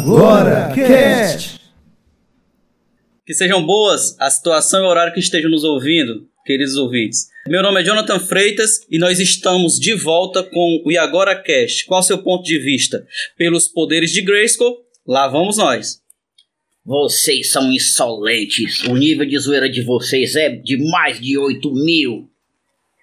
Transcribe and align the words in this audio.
Agora 0.00 0.72
Cast. 0.74 1.60
Que 3.26 3.34
sejam 3.34 3.62
boas 3.62 4.16
a 4.18 4.30
situação 4.30 4.82
e 4.82 4.86
o 4.86 4.88
horário 4.88 5.12
que 5.12 5.20
estejam 5.20 5.50
nos 5.50 5.62
ouvindo, 5.62 6.26
queridos 6.46 6.74
ouvintes. 6.76 7.28
Meu 7.46 7.62
nome 7.62 7.82
é 7.82 7.84
Jonathan 7.84 8.18
Freitas 8.18 8.80
e 8.90 8.98
nós 8.98 9.20
estamos 9.20 9.78
de 9.78 9.92
volta 9.92 10.42
com 10.42 10.82
o 10.86 10.90
E 10.90 10.96
Agora 10.96 11.36
Cast. 11.36 11.84
Qual 11.84 12.00
o 12.00 12.02
seu 12.02 12.16
ponto 12.22 12.44
de 12.44 12.58
vista? 12.58 13.04
Pelos 13.36 13.68
poderes 13.68 14.10
de 14.10 14.22
Grayskull, 14.22 14.74
lá 15.06 15.28
vamos 15.28 15.58
nós. 15.58 16.00
Vocês 16.82 17.52
são 17.52 17.70
insolentes. 17.70 18.82
O 18.84 18.96
nível 18.96 19.26
de 19.26 19.38
zoeira 19.38 19.68
de 19.68 19.82
vocês 19.82 20.34
é 20.34 20.48
de 20.48 20.78
mais 20.90 21.20
de 21.20 21.36
8 21.36 21.70
mil. 21.74 22.26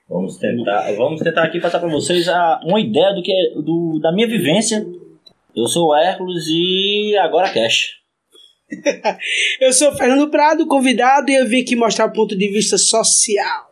Vamos 0.09 0.37
tentar, 0.37 0.91
vamos 0.93 1.21
tentar 1.21 1.43
aqui 1.43 1.59
passar 1.59 1.79
para 1.79 1.89
vocês 1.89 2.27
a, 2.27 2.59
uma 2.63 2.79
ideia 2.79 3.13
do 3.13 3.21
que 3.21 3.31
é, 3.31 3.61
do, 3.61 3.99
da 4.01 4.11
minha 4.11 4.27
vivência. 4.27 4.83
Eu 5.57 5.65
sou 5.65 5.87
o 5.87 5.95
Hércules 5.95 6.45
e 6.47 7.17
agora 7.17 7.51
Cash. 7.51 7.97
Eu 9.59 9.73
sou 9.73 9.89
o 9.89 9.95
Fernando 9.95 10.29
Prado, 10.29 10.67
convidado, 10.67 11.31
e 11.31 11.35
eu 11.35 11.47
vim 11.47 11.61
aqui 11.61 11.75
mostrar 11.75 12.05
o 12.05 12.13
ponto 12.13 12.37
de 12.37 12.47
vista 12.49 12.77
social. 12.77 13.65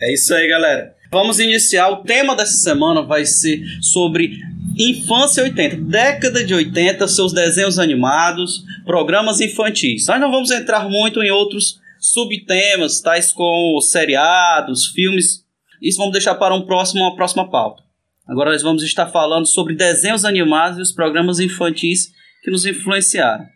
É 0.00 0.12
isso 0.12 0.32
aí, 0.32 0.46
galera. 0.46 0.94
Vamos 1.10 1.40
iniciar. 1.40 1.88
O 1.88 2.04
tema 2.04 2.36
dessa 2.36 2.58
semana 2.58 3.02
vai 3.02 3.24
ser 3.24 3.64
sobre 3.80 4.38
infância 4.78 5.42
80, 5.42 5.76
década 5.76 6.44
de 6.44 6.54
80, 6.54 7.08
seus 7.08 7.32
desenhos 7.32 7.80
animados, 7.80 8.62
programas 8.84 9.40
infantis. 9.40 10.06
Nós 10.06 10.20
não 10.20 10.30
vamos 10.30 10.52
entrar 10.52 10.88
muito 10.88 11.20
em 11.20 11.32
outros 11.32 11.80
subtemas, 11.98 13.00
tais 13.00 13.32
como 13.32 13.80
seriados, 13.80 14.86
filmes. 14.86 15.44
Isso 15.82 15.98
vamos 15.98 16.12
deixar 16.12 16.36
para 16.36 16.54
um 16.54 16.64
próximo, 16.64 17.00
uma 17.00 17.16
próxima 17.16 17.50
pauta. 17.50 17.87
Agora 18.28 18.50
nós 18.50 18.62
vamos 18.62 18.82
estar 18.82 19.06
falando 19.06 19.46
sobre 19.46 19.74
desenhos 19.74 20.24
animados 20.24 20.78
e 20.78 20.82
os 20.82 20.92
programas 20.92 21.40
infantis 21.40 22.12
que 22.42 22.50
nos 22.50 22.66
influenciaram. 22.66 23.46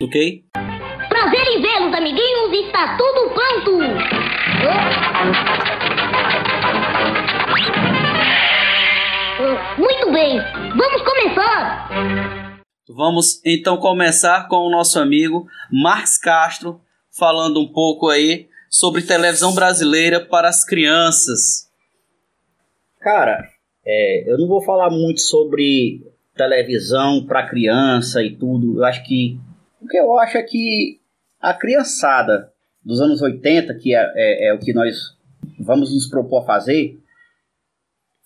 Ok? 0.00 0.44
Prazer 1.08 1.46
em 1.48 1.60
vê-los, 1.60 1.92
amiguinhos. 1.92 2.52
Está 2.66 2.96
tudo 2.96 3.34
pronto. 3.34 3.80
Ah, 9.40 9.76
Muito 9.76 10.12
bem. 10.12 10.38
Vamos 10.76 11.02
começar. 11.02 11.88
Vamos 12.88 13.40
então 13.44 13.78
começar 13.78 14.46
com 14.46 14.58
o 14.58 14.70
nosso 14.70 15.00
amigo 15.00 15.46
Marcos 15.72 16.18
Castro, 16.18 16.80
falando 17.18 17.60
um 17.60 17.72
pouco 17.72 18.08
aí 18.08 18.48
sobre 18.68 19.02
televisão 19.02 19.52
brasileira 19.54 20.20
para 20.20 20.48
as 20.48 20.64
crianças. 20.64 21.68
Cara, 23.00 23.48
é, 23.92 24.30
eu 24.30 24.38
não 24.38 24.46
vou 24.46 24.62
falar 24.62 24.88
muito 24.90 25.20
sobre 25.20 26.00
televisão 26.36 27.26
para 27.26 27.48
criança 27.48 28.22
e 28.22 28.36
tudo. 28.36 28.78
Eu 28.78 28.84
acho 28.84 29.04
que. 29.04 29.38
O 29.80 29.86
que 29.88 29.98
eu 29.98 30.18
acho 30.18 30.38
é 30.38 30.42
que 30.42 31.00
a 31.40 31.52
criançada 31.54 32.52
dos 32.84 33.00
anos 33.00 33.20
80, 33.20 33.74
que 33.74 33.94
é, 33.94 34.12
é- 34.14 34.48
é 34.48 34.54
o 34.54 34.58
que 34.58 34.72
nós 34.72 34.94
vamos 35.58 35.92
nos 35.92 36.06
propor 36.08 36.42
a 36.42 36.46
fazer, 36.46 36.98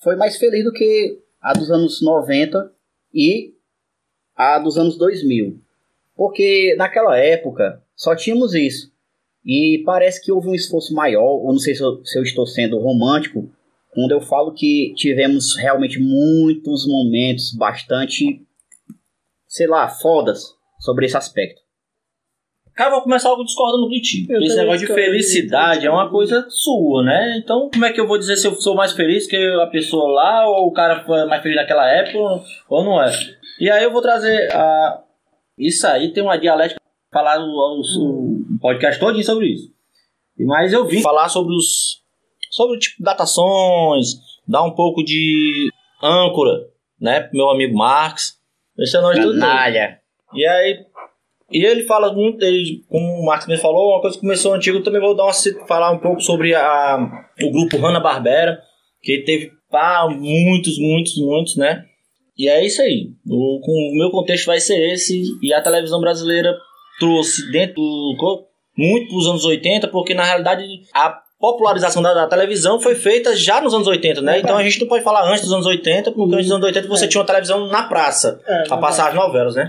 foi 0.02 0.16
mais 0.16 0.36
feliz 0.36 0.64
do 0.64 0.72
que 0.72 1.18
a 1.40 1.52
dos 1.52 1.70
anos 1.70 2.02
90 2.02 2.70
e 3.12 3.54
a 4.36 4.58
dos 4.58 4.76
anos 4.76 4.98
2000. 4.98 5.58
Porque 6.16 6.74
naquela 6.76 7.16
época 7.18 7.82
só 7.96 8.14
tínhamos 8.14 8.54
isso. 8.54 8.92
E 9.44 9.82
parece 9.84 10.22
que 10.22 10.32
houve 10.32 10.48
um 10.48 10.54
esforço 10.54 10.94
maior, 10.94 11.22
ou 11.22 11.52
não 11.52 11.58
sei 11.58 11.74
se 11.74 11.82
eu, 11.82 12.04
se 12.04 12.18
eu 12.18 12.22
estou 12.22 12.46
sendo 12.46 12.78
romântico, 12.78 13.50
quando 13.94 14.12
eu 14.12 14.20
falo 14.20 14.52
que 14.52 14.92
tivemos 14.96 15.56
realmente 15.56 15.98
muitos 15.98 16.86
momentos 16.86 17.54
bastante, 17.56 18.42
sei 19.46 19.66
lá, 19.66 19.88
fodas 19.88 20.42
sobre 20.80 21.06
esse 21.06 21.16
aspecto. 21.16 21.64
Cara, 22.74 22.90
eu 22.90 22.94
vou 22.94 23.02
começar 23.02 23.28
algo 23.28 23.44
discordando 23.44 23.88
de 23.88 24.00
ti. 24.00 24.26
Eu 24.28 24.42
Esse 24.42 24.56
negócio 24.56 24.86
de 24.86 24.92
felicidade 24.92 25.86
é 25.86 25.90
uma 25.90 26.10
coisa 26.10 26.44
sua, 26.48 27.04
né? 27.04 27.38
Então, 27.38 27.70
como 27.72 27.84
é 27.84 27.92
que 27.92 28.00
eu 28.00 28.06
vou 28.06 28.18
dizer 28.18 28.36
se 28.36 28.48
eu 28.48 28.54
sou 28.56 28.74
mais 28.74 28.92
feliz 28.92 29.28
que 29.28 29.36
a 29.36 29.68
pessoa 29.68 30.12
lá, 30.12 30.48
ou 30.48 30.66
o 30.66 30.72
cara 30.72 31.04
foi 31.04 31.24
mais 31.26 31.40
feliz 31.40 31.56
naquela 31.56 31.88
época, 31.88 32.18
ou 32.68 32.84
não 32.84 33.00
é? 33.00 33.12
E 33.60 33.70
aí 33.70 33.84
eu 33.84 33.92
vou 33.92 34.02
trazer 34.02 34.52
a. 34.52 35.00
Isso 35.56 35.86
aí 35.86 36.12
tem 36.12 36.24
uma 36.24 36.36
dialética 36.36 36.80
falar 37.12 37.38
o, 37.38 37.46
o, 37.46 38.56
o 38.56 38.58
podcast 38.60 38.98
todinho 38.98 39.24
sobre 39.24 39.52
isso. 39.52 39.72
Mas 40.40 40.72
eu 40.72 40.84
vim 40.84 41.00
falar 41.00 41.28
sobre 41.28 41.54
os. 41.54 42.02
Sobre 42.54 42.78
tipo 42.78 43.02
datações, 43.02 44.14
dar 44.46 44.62
um 44.62 44.70
pouco 44.70 45.02
de 45.02 45.68
âncora, 46.00 46.52
né? 47.00 47.20
pro 47.20 47.36
Meu 47.36 47.50
amigo 47.50 47.76
Marx. 47.76 48.38
Esse 48.78 48.96
é 48.96 49.00
nós 49.00 49.18
tudo. 49.18 49.38
E 50.32 50.46
aí, 50.46 50.84
e 51.50 51.64
ele 51.64 51.82
fala 51.82 52.12
muito, 52.12 52.44
ele, 52.44 52.84
como 52.88 53.04
o 53.04 53.26
Marcos 53.26 53.48
mesmo 53.48 53.62
falou, 53.62 53.92
uma 53.92 54.00
coisa 54.00 54.16
que 54.16 54.20
começou 54.20 54.54
antigo, 54.54 54.78
eu 54.78 54.82
também 54.84 55.00
vou 55.00 55.16
dar 55.16 55.24
uma, 55.24 55.32
falar 55.66 55.90
um 55.90 55.98
pouco 55.98 56.20
sobre 56.20 56.54
a, 56.54 57.26
o 57.42 57.50
grupo 57.50 57.76
Hanna-Barbera, 57.76 58.60
que 59.02 59.18
teve 59.24 59.50
pá, 59.68 60.06
muitos, 60.08 60.78
muitos, 60.78 61.16
muitos, 61.18 61.56
né? 61.56 61.84
E 62.38 62.48
é 62.48 62.64
isso 62.64 62.80
aí. 62.82 63.10
O, 63.26 63.58
o 63.58 63.98
meu 63.98 64.10
contexto 64.10 64.46
vai 64.46 64.60
ser 64.60 64.92
esse, 64.92 65.22
e 65.42 65.52
a 65.52 65.62
televisão 65.62 66.00
brasileira 66.00 66.56
trouxe 67.00 67.50
dentro 67.50 67.74
do 67.74 68.44
muito 68.76 69.08
para 69.08 69.18
os 69.18 69.26
anos 69.26 69.44
80, 69.44 69.88
porque 69.88 70.14
na 70.14 70.24
realidade 70.24 70.64
a 70.92 71.23
popularização 71.38 72.02
da, 72.02 72.14
da 72.14 72.26
televisão 72.26 72.80
foi 72.80 72.94
feita 72.94 73.36
já 73.36 73.60
nos 73.60 73.74
anos 73.74 73.86
80, 73.86 74.20
né? 74.22 74.38
Então 74.38 74.56
a 74.56 74.62
gente 74.62 74.80
não 74.80 74.88
pode 74.88 75.04
falar 75.04 75.28
antes 75.28 75.42
dos 75.42 75.52
anos 75.52 75.66
80, 75.66 76.12
porque 76.12 76.34
antes 76.34 76.46
dos 76.46 76.54
anos 76.54 76.66
80 76.66 76.88
você 76.88 77.08
tinha 77.08 77.20
uma 77.20 77.26
televisão 77.26 77.66
na 77.68 77.84
praça, 77.84 78.40
É, 78.46 78.64
a 78.70 78.76
passar 78.76 79.08
as 79.08 79.14
novelas, 79.14 79.54
né? 79.54 79.68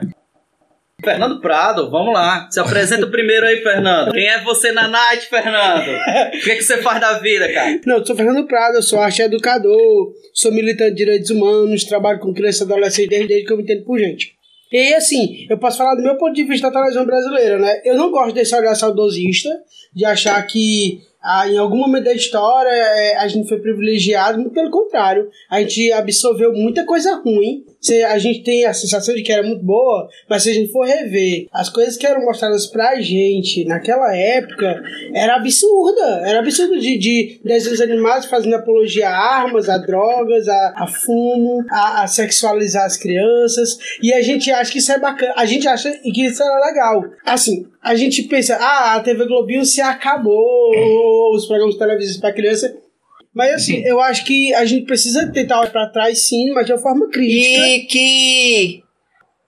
Fernando 1.03 1.39
Prado, 1.39 1.91
vamos 1.91 2.13
lá. 2.13 2.47
Se 2.49 2.59
apresenta 2.59 3.05
primeiro 3.07 3.45
aí, 3.45 3.57
Fernando. 3.61 4.11
Quem 4.11 4.27
é 4.27 4.41
você 4.43 4.71
na 4.71 4.87
night, 4.87 5.27
Fernando? 5.27 5.89
O 5.89 6.43
que, 6.43 6.55
que 6.55 6.63
você 6.63 6.81
faz 6.81 6.99
da 6.99 7.19
vida, 7.19 7.51
cara? 7.53 7.79
Não, 7.85 7.97
eu 7.97 8.05
sou 8.05 8.15
Fernando 8.15 8.47
Prado, 8.47 8.75
eu 8.75 8.81
sou 8.81 8.99
arte 8.99 9.21
educador, 9.21 10.13
sou 10.33 10.51
militante 10.51 10.91
de 10.91 10.97
direitos 10.97 11.29
humanos, 11.29 11.83
trabalho 11.83 12.19
com 12.19 12.33
criança 12.33 12.63
e 12.63 12.65
adolescente 12.65 13.09
desde, 13.09 13.27
desde 13.27 13.45
que 13.45 13.53
eu 13.53 13.57
me 13.57 13.63
entendo 13.63 13.83
por 13.83 13.99
gente. 13.99 14.33
E 14.71 14.77
aí, 14.77 14.93
assim, 14.95 15.45
eu 15.49 15.59
posso 15.59 15.77
falar 15.77 15.95
do 15.95 16.01
meu 16.01 16.17
ponto 16.17 16.33
de 16.33 16.43
vista 16.43 16.67
da 16.67 16.73
televisão 16.73 17.05
brasileira, 17.05 17.59
né? 17.59 17.81
Eu 17.85 17.95
não 17.95 18.09
gosto 18.09 18.33
desse 18.33 18.55
olhar 18.55 18.73
saudosista, 18.73 19.49
de 19.93 20.03
achar 20.05 20.41
que 20.47 20.99
ah, 21.27 21.49
em 21.49 21.57
algum 21.57 21.77
momento 21.77 22.03
da 22.03 22.13
história 22.13 22.69
eh, 22.69 23.17
a 23.17 23.27
gente 23.27 23.49
foi 23.49 23.57
privilegiado, 23.59 24.37
muito 24.37 24.53
pelo 24.53 24.69
contrário, 24.69 25.27
a 25.49 25.59
gente 25.59 25.91
absorveu 25.91 26.53
muita 26.53 26.85
coisa 26.85 27.15
ruim. 27.15 27.65
A 27.93 28.17
gente 28.17 28.43
tem 28.43 28.65
a 28.65 28.73
sensação 28.73 29.15
de 29.15 29.21
que 29.21 29.31
era 29.31 29.43
muito 29.43 29.63
boa, 29.63 30.09
mas 30.29 30.43
se 30.43 30.49
a 30.49 30.53
gente 30.53 30.71
for 30.71 30.85
rever 30.85 31.47
as 31.51 31.69
coisas 31.69 31.97
que 31.97 32.05
eram 32.05 32.23
mostradas 32.23 32.67
pra 32.67 32.99
gente 33.01 33.65
naquela 33.65 34.15
época, 34.15 34.81
era 35.13 35.35
absurda. 35.35 36.21
Era 36.25 36.39
absurdo 36.39 36.79
de, 36.79 36.97
de 36.97 37.39
desenhos 37.43 37.81
animados 37.81 38.27
fazendo 38.27 38.55
apologia 38.55 39.09
a 39.09 39.17
armas, 39.17 39.69
a 39.69 39.77
drogas, 39.77 40.47
a, 40.47 40.73
a 40.77 40.87
fumo, 40.87 41.63
a, 41.69 42.03
a 42.03 42.07
sexualizar 42.07 42.85
as 42.85 42.97
crianças. 42.97 43.77
E 44.01 44.13
a 44.13 44.21
gente 44.21 44.51
acha 44.51 44.71
que 44.71 44.79
isso 44.79 44.91
é 44.91 44.99
bacana. 44.99 45.33
A 45.35 45.45
gente 45.45 45.67
acha 45.67 45.91
que 45.91 46.25
isso 46.25 46.41
era 46.41 46.65
legal. 46.65 47.03
Assim, 47.25 47.67
a 47.81 47.95
gente 47.95 48.23
pensa, 48.23 48.55
ah, 48.55 48.95
a 48.95 48.99
TV 48.99 49.25
Globinho 49.25 49.63
se 49.65 49.81
acabou, 49.81 50.71
os 51.35 51.45
programas 51.45 51.75
de 51.75 51.79
televisão 51.79 52.21
para 52.21 52.33
criança. 52.33 52.84
Mas 53.35 53.53
assim, 53.53 53.83
eu 53.85 53.99
acho 53.99 54.23
que 54.25 54.53
a 54.53 54.63
gente 54.65 54.85
precisa 54.85 55.29
tentar 55.31 55.59
olhar 55.59 55.71
pra 55.71 55.89
trás 55.89 56.27
sim, 56.27 56.51
mas 56.53 56.65
de 56.65 56.71
uma 56.71 56.79
forma 56.79 57.09
crítica. 57.09 57.67
E 57.67 57.79
que 57.81 58.83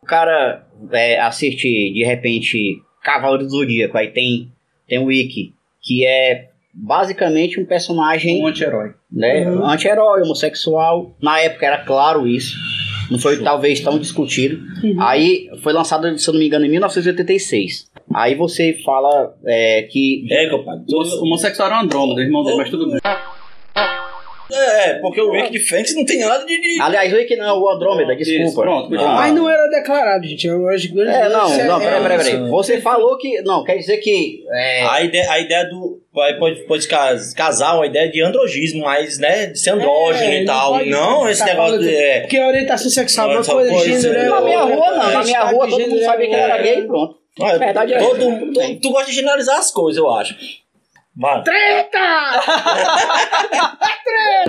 o 0.03 0.05
cara 0.05 0.67
é, 0.91 1.19
assiste 1.21 1.67
de 1.93 2.03
repente 2.03 2.75
Cavaleiro 3.03 3.45
do 3.45 3.49
Zodíaco, 3.49 3.97
aí 3.97 4.09
tem, 4.09 4.51
tem 4.87 4.99
o 4.99 5.05
Wiki, 5.05 5.53
que 5.81 6.05
é 6.05 6.49
basicamente 6.73 7.59
um 7.59 7.65
personagem 7.65 8.41
Um 8.43 8.47
anti-herói. 8.47 8.91
né, 9.11 9.49
Uhum. 9.49 9.65
anti-herói, 9.65 10.21
homossexual. 10.21 11.15
Na 11.21 11.39
época 11.39 11.65
era 11.65 11.77
claro 11.85 12.27
isso. 12.27 12.55
Não 13.09 13.17
foi 13.17 13.41
talvez 13.41 13.79
tão 13.79 13.97
discutido. 13.97 14.59
Uhum. 14.83 15.01
Aí 15.01 15.49
foi 15.63 15.71
lançado, 15.71 16.17
se 16.19 16.29
eu 16.29 16.33
não 16.33 16.41
me 16.41 16.47
engano, 16.47 16.65
em 16.65 16.69
1986. 16.69 17.89
Aí 18.13 18.35
você 18.35 18.77
fala 18.85 19.33
é, 19.45 19.83
que. 19.83 20.27
É, 20.29 20.49
compadre. 20.49 20.83
O 20.89 21.23
homossexual 21.23 21.69
era 21.69 21.77
um 21.77 21.83
Andrômeda, 21.83 22.21
irmão 22.21 22.43
dele, 22.43 22.57
mas 22.57 22.69
tudo 22.69 22.91
bem. 22.91 22.99
É, 24.51 24.93
porque 24.99 25.19
o 25.21 25.31
Wake 25.31 25.51
de 25.51 25.59
Fênix 25.59 25.93
não 25.95 26.05
tem 26.05 26.19
nada 26.19 26.45
de. 26.45 26.59
de- 26.59 26.81
Aliás, 26.81 27.11
o 27.11 27.17
Wiki 27.17 27.35
não, 27.35 27.45
é 27.47 27.53
o 27.53 27.69
Andrômeda, 27.69 28.13
Isso, 28.13 28.23
desculpa. 28.31 28.61
pronto, 28.61 28.89
continua. 28.89 29.13
Mas 29.13 29.33
não 29.33 29.49
era 29.49 29.67
declarado, 29.67 30.25
gente. 30.25 30.47
Eu 30.47 30.67
acho 30.69 30.91
que 30.91 30.99
É, 31.01 31.27
não, 31.29 31.47
isso 31.47 31.63
não, 31.65 31.79
peraí, 31.79 32.01
peraí, 32.01 32.17
isso, 32.17 32.25
peraí. 32.29 32.43
né? 32.43 32.49
Você 32.49 32.81
falou 32.81 33.17
que. 33.17 33.41
Não, 33.41 33.63
quer 33.63 33.75
dizer 33.77 33.97
que. 33.97 34.43
é, 34.51 34.83
A 34.83 35.01
ideia, 35.03 35.31
a 35.31 35.39
ideia 35.39 35.63
do. 35.65 36.01
Pode, 36.13 36.39
pode, 36.39 36.59
pode 36.63 36.87
cas- 36.87 37.33
casar 37.33 37.75
uma 37.75 37.85
ideia 37.85 38.09
de 38.09 38.21
androgismo, 38.23 38.83
mas, 38.83 39.19
né? 39.19 39.47
De 39.47 39.59
ser 39.59 39.71
andrógeno 39.71 40.31
É, 40.31 40.35
e 40.41 40.45
não 40.45 40.53
tal. 40.53 40.71
pode 40.73 40.89
Não, 40.89 41.29
esse 41.29 41.39
tá 41.41 41.45
negócio 41.47 41.79
de. 41.79 41.95
É, 41.95 42.19
Porque 42.21 42.37
a 42.37 42.47
orientação 42.47 42.89
sexual 42.89 43.27
é 43.29 43.33
uma 43.33 43.39
Não, 43.41 43.45
coisa, 43.53 43.69
pode 43.71 43.83
gênero 43.85 44.01
ser. 44.01 44.15
é 44.15 44.29
na 44.29 44.41
minha 44.41 44.61
rua, 44.63 44.91
não. 44.91 45.11
Na 45.11 45.23
minha 45.23 45.43
rua 45.43 45.67
todo 45.69 45.79
mundo 45.87 46.01
sabia 46.03 46.27
que 46.27 46.33
ele 46.33 46.41
era 46.41 46.57
gay, 46.61 46.81
pronto. 46.83 47.15
Olha, 47.39 47.59
verdade 47.59 47.93
é 47.93 47.99
todo, 47.99 48.23
essa. 48.31 48.39
tu, 48.47 48.79
tu 48.81 48.89
gosta 48.91 49.09
de 49.11 49.15
generalizar 49.15 49.59
as 49.59 49.69
coisas, 49.69 50.01
eu 50.01 50.09
acho. 50.11 50.35
Mano. 51.17 51.43
Treta! 51.43 52.41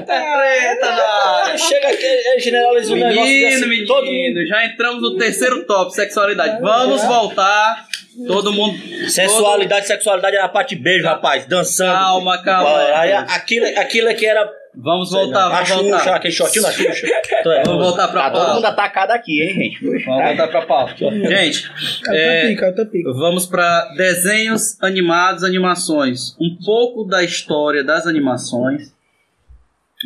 Treta! 0.05 1.57
Chega 1.57 1.89
aqui, 1.89 2.05
é, 2.05 2.39
generaliza 2.39 2.93
o 2.93 2.97
negócio 2.97 3.23
Menino, 3.23 3.49
desse, 3.49 3.67
menino, 3.67 3.87
todo 3.87 4.05
mundo. 4.05 4.47
já 4.47 4.67
entramos 4.67 5.01
no 5.01 5.17
terceiro 5.17 5.65
top, 5.65 5.95
sexualidade. 5.95 6.61
Vamos 6.61 7.03
voltar. 7.05 7.87
Todo 8.27 8.53
mundo. 8.53 8.77
Sensualidade, 9.09 9.87
sexualidade 9.87 10.37
era 10.37 10.49
parte 10.49 10.75
de 10.75 10.83
beijo, 10.83 11.05
rapaz, 11.07 11.47
dançando. 11.47 11.93
Calma, 11.93 12.43
calma. 12.43 12.71
Olha, 12.71 12.99
Aí, 12.99 13.13
aquilo, 13.13 13.67
aquilo 13.79 14.09
aqui 14.09 14.27
era. 14.27 14.51
Vamos 14.81 15.11
voltar, 15.11 15.47
a 15.47 15.49
vamos 15.49 15.69
Xuxa, 15.69 15.83
voltar. 15.83 16.15
aquele 16.17 16.33
shortinho 16.35 16.63
da 16.63 16.71
Xuxa. 16.71 17.07
Então, 17.41 17.53
é, 17.53 17.63
Vamos 17.65 17.85
voltar 17.85 18.09
pra 18.09 18.23
Tá 18.23 18.31
todo 18.31 18.49
mundo 18.55 18.63
pauta. 18.63 18.69
atacado 18.69 19.11
aqui, 19.13 19.43
hein, 19.43 19.55
gente? 19.55 20.05
Vamos 20.05 20.25
voltar 20.25 20.49
pra 20.49 20.63
pauta. 20.67 20.95
Gente, 20.99 21.71
Alta 22.07 22.17
é, 22.17 22.49
pica, 22.49 22.67
alta 22.67 22.87
pica. 22.87 23.13
Vamos 23.13 23.47
para 23.47 23.93
desenhos 23.97 24.81
animados, 24.83 25.43
animações. 25.45 26.37
Um 26.41 26.57
pouco 26.65 27.05
da 27.05 27.23
história 27.25 27.83
das 27.83 28.07
animações. 28.07 28.93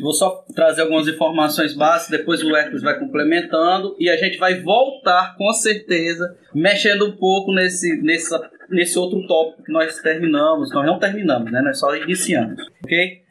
Vou 0.00 0.12
só 0.12 0.42
trazer 0.54 0.82
algumas 0.82 1.06
informações 1.06 1.74
básicas, 1.74 2.18
depois 2.18 2.42
o 2.42 2.56
Hércules 2.56 2.82
vai 2.82 2.98
complementando 2.98 3.94
e 3.98 4.08
a 4.08 4.16
gente 4.16 4.38
vai 4.38 4.60
voltar 4.60 5.36
com 5.36 5.52
certeza, 5.52 6.34
mexendo 6.54 7.06
um 7.06 7.16
pouco 7.16 7.52
nesse, 7.52 8.00
nessa, 8.00 8.50
nesse 8.70 8.98
outro 8.98 9.26
tópico 9.26 9.64
que 9.64 9.72
nós 9.72 9.98
terminamos. 10.00 10.72
Nós 10.72 10.86
não 10.86 10.98
terminamos, 10.98 11.52
né? 11.52 11.60
Nós 11.60 11.78
só 11.78 11.94
iniciamos, 11.94 12.62
ok? 12.82 13.22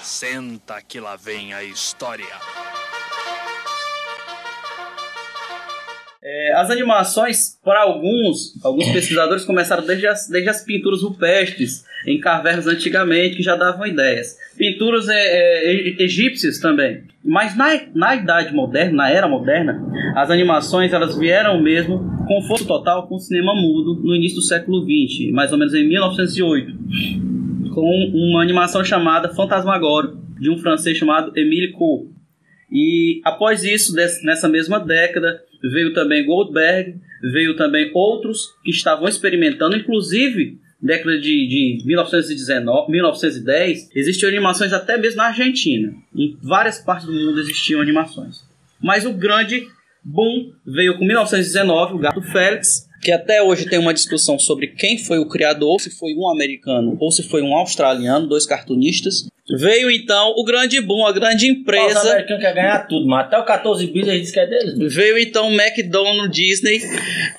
Senta 0.00 0.80
que 0.80 0.98
lá 0.98 1.16
vem 1.16 1.52
a 1.52 1.62
história. 1.62 2.24
É, 6.28 6.54
as 6.54 6.70
animações, 6.72 7.56
para 7.64 7.82
alguns, 7.82 8.60
alguns 8.64 8.88
pesquisadores 8.90 9.44
começaram 9.44 9.86
desde 9.86 10.08
as, 10.08 10.28
desde 10.28 10.50
as 10.50 10.64
pinturas 10.64 11.00
rupestres 11.00 11.84
em 12.04 12.18
cavernas 12.18 12.66
antigamente, 12.66 13.36
que 13.36 13.44
já 13.44 13.54
davam 13.54 13.86
ideias. 13.86 14.36
Pinturas 14.58 15.08
é, 15.08 15.14
é, 15.14 16.02
egípcias 16.02 16.58
também. 16.58 17.04
Mas 17.24 17.56
na, 17.56 17.80
na 17.94 18.16
idade 18.16 18.52
moderna, 18.52 18.96
na 18.96 19.08
era 19.08 19.28
moderna, 19.28 19.80
as 20.16 20.28
animações 20.28 20.92
elas 20.92 21.16
vieram 21.16 21.62
mesmo 21.62 22.00
com 22.26 22.42
força 22.42 22.66
total 22.66 23.06
com 23.06 23.14
o 23.14 23.20
cinema 23.20 23.54
mudo 23.54 23.94
no 24.02 24.12
início 24.12 24.38
do 24.38 24.42
século 24.42 24.82
XX, 24.82 25.30
mais 25.30 25.52
ou 25.52 25.58
menos 25.58 25.74
em 25.74 25.86
1908, 25.86 26.72
com 27.72 28.10
uma 28.12 28.42
animação 28.42 28.84
chamada 28.84 29.32
Fantasmagorio, 29.32 30.18
de 30.40 30.50
um 30.50 30.58
francês 30.58 30.98
chamado 30.98 31.30
Émile 31.38 31.70
Coe. 31.70 32.16
E 32.70 33.20
após 33.24 33.62
isso, 33.62 33.94
nessa 33.94 34.48
mesma 34.48 34.80
década, 34.80 35.40
veio 35.70 35.92
também 35.92 36.24
Goldberg, 36.24 36.96
veio 37.32 37.56
também 37.56 37.90
outros 37.94 38.54
que 38.64 38.70
estavam 38.70 39.08
experimentando, 39.08 39.76
inclusive 39.76 40.58
década 40.80 41.18
de, 41.18 41.46
de 41.46 41.82
1919, 41.84 42.92
1910, 42.92 43.90
existiam 43.94 44.28
animações 44.28 44.72
até 44.72 44.96
mesmo 44.96 45.18
na 45.18 45.28
Argentina. 45.28 45.92
Em 46.14 46.36
várias 46.42 46.78
partes 46.78 47.06
do 47.06 47.12
mundo 47.12 47.40
existiam 47.40 47.80
animações. 47.80 48.44
Mas 48.80 49.04
o 49.04 49.12
grande 49.12 49.66
boom 50.04 50.52
veio 50.64 50.98
com 50.98 51.04
1919, 51.04 51.94
o 51.94 51.98
Gato 51.98 52.22
Félix, 52.22 52.86
que 53.02 53.10
até 53.10 53.42
hoje 53.42 53.68
tem 53.68 53.78
uma 53.78 53.94
discussão 53.94 54.38
sobre 54.38 54.68
quem 54.68 54.98
foi 54.98 55.18
o 55.18 55.28
criador, 55.28 55.80
se 55.80 55.90
foi 55.90 56.14
um 56.14 56.28
americano 56.28 56.96
ou 57.00 57.10
se 57.10 57.22
foi 57.22 57.42
um 57.42 57.54
australiano, 57.54 58.26
dois 58.26 58.46
cartunistas. 58.46 59.26
Veio 59.48 59.88
então 59.90 60.34
o 60.36 60.44
grande 60.44 60.80
boom, 60.80 61.06
a 61.06 61.12
grande 61.12 61.44
Os 61.44 61.58
empresa 61.58 62.00
americanos 62.00 62.42
querem 62.42 62.56
ganhar 62.56 62.86
tudo, 62.88 63.06
mas 63.06 63.26
até 63.26 63.38
o 63.38 63.44
14 63.44 63.86
bis 63.86 64.08
eles 64.08 64.20
dizem 64.22 64.34
que 64.34 64.40
é 64.40 64.46
deles. 64.46 64.94
Veio 64.94 65.18
então 65.18 65.48
o 65.48 65.52
McDonald's 65.52 66.34
Disney 66.34 66.82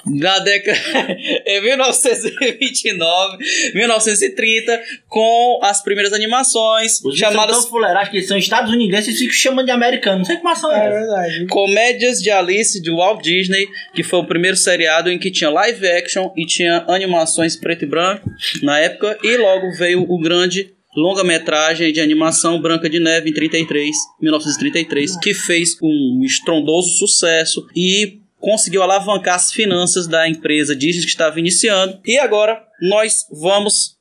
na 0.05 0.39
década 0.39 0.77
em 1.45 1.61
1929, 1.61 3.37
1930, 3.73 4.81
com 5.09 5.59
as 5.61 5.83
primeiras 5.83 6.13
animações 6.13 7.03
Os 7.03 7.17
chamadas 7.17 7.57
são 7.57 7.69
tão 7.71 8.09
que 8.09 8.21
são 8.21 8.37
estadunidenses 8.37 9.15
e 9.15 9.19
ficam 9.19 9.33
chamando 9.33 9.65
de 9.65 9.71
americano. 9.71 10.19
Não 10.19 10.25
sei 10.25 10.37
que 10.37 10.47
ação 10.47 10.71
É 10.71 10.87
é 10.87 10.89
verdade. 10.89 11.45
Comédias 11.47 12.21
de 12.21 12.31
Alice 12.31 12.81
de 12.81 12.89
Walt 12.89 13.21
Disney, 13.21 13.67
que 13.93 14.01
foi 14.01 14.19
o 14.19 14.25
primeiro 14.25 14.55
seriado 14.55 15.11
em 15.11 15.19
que 15.19 15.29
tinha 15.29 15.49
live 15.49 15.85
action 15.85 16.31
e 16.37 16.45
tinha 16.45 16.85
animações 16.87 17.57
preto 17.57 17.83
e 17.83 17.87
branco 17.87 18.31
na 18.63 18.79
época, 18.79 19.17
e 19.21 19.35
logo 19.35 19.71
veio 19.73 20.05
o 20.07 20.19
grande 20.19 20.76
longa-metragem 20.97 21.93
de 21.93 22.01
animação 22.01 22.59
Branca 22.59 22.89
de 22.89 22.99
Neve 22.99 23.29
em 23.29 23.33
33, 23.33 23.95
1933, 24.19 25.17
que 25.19 25.33
fez 25.33 25.77
um 25.81 26.21
estrondoso 26.25 26.89
sucesso 26.97 27.67
e 27.75 28.19
conseguiu 28.39 28.81
alavancar 28.81 29.35
as 29.35 29.51
finanças 29.51 30.07
da 30.07 30.27
empresa 30.27 30.75
Disney 30.75 31.03
que 31.03 31.09
estava 31.09 31.39
iniciando. 31.39 31.99
E 32.03 32.17
agora 32.17 32.63
nós 32.81 33.25
vamos 33.31 33.97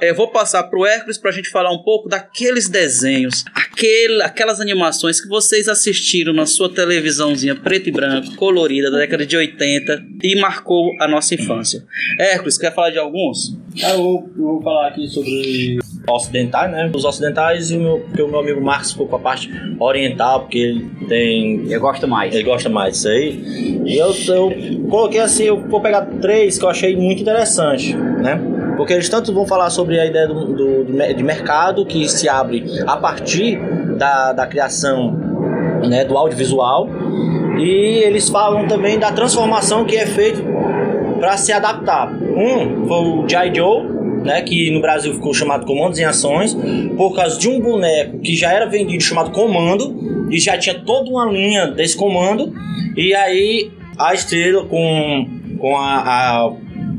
eh, 0.00 0.12
vou 0.12 0.28
passar 0.28 0.64
pro 0.64 0.84
Hércules 0.84 1.18
para 1.18 1.30
a 1.30 1.32
gente 1.32 1.48
falar 1.50 1.70
um 1.70 1.82
pouco 1.82 2.08
daqueles 2.08 2.68
desenhos, 2.68 3.44
aquele, 3.54 4.22
aquelas 4.22 4.60
animações 4.60 5.20
que 5.20 5.28
vocês 5.28 5.68
assistiram 5.68 6.32
na 6.32 6.46
sua 6.46 6.72
televisãozinha 6.72 7.54
preto 7.54 7.88
e 7.88 7.92
branco, 7.92 8.34
colorida 8.36 8.90
da 8.90 8.98
década 8.98 9.24
de 9.24 9.36
80 9.36 10.02
e 10.22 10.34
marcou 10.40 10.90
a 11.00 11.06
nossa 11.06 11.34
infância. 11.34 11.84
Hércules, 12.18 12.58
quer 12.58 12.74
falar 12.74 12.90
de 12.90 12.98
alguns? 12.98 13.56
Ah, 13.82 13.90
eu 13.94 14.24
vou, 14.36 14.62
falar 14.62 14.88
aqui 14.88 15.08
sobre 15.08 15.78
ocidentais, 16.08 16.70
né? 16.70 16.90
Os 16.94 17.04
ocidentais 17.04 17.70
e 17.70 17.76
o 17.76 17.80
meu, 17.80 17.98
porque 18.00 18.22
o 18.22 18.28
meu 18.28 18.40
amigo 18.40 18.60
Marcos 18.60 18.92
ficou 18.92 19.08
com 19.08 19.16
a 19.16 19.18
parte 19.18 19.50
oriental, 19.80 20.40
porque 20.40 20.58
ele 20.58 20.90
tem. 21.08 21.66
Eu 21.70 21.80
gosto 21.80 22.06
mais. 22.06 22.32
Ele 22.34 22.44
gosta 22.44 22.68
mais 22.68 22.92
disso 22.94 23.08
aí. 23.08 23.82
E 23.84 23.96
eu, 23.96 24.12
eu 24.28 24.88
coloquei 24.88 25.20
assim, 25.20 25.44
eu 25.44 25.60
vou 25.68 25.80
pegar 25.80 26.02
três 26.20 26.56
que 26.58 26.64
eu 26.64 26.68
achei 26.68 26.94
muito 26.96 27.20
interessante, 27.22 27.94
né? 27.96 28.40
Porque 28.76 28.92
eles 28.92 29.08
tanto 29.08 29.32
vão 29.32 29.46
falar 29.46 29.70
sobre 29.70 29.98
a 29.98 30.06
ideia 30.06 30.26
do, 30.28 30.44
do- 30.52 30.84
do 30.84 31.14
de 31.14 31.22
mercado 31.22 31.84
que 31.86 32.08
se 32.08 32.28
abre 32.28 32.64
a 32.86 32.96
partir 32.96 33.58
da, 33.96 34.32
da 34.32 34.46
criação 34.46 35.12
né, 35.88 36.04
do 36.04 36.16
audiovisual. 36.16 36.88
E 37.58 38.02
eles 38.04 38.28
falam 38.28 38.66
também 38.66 38.98
da 38.98 39.12
transformação 39.12 39.84
que 39.84 39.96
é 39.96 40.06
feita 40.06 40.40
para 41.18 41.36
se 41.36 41.52
adaptar. 41.52 42.12
Um 42.12 42.86
foi 42.86 42.96
o 42.98 43.28
G.I. 43.28 43.54
Joe, 43.54 43.82
né, 44.24 44.42
que 44.42 44.70
no 44.70 44.80
Brasil 44.80 45.12
ficou 45.14 45.34
chamado 45.34 45.66
Comandos 45.66 45.98
em 45.98 46.04
Ações, 46.04 46.56
por 46.96 47.14
causa 47.14 47.38
de 47.38 47.48
um 47.48 47.60
boneco 47.60 48.18
que 48.20 48.34
já 48.36 48.52
era 48.52 48.66
vendido 48.66 49.02
chamado 49.02 49.30
Comando, 49.30 50.26
e 50.30 50.38
já 50.38 50.56
tinha 50.56 50.74
toda 50.80 51.10
uma 51.10 51.26
linha 51.26 51.66
desse 51.66 51.96
comando, 51.96 52.52
e 52.96 53.14
aí 53.14 53.70
a 53.98 54.14
estrela 54.14 54.64
com, 54.66 55.28
com 55.58 55.76
a, 55.76 56.00
a- 56.02 56.52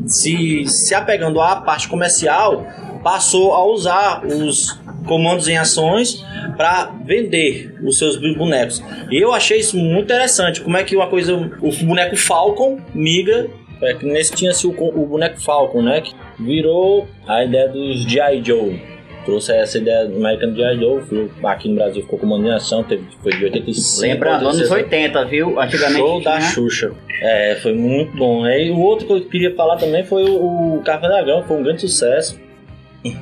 se, 0.06 0.66
se 0.68 0.94
apegando 0.94 1.42
à 1.42 1.56
parte 1.58 1.88
comercial, 1.88 2.66
passou 3.04 3.54
a 3.54 3.66
usar 3.66 4.24
os 4.26 4.80
comandos 5.08 5.48
em 5.48 5.58
ações 5.58 6.24
para 6.56 6.92
vender 7.06 7.76
os 7.84 7.98
seus 7.98 8.16
bonecos. 8.36 8.84
E 9.12 9.18
eu 9.24 9.34
achei 9.34 9.60
isso 9.60 9.78
muito 9.78 10.06
interessante, 10.06 10.62
como 10.62 10.78
é 10.78 10.84
que 10.84 10.96
uma 10.96 11.08
coisa, 11.08 11.36
o 11.62 11.72
boneco 11.86 12.16
Falcon 12.16 12.78
migra 12.94 13.48
é 13.82 13.94
que 13.94 14.06
nesse 14.06 14.34
tinha-se 14.34 14.66
o, 14.68 14.72
o 14.72 15.06
boneco 15.06 15.42
Falcon, 15.42 15.82
né? 15.82 16.02
Que 16.02 16.14
virou 16.40 17.08
a 17.28 17.44
ideia 17.44 17.68
dos 17.70 18.04
G.I. 18.04 18.44
Joe. 18.44 18.82
Trouxe 19.26 19.52
essa 19.54 19.80
ideia 19.80 20.06
do 20.06 20.18
American 20.18 20.54
G.I. 20.56 20.78
Joe. 20.80 21.02
foi- 21.02 21.32
Aqui 21.46 21.68
no 21.70 21.76
Brasil 21.76 22.02
ficou 22.04 22.20
com 22.20 22.26
uma 22.28 22.36
animação, 22.36 22.84
teve, 22.84 23.04
foi 23.24 23.32
de 23.32 23.46
85. 23.46 24.02
Lembrando, 24.02 24.42
anos 24.48 24.70
86. 24.70 24.84
80, 24.84 25.26
viu? 25.26 25.60
Antigamente 25.60 25.98
Show 26.00 26.22
da 26.24 26.38
tinha- 26.38 26.50
Xuxa. 26.52 26.92
É, 27.22 27.56
foi 27.62 27.74
muito 27.74 28.16
bom. 28.18 28.46
E 28.46 28.70
o 28.70 28.80
outro 28.80 29.08
que 29.08 29.14
eu 29.14 29.22
queria 29.26 29.56
falar 29.56 29.78
também 29.78 30.04
foi 30.04 30.24
o, 30.30 30.76
o 30.78 30.82
Caverna 30.84 31.08
do 31.22 31.26
Dragão, 31.26 31.44
foi 31.48 31.58
um 31.58 31.64
grande 31.64 31.82
sucesso. 31.82 32.40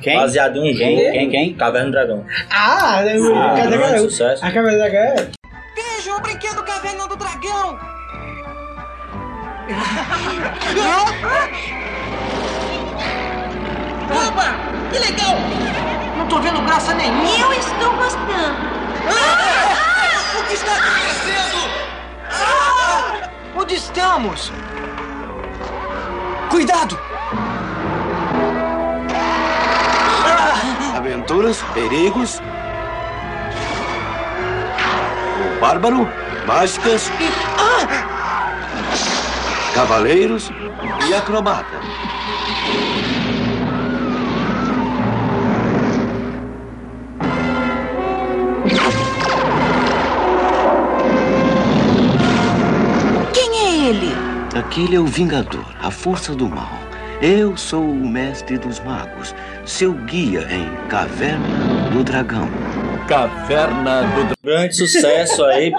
Quem? 0.02 0.16
Baseado 0.16 0.56
em 0.56 0.72
um 0.72 0.76
Quem? 0.76 0.96
jogo. 0.98 1.12
Quem? 1.12 1.30
Quem? 1.30 1.54
Caverna 1.54 1.86
do 1.86 1.92
Dragão. 1.92 2.24
Ah, 2.50 3.02
né, 3.02 3.16
Ah, 3.34 3.54
cadê 3.56 3.76
grande 3.76 3.94
a 3.94 3.98
sucesso. 3.98 4.44
A 4.44 4.50
câmera 4.50 4.78
da 4.78 4.88
galera? 4.88 5.30
Veja 5.74 6.14
o 6.16 6.20
brinquedo 6.20 6.62
Caverna 6.64 7.06
do 7.06 7.16
Dragão! 7.16 7.93
Opa! 14.10 14.54
Que 14.92 14.98
legal! 14.98 15.36
Não 16.18 16.26
tô 16.26 16.38
vendo 16.38 16.60
graça 16.62 16.92
nenhuma! 16.92 17.24
Eu 17.24 17.52
estou 17.54 17.94
gostando. 17.94 18.58
Ah! 19.08 20.38
O 20.38 20.42
que 20.44 20.52
está 20.52 20.72
acontecendo? 20.72 21.70
Ah! 22.30 23.30
Onde 23.56 23.74
estamos? 23.76 24.52
Cuidado! 26.50 26.98
Aventuras, 30.94 31.62
perigos. 31.72 32.42
O 35.56 35.60
bárbaro, 35.60 36.06
mágicas. 36.46 37.10
Cavaleiros 39.74 40.52
e 41.08 41.12
acrobata. 41.12 41.80
Quem 53.32 53.58
é 53.58 53.88
ele? 53.88 54.12
Aquele 54.56 54.94
é 54.94 55.00
o 55.00 55.06
Vingador, 55.06 55.66
a 55.82 55.90
força 55.90 56.32
do 56.36 56.48
mal. 56.48 56.70
Eu 57.20 57.56
sou 57.56 57.82
o 57.82 58.08
mestre 58.08 58.56
dos 58.58 58.78
magos, 58.78 59.34
seu 59.64 59.92
guia 59.92 60.46
em 60.52 60.88
Caverna 60.88 61.90
do 61.90 62.04
Dragão. 62.04 62.48
Caverna 63.08 64.02
do 64.02 64.34
grande 64.42 64.76
sucesso 64.76 65.44
aí, 65.44 65.72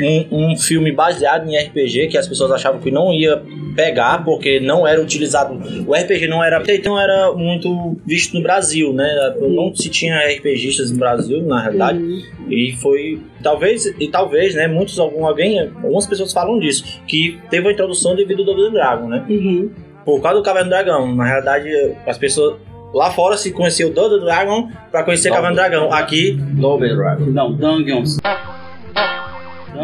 um, 0.00 0.52
um 0.52 0.56
filme 0.56 0.92
baseado 0.92 1.48
em 1.48 1.56
RPG 1.56 2.08
que 2.08 2.16
as 2.16 2.26
pessoas 2.26 2.52
achavam 2.52 2.80
que 2.80 2.90
não 2.90 3.12
ia 3.12 3.42
pegar 3.74 4.24
porque 4.24 4.60
não 4.60 4.86
era 4.86 5.00
utilizado, 5.00 5.54
o 5.86 5.92
RPG 5.92 6.26
não 6.28 6.42
era, 6.42 6.62
não 6.84 7.00
era 7.00 7.32
muito 7.32 7.96
visto 8.06 8.34
no 8.34 8.42
Brasil, 8.42 8.92
né? 8.92 9.08
Não 9.40 9.74
se 9.74 9.88
tinha 9.88 10.18
RPGistas 10.18 10.90
no 10.90 10.98
Brasil, 10.98 11.42
na 11.42 11.62
realidade. 11.62 12.00
E 12.48 12.72
foi 12.80 13.20
talvez 13.42 13.86
e 13.86 14.08
talvez, 14.08 14.54
né, 14.54 14.66
muitos 14.66 14.98
algum 14.98 15.26
alguém, 15.26 15.60
algumas 15.60 16.06
pessoas 16.06 16.32
falam 16.32 16.58
disso, 16.58 17.00
que 17.06 17.38
teve 17.50 17.68
a 17.68 17.72
introdução 17.72 18.16
devido 18.16 18.40
ao 18.40 18.46
Double 18.46 18.70
Dragon, 18.72 19.08
né? 19.08 19.24
Uhum. 19.28 19.70
Por 20.04 20.22
causa 20.22 20.38
do 20.38 20.44
Caverna 20.44 20.68
do 20.68 20.70
Dragão. 20.70 21.14
Na 21.14 21.24
realidade, 21.24 21.68
as 22.06 22.16
pessoas 22.16 22.56
lá 22.92 23.10
fora 23.10 23.36
se 23.36 23.52
conheciam 23.52 23.90
o 23.90 23.92
Double 23.92 24.20
Dragon 24.20 24.70
pra 24.90 25.02
conhecer 25.02 25.30
Caverna 25.30 25.50
do 25.50 25.56
Dragão. 25.56 25.92
Aqui, 25.92 26.32
Double 26.32 26.94
Dragon. 26.94 27.26
Não, 27.26 27.52
Dungeons. 27.52 28.18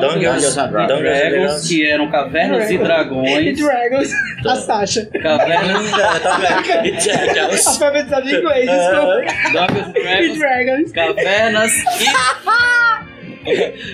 Dungeons 0.01 0.59
and 0.59 0.69
Dragons. 0.71 1.01
Dragons, 1.01 1.69
que 1.69 1.87
eram 1.89 2.11
cavernas 2.11 2.71
e 2.71 2.75
E 2.75 2.79
dragões. 2.79 3.59
Dragons, 3.63 4.11
a 4.47 4.57
Sasha. 4.57 5.07
Cavernas, 5.23 5.93
Alfabetizado 7.67 8.29
em 8.29 8.35
inglês, 8.35 8.71
desculpa. 8.71 9.25
Dungeons 9.53 9.89
E 9.89 10.39
Dragons. 10.39 10.39
Dragons. 10.39 10.93
Cavernas 10.93 11.73
e. 12.01 12.05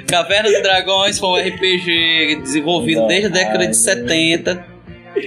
Cavernas 0.06 0.52
e 0.52 0.62
Dragões 0.62 1.18
foi 1.18 1.28
um 1.28 1.48
RPG 1.48 2.36
desenvolvido 2.42 3.06
desde 3.06 3.26
a 3.26 3.30
década 3.30 3.66
de 3.66 3.76
70. 3.76 4.64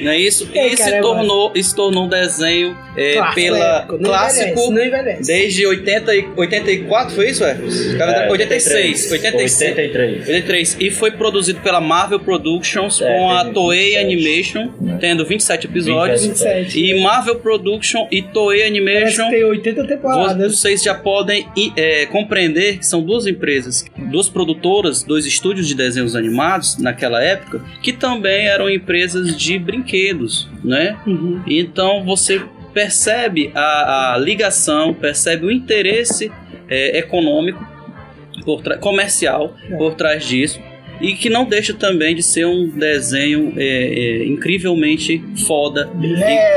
Não 0.02 0.12
é 0.12 0.18
isso? 0.18 0.50
Ei, 0.54 0.74
E 0.74 0.78
se 0.78 1.02
tornou, 1.02 1.52
se 1.56 1.76
tornou 1.76 2.06
um 2.06 2.10
desenho 2.10 2.78
é, 2.96 3.14
Clássico, 3.14 3.36
pela 3.36 3.78
épico. 3.78 3.98
Não 3.98 4.10
clássico 4.10 4.50
envelhece, 4.50 4.72
não 4.72 4.86
envelhece. 4.86 5.28
desde 5.28 5.66
80 5.66 6.16
e, 6.16 6.28
84, 6.36 7.16
foi 7.16 7.30
isso, 7.30 7.44
é? 7.44 7.52
É, 7.52 8.30
86, 8.32 9.12
86. 9.12 9.72
83. 9.72 10.28
83. 10.28 10.78
E 10.80 10.92
foi 10.92 11.12
produzido 11.12 11.60
pela 11.62 11.82
Marvel 11.82 12.20
Productions 12.20 13.02
É, 13.02 13.18
com 13.18 13.32
a 13.32 13.46
Toei 13.46 13.98
27. 13.98 14.04
Animation, 14.04 14.70
tendo 15.00 15.26
27 15.26 15.68
episódios. 15.68 16.26
27. 16.26 16.80
E 16.80 17.02
Marvel 17.02 17.36
Production 17.36 18.08
e 18.12 18.22
Toei 18.22 18.64
Animation 18.64 19.26
que 19.26 19.36
tem 19.36 19.44
80 19.44 19.88
temporadas. 19.88 20.60
vocês 20.60 20.84
já 20.84 20.94
podem 20.94 21.48
é, 21.76 22.06
compreender 22.08 22.78
que 22.78 22.86
são 22.86 23.02
duas 23.02 23.26
empresas, 23.26 23.86
duas 24.14 24.30
produtoras, 24.30 25.04
dois 25.04 25.26
estúdios 25.26 25.68
de 25.68 25.74
desenhos 25.76 26.16
animados 26.16 26.78
naquela 26.78 27.22
época, 27.22 27.62
que 27.82 27.92
também 27.92 28.46
eram 28.46 28.70
empresas 28.70 29.36
de 29.36 29.58
brinquedos, 29.58 30.48
né? 30.64 30.96
Uhum. 31.06 31.42
Então 31.48 32.06
você 32.06 32.42
percebe 32.74 33.52
a, 33.56 34.14
a 34.14 34.18
ligação, 34.18 34.94
percebe 34.94 35.46
o 35.48 35.52
interesse 35.52 36.32
é, 36.70 37.00
econômico, 37.00 37.68
por 38.46 38.62
comercial 38.80 39.56
É. 39.70 39.78
por 39.78 39.96
trás 39.96 40.26
disso. 40.26 40.60
E 41.04 41.16
que 41.16 41.30
não 41.30 41.44
deixa 41.46 41.74
também 41.74 42.16
de 42.16 42.24
ser 42.24 42.46
um 42.46 42.70
desenho 42.70 43.54
é, 43.58 43.64
é, 43.64 44.26
incrivelmente 44.26 45.22
foda, 45.46 45.92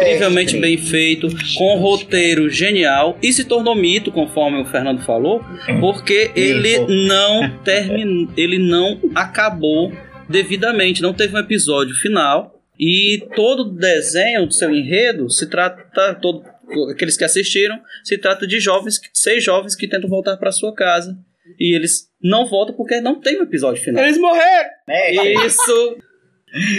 incrivelmente 0.01 0.57
bem 0.59 0.79
feito, 0.79 1.29
com 1.59 1.77
um 1.77 1.81
roteiro 1.81 2.49
genial 2.49 3.19
e 3.21 3.33
se 3.33 3.45
tornou 3.45 3.75
mito, 3.75 4.13
conforme 4.13 4.63
o 4.63 4.65
Fernando 4.65 5.03
falou, 5.03 5.45
porque 5.81 6.31
ele 6.37 6.79
não 7.09 7.59
terminou, 7.65 8.33
ele 8.37 8.59
não 8.59 9.01
acabou 9.17 9.93
devidamente, 10.29 11.03
não 11.03 11.13
teve 11.13 11.35
um 11.35 11.41
episódio 11.41 11.97
final 11.97 12.55
e 12.79 13.27
todo 13.35 13.61
o 13.61 13.71
desenho 13.73 14.47
do 14.47 14.53
seu 14.53 14.73
enredo 14.73 15.29
se 15.29 15.49
trata 15.49 16.15
todo 16.15 16.45
aqueles 16.93 17.17
que 17.17 17.25
assistiram 17.25 17.81
se 18.05 18.19
trata 18.19 18.47
de 18.47 18.61
jovens, 18.61 19.01
seis 19.13 19.43
jovens 19.43 19.75
que 19.75 19.89
tentam 19.89 20.09
voltar 20.09 20.37
para 20.37 20.53
sua 20.53 20.75
casa 20.75 21.17
e 21.59 21.75
eles 21.77 22.09
não 22.23 22.47
voltam 22.47 22.75
porque 22.77 23.01
não 23.01 23.21
tem 23.21 23.39
um 23.41 23.45
episódio 23.45 23.83
final. 23.83 24.05
Eles 24.05 24.19
morreram! 24.19 24.69
Isso 25.47 25.97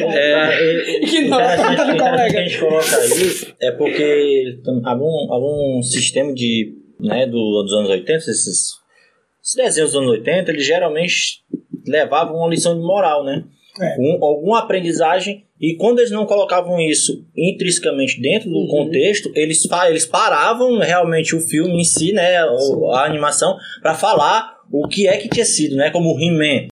é, 0.04 1.00
Que 1.08 1.22
não, 1.28 1.40
Interessante, 1.40 1.78
tá 1.78 1.84
do 1.84 1.98
colega. 1.98 2.30
que 2.30 2.38
a 2.38 2.44
gente 2.44 2.60
coloca 2.60 2.98
aí 2.98 3.56
é 3.62 3.72
porque 3.72 4.60
algum, 4.86 5.32
algum 5.34 5.82
sistema 5.84 6.34
de, 6.34 6.74
né, 7.00 7.26
do, 7.28 7.64
dos 7.64 7.74
anos 7.74 7.90
80, 7.90 8.14
esses, 8.18 8.38
esses 8.38 9.56
desenhos 9.56 9.92
dos 9.92 10.02
anos 10.02 10.12
80, 10.12 10.52
eles 10.52 10.66
geralmente 10.66 11.44
levavam 11.86 12.38
uma 12.38 12.50
lição 12.50 12.76
de 12.76 12.82
moral, 12.82 13.24
né? 13.24 13.44
É. 13.80 13.96
Um, 14.00 14.26
alguma 14.26 14.60
aprendizagem 14.60 15.46
e 15.62 15.76
quando 15.76 16.00
eles 16.00 16.10
não 16.12 16.26
colocavam 16.26 16.80
isso 16.80 17.24
intrinsecamente 17.36 18.20
dentro 18.20 18.50
do 18.50 18.58
Uhum. 18.58 18.68
contexto, 18.68 19.32
eles, 19.36 19.62
eles 19.88 20.06
paravam 20.06 20.80
realmente 20.80 21.36
o 21.36 21.40
filme 21.40 21.80
em 21.82 21.84
si, 21.84 22.12
né, 22.12 22.38
a 22.38 23.06
animação, 23.06 23.56
para 23.82 23.94
falar 23.94 24.57
o 24.72 24.88
que 24.88 25.08
é 25.08 25.18
que 25.18 25.30
tinha 25.30 25.46
sido, 25.46 25.76
né, 25.76 25.90
como 25.92 26.18
He-Man. 26.20 26.68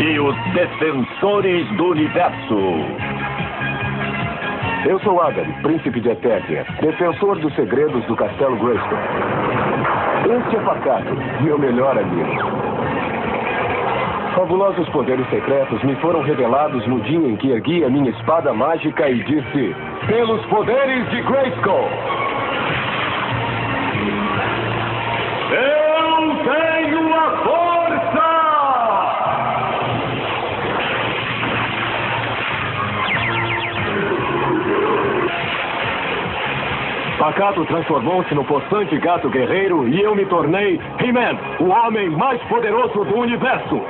e 0.00 0.18
os 0.18 0.54
Defensores 0.54 1.66
do 1.76 1.90
Universo. 1.90 2.58
Eu 4.86 5.00
sou 5.00 5.20
Agari, 5.20 5.50
príncipe 5.62 6.00
de 6.00 6.10
Eternia, 6.10 6.66
defensor 6.80 7.38
dos 7.38 7.54
segredos 7.54 8.04
do 8.04 8.14
Castelo 8.16 8.56
Grayskull. 8.56 8.98
Este 10.38 10.56
é 10.56 10.60
Pacato, 10.60 11.14
meu 11.42 11.58
melhor 11.58 11.96
amigo. 11.98 12.30
Fabulosos 14.34 14.88
poderes 14.90 15.28
secretos 15.30 15.82
me 15.84 15.96
foram 15.96 16.22
revelados 16.22 16.86
no 16.86 17.00
dia 17.00 17.28
em 17.28 17.36
que 17.36 17.50
ergui 17.50 17.82
a 17.84 17.88
minha 17.88 18.10
espada 18.10 18.52
mágica 18.52 19.08
e 19.08 19.22
disse: 19.24 19.74
Pelos 20.06 20.44
poderes 20.46 21.08
de 21.10 21.22
Grayskull! 21.22 21.88
Eu 25.50 25.83
Pacato 37.24 37.64
transformou-se 37.64 38.34
no 38.34 38.44
possante 38.44 38.98
gato 38.98 39.30
guerreiro 39.30 39.88
e 39.88 39.98
eu 39.98 40.14
me 40.14 40.26
tornei 40.26 40.78
He-Man, 41.00 41.38
o 41.58 41.70
homem 41.70 42.10
mais 42.10 42.38
poderoso 42.50 43.02
do 43.02 43.16
universo. 43.16 43.80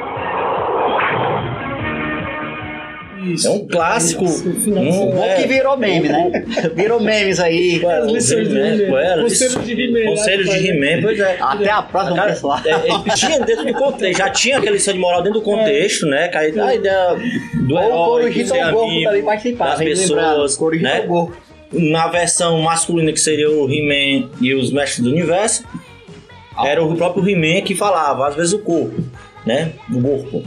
Isso. 3.25 3.49
É 3.49 3.51
um 3.51 3.67
clássico. 3.67 4.25
Um, 4.25 4.29
do 4.29 5.17
Bom 5.17 5.35
que 5.37 5.49
virou 5.49 5.77
meme, 5.77 6.09
né? 6.09 6.45
Virou 6.77 7.01
memes 7.01 7.41
aí. 7.41 7.85
As 7.85 8.07
lições 8.13 8.49
do 8.49 8.57
He-Man, 8.57 8.69
He-Man. 8.69 8.87
qual 8.87 9.01
era? 9.01 9.23
Conselho 9.23 9.61
de 9.63 9.83
He-Man, 9.83 10.11
Conselho 10.11 10.47
né? 10.47 10.59
de 10.59 10.69
He-Man, 10.69 11.03
pois 11.03 11.19
é. 11.19 11.37
Até 11.41 11.71
a 11.71 11.83
próxima, 11.83 12.17
Cara, 12.17 12.29
pessoal. 12.31 12.61
é, 12.65 12.71
é, 12.71 13.15
tinha 13.17 13.41
dentro 13.41 13.65
do 13.65 13.75
contexto, 13.75 14.19
já 14.19 14.31
tinha 14.31 14.59
aquela 14.59 14.75
lição 14.75 14.95
de 14.95 15.01
moral 15.01 15.23
dentro 15.23 15.41
do 15.41 15.45
contexto, 15.45 16.07
né? 16.07 16.29
Que 16.29 16.37
a, 16.37 16.49
ideia 16.49 17.17
do 17.67 17.79
herói, 17.79 18.31
de 18.31 18.45
Corujito 18.45 18.49
ser 18.49 18.61
ao 18.61 18.73
Gordo 18.73 19.09
amigo 19.09 19.57
das 19.59 19.79
pessoas, 19.81 20.57
Corujito 20.57 20.89
né? 20.89 21.01
Na 21.75 22.07
versão 22.09 22.61
masculina, 22.63 23.13
que 23.13 23.21
seria 23.21 23.51
o 23.51 23.69
He-Man 23.71 24.29
e 24.41 24.55
os 24.55 24.71
Mestres 24.73 25.05
do 25.05 25.11
Universo, 25.11 25.65
era 26.65 26.83
o 26.85 26.95
próprio 26.97 27.29
He-Man 27.29 27.63
que 27.63 27.75
falava, 27.75 28.29
às 28.29 28.35
vezes 28.37 28.53
o 28.53 28.59
corpo, 28.61 29.03
né? 29.45 29.73
O 29.93 30.01
corpo. 30.01 30.43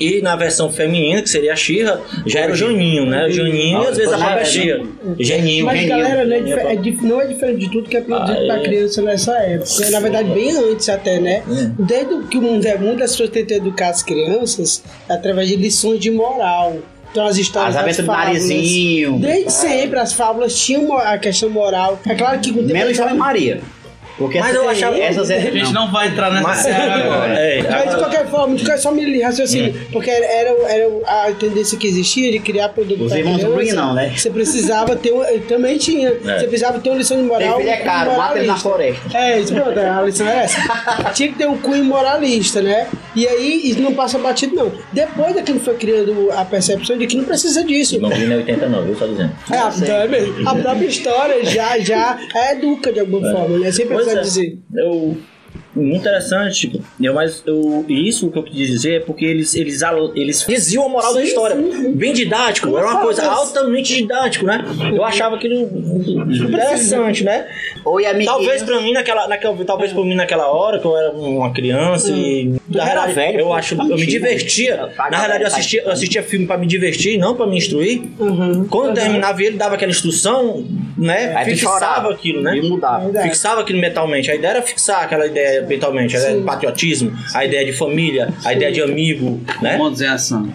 E 0.00 0.20
na 0.20 0.34
versão 0.34 0.72
feminina, 0.72 1.22
que 1.22 1.28
seria 1.30 1.52
a 1.52 1.56
Xirra, 1.56 2.00
já 2.26 2.40
era 2.40 2.52
o 2.52 2.56
Joninho, 2.56 3.06
né? 3.06 3.26
O 3.26 3.30
Joninho 3.30 3.84
e 3.84 3.86
às 3.86 3.96
vezes 3.96 4.12
a 4.12 4.18
própria 4.18 4.44
Xirra. 4.44 4.84
Geninho. 5.20 5.66
Mas, 5.66 5.80
Geninho. 5.80 5.98
galera, 5.98 6.24
não 6.24 6.34
é, 6.34 6.38
Geninho, 6.40 6.58
é 6.58 6.76
dif- 6.76 7.02
não 7.04 7.20
é 7.20 7.26
diferente 7.26 7.58
de 7.60 7.70
tudo 7.70 7.88
que 7.88 7.96
é 7.96 8.00
produzido 8.00 8.38
Ah, 8.40 8.46
pra 8.46 8.56
é. 8.56 8.62
criança 8.64 9.02
nessa 9.02 9.32
época. 9.38 9.90
Na 9.90 10.00
verdade, 10.00 10.30
bem 10.30 10.50
antes 10.56 10.88
até, 10.88 11.20
né? 11.20 11.44
É. 11.48 11.70
Desde 11.78 12.26
que 12.26 12.38
o 12.38 12.42
mundo 12.42 12.66
é 12.66 12.76
mundo, 12.76 13.00
as 13.04 13.12
pessoas 13.12 13.30
tentam 13.30 13.58
educar 13.58 13.90
as 13.90 14.02
crianças 14.02 14.82
através 15.08 15.46
de 15.48 15.56
lições 15.56 16.00
de 16.00 16.10
moral. 16.10 16.78
Então, 17.12 17.26
as 17.26 17.36
histórias 17.36 17.76
As 17.76 17.82
aventuras 17.82 18.06
do 18.06 18.12
narizinho. 18.12 19.18
Desde 19.18 19.52
sempre, 19.52 19.98
as 19.98 20.14
fábulas 20.14 20.56
tinham 20.58 20.96
a 20.96 21.18
questão 21.18 21.50
moral. 21.50 22.00
É 22.06 22.14
claro 22.14 22.40
que 22.40 22.50
com 22.50 22.60
o 22.60 22.62
tempo 22.62 22.72
Menos 22.72 22.96
Jovem 22.96 23.14
Maria. 23.14 23.60
Porque 24.22 24.38
Mas 24.38 24.50
essas- 24.50 24.62
eu 24.62 24.68
achava- 24.70 24.98
essas 24.98 25.30
a 25.30 25.38
gente 25.40 25.72
não 25.72 25.90
vai 25.90 26.08
entrar 26.08 26.30
nessa 26.30 26.48
Mas- 26.48 26.66
agora. 26.66 27.32
É, 27.34 27.62
Mas 27.62 27.90
de 27.90 27.96
qualquer 27.96 28.26
forma, 28.28 28.54
de 28.56 28.64
qualquer 28.64 28.78
só 28.78 28.90
me 28.90 29.22
raciocínio, 29.22 29.74
porque 29.92 30.10
era, 30.10 30.50
era, 30.68 30.88
a 31.06 31.32
tendência 31.32 31.78
que 31.78 31.86
existia 31.86 32.30
de 32.32 32.38
criar 32.38 32.68
produto 32.70 33.02
Os 33.04 33.12
irmãos. 33.12 33.42
Green 33.42 33.72
não, 33.72 33.94
né? 33.94 34.12
Você 34.16 34.30
precisava 34.30 34.96
ter 34.96 35.10
eu 35.10 35.40
também 35.46 35.76
tinha. 35.78 36.12
Você 36.12 36.46
precisava 36.46 36.78
ter 36.80 36.90
uma 36.90 36.98
lição 36.98 37.16
de 37.16 37.24
moral. 37.24 37.58
Filho 37.58 37.70
é 37.70 37.76
caro, 37.76 38.16
mata 38.16 38.38
ele 38.38 38.46
na 38.46 38.56
floresta. 38.56 39.16
É, 39.16 39.40
isso 39.40 39.54
pronto, 39.54 39.78
a 39.78 40.02
lição 40.02 40.28
é 40.28 40.44
essa. 40.44 40.60
Tinha 41.14 41.28
que 41.30 41.34
ter 41.38 41.46
um 41.46 41.58
cunho 41.58 41.84
moralista, 41.84 42.60
né? 42.62 42.86
E 43.14 43.26
aí 43.26 43.60
isso 43.70 43.80
não 43.80 43.92
passa 43.92 44.18
batido, 44.18 44.54
não. 44.54 44.72
Depois 44.92 45.34
daquilo 45.34 45.60
foi 45.60 45.74
criando 45.74 46.30
a 46.32 46.44
percepção 46.44 46.96
de 46.96 47.06
que 47.06 47.16
não 47.16 47.24
precisa 47.24 47.62
disso. 47.64 48.00
Não 48.00 48.08
vi 48.10 48.24
na 48.26 48.36
80 48.36 48.66
não, 48.68 48.82
viu? 48.82 48.96
Só 48.96 49.06
dizendo. 49.06 49.32
É, 49.50 49.56
a, 49.56 49.72
então 49.76 49.96
é 49.96 50.08
mesmo. 50.08 50.48
a 50.48 50.54
própria 50.54 50.86
história 50.86 51.44
já, 51.44 51.78
já 51.78 52.18
educa 52.52 52.92
de 52.92 53.00
alguma 53.00 53.30
forma, 53.30 53.58
né? 53.58 53.70
Sem 53.72 53.86
Pois 53.86 54.06
é. 54.18 54.22
dizer. 54.22 54.58
Eu, 54.74 55.16
Muito 55.74 56.00
interessante, 56.00 56.68
tipo, 56.68 56.84
eu, 57.00 57.14
mas 57.14 57.42
eu, 57.46 57.84
isso 57.88 58.30
que 58.30 58.38
eu 58.38 58.42
quis 58.42 58.68
dizer 58.68 58.94
é 58.96 59.00
porque 59.00 59.24
eles, 59.24 59.54
eles, 59.54 59.80
eles 60.14 60.46
diziam 60.46 60.84
a 60.84 60.88
moral 60.88 61.14
da 61.14 61.22
história. 61.22 61.56
Bem 61.94 62.12
didático, 62.12 62.76
era 62.76 62.86
uma 62.86 63.00
coisa 63.00 63.24
altamente 63.24 63.94
didático, 63.94 64.44
né? 64.44 64.64
Eu 64.94 65.02
achava 65.02 65.36
aquilo 65.36 65.62
interessante, 66.28 67.24
né? 67.24 67.46
Oi, 67.84 68.04
amiguinho. 68.04 68.30
Talvez 68.30 68.62
pra 68.62 68.80
mim 68.80 68.92
naquela, 68.92 69.26
naquela, 69.26 69.64
talvez 69.64 69.92
pra 69.92 70.04
mim 70.04 70.14
naquela 70.14 70.46
hora, 70.48 70.78
que 70.78 70.84
eu 70.84 70.96
era 70.96 71.10
uma 71.12 71.52
criança 71.52 72.10
e 72.10 72.54
na 72.68 72.82
era 72.82 73.02
realidade, 73.02 73.14
velho, 73.14 73.40
eu 73.40 73.46
pô, 73.46 73.54
acho, 73.54 73.74
eu 73.74 73.96
me 73.96 74.06
divertia. 74.06 74.90
Na 75.10 75.18
realidade, 75.18 75.42
eu 75.42 75.46
assistia, 75.46 75.82
eu 75.82 75.90
assistia 75.90 76.22
filme 76.22 76.46
pra 76.46 76.58
me 76.58 76.66
divertir, 76.66 77.18
não 77.18 77.34
pra 77.34 77.46
me 77.46 77.56
instruir. 77.56 78.02
Quando 78.68 78.88
eu 78.88 78.94
terminava 78.94 79.42
ele 79.42 79.56
dava 79.56 79.76
aquela 79.76 79.90
instrução, 79.90 80.66
né? 80.96 81.34
Aí 81.34 81.46
fixava 81.46 82.10
aquilo, 82.10 82.42
né? 82.42 82.56
E 82.58 82.68
mudava. 82.68 83.04
Verdade. 83.04 83.28
Fixava 83.28 83.60
aquilo 83.62 83.80
mentalmente. 83.80 84.30
A 84.30 84.34
ideia 84.34 84.52
era 84.52 84.62
fixar 84.62 85.02
aquela 85.04 85.26
ideia 85.26 85.61
mentalmente. 85.66 86.16
A 86.16 86.20
ideia 86.20 86.38
de 86.38 86.44
patriotismo, 86.44 87.12
a 87.34 87.44
ideia 87.44 87.64
de 87.64 87.72
família, 87.72 88.32
a 88.44 88.52
ideia 88.52 88.72
de 88.72 88.82
amigo, 88.82 89.40
né? 89.60 89.76
Comandos 89.76 90.00
em 90.00 90.06
ação. 90.08 90.48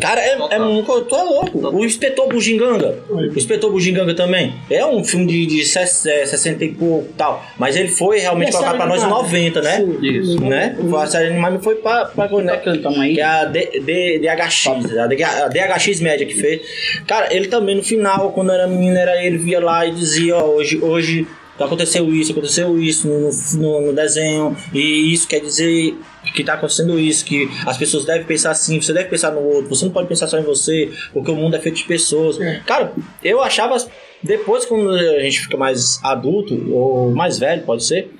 Cara, 0.00 0.20
é, 0.20 0.36
é 0.50 0.58
muito. 0.58 1.00
Tu 1.02 1.14
é 1.14 1.22
louco. 1.22 1.68
O 1.68 1.84
Inspetor 1.84 2.28
Bugiganga. 2.28 2.98
O 3.08 3.22
Inspetor 3.36 3.70
Bugiganga 3.70 4.12
também. 4.12 4.52
É 4.68 4.84
um 4.84 5.04
filme 5.04 5.24
de, 5.24 5.46
de 5.46 5.64
ses- 5.64 6.04
é, 6.04 6.26
60 6.26 6.64
e 6.64 6.72
pouco 6.72 7.08
tal. 7.16 7.42
Mas 7.56 7.76
ele 7.76 7.88
foi 7.88 8.18
realmente 8.18 8.50
colocado 8.50 8.76
pra 8.76 8.86
nós 8.86 9.00
em 9.00 9.04
animada? 9.04 9.22
90, 9.22 9.62
né? 9.62 9.76
Sim. 9.76 9.98
Isso. 10.04 10.40
Né? 10.44 10.76
Foi 10.90 11.00
a 11.00 11.06
série 11.06 11.28
animada 11.28 11.60
foi 11.60 11.76
pra, 11.76 12.06
pra 12.06 12.28
né? 12.28 12.56
Que 12.58 13.20
é 13.20 13.24
a 13.24 13.44
D- 13.44 13.80
D- 13.80 14.18
DHX, 14.18 14.66
a 14.98 15.48
DHX 15.48 16.00
média 16.00 16.26
que 16.26 16.34
fez. 16.34 16.60
Cara, 17.06 17.32
ele 17.34 17.46
também 17.46 17.76
no 17.76 17.82
final, 17.82 18.32
quando 18.32 18.50
era 18.50 18.66
menino, 18.66 18.96
era 18.98 19.24
ele 19.24 19.38
via 19.38 19.60
lá 19.60 19.86
e 19.86 19.92
dizia, 19.92 20.36
ó, 20.36 20.44
hoje, 20.44 20.76
hoje 20.82 21.26
aconteceu 21.58 22.12
isso, 22.12 22.32
aconteceu 22.32 22.78
isso 22.78 23.06
no, 23.06 23.30
no, 23.60 23.86
no 23.86 23.92
desenho, 23.92 24.56
e 24.72 25.12
isso 25.12 25.28
quer 25.28 25.40
dizer 25.40 25.96
que 26.34 26.42
tá 26.42 26.54
acontecendo 26.54 26.98
isso, 26.98 27.24
que 27.24 27.48
as 27.66 27.76
pessoas 27.76 28.04
devem 28.04 28.24
pensar 28.24 28.50
assim, 28.50 28.80
você 28.80 28.92
deve 28.92 29.08
pensar 29.08 29.30
no 29.30 29.40
outro, 29.40 29.68
você 29.68 29.84
não 29.84 29.92
pode 29.92 30.08
pensar 30.08 30.26
só 30.26 30.38
em 30.38 30.42
você, 30.42 30.90
porque 31.12 31.30
o 31.30 31.36
mundo 31.36 31.54
é 31.54 31.60
feito 31.60 31.76
de 31.76 31.84
pessoas. 31.84 32.38
Cara, 32.66 32.92
eu 33.22 33.42
achava, 33.42 33.76
depois 34.22 34.64
quando 34.64 34.90
a 34.90 35.20
gente 35.20 35.40
fica 35.40 35.56
mais 35.56 36.00
adulto, 36.02 36.54
ou 36.72 37.10
mais 37.10 37.38
velho, 37.38 37.62
pode 37.62 37.84
ser, 37.84 38.10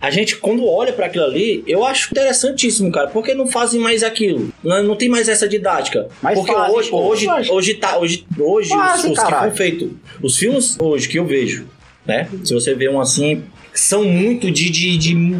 a 0.00 0.10
gente, 0.10 0.36
quando 0.36 0.66
olha 0.66 0.92
pra 0.92 1.06
aquilo 1.06 1.24
ali, 1.24 1.64
eu 1.66 1.84
acho 1.84 2.10
interessantíssimo, 2.10 2.92
cara. 2.92 3.08
Porque 3.08 3.32
não 3.32 3.46
fazem 3.46 3.80
mais 3.80 4.02
aquilo. 4.02 4.52
Não, 4.62 4.82
não 4.82 4.94
tem 4.94 5.08
mais 5.08 5.26
essa 5.26 5.48
didática. 5.48 6.06
Mas 6.20 6.38
porque 6.38 6.52
fazem, 6.52 6.76
hoje, 6.76 6.90
pô. 6.90 7.00
hoje, 7.00 7.26
hoje 7.50 7.74
tá. 7.74 7.98
Hoje, 7.98 8.26
hoje 8.38 8.74
os, 8.74 8.76
Fazem, 8.76 9.12
os 9.12 9.18
que 9.18 9.24
foram 9.24 9.52
feitos. 9.52 9.90
Os 10.22 10.36
filmes 10.36 10.76
hoje 10.78 11.08
que 11.08 11.18
eu 11.18 11.24
vejo, 11.24 11.66
né? 12.06 12.28
Se 12.44 12.54
você 12.54 12.74
vê 12.74 12.88
um 12.88 13.00
assim, 13.00 13.44
são 13.74 14.04
muito 14.04 14.50
de. 14.50 14.70
de, 14.70 14.96
de 14.96 15.36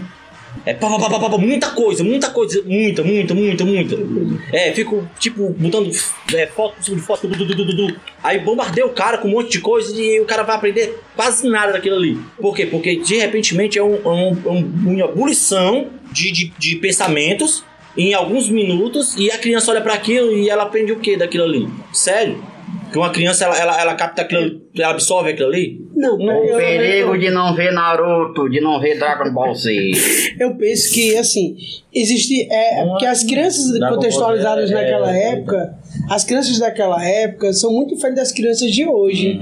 é 0.64 0.72
pá, 0.72 0.88
pá, 0.88 1.10
pá, 1.10 1.28
pá, 1.30 1.36
muita 1.38 1.68
coisa, 1.70 2.02
muita 2.02 2.30
coisa, 2.30 2.62
muita, 2.64 3.04
muita, 3.04 3.34
muita, 3.34 3.62
muita. 3.64 3.96
É, 4.50 4.72
fico, 4.72 5.06
tipo, 5.20 5.50
botando 5.50 5.90
é, 6.34 6.46
foto 6.46 6.80
de 6.82 6.98
foto, 7.00 7.28
du, 7.28 7.44
du, 7.44 7.54
du, 7.76 7.96
aí 8.24 8.38
bombardeia 8.38 8.86
o 8.86 8.90
cara 8.90 9.18
com 9.18 9.28
um 9.28 9.32
monte 9.32 9.50
de 9.50 9.60
coisa 9.60 9.94
e 10.00 10.18
o 10.18 10.24
cara 10.24 10.42
vai 10.44 10.56
aprender 10.56 10.98
quase 11.14 11.46
nada 11.46 11.72
daquilo 11.72 11.96
ali. 11.96 12.18
Por 12.40 12.56
quê? 12.56 12.64
Porque 12.64 12.96
de 12.96 13.16
repentemente 13.16 13.78
é, 13.78 13.82
um, 13.84 13.96
é 13.96 13.98
é 14.46 14.50
um- 14.50 14.72
uma 14.86 15.00
ebulição 15.04 15.88
de, 16.10 16.32
de, 16.32 16.52
de 16.58 16.76
pensamentos 16.76 17.62
em 17.94 18.14
alguns 18.14 18.48
minutos 18.48 19.14
e 19.16 19.30
a 19.30 19.36
criança 19.38 19.70
olha 19.70 19.82
para 19.82 19.92
aquilo 19.92 20.32
e 20.32 20.48
ela 20.48 20.62
aprende 20.62 20.90
o 20.90 20.96
que 20.98 21.16
daquilo 21.18 21.44
ali? 21.44 21.68
Sério? 21.92 22.42
Que 22.90 22.98
uma 22.98 23.10
criança 23.10 23.44
ela, 23.44 23.58
ela, 23.58 23.80
ela 23.80 23.94
capta 23.94 24.22
aquilo, 24.22 24.60
ela 24.76 24.90
absorve 24.90 25.30
aquilo 25.30 25.48
ali? 25.48 25.86
Não, 25.94 26.16
O 26.16 26.30
eu, 26.30 26.56
perigo 26.56 27.18
de 27.18 27.30
não 27.30 27.54
ver 27.54 27.72
Naruto, 27.72 28.48
de 28.48 28.60
não 28.60 28.80
ver 28.80 28.98
Dragon 28.98 29.32
Ball 29.32 29.54
Z. 29.54 29.92
eu 30.38 30.54
penso 30.56 30.92
que, 30.92 31.16
assim, 31.16 31.56
existe. 31.92 32.48
É, 32.50 32.76
Vamos 32.76 32.90
porque 32.92 33.06
as 33.06 33.22
crianças 33.24 33.70
Dragon 33.78 33.94
contextualizadas 33.94 34.70
é, 34.70 34.74
naquela 34.74 35.16
é, 35.16 35.32
época, 35.32 35.78
as 36.10 36.24
crianças 36.24 36.58
daquela 36.58 37.04
época 37.04 37.52
são 37.52 37.72
muito 37.72 37.94
diferentes 37.94 38.20
das 38.20 38.32
crianças 38.32 38.70
de 38.70 38.86
hoje. 38.86 39.38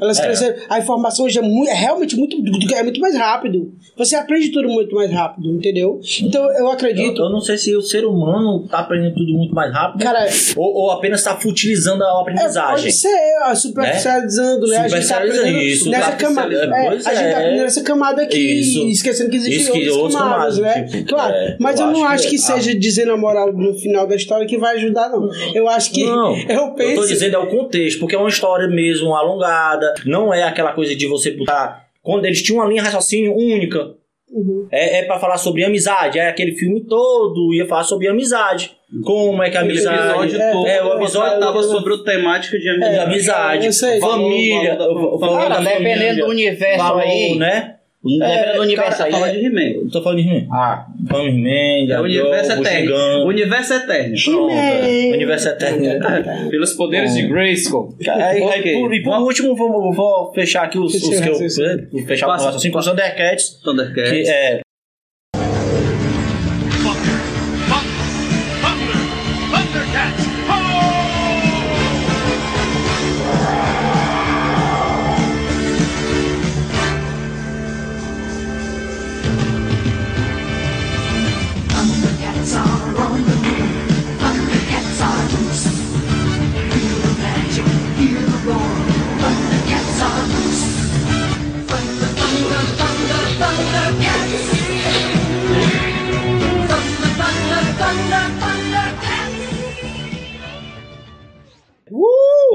Elas 0.00 0.18
É. 0.18 0.22
cresceram. 0.24 0.56
A 0.68 0.78
informação 0.78 1.26
hoje 1.26 1.38
é, 1.38 1.42
muito, 1.42 1.68
é 1.70 1.74
realmente 1.74 2.16
muito, 2.16 2.36
é 2.74 2.82
muito 2.82 3.00
mais 3.00 3.16
rápido. 3.16 3.72
Você 3.96 4.14
aprende 4.16 4.50
tudo 4.50 4.68
muito 4.68 4.94
mais 4.94 5.10
rápido, 5.10 5.48
entendeu? 5.50 6.00
Então 6.22 6.44
eu 6.52 6.58
Eu, 6.68 6.70
acredito. 6.70 7.20
eu 7.20 7.30
não 7.30 7.40
sei 7.40 7.56
se 7.58 7.74
o 7.74 7.82
ser 7.82 8.04
humano 8.04 8.66
tá 8.68 8.78
aprendendo 8.80 9.14
tudo 9.14 9.32
muito 9.32 9.54
mais 9.54 9.72
rápido 9.72 10.02
Cara, 10.02 10.26
ou, 10.56 10.74
ou 10.84 10.90
apenas 10.90 11.20
está 11.20 11.34
futilizando 11.36 12.04
a 12.04 12.06
É, 12.18 12.20
aprendizagem. 12.20 12.84
pode 12.84 12.92
ser, 12.92 13.18
ó, 13.46 13.54
superficializando, 13.54 14.66
né? 14.66 14.76
A 14.76 14.88
gente 14.88 14.90
tá 14.90 14.98
Superficializando 14.98 15.40
aprendendo 15.40 15.62
isso, 15.64 15.90
nessa 15.90 16.10
superficializando. 16.12 16.70
camada. 16.70 16.84
É, 16.84 16.88
a 16.88 16.92
gente 16.94 17.04
tá 17.04 17.12
é. 17.12 17.34
aprendendo 17.34 17.64
essa 17.64 17.82
camada 17.82 18.22
aqui, 18.22 18.38
Isso. 18.60 18.86
esquecendo 18.88 19.30
que 19.30 19.36
existem 19.36 19.82
Isso 19.82 19.98
outras, 19.98 20.14
camadas, 20.14 20.58
né? 20.58 20.82
tipo, 20.84 21.08
claro, 21.08 21.34
é, 21.34 21.56
mas 21.58 21.80
eu 21.80 21.86
eu, 21.86 21.92
não 21.92 22.04
acho 22.04 22.24
que- 22.24 22.30
que, 22.30 22.38
seja 22.38 22.74
dizendo 22.74 23.12
a 23.12 23.16
moral 23.16 23.52
no 23.52 23.74
final 23.74 24.06
da 24.06 24.14
história 24.14 24.46
que 24.46 24.56
vai 24.58 24.76
ajudar, 24.76 25.08
não. 25.08 25.28
Eu 25.54 25.68
acho 25.68 25.90
que 25.90 26.04
Não, 26.04 26.36
eu 26.48 26.72
penso. 26.74 27.00
tô 27.02 27.06
dizendo 27.06 27.34
é 27.36 27.38
o 27.38 27.46
contexto, 27.48 27.98
porque 28.00 28.14
é 28.14 28.18
uma 28.18 28.28
história 28.28 28.68
mesmo 28.68 29.14
alongada, 29.14 29.87
não 30.04 30.32
é 30.32 30.42
aquela 30.42 30.72
coisa 30.72 30.94
de 30.94 31.06
você 31.06 31.30
botar. 31.32 31.86
Quando 32.02 32.24
eles 32.24 32.42
tinham 32.42 32.60
uma 32.62 32.68
linha 32.68 32.82
de 32.82 32.88
raciocínio 32.88 33.34
única. 33.36 33.94
Uhum. 34.30 34.68
É, 34.70 34.98
é 34.98 35.02
para 35.04 35.18
falar 35.18 35.38
sobre 35.38 35.64
amizade, 35.64 36.18
é 36.18 36.28
aquele 36.28 36.52
filme 36.52 36.82
todo 36.84 37.54
ia 37.54 37.66
falar 37.66 37.84
sobre 37.84 38.08
amizade. 38.08 38.76
Como 39.02 39.42
é 39.42 39.48
que 39.48 39.56
a 39.56 39.60
O 39.60 39.64
amizade. 39.64 39.98
episódio 39.98 40.40
é, 40.40 40.52
todo 40.52 40.66
é, 40.66 40.84
o 40.84 40.96
episódio 41.00 41.40
tava 41.40 41.52
todo- 41.54 41.70
sobre 41.70 41.94
a 41.94 41.98
temática 42.04 42.58
de 42.58 42.62
de 42.64 42.68
amizade. 42.68 43.00
amizade, 43.10 43.66
eu 43.66 43.72
sei. 43.72 43.98
família, 44.00 44.76
Valor- 44.76 44.94
valor 44.94 45.14
o 45.14 45.18
da- 45.18 45.26
valor 45.26 45.40
Cara, 45.48 45.60
dependendo 45.60 45.94
família, 45.98 46.14
do 46.24 46.30
universo 46.30 46.78
valor, 46.84 47.00
aí. 47.00 47.38
né? 47.38 47.74
Dependendo 48.18 48.54
do 48.56 48.62
universo 48.62 48.90
Cara, 48.98 49.04
aí. 49.04 49.12
fala 49.12 49.30
de 49.32 49.44
He-Man. 49.44 49.60
Eu 49.84 49.90
tô 49.90 50.02
falando 50.02 50.22
de 50.22 50.28
He-Man. 50.28 50.46
Ah, 50.52 50.86
Falando 51.08 51.30
de 51.32 51.38
He-Man, 51.38 51.86
de 51.86 51.92
É 51.92 51.98
o 52.00 52.02
universo 52.04 52.52
eterno. 52.52 52.62
Bugiganga. 52.64 53.18
O 53.18 53.28
universo 53.28 53.74
eterno. 53.74 54.16
Pronto, 54.24 54.52
é. 54.54 55.10
Universo 55.12 55.48
eterno. 55.48 56.50
Pelos 56.50 56.72
poderes 56.74 57.14
de 57.14 57.26
Grayskull. 57.28 57.94
Aí, 58.08 58.22
aí, 58.22 58.42
Ok. 58.42 58.72
por, 58.80 58.94
e 58.94 59.02
por 59.02 59.18
último, 59.18 59.54
vou, 59.56 59.92
vou 59.92 60.32
fechar 60.32 60.64
aqui 60.64 60.78
os, 60.78 60.92
que 60.92 61.28
eu. 61.28 62.06
fechar 62.06 62.26
o 62.26 62.30
Passa- 62.30 62.44
raciocínio 62.46 62.72
com 62.72 62.78
os 62.78 62.86
Thundercats. 62.86 63.60
Thundercats. 63.62 64.10
Que 64.10 64.28
é. 64.30 64.60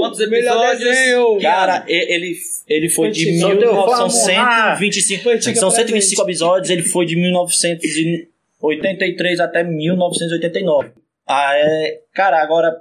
Quantos 0.07 0.19
episódios? 0.19 0.79
desenho. 0.79 1.39
Cara, 1.41 1.83
ele, 1.87 2.33
ele 2.67 2.89
foi 2.89 3.09
de 3.11 3.29
Antigo. 3.29 3.39
Só 3.41 3.47
teu 3.49 3.59
19, 3.59 3.91
fã, 3.91 4.09
são 4.09 4.39
ah. 4.39 4.75
125. 4.77 5.29
Antiga 5.29 5.59
São 5.59 5.69
pra 5.69 5.77
125 5.77 6.15
frente. 6.15 6.29
episódios, 6.29 6.69
ele 6.69 6.83
foi 6.83 7.05
de 7.05 7.15
1983 7.15 9.39
até 9.39 9.63
1989. 9.63 10.91
Ah, 11.27 11.51
é. 11.55 11.99
Cara, 12.13 12.41
agora 12.41 12.75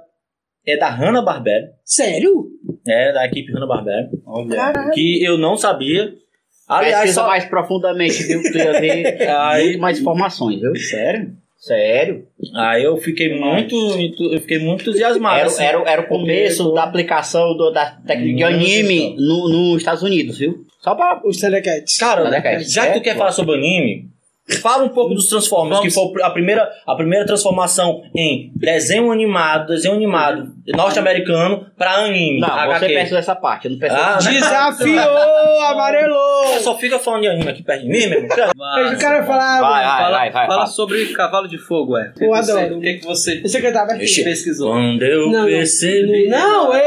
é 0.65 0.77
da 0.77 0.89
Hanna-Barbera. 0.89 1.73
Sério? 1.83 2.47
É, 2.87 3.11
da 3.13 3.25
equipe 3.25 3.51
Hanna-Barbera. 3.53 4.09
Caralho. 4.49 4.91
Que 4.91 5.21
eu 5.23 5.37
não 5.37 5.55
sabia. 5.57 6.13
Aliás, 6.67 6.95
pesquisa 7.01 7.21
só, 7.21 7.27
mais 7.27 7.43
profundamente, 7.45 8.23
viu? 8.23 8.41
Que 8.41 8.51
tu 8.51 8.57
ia 8.57 8.79
ver 8.79 9.29
Aí- 9.29 9.65
muito 9.65 9.79
mais 9.81 9.99
informações, 9.99 10.61
viu? 10.61 10.73
Sério? 10.77 11.35
Sério? 11.65 12.25
Aí 12.57 12.83
eu 12.83 12.97
fiquei 12.97 13.33
muito, 13.39 13.73
eu 14.33 14.41
fiquei 14.41 14.59
muito 14.59 14.81
entusiasmado. 14.81 15.37
Era, 15.39 15.47
assim. 15.47 15.63
era, 15.63 15.81
era 15.89 16.01
o 16.01 16.07
começo 16.07 16.73
da 16.73 16.83
aplicação 16.83 17.55
do- 17.55 17.71
da 17.71 17.85
técnica 18.05 18.35
de 18.35 18.43
anime 18.43 19.15
no, 19.17 19.47
nos 19.47 19.77
Estados 19.77 20.03
Unidos, 20.03 20.37
viu? 20.39 20.65
Só 20.81 20.93
pra. 20.93 21.21
Os 21.23 21.37
Thundercats. 21.37 21.95
Cara, 21.97 22.29
já 22.59 22.87
que 22.87 22.93
tu 22.93 22.97
é, 22.97 22.99
quer 22.99 23.13
pô. 23.13 23.19
falar 23.19 23.31
sobre 23.31 23.55
anime, 23.55 24.09
fala 24.61 24.83
um 24.83 24.89
pouco 24.89 25.13
dos 25.15 25.27
Transformers, 25.27 25.77
Vamos. 25.79 25.93
que 25.93 25.99
foi 25.99 26.21
a 26.23 26.29
primeira, 26.29 26.69
a 26.85 26.95
primeira 26.95 27.25
transformação 27.25 28.01
em 28.15 28.51
desenho 28.55 29.11
animado, 29.11 29.67
desenho 29.67 29.93
animado 29.95 30.51
norte-americano 30.67 31.65
pra 31.77 31.95
anime. 32.05 32.39
Não, 32.39 32.47
HQ. 32.49 32.79
você 32.79 32.93
percebeu 32.93 33.19
essa 33.19 33.35
parte, 33.35 33.67
eu 33.67 33.71
não. 33.71 33.79
Ah, 33.89 34.19
né? 34.23 34.31
Desafiou! 34.31 35.61
Amarelou! 35.61 36.59
Só 36.61 36.77
fica 36.77 36.99
falando 36.99 37.21
de 37.21 37.27
anime 37.29 37.49
aqui 37.49 37.63
perto 37.63 37.81
de 37.83 37.87
mim, 37.89 38.07
meu 38.07 38.19
irmão. 38.23 38.37
Aí 38.75 38.93
o 38.93 38.97
cara 38.99 39.23
falava. 39.25 39.61
Vai, 39.67 39.83
vai, 39.85 39.97
Fala, 39.97 40.17
vai, 40.17 40.31
vai. 40.31 40.47
fala 40.47 40.59
fala. 40.61 40.65
sobre 40.67 41.05
Cavalo 41.13 41.47
de 41.47 41.57
Fogo, 41.57 41.97
é. 41.97 42.11
Eu 42.19 42.33
adoro. 42.33 42.77
O 42.77 42.81
que, 42.81 42.93
que 42.95 43.05
você 43.05 43.41
Você 43.41 43.61
cantava 43.61 43.93
aqui. 43.93 44.23
pesquisou? 44.23 44.71
Quando 44.73 45.03
eu 45.03 45.25
Não, 45.31 45.39
não. 45.41 45.45
percebi. 45.45 46.27
Não, 46.27 46.71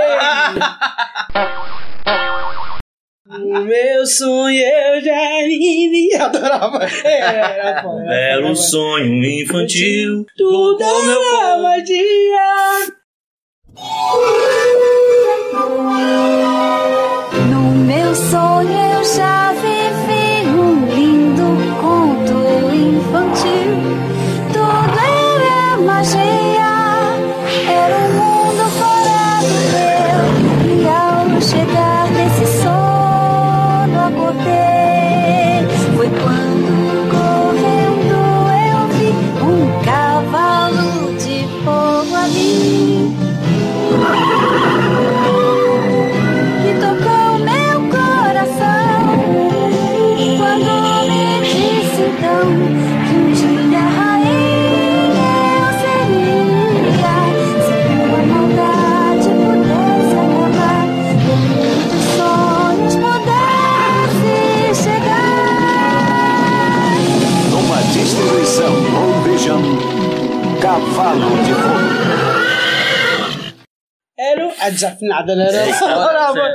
No 3.38 3.64
meu 3.64 4.06
sonho 4.06 4.58
eu 4.58 5.00
já 5.02 5.12
me 5.46 6.14
adorava. 6.14 6.86
Era 7.04 7.82
foda. 7.82 8.04
sonho 8.54 9.24
infantil. 9.24 10.26
Tudo 10.36 10.78
meu 10.78 11.22
era 11.22 11.58
magia. 11.58 12.96
No 17.50 17.70
meu 17.84 18.14
sonho 18.14 18.70
eu 18.70 19.04
já 19.04 19.52
vivi 19.52 20.48
um 20.48 20.86
lindo 20.94 21.46
conto 21.80 22.74
infantil. 22.74 23.76
Tudo 24.52 24.98
era 24.98 25.76
magia, 25.78 26.45
Cavalo 71.06 71.36
de 71.44 71.52
Fogo. 71.54 71.96
Era 74.18 74.54
a 74.58 74.70
desafinada, 74.70 75.36
né? 75.36 75.46
Era. 75.46 75.70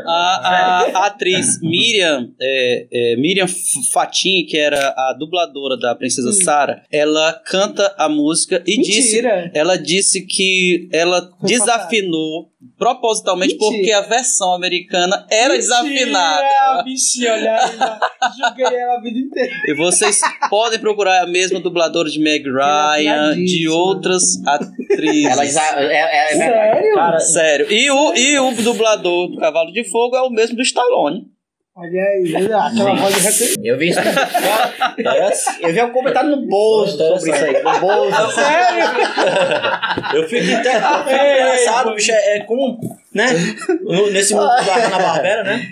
A, 0.08 0.92
a 0.94 1.06
atriz 1.06 1.62
Miriam, 1.62 2.28
é, 2.42 2.88
é, 2.92 3.16
Miriam 3.16 3.48
Fatin, 3.94 4.46
que 4.46 4.58
era 4.58 4.90
a 4.90 5.16
dubladora 5.18 5.78
da 5.78 5.96
Princesa 5.96 6.34
Sarah, 6.34 6.84
ela 6.92 7.34
canta 7.46 7.96
a 7.98 8.10
música 8.10 8.62
e 8.66 8.82
disse, 8.82 9.22
Mentira. 9.22 9.52
ela 9.54 9.78
disse 9.78 10.26
que 10.26 10.90
ela 10.92 11.30
desafinou 11.44 12.52
propositalmente 12.78 13.54
Mentira. 13.56 13.71
porque 13.71 13.91
a 13.91 14.02
versão 14.02 14.54
americana 14.54 15.26
era 15.30 15.56
desafinada. 15.56 16.43
Mentira, 16.43 16.84
bichinha, 16.84 17.34
olha 17.34 17.56
aí. 17.56 18.32
Joguei 18.38 18.65
ela 18.80 18.95
a 18.95 19.02
vida 19.02 19.19
inteira. 19.19 19.52
E 19.67 19.74
vocês 19.76 20.19
podem 20.50 20.80
procurar 20.80 21.24
a 21.24 21.28
mesma 21.28 21.60
dubladora 21.60 22.10
de 22.10 22.19
Meg 22.19 22.43
Ryan, 22.43 22.95
de 22.95 23.08
afinadíssima. 23.08 23.76
outras 23.76 24.24
atrizes. 24.45 25.32
Ela 25.32 25.45
já, 25.45 25.82
é, 25.82 25.93
é, 25.93 26.34
é. 26.34 26.36
Sério? 26.38 26.95
Cara, 26.95 27.19
Sério. 27.19 27.71
E 27.71 27.91
o, 27.91 28.13
e 28.15 28.39
o 28.39 28.52
dublador 28.63 29.30
do 29.30 29.38
Cavalo 29.38 29.71
de 29.71 29.84
Fogo 29.89 30.15
é 30.15 30.21
o 30.21 30.30
mesmo 30.30 30.56
do 30.56 30.62
Stallone. 30.62 31.31
Olha 31.82 32.04
aí, 32.04 32.36
aquela 32.36 32.70
voz 32.70 33.15
de 33.15 33.22
reconhecimento. 33.22 33.65
Eu 33.65 33.78
vi 33.78 33.89
isso. 33.89 34.00
Eu 35.62 35.74
vi 35.74 35.82
um 35.82 35.91
comentário 35.91 36.30
no 36.30 36.46
bolso 36.48 36.98
sobre 36.98 37.32
isso 37.32 37.46
aí. 37.46 37.62
No 37.63 37.80
bolso. 37.80 38.32
Sério? 38.36 38.86
Eu 40.13 40.28
fico 40.28 40.56
até 40.56 41.36
engraçado, 41.36 41.96
bicho. 41.96 42.12
É, 42.12 42.38
é 42.38 42.39
como, 42.41 42.80
né? 43.13 43.26
Nesse 44.12 44.34
mundo 44.34 44.46
da 44.48 44.62
Hanna-Barbera, 44.76 45.44
né? 45.44 45.70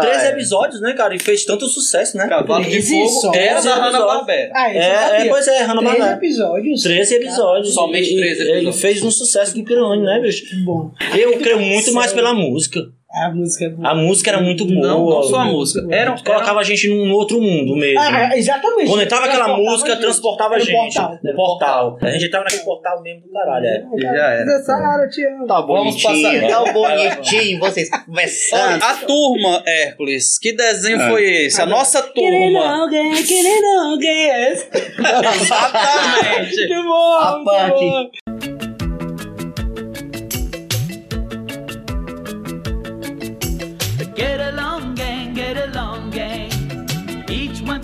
Três 0.00 0.24
episódios, 0.24 0.80
né, 0.80 0.92
cara? 0.92 1.14
E 1.14 1.18
fez 1.18 1.44
tanto 1.44 1.66
sucesso, 1.66 2.16
né? 2.16 2.26
Cavalo 2.28 2.64
de 2.64 2.80
Fogo 2.82 3.34
era 3.36 3.54
da 3.54 3.60
Treze 3.60 3.68
Hanna-Barbera. 3.68 4.52
Ah, 4.54 4.70
É, 4.72 5.22
é, 5.22 5.28
pois 5.28 5.46
é, 5.48 5.52
Três 5.52 5.66
Hanna-Barbera. 5.68 6.12
episódios. 6.12 6.82
13 6.82 7.14
episódios. 7.16 7.74
Somente 7.74 8.14
13 8.14 8.24
e- 8.24 8.30
episódios. 8.32 8.56
Ele 8.62 8.72
fez 8.72 9.02
um 9.02 9.10
sucesso 9.10 9.54
do 9.54 9.62
grande, 9.62 10.04
né, 10.04 10.20
bicho? 10.20 10.44
Bom. 10.64 10.90
Eu 11.16 11.38
creio 11.38 11.60
muito 11.60 11.92
mais 11.92 12.12
pela 12.12 12.32
música. 12.34 12.80
A 13.12 13.28
música 13.34 13.64
é 13.64 13.68
boa. 13.70 13.88
A 13.88 13.94
música 13.94 14.30
era 14.30 14.40
muito 14.40 14.64
boa. 14.64 14.86
Não, 14.86 15.04
não 15.04 15.22
só 15.24 15.40
a 15.40 15.44
música. 15.46 15.84
Era, 15.92 16.14
Colocava 16.22 16.60
a 16.60 16.62
gente 16.62 16.88
num 16.88 17.12
outro 17.12 17.40
mundo 17.40 17.74
mesmo. 17.74 17.98
Ah, 18.00 18.36
exatamente. 18.36 18.88
Quando 18.88 19.02
entrava 19.02 19.26
aquela 19.26 19.56
música, 19.56 19.90
gente. 19.90 20.00
transportava 20.02 20.54
a 20.54 20.56
Era 20.58 20.64
gente. 20.64 20.94
portal. 20.94 21.18
No 21.24 21.34
portal. 21.34 21.98
A 22.00 22.10
gente 22.12 22.26
entrava 22.26 22.44
naquele 22.44 22.62
portal 22.62 23.02
mesmo 23.02 23.22
do 23.22 23.32
caralho. 23.32 23.66
É. 23.66 23.84
Já 24.00 24.10
era. 24.12 24.62
Sara, 24.62 25.02
eu 25.04 25.10
te 25.10 25.26
amo. 25.26 25.46
Tá 25.46 25.60
Vamos 25.60 26.02
bonitinho, 26.02 26.40
passar. 26.42 26.64
tá 26.64 26.72
bonitinho, 26.72 27.58
vocês 27.58 27.90
conversando. 28.06 28.82
A 28.84 28.94
turma, 28.94 29.62
Hércules, 29.66 30.38
que 30.38 30.52
desenho 30.52 31.00
É. 31.00 31.08
foi 31.10 31.24
esse? 31.46 31.60
A 31.60 31.66
nossa 31.66 32.02
Querendo 32.12 32.52
turma. 32.60 32.82
alguém, 32.82 33.12
querendo 33.24 33.66
alguém. 33.90 34.30
Esse. 34.52 34.68
Exatamente. 35.42 36.68
Muito 36.68 36.88
bom, 36.88 37.18
A 37.18 37.38
muito 37.38 38.10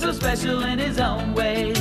so 0.07 0.13
special 0.13 0.63
in 0.63 0.79
his 0.79 0.99
own 1.01 1.35
way. 1.35 1.73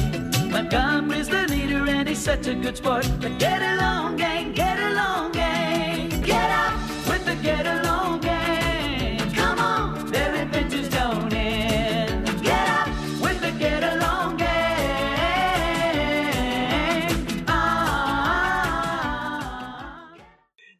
Montgomery's 0.49 1.27
the 1.27 1.45
leader 1.47 1.85
and 1.87 2.07
he's 2.09 2.17
such 2.17 2.47
a 2.47 2.55
good 2.55 2.75
sport. 2.77 3.07
But 3.21 3.37
get 3.37 3.61
along, 3.61 4.15
gang, 4.17 4.51
get 4.53 4.79
along, 4.79 5.33
gang. 5.33 6.09
Get 6.23 6.49
up 6.49 6.73
with 7.07 7.23
the 7.25 7.35
get 7.43 7.67
along, 7.67 8.21
gang. 8.21 9.19
Come 9.33 9.59
on, 9.59 10.11
their 10.11 10.33
adventures 10.41 10.89
don't 10.89 11.31
end. 11.33 12.25
Get 12.41 12.67
up 12.79 12.87
with 13.21 13.39
the 13.41 13.51
get 13.59 13.83
along, 13.83 14.37
gang. 14.37 14.55
Ah. 17.47 18.65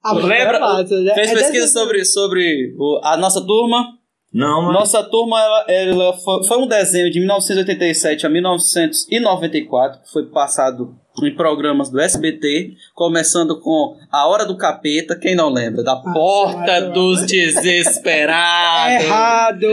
A 0.04 0.14
música 0.16 0.34
Lembra? 0.34 0.58
é 0.58 0.60
massa, 0.60 1.00
né? 1.00 1.14
Fez 1.14 1.30
É 1.30 1.34
pesquisa 1.36 1.68
sobre, 1.68 2.04
sobre 2.06 2.74
o- 2.80 3.00
a 3.04 3.16
nossa 3.18 3.46
turma? 3.46 4.00
Não, 4.36 4.64
mas. 4.64 4.74
Nossa 4.74 5.02
turma 5.02 5.40
ela, 5.40 5.66
ela 5.70 6.14
foi, 6.18 6.44
foi 6.44 6.58
um 6.58 6.68
desenho 6.68 7.10
de 7.10 7.20
1987 7.20 8.26
a 8.26 8.30
1994, 8.30 10.02
que 10.02 10.12
foi 10.12 10.26
passado 10.26 10.94
em 11.24 11.34
programas 11.36 11.90
do 11.90 12.00
SBT, 12.00 12.74
começando 12.94 13.60
com 13.60 13.98
A 14.12 14.28
Hora 14.28 14.46
do 14.46 14.58
Capeta, 14.58 15.18
quem 15.18 15.36
não 15.36 15.50
lembra? 15.50 15.84
Da 15.84 15.96
Porta 15.98 16.82
mas- 16.82 16.94
dos 16.94 17.24
É 17.24 17.26
Desesperados. 17.26 19.04
Errado! 19.06 19.68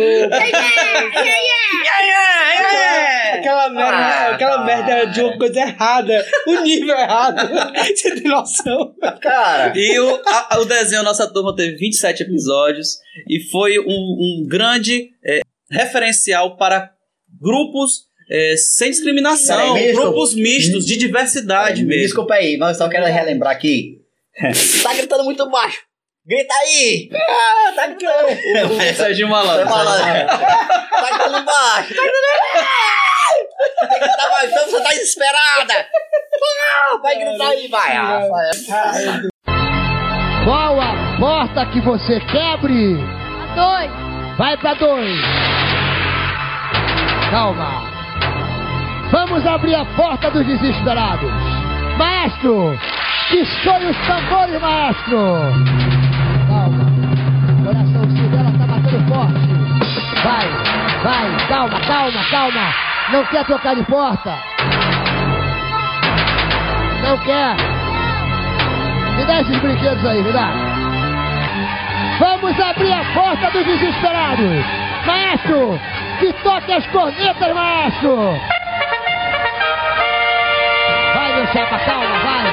Aquela 3.34 3.68
merda, 3.70 3.96
Ah, 3.96 4.30
aquela 4.34 4.64
merda 4.64 4.90
era 4.92 5.04
de 5.06 5.20
uma 5.20 5.36
coisa 5.38 5.60
errada. 5.60 6.24
O 6.46 6.60
nível 6.60 6.96
errado. 6.96 7.48
Você 7.94 8.14
tem 8.14 8.30
noção? 8.30 8.94
Cara, 9.20 9.72
E 9.76 9.98
o, 9.98 10.22
a- 10.26 10.58
o 10.60 10.64
desenho 10.64 11.02
Nossa 11.02 11.26
Turma 11.32 11.54
teve 11.56 11.76
27 11.76 12.22
episódios 12.22 12.98
e 13.28 13.40
foi 13.50 13.78
um, 13.78 13.84
um 13.88 14.46
grande 14.48 15.10
é, 15.24 15.40
referencial 15.70 16.56
para 16.56 16.90
grupos 17.40 18.04
é, 18.34 18.56
sem 18.56 18.90
discriminação, 18.90 19.74
grupos 19.92 20.34
mistos, 20.34 20.86
de 20.86 20.96
diversidade 20.96 21.82
me 21.82 21.88
mesmo. 21.88 22.02
desculpa 22.02 22.32
aí, 22.34 22.56
mas 22.56 22.78
só 22.78 22.88
quero 22.88 23.04
relembrar 23.04 23.52
aqui. 23.52 23.98
tá 24.82 24.94
gritando 24.94 25.24
muito 25.24 25.50
baixo. 25.50 25.80
Grita 26.24 26.54
aí! 26.54 27.10
Ah, 27.12 27.72
tá 27.74 27.86
gritando. 27.88 28.28
O, 28.72 28.76
o 28.76 28.94
Serginho 28.94 29.28
Tá 29.28 29.34
Malandro. 29.34 29.68
Tá 29.68 31.08
gritando 31.10 31.44
baixo. 31.44 31.94
Tá 31.94 32.02
gritando. 32.02 32.32
Tem 33.80 33.88
que 33.88 33.98
gritar 33.98 34.30
mais, 34.30 34.50
então 34.50 34.64
você 34.66 34.80
tá 34.82 34.90
desesperada. 34.90 35.86
Vai 37.02 37.18
gritar 37.18 37.48
aí, 37.48 37.68
vai. 37.68 38.28
Vai. 38.28 38.50
Qual 40.44 40.80
a 40.80 41.16
porta 41.18 41.66
que 41.72 41.80
você 41.80 42.20
quebre? 42.20 42.96
A 43.42 43.54
dois. 43.54 44.38
Vai 44.38 44.56
pra 44.58 44.74
dois. 44.74 45.20
Calma. 47.30 47.91
Vamos 49.12 49.46
abrir 49.46 49.74
a 49.74 49.84
porta 49.84 50.30
dos 50.30 50.46
desesperados. 50.46 51.30
Maestro, 51.98 52.78
que 53.28 53.44
soe 53.62 53.84
os 53.84 53.96
tambores, 54.06 54.58
maestro. 54.58 55.52
Calma. 56.48 56.86
Coração 57.62 58.10
se 58.10 58.22
dela 58.28 58.50
tá 58.58 58.66
batendo 58.66 59.06
forte. 59.12 59.52
Vai, 60.24 60.48
vai, 61.04 61.46
calma, 61.46 61.80
calma, 61.80 62.24
calma. 62.30 62.74
Não 63.10 63.24
quer 63.26 63.44
trocar 63.44 63.76
de 63.76 63.82
porta? 63.82 64.34
Não 67.02 67.18
quer? 67.18 67.54
Me 69.18 69.24
dá 69.26 69.42
esses 69.42 69.58
brinquedos 69.58 70.06
aí, 70.06 70.22
me 70.22 70.32
dá. 70.32 70.48
Vamos 72.18 72.58
abrir 72.58 72.94
a 72.94 73.04
porta 73.12 73.50
dos 73.50 73.66
desesperados. 73.66 74.64
Maestro, 75.04 75.78
que 76.18 76.32
toque 76.42 76.72
as 76.72 76.86
cornetas, 76.86 77.54
maestro. 77.54 78.40
Chapa, 81.52 81.78
calma, 81.80 82.18
vai. 82.22 82.44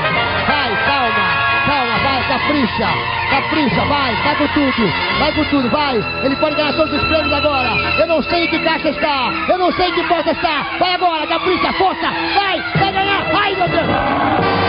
Vai, 0.47 0.86
calma. 0.86 1.49
Calma, 1.65 1.97
vai, 1.99 2.23
Capricha, 2.30 2.88
capricha, 3.30 3.86
vai, 3.86 4.15
vai 4.23 4.36
com 4.36 4.47
tudo, 4.47 4.93
vai 5.19 5.32
com 5.34 5.43
tudo, 5.45 5.69
vai. 5.69 5.95
Ele 6.23 6.36
pode 6.38 6.56
ganhar 6.56 6.73
todos 6.73 6.93
os 6.93 7.08
prêmios 7.08 7.34
agora. 7.34 7.69
Eu 7.99 8.08
não 8.08 8.23
sei 8.23 8.45
em 8.45 8.47
que 8.47 8.60
caixa 8.60 8.89
está, 8.89 9.32
eu 9.47 9.58
não 9.58 9.71
sei 9.73 9.89
em 9.89 9.93
que 9.93 10.04
porta 10.04 10.32
está. 10.32 10.65
Vai 10.80 10.93
agora, 10.93 11.28
capricha, 11.28 11.73
força, 11.73 12.08
vai, 12.34 12.63
vai 12.78 12.91
ganhar, 12.91 13.23
vai, 13.32 13.56
meu 13.56 13.67
Deus. 13.67 14.68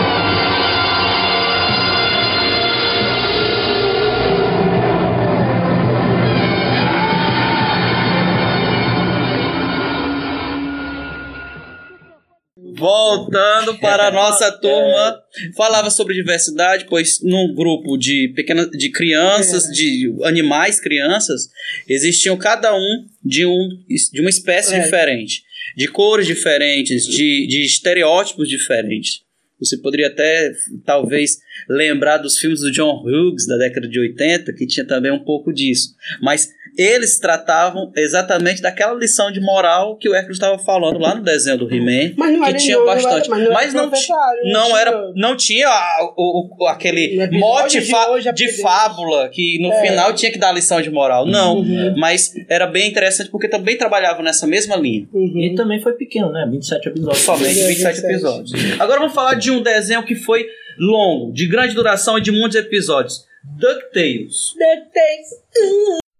Voltando 12.81 13.77
para 13.79 14.07
a 14.07 14.11
nossa 14.11 14.51
turma, 14.51 15.21
falava 15.55 15.89
sobre 15.89 16.15
diversidade, 16.15 16.85
pois 16.89 17.21
num 17.21 17.53
grupo 17.53 17.95
de 17.97 18.33
pequenas 18.35 18.69
de 18.71 18.89
crianças, 18.91 19.63
de 19.65 20.13
animais 20.23 20.79
crianças, 20.79 21.49
existiam 21.87 22.35
cada 22.37 22.75
um 22.75 23.05
de 23.23 23.45
um 23.45 23.69
de 24.11 24.19
uma 24.19 24.29
espécie 24.29 24.73
É. 24.73 24.79
diferente, 24.79 25.43
de 25.77 25.87
cores 25.87 26.25
diferentes, 26.27 27.05
de, 27.05 27.47
de 27.47 27.63
estereótipos 27.63 28.49
diferentes. 28.49 29.21
Você 29.59 29.77
poderia 29.77 30.07
até, 30.07 30.51
talvez, 30.83 31.37
lembrar 31.69 32.17
dos 32.17 32.39
filmes 32.39 32.61
do 32.61 32.71
John 32.71 33.03
Hughes 33.05 33.45
da 33.45 33.57
década 33.57 33.87
de 33.87 33.99
80, 33.99 34.51
que 34.53 34.65
tinha 34.65 34.87
também 34.87 35.11
um 35.11 35.23
pouco 35.23 35.53
disso. 35.53 35.95
Mas 36.19 36.49
eles 36.77 37.19
tratavam 37.19 37.91
exatamente 37.95 38.61
daquela 38.61 38.93
lição 38.93 39.31
de 39.31 39.39
moral 39.41 39.97
que 39.97 40.07
o 40.09 40.13
Hércules 40.15 40.37
estava 40.37 40.57
falando 40.57 40.99
lá 40.99 41.13
no 41.15 41.23
desenho 41.23 41.57
do 41.57 41.73
He-Man, 41.73 42.13
Mas 42.17 42.31
não 42.37 42.45
que 42.45 42.53
tinha 42.57 42.77
não- 42.77 42.85
bastante. 42.85 43.29
mas 43.29 43.39
não 43.39 43.45
era 43.45 43.53
mas 43.53 43.73
não, 43.73 43.89
profetário, 43.89 44.41
não 44.45 44.51
não 44.53 44.65
tinha- 44.67 44.79
era, 44.79 45.11
não 45.15 45.37
tinha 45.37 45.67
a- 45.67 46.13
o, 46.17 46.49
o- 46.63 46.67
aquele 46.67 47.27
mote 47.31 47.79
de 47.81 47.89
fa- 47.89 48.09
hoje, 48.11 48.31
de 48.33 48.61
fábula 48.61 49.29
que 49.29 49.59
no 49.61 49.71
É. 49.71 49.81
final 49.81 50.13
tinha 50.13 50.31
que 50.31 50.37
dar 50.39 50.49
a 50.49 50.53
lição 50.53 50.81
de 50.81 50.89
moral. 50.89 51.25
Não, 51.25 51.57
Uhum. 51.57 51.93
mas 51.97 52.31
era 52.49 52.65
bem 52.67 52.89
interessante 52.89 53.29
porque 53.29 53.47
também 53.47 53.77
trabalhava 53.77 54.21
nessa 54.23 54.47
mesma 54.47 54.75
linha. 54.75 55.07
E 55.13 55.53
também 55.55 55.81
foi 55.81 55.93
pequeno, 55.93 56.31
né? 56.31 56.47
27 56.49 56.87
episódios. 56.89 57.23
Somente 57.23 57.53
27 57.63 57.99
episódios. 58.05 58.51
Agora 58.79 58.99
vamos 58.99 59.13
falar 59.13 59.35
de 59.35 59.51
um 59.51 59.61
desenho 59.61 60.03
que 60.05 60.15
foi 60.15 60.45
longo, 60.79 61.31
de 61.33 61.47
grande 61.47 61.75
duração 61.75 62.17
e 62.17 62.21
de 62.21 62.31
muitos 62.31 62.57
episódios. 62.57 63.25
DuckTales. 63.43 64.53
Aí 64.61 66.10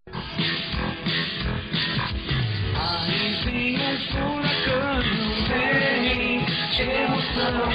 um 4.02 4.08
furacão, 4.08 5.02
vem 5.48 6.46
emoção, 6.80 7.70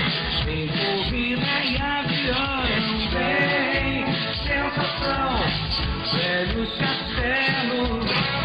vem 0.44 0.66
corrida 0.68 1.64
e 1.64 1.76
avião, 1.76 2.62
vem 3.12 4.06
sensação, 4.44 5.38
velhos 6.12 6.70
castelos, 6.78 8.35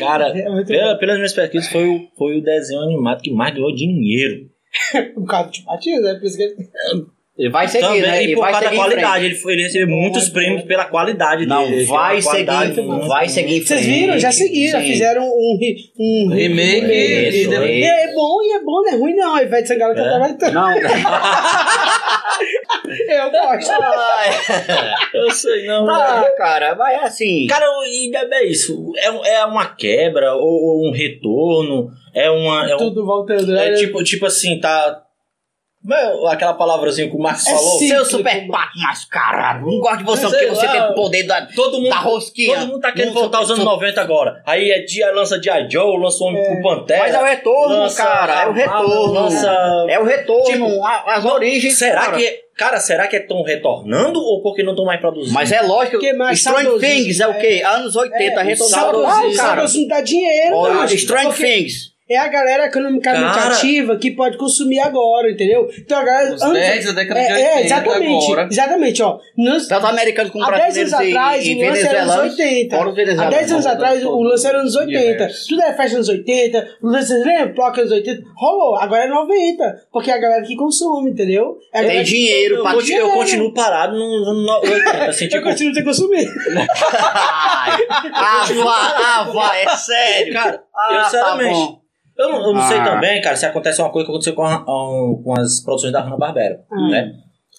Cara, 0.00 0.28
É 0.36 0.64
pela- 0.64 0.96
pelas 0.98 1.16
minhas 1.16 1.32
pesquisas, 1.32 1.70
foi 1.70 1.86
o, 1.86 2.08
foi 2.18 2.38
o 2.38 2.42
desenho 2.42 2.82
animado 2.82 3.22
que 3.22 3.30
mais 3.32 3.54
ganhou 3.54 3.74
dinheiro. 3.74 4.46
Por 5.14 5.26
causa 5.26 5.50
de 5.50 5.62
batismo, 5.62 6.00
né? 6.02 6.14
Por 6.14 6.26
isso 6.26 6.36
que 6.36 6.42
ele... 6.42 6.56
Ele 7.38 7.48
vai 7.48 7.66
seguir, 7.66 7.86
Também, 7.86 8.02
né? 8.02 8.20
e 8.20 8.24
Ele 8.24 8.34
por 8.34 8.42
vai 8.42 8.52
causa 8.52 8.68
da 8.68 8.76
qualidade. 8.76 9.24
Ele, 9.24 9.34
foi, 9.34 9.52
ele 9.54 9.62
recebeu 9.62 9.88
muitos 9.88 10.28
prêmios 10.28 10.62
pela 10.64 10.84
qualidade 10.84 11.46
Não, 11.46 11.70
dele. 11.70 11.84
vai 11.86 12.20
qualidade 12.20 12.74
seguir, 12.74 12.86
muito- 12.86 13.08
vai 13.08 13.28
seguir. 13.30 13.60
Vocês 13.66 13.86
viram? 13.86 14.18
Já 14.18 14.30
seguiram, 14.30 14.72
já 14.72 14.80
Sim. 14.84 14.92
fizeram 14.92 15.24
um, 15.26 15.58
um 15.98 16.28
Remake, 16.28 16.80
remake. 16.86 17.46
e 17.46 17.80
E 17.80 17.82
é 17.84 18.12
bom, 18.12 18.42
e 18.42 18.52
é 18.56 18.62
bom, 18.62 18.82
não 18.82 18.88
é 18.90 18.96
ruim 18.96 19.14
não. 19.16 19.34
A 19.36 19.42
Ivete 19.42 19.68
Sangalo 19.68 19.94
tá 19.94 20.00
É? 20.02 20.08
trabalhando. 20.10 20.52
Não, 20.52 20.68
Eu 23.08 23.30
gosto. 23.30 23.70
Eu 25.14 25.30
sei, 25.30 25.66
não. 25.66 25.88
ah, 25.90 26.24
cara, 26.36 26.74
vai 26.74 26.96
assim. 26.96 27.46
Cara, 27.46 27.66
e 27.86 28.10
é 28.34 28.44
isso. 28.44 28.92
É, 28.96 29.10
um- 29.10 29.24
é 29.24 29.44
uma 29.44 29.66
quebra 29.74 30.34
ou, 30.34 30.42
ou 30.42 30.88
um 30.88 30.92
retorno. 30.92 31.90
É 32.14 32.30
uma. 32.30 32.68
É, 32.70 32.74
um, 32.74 32.78
Tudo 32.78 33.04
voltando, 33.04 33.52
né? 33.52 33.70
é 33.70 33.74
tipo, 33.74 34.02
tipo 34.02 34.26
assim, 34.26 34.58
tá. 34.60 35.02
É 35.88 36.32
aquela 36.32 36.52
palavrazinha 36.54 37.08
que 37.08 37.16
o 37.16 37.18
Marcos 37.18 37.46
É 37.46 37.50
falou? 37.54 37.78
Seu 37.78 38.04
super 38.04 38.46
pato 38.48 38.78
mascarado. 38.78 39.64
Não 39.66 39.78
gosto 39.80 39.98
de 39.98 40.04
você, 40.04 40.28
Sei 40.28 40.38
porque 40.40 40.54
você 40.54 40.66
lá. 40.66 40.72
tem 40.72 40.82
o 40.82 40.94
poder 40.94 41.22
da, 41.22 41.46
Todo 41.46 41.78
mundo, 41.78 41.88
da 41.88 41.96
rosquinha. 42.00 42.58
todo 42.58 42.68
mundo 42.68 42.80
tá 42.80 42.92
querendo 42.92 43.14
voltar 43.14 43.38
aos 43.38 43.48
anos 43.50 43.62
sou- 43.62 43.72
90 43.72 44.00
agora. 44.00 44.42
Aí 44.46 44.70
é 44.70 44.80
dia, 44.82 45.10
lança 45.12 45.40
G.I. 45.42 45.70
Joe, 45.70 45.98
lança 45.98 46.22
o 46.22 46.26
Homem 46.26 46.44
com 46.44 46.62
Pantera. 46.62 47.00
Mas 47.00 47.14
é 47.14 47.18
o 47.20 47.24
retorno, 47.24 47.76
lança 47.78 48.02
cara. 48.04 48.42
É 48.42 48.46
o 48.48 48.52
retorno. 48.52 49.12
lança- 49.12 49.86
É 49.88 49.98
o 49.98 50.04
retorno. 50.04 50.44
Tipo, 50.44 50.84
as 50.84 51.24
origens. 51.24 51.78
Será 51.78 52.00
cara. 52.02 52.16
que. 52.18 52.40
Cara, 52.56 52.78
será 52.78 53.08
que 53.08 53.16
estão 53.16 53.42
retornando 53.42 54.20
ou 54.20 54.42
porque 54.42 54.62
não 54.62 54.72
estão 54.72 54.84
mais 54.84 55.00
produzindo? 55.00 55.32
Mas 55.32 55.50
é 55.50 55.62
lógico. 55.62 55.92
Porque 55.92 56.12
mais 56.12 56.38
Strange 56.40 56.78
Things 56.78 57.18
é 57.20 57.26
o 57.26 57.38
quê? 57.38 57.62
Anos 57.64 57.96
80, 57.96 58.42
retornado. 58.42 58.80
Saudosismo, 58.98 59.36
cara. 59.36 59.48
saudosismo 59.56 59.88
dá 59.88 60.00
dinheiro, 60.02 60.56
Olha, 60.56 60.74
cara. 60.74 60.94
Strange 60.94 61.26
Porque 61.28 61.42
Things. 61.42 61.90
É 62.10 62.16
a 62.18 62.26
galera 62.26 62.66
economicamente 62.66 63.38
Cara. 63.38 63.54
ativa 63.54 63.96
que 63.96 64.10
pode 64.10 64.36
consumir 64.36 64.80
agora, 64.80 65.30
entendeu? 65.30 65.68
Então 65.78 65.96
a 65.98 66.02
galera. 66.02 66.34
Os 66.34 66.40
10 66.52 66.84
da 66.86 66.92
década 66.92 67.20
é, 67.20 67.26
de 67.26 67.32
80 67.34 67.48
É, 67.48 67.64
exatamente. 67.64 68.24
agora. 68.24 68.48
Exatamente, 68.50 69.02
ó. 69.04 69.18
Nos, 69.36 69.68
Tanto 69.68 69.86
americanos 69.86 70.32
como 70.32 70.44
Há 70.44 70.50
10 70.50 70.76
anos 70.78 70.90
e, 70.92 70.94
atrás, 70.94 71.46
e 71.46 71.54
o 71.54 71.58
lance 71.68 71.86
era 71.86 72.02
anos 72.02 72.14
venezuelanos. 72.14 72.38
80. 72.40 72.76
Fora 72.76 72.88
os 72.88 72.92
Há 72.92 72.96
venezuelanos. 72.96 73.38
10 73.38 73.52
anos 73.52 73.66
atrás, 73.66 74.04
o 74.04 74.22
lance 74.22 74.46
era 74.48 74.58
anos 74.58 74.74
80. 74.74 75.00
Diversos. 75.12 75.46
Tudo 75.46 75.62
era 75.62 75.74
festa 75.76 75.96
anos 75.96 76.08
80. 76.08 76.68
O 76.82 76.86
lance, 76.88 77.08
vocês 77.08 77.24
lembram? 77.26 77.54
Ploca 77.54 77.80
anos 77.80 77.92
80. 77.92 78.22
Rolou. 78.36 78.76
Agora 78.76 79.04
é 79.04 79.08
90. 79.08 79.82
Porque 79.92 80.10
é 80.10 80.14
a 80.14 80.18
galera 80.18 80.42
que 80.42 80.56
consome, 80.56 81.12
entendeu? 81.12 81.58
É 81.72 81.84
Tem 81.84 82.02
dinheiro 82.02 82.56
Eu, 82.56 82.62
pra 82.64 82.72
conti- 82.74 82.92
eu 82.92 82.98
dinheiro. 83.06 83.18
continuo 83.20 83.54
parado 83.54 83.96
no 83.96 84.34
no- 84.34 84.42
no 84.42 84.52
80, 84.68 85.04
assim, 85.10 85.24
Eu 85.26 85.30
tipo, 85.30 85.42
continuo 85.44 85.74
sem 85.74 85.84
consumir. 85.84 86.26
Ah, 88.12 88.44
vai, 88.46 88.92
ah, 89.04 89.30
vai, 89.32 89.62
é 89.64 89.68
sério. 89.76 90.32
Cara, 90.32 90.62
Ah, 90.74 90.88
eu 90.90 90.96
tá 90.98 91.04
sinceramente. 91.04 91.54
bom. 91.54 91.79
Eu 92.20 92.28
não, 92.32 92.46
eu 92.48 92.52
não 92.54 92.60
Ah. 92.60 92.68
sei 92.68 92.78
também, 92.82 93.20
cara, 93.20 93.36
se 93.36 93.46
acontece 93.46 93.80
uma 93.80 93.90
coisa 93.90 94.06
que 94.06 94.10
aconteceu 94.12 94.34
com, 94.34 94.42
a- 94.44 94.60
um, 94.62 95.22
com 95.22 95.34
as 95.40 95.60
produções 95.60 95.92
da 95.92 96.00
Hanna-Barbera, 96.00 96.60
Ah. 96.70 96.88
né? 96.90 97.12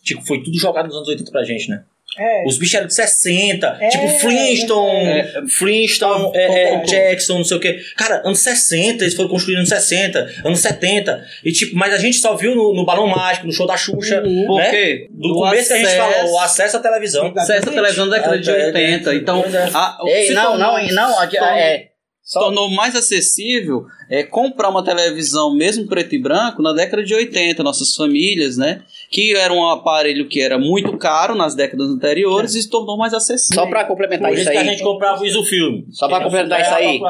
Tipo, 0.03 0.21
foi 0.25 0.41
tudo 0.43 0.57
jogado 0.59 0.85
nos 0.87 0.95
anos 0.95 1.07
80 1.07 1.31
pra 1.31 1.43
gente, 1.43 1.69
né? 1.69 1.83
É. 2.19 2.43
Os 2.45 2.57
bichos 2.57 2.73
eram 2.75 2.87
de 2.87 2.93
60, 2.93 3.77
É, 3.79 3.87
tipo 3.87 4.05
Flintstone, 4.19 5.05
é. 5.09 5.31
Flintstone, 5.47 6.31
é, 6.35 6.43
é, 6.43 6.65
Concordo. 6.71 6.87
Jackson, 6.91 7.37
não 7.37 7.43
sei 7.45 7.55
o 7.55 7.59
que. 7.61 7.73
Cara, 7.95 8.21
anos 8.25 8.39
60, 8.39 9.05
eles 9.05 9.13
foram 9.15 9.29
construídos 9.29 9.61
nos 9.61 9.69
60, 9.69 10.27
anos 10.43 10.59
70. 10.59 11.23
E 11.41 11.53
tipo, 11.53 11.73
mas 11.77 11.93
a 11.93 11.97
gente 11.97 12.17
só 12.17 12.35
viu 12.35 12.53
no, 12.53 12.73
no 12.73 12.85
Balão 12.85 13.07
Mágico, 13.07 13.47
no 13.47 13.53
show 13.53 13.65
da 13.65 13.77
Xuxa, 13.77 14.21
Uhum. 14.25 14.45
Por 14.45 14.57
né? 14.57 14.69
quê? 14.71 15.07
Do 15.09 15.29
Do 15.29 15.33
começo 15.35 15.67
que 15.69 15.73
a 15.73 15.77
gente 15.77 15.87
acesso- 15.87 16.17
falou, 16.17 16.33
o 16.33 16.39
acesso 16.39 16.77
à 16.77 16.79
televisão. 16.81 17.33
Acesso 17.37 17.69
à 17.69 17.71
televisão 17.71 18.09
da 18.09 18.17
década 18.17 18.39
de 18.39 18.49
É, 18.49 18.59
é, 18.61 18.65
80. 18.65 19.15
Então, 19.15 19.43
é. 19.45 19.69
a- 19.73 19.97
não, 20.33 20.57
não, 20.57 20.85
não, 20.87 20.91
não, 20.91 21.23
é, 21.23 21.90
se 22.31 22.39
tornou 22.39 22.69
mais 22.69 22.95
acessível 22.95 23.87
é 24.09 24.23
comprar 24.23 24.69
uma 24.69 24.81
televisão 24.81 25.53
mesmo 25.53 25.85
preto 25.85 26.15
e 26.15 26.17
branco 26.17 26.61
na 26.61 26.71
década 26.71 27.03
de 27.03 27.13
80, 27.13 27.61
nossas 27.61 27.93
famílias, 27.93 28.55
né? 28.55 28.83
Que 29.09 29.35
era 29.35 29.53
um 29.53 29.67
aparelho 29.67 30.29
que 30.29 30.39
era 30.39 30.57
muito 30.57 30.97
caro 30.97 31.35
nas 31.35 31.55
décadas 31.55 31.89
anteriores 31.89 32.55
e 32.55 32.61
se 32.61 32.69
tornou 32.69 32.97
mais 32.97 33.13
acessível. 33.13 33.61
só 33.61 33.69
pra 33.69 33.83
complementar 33.83 34.29
Por 34.29 34.37
isso 34.37 34.49
que 34.49 34.55
a 34.55 34.61
aí. 34.61 34.67
gente 34.67 34.81
comprava 34.81 35.21
o 35.21 35.25
Isofilme. 35.25 35.85
Só 35.91 36.07
pra 36.07 36.23
complementar 36.23 36.61
isso 36.61 36.73
aí. 36.73 37.01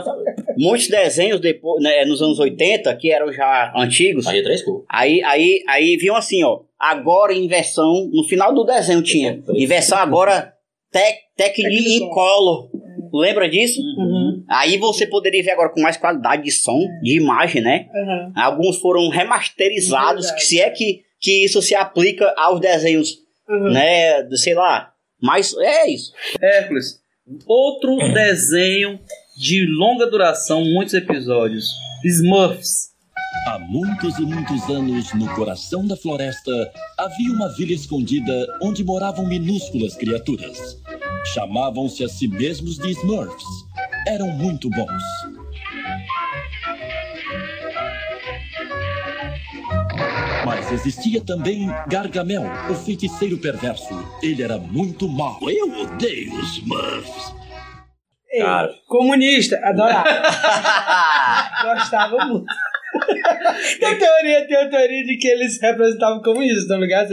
Muitos 0.58 0.88
desenhos 0.88 1.40
depois, 1.40 1.84
né, 1.84 2.04
nos 2.04 2.20
anos 2.20 2.40
80, 2.40 2.96
que 2.96 3.12
eram 3.12 3.32
já 3.32 3.72
antigos, 3.78 4.26
Aí 4.26 4.40
é 4.40 4.44
três 4.44 4.64
cores. 4.64 4.86
aí, 4.90 5.22
aí, 5.24 5.64
aí 5.68 5.98
viam 5.98 6.16
assim, 6.16 6.44
ó. 6.44 6.62
Agora 6.80 7.32
em 7.32 7.48
versão, 7.48 8.10
no 8.12 8.24
final 8.24 8.56
do 8.56 8.64
desenho 8.64 9.04
tinha. 9.04 9.40
Em 9.50 9.68
versão 9.68 10.00
agora 10.00 10.52
tec, 10.92 11.16
Technicolor. 11.38 12.71
Lembra 13.14 13.50
disso? 13.50 13.82
Uhum. 13.82 14.44
Aí 14.50 14.78
você 14.78 15.06
poderia 15.08 15.44
ver 15.44 15.52
agora 15.52 15.70
com 15.70 15.82
mais 15.82 15.98
qualidade 15.98 16.44
de 16.44 16.52
som, 16.52 16.80
de 17.02 17.18
imagem, 17.18 17.62
né? 17.62 17.88
Uhum. 17.94 18.32
Alguns 18.36 18.78
foram 18.78 19.10
remasterizados, 19.10 20.26
Verdade. 20.26 20.42
que 20.42 20.48
se 20.48 20.60
é 20.62 20.70
que, 20.70 21.02
que 21.20 21.46
isso 21.46 21.62
se 21.62 21.76
aplica 21.76 22.34
aos 22.38 22.60
desenhos, 22.60 23.18
Uhum. 23.50 23.72
né? 23.72 24.28
Sei 24.36 24.54
lá. 24.54 24.94
Mas 25.22 25.54
é 25.58 25.90
isso. 25.90 26.14
Hércules, 26.42 27.00
outro 27.46 27.98
desenho 28.14 29.00
de 29.38 29.66
longa 29.68 30.06
duração, 30.10 30.64
muitos 30.64 30.94
episódios. 30.94 31.70
Smurfs. 32.04 32.91
Há 33.48 33.58
muitos 33.58 34.20
e 34.20 34.22
muitos 34.22 34.70
anos, 34.70 35.14
no 35.14 35.28
coração 35.34 35.88
da 35.88 35.96
floresta, 35.96 36.52
havia 36.98 37.32
uma 37.32 37.48
vila 37.56 37.72
escondida 37.72 38.46
onde 38.62 38.84
moravam 38.84 39.26
minúsculas 39.26 39.96
criaturas. 39.96 40.78
Chamavam-se 41.34 42.04
a 42.04 42.10
si 42.10 42.28
mesmos 42.28 42.78
de 42.78 42.92
Smurfs. 42.92 43.46
Eram 44.06 44.28
muito 44.28 44.70
bons. 44.70 45.02
Mas 50.46 50.72
existia 50.72 51.22
também 51.22 51.68
Gargamel, 51.88 52.44
o 52.70 52.76
feiticeiro 52.76 53.38
perverso. 53.38 54.20
Ele 54.22 54.44
era 54.44 54.58
muito 54.58 55.08
mau. 55.08 55.40
Eu 55.50 55.82
odeio 55.82 56.36
os 56.36 56.58
Smurfs. 56.58 57.34
Ei, 58.30 58.44
comunista, 58.88 59.60
adorava. 59.64 60.04
Gostava 61.76 62.26
muito. 62.26 62.71
Tem 63.80 63.98
teoria, 63.98 64.48
tem 64.48 64.58
a 64.58 64.70
teoria 64.70 65.04
de 65.06 65.18
que 65.18 65.28
eles 65.28 65.60
representavam 65.62 66.22
comunistas, 66.22 66.68
tá 66.68 66.78
ligado? 66.78 67.10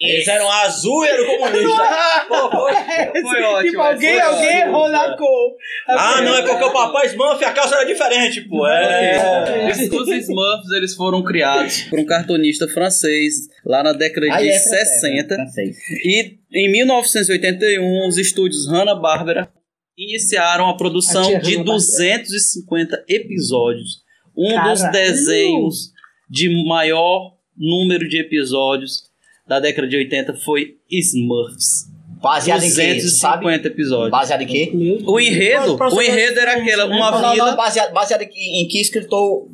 Eles 0.00 0.26
eram 0.26 0.50
azul 0.50 1.04
e 1.04 1.08
eram 1.08 1.26
comunistas. 1.26 1.88
Pô, 2.28 2.50
foi, 2.50 3.22
Foi 3.22 3.42
ótimo. 3.42 3.70
Tipo, 3.70 3.82
alguém, 3.82 4.10
foi 4.12 4.20
alguém 4.20 4.48
ótimo. 4.48 4.68
errou 4.68 4.88
na 4.88 5.16
cor. 5.16 5.52
Ah, 5.88 6.20
não, 6.22 6.36
é 6.36 6.42
porque 6.42 6.64
o 6.64 6.72
papai 6.72 7.06
Smurf 7.06 7.44
a 7.44 7.52
calça 7.52 7.76
era 7.76 7.84
diferente, 7.84 8.40
pô. 8.42 8.66
É. 8.66 9.70
Os, 9.70 9.78
os 9.92 10.08
Smurfs 10.08 10.70
eles 10.72 10.94
foram 10.94 11.22
criados 11.22 11.82
por 11.82 11.98
um 11.98 12.04
cartunista 12.06 12.66
francês 12.68 13.34
lá 13.64 13.82
na 13.82 13.92
década 13.92 14.26
Aí 14.34 14.44
de 14.44 14.50
é 14.50 14.58
francês, 14.58 15.00
60. 15.00 15.34
francês. 15.34 15.76
E 16.04 16.38
em 16.52 16.70
1981, 16.70 18.08
os 18.08 18.16
estúdios 18.18 18.66
Hanna-Barbera 18.68 19.48
iniciaram 19.96 20.68
a 20.68 20.76
produção 20.76 21.22
A 21.22 21.26
tia 21.26 21.40
de 21.40 21.56
Hanna-Barbera. 21.56 21.76
250 21.76 23.04
episódios. 23.08 24.03
Um 24.36 24.48
dos 24.68 24.80
Caralho! 24.82 24.92
desenhos 24.92 25.92
de 26.28 26.48
maior 26.66 27.34
número 27.56 28.08
de 28.08 28.18
episódios 28.18 29.04
da 29.46 29.60
década 29.60 29.86
de 29.86 29.96
80 29.96 30.34
foi 30.34 30.76
Smurfs. 30.90 31.92
Baseado 32.22 32.64
em 32.64 32.74
quê? 32.74 32.94
Tu 32.94 33.08
sabe? 33.10 33.42
250 33.44 33.68
episódios. 33.68 34.10
Baseado 34.10 34.40
em 34.42 34.46
quê? 34.46 34.72
O 35.06 35.20
enredo, 35.20 35.76
o 35.78 36.02
enredo 36.02 36.40
era 36.40 36.52
aquela, 36.56 36.84
funciona. 36.84 36.96
uma 37.10 37.20
Não, 37.20 37.32
vila... 37.32 37.50
não, 37.50 37.56
baseado, 37.56 37.92
baseado 37.92 38.22
em, 38.22 38.62
em 38.62 38.66
que 38.68 38.80
escritor 38.80 39.46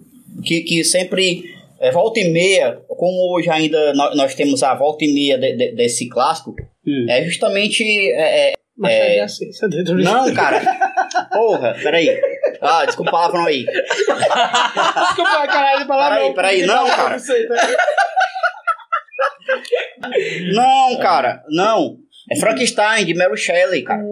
que, 0.44 0.60
que 0.60 0.84
sempre 0.84 1.42
é, 1.80 1.90
volta 1.90 2.20
e 2.20 2.28
meia, 2.30 2.80
como 2.88 3.34
hoje 3.36 3.50
ainda 3.50 3.92
nós, 3.94 4.16
nós 4.16 4.34
temos 4.36 4.62
a 4.62 4.74
volta 4.74 5.04
e 5.04 5.12
meia 5.12 5.36
de- 5.36 5.56
de- 5.56 5.72
desse 5.72 6.08
clássico, 6.08 6.54
Hum. 6.86 7.06
é 7.08 7.24
justamente. 7.24 7.82
é, 7.82 8.50
é, 8.50 8.54
Mas 8.78 8.92
é, 8.92 9.16
é 9.16 9.20
assim, 9.22 9.50
não, 10.02 10.32
cara. 10.32 10.60
Porra, 11.32 11.76
peraí. 11.82 12.08
Ah, 12.60 12.84
desculpa 12.84 13.10
o 13.10 13.12
palavrão 13.12 13.46
aí. 13.46 13.64
Desculpa, 14.04 15.46
caralho, 15.46 15.86
palavrão. 15.86 16.34
Peraí, 16.34 16.64
peraí, 16.64 16.66
não, 16.66 16.86
cara. 16.88 17.16
Não, 20.52 20.98
cara, 20.98 21.44
não. 21.48 21.96
É 22.32 22.36
Frankenstein, 22.36 23.04
de 23.04 23.12
Mary 23.14 23.36
Shelley, 23.36 23.82
cara. 23.82 24.02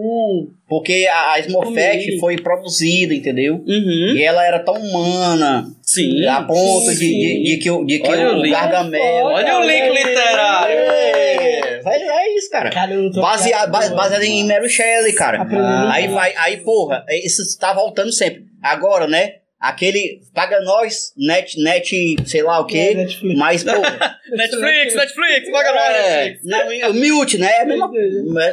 Porque 0.67 1.07
a, 1.09 1.33
a 1.33 1.39
Smurfette 1.39 2.19
foi 2.19 2.35
produzida, 2.37 3.13
entendeu? 3.13 3.55
Uhum. 3.65 4.13
E 4.15 4.21
ela 4.21 4.45
era 4.45 4.59
tão 4.59 4.73
humana, 4.75 5.65
Sim. 5.81 6.25
a 6.27 6.43
ponto 6.43 6.91
sim, 6.91 6.97
de, 6.97 7.07
de, 7.07 7.43
de 7.43 7.57
que, 7.57 7.71
o- 7.71 7.85
de 7.85 7.99
que 7.99 8.09
Olha 8.09 8.33
o 8.33 8.39
o. 8.39 8.51
Gargamel... 8.51 9.01
Olha 9.25 9.59
o 9.59 9.63
link 9.63 9.89
literário. 9.89 10.75
É, 10.75 11.81
é 11.85 12.35
isso, 12.35 12.49
cara. 12.51 12.69
Cara, 12.69 12.93
Baseado, 13.21 13.71
ba- 13.71 13.79
ligado, 13.79 13.95
baseado 13.95 14.23
em 14.23 14.45
Mary 14.45 14.69
Shelley, 14.69 15.13
cara. 15.13 15.41
Aprendendo 15.41 15.87
aí 15.87 16.07
vai, 16.09 16.33
aí, 16.37 16.57
porra, 16.57 17.05
isso 17.23 17.41
tá 17.57 17.73
voltando 17.73 18.11
sempre. 18.11 18.43
Agora, 18.61 19.07
né? 19.07 19.35
Aquele 19.59 20.21
paga 20.33 20.61
nós, 20.61 21.11
net, 21.17 21.61
net, 21.61 22.15
sei 22.25 22.41
lá 22.43 22.61
o 22.61 22.65
É, 22.65 22.67
quê. 22.69 22.93
Netflix. 22.95 23.37
Mas, 23.37 23.63
porra. 23.63 24.17
Netflix, 24.31 24.95
Netflix, 24.95 25.51
paga 25.51 25.73
nós, 25.73 25.95
É, 25.95 26.25
Netflix. 26.43 26.81
não, 26.81 26.91
o 26.91 26.93
mute, 26.93 27.37
né? 27.37 27.51
É 27.51 27.61
a 27.63 27.65
mesma- 27.65 27.91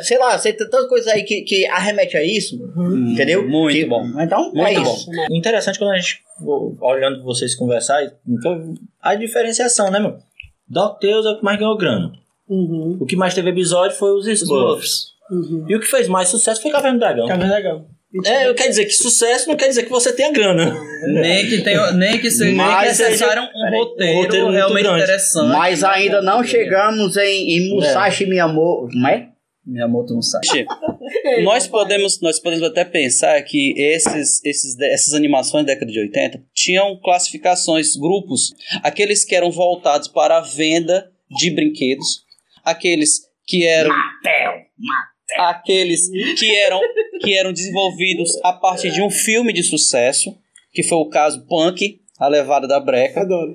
sei 0.02 0.18
lá, 0.18 0.36
você 0.36 0.52
tem 0.52 0.68
tantas 0.68 0.88
coisas 0.88 1.06
aí 1.12 1.22
que, 1.22 1.42
que 1.42 1.64
arremete 1.66 2.16
a 2.16 2.24
isso, 2.24 2.56
entendeu? 3.12 3.46
Muito 3.48 3.76
Que- 3.76 3.84
bom. 3.86 4.04
Então, 4.20 4.50
é 4.56 4.58
Muito 4.74 4.82
isso. 4.82 5.08
Interessante 5.30 5.78
quando 5.78 5.92
a 5.92 5.96
gente, 5.98 6.18
olhando 6.80 7.22
vocês 7.22 7.54
conversar, 7.54 8.02
então, 8.26 8.74
a 9.00 9.14
diferenciação, 9.14 9.90
né, 9.92 10.00
meu? 10.00 10.16
DuckTales 10.68 11.24
é 11.24 11.28
o 11.30 11.38
que 11.38 11.44
mais 11.44 11.56
ganhou 11.58 11.76
grana. 11.76 12.12
Uhum. 12.48 12.96
O 13.00 13.06
que 13.06 13.14
mais 13.14 13.32
teve 13.32 13.50
episódio 13.50 13.96
foi 13.96 14.10
os 14.10 14.26
Smurfs. 14.26 15.14
Uhum. 15.30 15.66
E 15.68 15.76
o 15.76 15.80
que 15.80 15.86
fez 15.86 16.08
mais 16.08 16.28
sucesso 16.28 16.60
foi 16.62 16.70
Caverna 16.72 16.96
do 16.98 17.00
Dragão. 17.00 17.26
Caverna 17.28 17.44
do 17.46 17.50
Dragão. 17.62 17.86
É, 18.24 18.54
quer 18.54 18.68
dizer 18.68 18.84
que 18.84 18.92
sucesso 18.92 19.48
não 19.48 19.56
quer 19.56 19.68
dizer 19.68 19.84
que 19.84 19.90
você 19.90 20.12
tenha 20.12 20.32
grana. 20.32 20.74
Nem 21.06 21.46
que, 21.48 21.62
tenha, 21.62 21.92
nem 21.92 22.18
que 22.18 22.30
seja 22.30 22.54
Mas 22.54 22.98
necessário 22.98 23.42
um 23.42 23.46
peraí, 23.46 23.78
roteiro, 23.78 24.12
um 24.12 24.22
roteiro 24.22 24.50
realmente 24.50 24.82
grande. 24.82 25.02
interessante. 25.02 25.48
Mas 25.48 25.84
ainda 25.84 26.22
não 26.22 26.42
chegamos 26.44 27.16
em, 27.16 27.56
em 27.56 27.68
Musashi 27.68 28.26
Miyamoto, 28.26 28.96
não 28.96 29.08
é? 29.08 29.28
Miyamoto 29.66 30.22
sabe. 30.22 30.64
nós 31.42 31.66
podemos, 31.66 32.20
nós 32.20 32.38
podemos 32.38 32.64
até 32.64 32.84
pensar 32.84 33.42
que 33.42 33.74
esses, 33.76 34.44
esses, 34.44 34.78
essas 34.80 35.12
animações 35.12 35.66
da 35.66 35.72
década 35.72 35.90
de 35.90 35.98
80 35.98 36.40
tinham 36.54 36.96
classificações, 37.02 37.96
grupos, 37.96 38.54
aqueles 38.82 39.24
que 39.24 39.34
eram 39.34 39.50
voltados 39.50 40.06
para 40.06 40.38
a 40.38 40.40
venda 40.40 41.10
de 41.36 41.50
brinquedos, 41.50 42.24
aqueles 42.64 43.22
que 43.44 43.66
eram 43.66 43.90
aqueles 45.34 46.08
que 46.38 46.54
eram 46.54 46.80
que 47.20 47.34
eram 47.34 47.52
desenvolvidos 47.52 48.30
a 48.44 48.52
partir 48.52 48.90
de 48.90 49.00
um 49.02 49.10
filme 49.10 49.52
de 49.52 49.62
sucesso, 49.62 50.36
que 50.72 50.82
foi 50.82 50.98
o 50.98 51.08
caso 51.08 51.46
Punk, 51.46 52.00
a 52.18 52.28
levada 52.28 52.68
da 52.68 52.78
breca. 52.78 53.22
Adoro. 53.22 53.54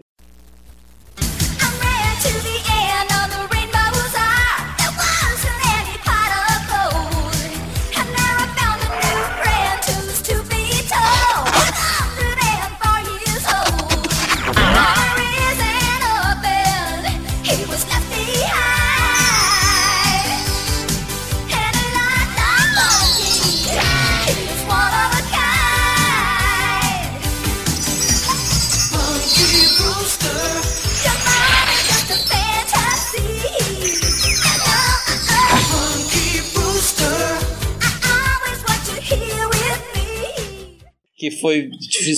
Que 41.22 41.30
foi 41.30 41.70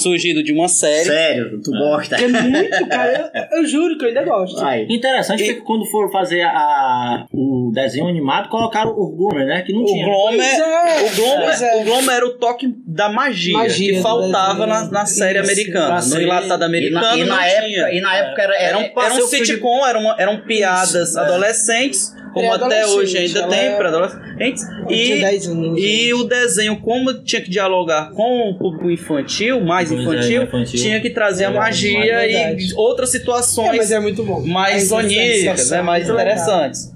surgido 0.01 0.41
de 0.41 0.53
uma 0.53 0.69
série. 0.69 1.03
Sério, 1.03 1.61
tu 1.61 1.71
gosta? 1.71 2.15
É 2.15 2.25
muito, 2.25 2.87
cara. 2.87 3.29
Eu, 3.51 3.59
eu 3.59 3.65
juro 3.67 3.97
que 3.97 4.05
eu 4.05 4.07
ainda 4.07 4.23
gosto. 4.23 4.57
Ai. 4.63 4.85
Interessante 4.89 5.43
foi 5.43 5.55
que 5.55 5.61
quando 5.61 5.85
foram 5.91 6.09
fazer 6.09 6.41
a, 6.43 7.25
o 7.33 7.69
desenho 7.73 8.07
animado, 8.07 8.47
colocaram 8.47 8.91
o 8.91 9.07
Glomer, 9.13 9.45
né? 9.45 9.61
Que 9.61 9.73
não 9.73 9.81
O 9.81 9.85
tinha. 9.85 10.05
Glomer, 10.05 10.39
é, 10.41 11.01
o, 11.11 11.15
Glomer, 11.17 11.43
pois 11.43 11.61
é. 11.61 11.75
o 11.75 11.83
Glomer 11.83 12.15
era 12.15 12.25
o 12.25 12.37
toque 12.37 12.73
da 12.87 13.09
magia, 13.09 13.57
Magia 13.57 13.93
que 13.95 14.01
faltava 14.01 14.65
na, 14.65 14.89
na 14.89 15.05
série 15.05 15.41
Isso, 15.41 15.51
americana. 15.51 15.99
No 16.01 16.21
enlatado 16.21 16.63
E 16.63 16.65
americano 16.65 17.01
na, 17.05 17.17
e 17.17 17.19
não 17.19 17.27
na 17.35 17.43
tinha. 17.43 17.81
época, 17.81 17.91
e 17.93 17.99
na 18.01 18.15
época 18.15 18.41
era, 18.41 18.55
Era 18.55 18.77
um, 18.77 18.81
era, 18.83 18.93
era 19.05 19.13
um 19.15 19.27
sitcom, 19.27 19.85
era 19.85 19.99
uma- 19.99 20.15
eram 20.17 20.41
piadas 20.45 21.17
adolescentes, 21.17 22.13
como 22.33 22.51
até 22.51 22.85
hoje 22.87 23.17
ainda 23.17 23.47
tem 23.47 23.59
é- 23.59 23.75
para 23.77 23.89
adolescentes. 23.89 24.63
E, 24.89 25.19
10 25.19 25.47
anos, 25.47 25.77
e 25.79 25.81
gente. 25.81 26.13
o 26.13 26.23
desenho, 26.23 26.81
como 26.81 27.13
tinha 27.23 27.41
que 27.41 27.49
dialogar 27.49 28.11
com 28.11 28.49
o 28.49 28.57
público 28.57 28.89
infantil, 28.89 29.61
mais 29.61 29.91
é, 29.91 29.95
infantil, 29.95 30.43
infantil. 30.43 30.79
tinha 30.81 30.99
que 30.99 31.09
trazer 31.09 31.45
a 31.45 31.49
É, 31.49 31.53
magia 31.53 31.99
é 32.15 32.55
e 32.57 32.73
outras 32.75 33.09
situações 33.09 33.73
É, 33.73 33.77
mas 33.77 33.91
é 33.91 33.99
muito 33.99 34.23
bom. 34.23 34.41
mais 34.45 34.91
A 34.91 34.97
oníricas, 34.97 35.59
sensação, 35.59 35.77
né, 35.77 35.83
mais 35.83 36.09
interessantes. 36.09 36.91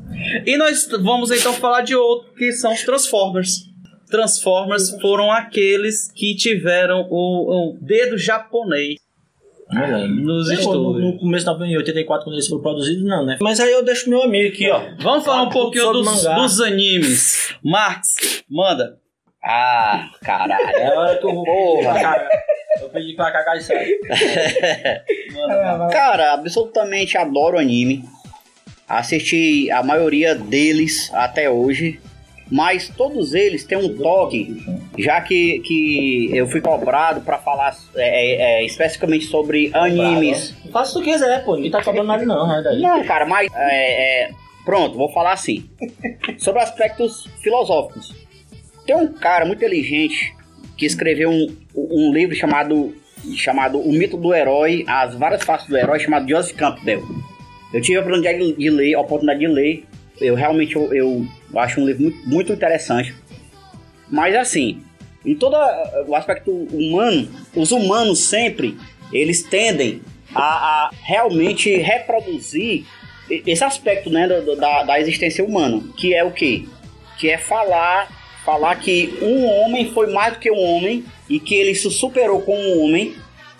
E 0.45 0.57
nós 0.57 0.87
vamos 1.01 1.31
então 1.31 1.53
falar 1.53 1.81
de 1.81 1.95
outro, 1.95 2.33
que 2.33 2.51
são 2.51 2.73
os 2.73 2.81
Transformers. 2.83 3.67
Transformers 4.09 4.89
foram 5.01 5.31
aqueles 5.31 6.11
que 6.13 6.35
tiveram 6.35 7.05
o, 7.09 7.73
o 7.75 7.77
dedo 7.81 8.17
japonês 8.17 8.99
nos 9.69 10.47
No, 10.47 10.53
estúdios. 10.53 11.03
no 11.03 11.19
começo 11.19 11.45
da 11.45 11.53
84, 11.53 12.23
quando 12.25 12.35
eles 12.35 12.47
foram 12.47 12.61
produzidos, 12.61 13.03
não, 13.03 13.25
né? 13.25 13.37
Mas 13.41 13.59
aí 13.59 13.71
eu 13.71 13.83
deixo 13.83 14.09
meu 14.09 14.23
amigo 14.23 14.53
aqui, 14.53 14.69
ó. 14.69 14.81
Vamos 14.99 15.25
falar 15.25 15.43
um 15.43 15.49
pouquinho 15.49 15.91
dos, 15.91 16.05
mangá. 16.05 16.35
dos 16.35 16.61
animes. 16.61 17.55
Marx, 17.63 18.43
manda. 18.49 18.97
Ah, 19.43 20.09
caralho. 20.23 20.65
É 20.77 20.87
a 20.87 20.99
hora 20.99 21.17
que 21.17 21.25
eu 21.25 21.33
vou 21.33 21.45
Porra. 21.45 21.93
cagar. 21.93 22.27
Eu 22.81 22.89
pedi 22.89 23.13
pra 23.15 23.31
cagar 23.31 23.57
isso 23.57 23.73
aí. 23.73 23.99
Cara, 25.91 26.33
absolutamente 26.33 27.17
adoro 27.17 27.57
anime. 27.57 28.03
Assisti 28.87 29.69
a 29.71 29.83
maioria 29.83 30.35
deles 30.35 31.11
até 31.13 31.49
hoje. 31.49 31.99
Mas 32.49 32.89
todos 32.89 33.33
eles 33.33 33.63
têm 33.65 33.77
um 33.77 33.97
toque, 33.97 34.63
já 34.97 35.19
que, 35.21 35.59
que 35.59 36.29
eu 36.33 36.47
fui 36.47 36.61
cobrado 36.61 37.21
pra 37.21 37.37
falar 37.37 37.75
é, 37.95 38.61
é, 38.61 38.65
especificamente 38.65 39.25
sobre 39.25 39.69
animes. 39.73 40.55
Faça 40.71 40.97
o 40.97 41.03
que 41.03 41.11
quiser, 41.11 41.43
pô. 41.43 41.55
Ninguém 41.55 41.71
tá 41.71 41.83
cobrando 41.83 42.07
nada, 42.07 42.25
não. 42.25 42.47
Né. 42.47 42.79
Não, 42.79 43.03
cara, 43.03 43.25
mas 43.25 43.51
é, 43.53 44.27
é, 44.27 44.31
pronto, 44.63 44.97
vou 44.97 45.11
falar 45.11 45.33
assim. 45.33 45.69
Sobre 46.37 46.61
aspectos 46.61 47.27
filosóficos. 47.41 48.15
Tem 48.85 48.95
um 48.95 49.11
cara 49.11 49.45
muito 49.45 49.59
inteligente 49.59 50.33
que 50.77 50.85
escreveu 50.85 51.29
um, 51.29 51.53
um 51.75 52.13
livro 52.13 52.33
chamado, 52.33 52.95
chamado 53.35 53.77
O 53.79 53.91
Mito 53.91 54.15
do 54.15 54.33
Herói, 54.33 54.85
As 54.87 55.15
Várias 55.15 55.43
Faces 55.43 55.67
do 55.67 55.75
Herói, 55.75 55.99
chamado 55.99 56.29
Joseph 56.29 56.55
Campbell. 56.55 57.03
Eu 57.73 57.81
tive 57.81 57.97
a 57.97 58.01
oportunidade 58.01 58.53
de 58.53 58.69
ler, 58.69 58.93
a 58.95 59.01
oportunidade 59.01 59.39
de 59.39 59.47
ler. 59.47 59.83
Eu 60.21 60.35
realmente 60.35 60.75
eu, 60.75 60.93
eu 60.93 61.27
acho 61.55 61.81
um 61.81 61.85
livro 61.85 62.13
muito, 62.25 62.51
interessante. 62.53 63.15
Mas 64.09 64.35
assim, 64.35 64.83
em 65.25 65.35
todo 65.35 65.55
o 66.07 66.15
aspecto 66.15 66.51
humano, 66.51 67.29
os 67.55 67.71
humanos 67.71 68.19
sempre 68.19 68.77
eles 69.11 69.43
tendem 69.43 70.01
a, 70.33 70.41
a 70.41 70.91
realmente 71.03 71.75
reproduzir 71.77 72.85
esse 73.29 73.63
aspecto 73.63 74.09
né, 74.09 74.27
da, 74.27 74.83
da 74.83 74.99
existência 74.99 75.43
humana, 75.43 75.83
que 75.97 76.13
é 76.13 76.23
o 76.23 76.31
quê? 76.31 76.65
Que 77.17 77.29
é 77.29 77.37
falar, 77.37 78.09
falar 78.45 78.75
que 78.75 79.17
um 79.21 79.45
homem 79.45 79.91
foi 79.91 80.11
mais 80.11 80.33
do 80.33 80.39
que 80.39 80.51
um 80.51 80.61
homem 80.61 81.03
e 81.29 81.39
que 81.39 81.55
ele 81.55 81.75
se 81.75 81.89
superou 81.91 82.41
como 82.41 82.59
um 82.59 82.85
homem 82.85 83.15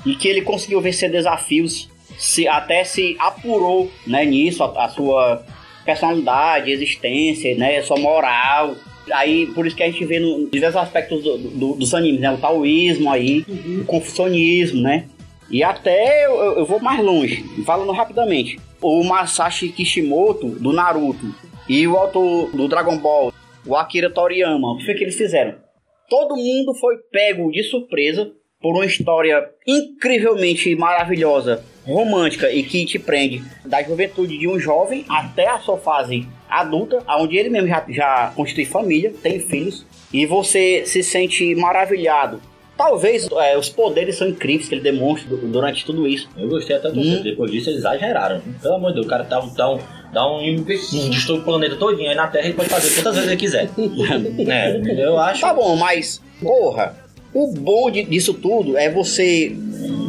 e 0.05 0.15
que 0.15 0.27
ele 0.27 0.41
conseguiu 0.41 0.79
vencer 0.79 1.11
desafios, 1.11 1.89
se 2.17 2.47
até 2.47 2.83
se 2.83 3.15
apurou 3.19 3.91
né, 4.05 4.25
nisso, 4.25 4.63
a, 4.63 4.85
a 4.85 4.89
sua 4.89 5.45
personalidade, 5.87 6.69
existência, 6.71 7.55
né, 7.55 7.81
sua 7.81 7.97
moral. 7.97 8.75
Aí, 9.11 9.47
por 9.55 9.65
isso 9.65 9.75
que 9.75 9.83
a 9.83 9.89
gente 9.89 10.03
vê 10.05 10.19
no 10.19 10.47
diversos 10.49 10.79
aspectos 10.81 11.23
do- 11.23 11.37
do- 11.37 11.73
dos 11.75 11.93
animes, 11.93 12.19
né? 12.19 12.29
O 12.31 12.37
taoísmo 12.37 13.09
aí, 13.09 13.45
o 13.81 13.85
confucionismo, 13.85 14.81
né? 14.81 15.05
E 15.49 15.63
até 15.63 16.25
eu, 16.25 16.35
eu- 16.35 16.57
eu 16.59 16.65
vou 16.65 16.79
mais 16.81 17.01
longe, 17.01 17.41
falando 17.65 17.91
rapidamente. 17.93 18.59
O 18.81 19.01
Masashi 19.05 19.69
Kishimoto, 19.69 20.47
do 20.49 20.73
Naruto, 20.73 21.25
e 21.69 21.87
o 21.87 21.95
autor 21.95 22.51
do 22.51 22.67
Dragon 22.67 22.97
Ball, 22.97 23.31
o 23.65 23.75
Akira 23.77 24.09
Toriyama, 24.09 24.73
o 24.73 24.77
que 24.77 24.85
foi 24.85 24.93
que 24.95 25.03
eles 25.05 25.15
fizeram? 25.17 25.55
Todo 26.09 26.35
mundo 26.35 26.73
foi 26.75 26.95
pego 27.11 27.49
de 27.49 27.63
surpresa 27.63 28.29
por 28.61 28.73
uma 28.75 28.85
história 28.85 29.41
incrivelmente 29.65 30.75
maravilhosa, 30.75 31.63
romântica 31.87 32.51
e 32.51 32.63
que 32.63 32.85
te 32.85 32.99
prende 32.99 33.43
da 33.65 33.81
juventude 33.81 34.37
de 34.37 34.47
um 34.47 34.59
jovem 34.59 35.05
até 35.09 35.47
a 35.47 35.59
sua 35.59 35.77
fase 35.77 36.27
adulta, 36.49 36.99
onde 37.09 37.37
ele 37.37 37.49
mesmo 37.49 37.67
já, 37.67 37.83
já 37.89 38.31
constitui 38.35 38.65
família, 38.65 39.13
tem 39.21 39.39
filhos, 39.39 39.85
e 40.13 40.25
você 40.25 40.83
se 40.85 41.01
sente 41.03 41.55
maravilhado. 41.55 42.41
Talvez 42.77 43.27
é, 43.41 43.57
os 43.57 43.69
poderes 43.69 44.17
são 44.17 44.27
incríveis 44.27 44.69
que 44.69 44.75
ele 44.75 44.81
demonstra 44.81 45.27
du- 45.27 45.47
durante 45.47 45.83
tudo 45.83 46.07
isso. 46.07 46.29
Eu 46.37 46.47
gostei 46.47 46.75
até 46.75 46.91
do 46.91 46.99
Hum. 46.99 47.21
Depois 47.23 47.51
disso, 47.51 47.69
eles 47.71 47.79
exageraram. 47.79 48.39
Pelo 48.61 48.75
amor 48.75 48.89
de 48.89 48.95
Deus, 48.95 49.07
o 49.07 49.09
cara 49.09 49.23
dá 49.23 49.43
um. 49.43 49.51
Dá 49.53 49.73
um, 49.73 49.79
dá 50.13 50.27
um, 50.31 50.47
um 50.47 50.61
destrói 51.09 51.39
o 51.39 51.43
planeta 51.43 51.75
todinho 51.75 52.07
aí 52.09 52.15
na 52.15 52.27
Terra 52.27 52.49
e 52.49 52.53
pode 52.53 52.69
fazer 52.69 52.93
quantas 52.93 53.15
vezes 53.15 53.29
ele 53.31 53.37
quiser. 53.39 53.69
é, 54.47 55.03
eu 55.03 55.17
acho. 55.17 55.41
Tá 55.41 55.53
bom, 55.55 55.75
mas, 55.75 56.21
porra, 56.39 56.95
o 57.43 57.53
bom 57.53 57.89
de- 57.91 58.03
disso 58.03 58.33
tudo 58.33 58.77
é 58.77 58.89
você. 58.89 59.55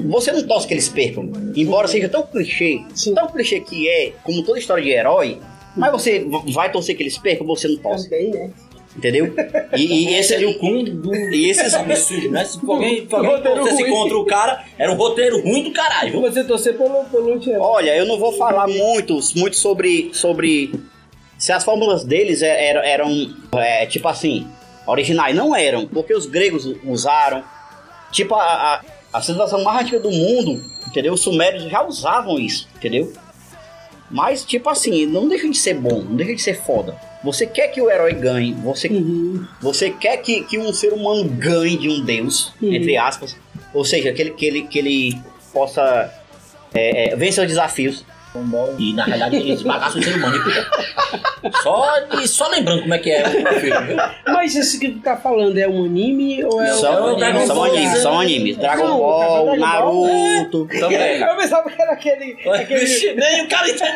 Você 0.09 0.33
não 0.33 0.43
torce 0.47 0.67
que 0.67 0.75
eles 0.75 0.89
percam. 0.89 1.31
Embora 1.55 1.87
seja 1.89 2.09
tão 2.09 2.23
clichê, 2.23 2.81
tão 3.15 3.27
clichê 3.29 3.61
que 3.61 3.89
é, 3.89 4.13
como 4.25 4.43
toda 4.43 4.59
história 4.59 4.83
de 4.83 4.91
herói, 4.91 5.39
mas 5.77 5.93
você 5.93 6.25
vai 6.53 6.73
torcer 6.73 6.97
que 6.97 7.03
eles 7.03 7.19
percam, 7.19 7.47
você 7.47 7.69
não 7.69 7.77
torce. 7.77 8.09
né? 8.11 8.51
Entendeu? 8.97 9.33
E, 9.77 10.09
e 10.09 10.15
esse 10.15 10.31
seria 10.31 10.49
o 10.49 10.55
cúmulo 10.59 10.83
do. 10.91 11.15
E 11.15 11.51
esses 11.51 11.73
absurdos, 11.75 12.31
né? 12.33 12.45
Se 12.45 12.59
alguém, 12.67 13.07
se 13.07 13.15
alguém 13.15 13.43
torcesse 13.43 13.83
ruim. 13.83 13.91
contra 13.93 14.19
o 14.19 14.25
cara, 14.25 14.65
era 14.77 14.91
um 14.91 14.97
roteiro 14.97 15.41
ruim 15.41 15.63
do 15.63 15.71
caralho. 15.73 16.11
viu? 16.13 16.21
Você 16.23 16.43
torcer 16.43 16.77
pelo, 16.77 17.05
pelo. 17.05 17.39
Olha, 17.61 17.95
eu 17.97 18.07
não 18.07 18.19
vou 18.19 18.33
falar 18.33 18.67
muito, 18.67 19.21
muito 19.37 19.57
sobre, 19.57 20.11
sobre 20.15 20.73
se 21.37 21.53
as 21.53 21.63
fórmulas 21.63 22.03
deles 22.03 22.43
é- 22.43 22.71
eram, 22.71 22.81
eram 22.83 23.37
é, 23.53 23.87
tipo 23.87 24.09
assim, 24.09 24.45
originais. 24.91 25.37
Não 25.37 25.55
eram, 25.55 25.87
porque 25.87 26.15
os 26.15 26.27
gregos 26.27 26.67
usaram. 26.85 27.45
Tipo, 28.11 28.35
a, 28.35 28.43
a, 28.43 28.81
a 29.13 29.21
civilização 29.23 29.63
mais 29.63 29.83
antiga 29.83 30.01
do 30.01 30.11
mundo, 30.11 30.63
entendeu? 30.87 31.13
Os 31.13 31.21
sumérios 31.21 31.65
já 31.65 31.83
usavam 31.83 32.39
isso, 32.39 32.69
entendeu? 32.77 33.13
Mas, 34.11 34.45
tipo 34.45 34.71
assim, 34.71 35.05
não 35.05 35.29
deixa 35.29 35.49
de 35.49 35.57
ser 35.57 35.75
bom, 35.75 36.03
não 36.03 36.17
deixa 36.17 36.35
de 36.35 36.41
ser 36.43 36.55
foda. 36.63 36.97
Você 37.23 37.47
quer 37.47 37.69
que 37.69 37.81
o 37.81 37.91
herói 37.91 38.15
ganhe, 38.15 38.55
você, 38.55 38.89
você 39.61 39.91
quer 39.91 40.17
que, 40.19 40.45
que 40.45 40.59
um 40.59 40.73
ser 40.73 40.93
humano 40.93 41.25
ganhe 41.25 41.77
de 41.77 41.89
um 41.91 42.03
deus, 42.03 42.53
Uhum. 42.63 42.73
entre 42.73 42.97
aspas. 42.97 43.37
Ou 43.75 43.85
seja, 43.85 44.13
que 44.13 44.23
ele, 44.23 44.31
que 44.31 44.47
ele, 44.47 44.63
que 44.63 44.79
ele 44.79 45.23
possa 45.53 46.11
é, 46.73 47.13
é, 47.13 47.17
vencer 47.17 47.43
os 47.45 47.49
desafios. 47.49 48.05
E 48.79 48.93
na 48.95 49.05
realidade 49.05 49.37
ele 49.37 49.53
esbagaça 49.53 49.99
o 49.99 50.03
ser 50.03 50.17
humano. 50.17 50.39
Só, 51.63 51.87
e 52.21 52.29
só 52.29 52.49
lembrando 52.49 52.83
como 52.83 52.95
é 52.95 52.99
que 52.99 53.11
é 53.11 53.23
o 53.27 53.61
filme? 53.61 53.97
Mas 54.27 54.55
isso 54.55 54.79
que 54.79 54.89
tu 54.91 55.01
tá 55.01 55.17
falando 55.17 55.57
é 55.59 55.69
um 55.69 55.85
anime 55.85 56.45
ou 56.45 56.61
é 56.63 56.73
São, 56.75 57.15
um 57.15 57.17
Dragon 57.19 57.47
são 57.47 57.65
animes, 57.65 57.99
são 57.99 58.21
animes. 58.21 58.57
Dragon 58.57 58.87
Não, 58.87 58.99
Ball, 58.99 59.19
Dragon 59.21 59.47
Ball, 59.47 59.57
Naruto. 59.59 60.69
Também. 60.79 61.21
Eu 61.21 61.37
pensava 61.37 61.71
que 61.71 61.81
era 61.81 61.93
aquele. 61.93 62.37
aquele... 62.49 62.81
Vixe, 62.81 63.13
nem 63.15 63.45
o 63.45 63.49
cara 63.49 63.69
entende. 63.69 63.93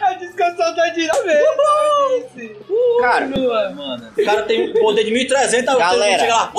A 0.00 0.12
discussão 0.14 0.74
da 0.74 0.88
dinâmica. 0.90 1.56
Cara, 3.00 3.26
Mano, 3.28 4.10
o 4.16 4.24
cara 4.24 4.42
tem 4.42 4.70
um 4.70 4.72
poder 4.74 5.04
de 5.04 5.10
1300, 5.10 5.68
aí 5.68 5.74
o 5.74 5.78
Galera. 5.78 6.18
chega 6.18 6.34
lá. 6.34 6.52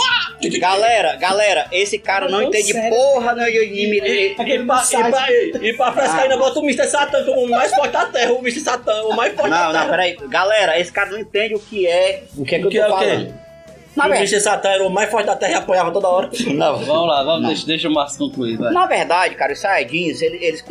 galera, 0.59 1.15
galera, 1.15 1.68
esse 1.72 1.97
cara 1.99 2.28
não 2.30 2.41
Não, 2.41 2.47
entende 2.47 2.72
sério. 2.74 2.89
porra 2.89 3.34
de 3.36 3.41
anime. 3.41 3.97
E, 3.97 3.99
Ele- 3.99 4.28
e, 4.32 4.36
pra, 4.36 4.45
e, 4.47 4.63
pra, 4.65 5.28
e 5.61 5.74
pra 6.10 6.20
frescar 6.20 6.24
ainda 6.32 6.38
bota 6.38 6.60
o 6.60 6.64
Mr. 6.64 6.88
Satan 6.88 7.24
como 7.26 7.41
o 7.45 7.49
mais 7.49 7.74
forte 7.76 7.91
da 7.91 8.05
Terra, 8.05 8.32
o 8.34 8.39
Mr. 8.39 8.60
Satan, 8.60 9.01
o 9.03 9.16
mais 9.16 9.34
forte 9.34 9.49
Não, 9.49 9.58
da 9.58 9.66
não, 9.66 9.72
Terra. 9.74 9.89
peraí. 9.89 10.18
Galera, 10.28 10.80
esse 10.80 10.91
cara 10.91 11.10
não 11.12 11.20
entende 11.20 11.55
o 11.55 11.60
que 11.60 11.86
é. 11.88 12.24
O 12.38 12.43
que 12.45 12.55
é 12.55 12.60
que 12.60 12.66
O 12.66 12.68
eu 12.68 12.72
que 12.72 12.78
tô 12.80 12.84
é 12.86 12.88
o 12.89 12.97
quê? 12.99 13.05
falando. 13.05 13.47
Na 13.95 14.05
o 14.05 14.10
verdade, 14.10 14.32
Mr. 14.32 14.41
Satan 14.41 14.70
era 14.70 14.84
o 14.84 14.89
mais 14.89 15.10
forte 15.10 15.26
da 15.26 15.36
Terra 15.36 15.51
e 15.51 15.55
apoiava 15.55 15.91
toda 15.91 16.08
hora. 16.08 16.30
não. 16.53 16.78
Vamos 16.78 17.08
lá, 17.08 17.24
vamos, 17.24 17.47
deixa, 17.47 17.66
deixa 17.66 17.88
o 17.88 17.93
Márcio 17.93 18.20
concluir, 18.20 18.58
vai. 18.58 18.72
Na 18.72 18.86
verdade, 18.86 19.36
cara, 19.36 19.53
os 19.53 19.60
Saiyajins, 19.60 20.22
eles, 20.22 20.41
eles 20.41 20.66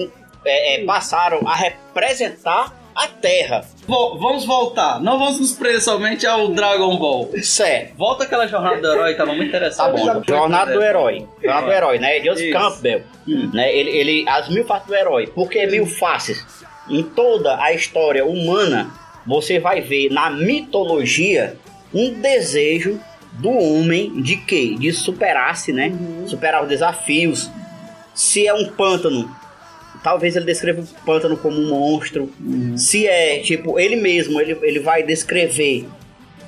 é, 0.45 0.81
é, 0.83 0.85
passaram 0.85 1.41
a 1.47 1.55
representar 1.57 2.73
a 2.97 3.07
Terra. 3.09 3.65
Vo- 3.87 4.17
vamos 4.19 4.45
voltar. 4.47 5.01
Não 5.03 5.19
vamos 5.19 5.39
nos 5.39 5.53
prender 5.53 5.83
somente 5.83 6.27
ao 6.27 6.49
Dragon 6.49 6.97
Ball. 6.97 7.31
Certo. 7.43 7.95
Volta 7.97 8.25
aquela 8.25 8.47
jornada 8.47 8.81
do 8.81 8.87
herói, 8.93 9.15
tava 9.15 9.33
muito 9.35 9.51
Tá 9.53 9.59
interessante. 9.59 9.93
bom, 10.03 10.23
Jornada 10.27 10.73
do 10.73 10.83
Herói. 10.83 11.27
Jornada 11.43 11.67
do 11.67 11.73
Herói, 11.73 11.99
né? 11.99 12.21
Joseph 12.21 12.47
Isso. 12.47 12.59
Campbell. 12.59 13.03
Né? 13.53 13.77
Ele, 13.77 13.91
ele, 13.91 14.29
as 14.29 14.49
mil 14.49 14.65
faces 14.65 14.87
do 14.89 14.95
herói. 14.95 15.27
Por 15.27 15.49
que 15.51 15.67
mil 15.67 15.87
faces? 15.87 16.45
Em 16.89 17.03
toda 17.03 17.61
a 17.63 17.73
história 17.73 18.25
humana, 18.25 18.91
você 19.27 19.59
vai 19.59 19.81
ver 19.81 20.09
na 20.11 20.31
mitologia 20.31 21.57
um 21.93 22.13
desejo 22.21 23.01
do 23.33 23.51
homem 23.51 24.23
de 24.23 24.37
quê? 24.37 24.75
De 24.79 24.93
superar-se, 24.93 25.73
né? 25.73 25.93
Superar 26.27 26.63
os 26.63 26.69
desafios. 26.69 27.51
Se 28.15 28.47
é 28.47 28.55
um 28.55 28.67
pântano, 28.69 29.31
talvez 30.07 30.37
ele 30.37 30.45
descreva 30.45 30.83
o 30.83 31.05
pântano 31.05 31.37
como 31.37 31.61
um 31.61 31.71
monstro. 31.71 32.31
Se 32.77 33.09
é, 33.09 33.41
tipo, 33.41 33.77
ele 33.77 33.97
mesmo, 33.97 34.41
ele, 34.41 34.57
ele 34.63 34.79
vai 34.79 35.03
descrever 35.03 35.85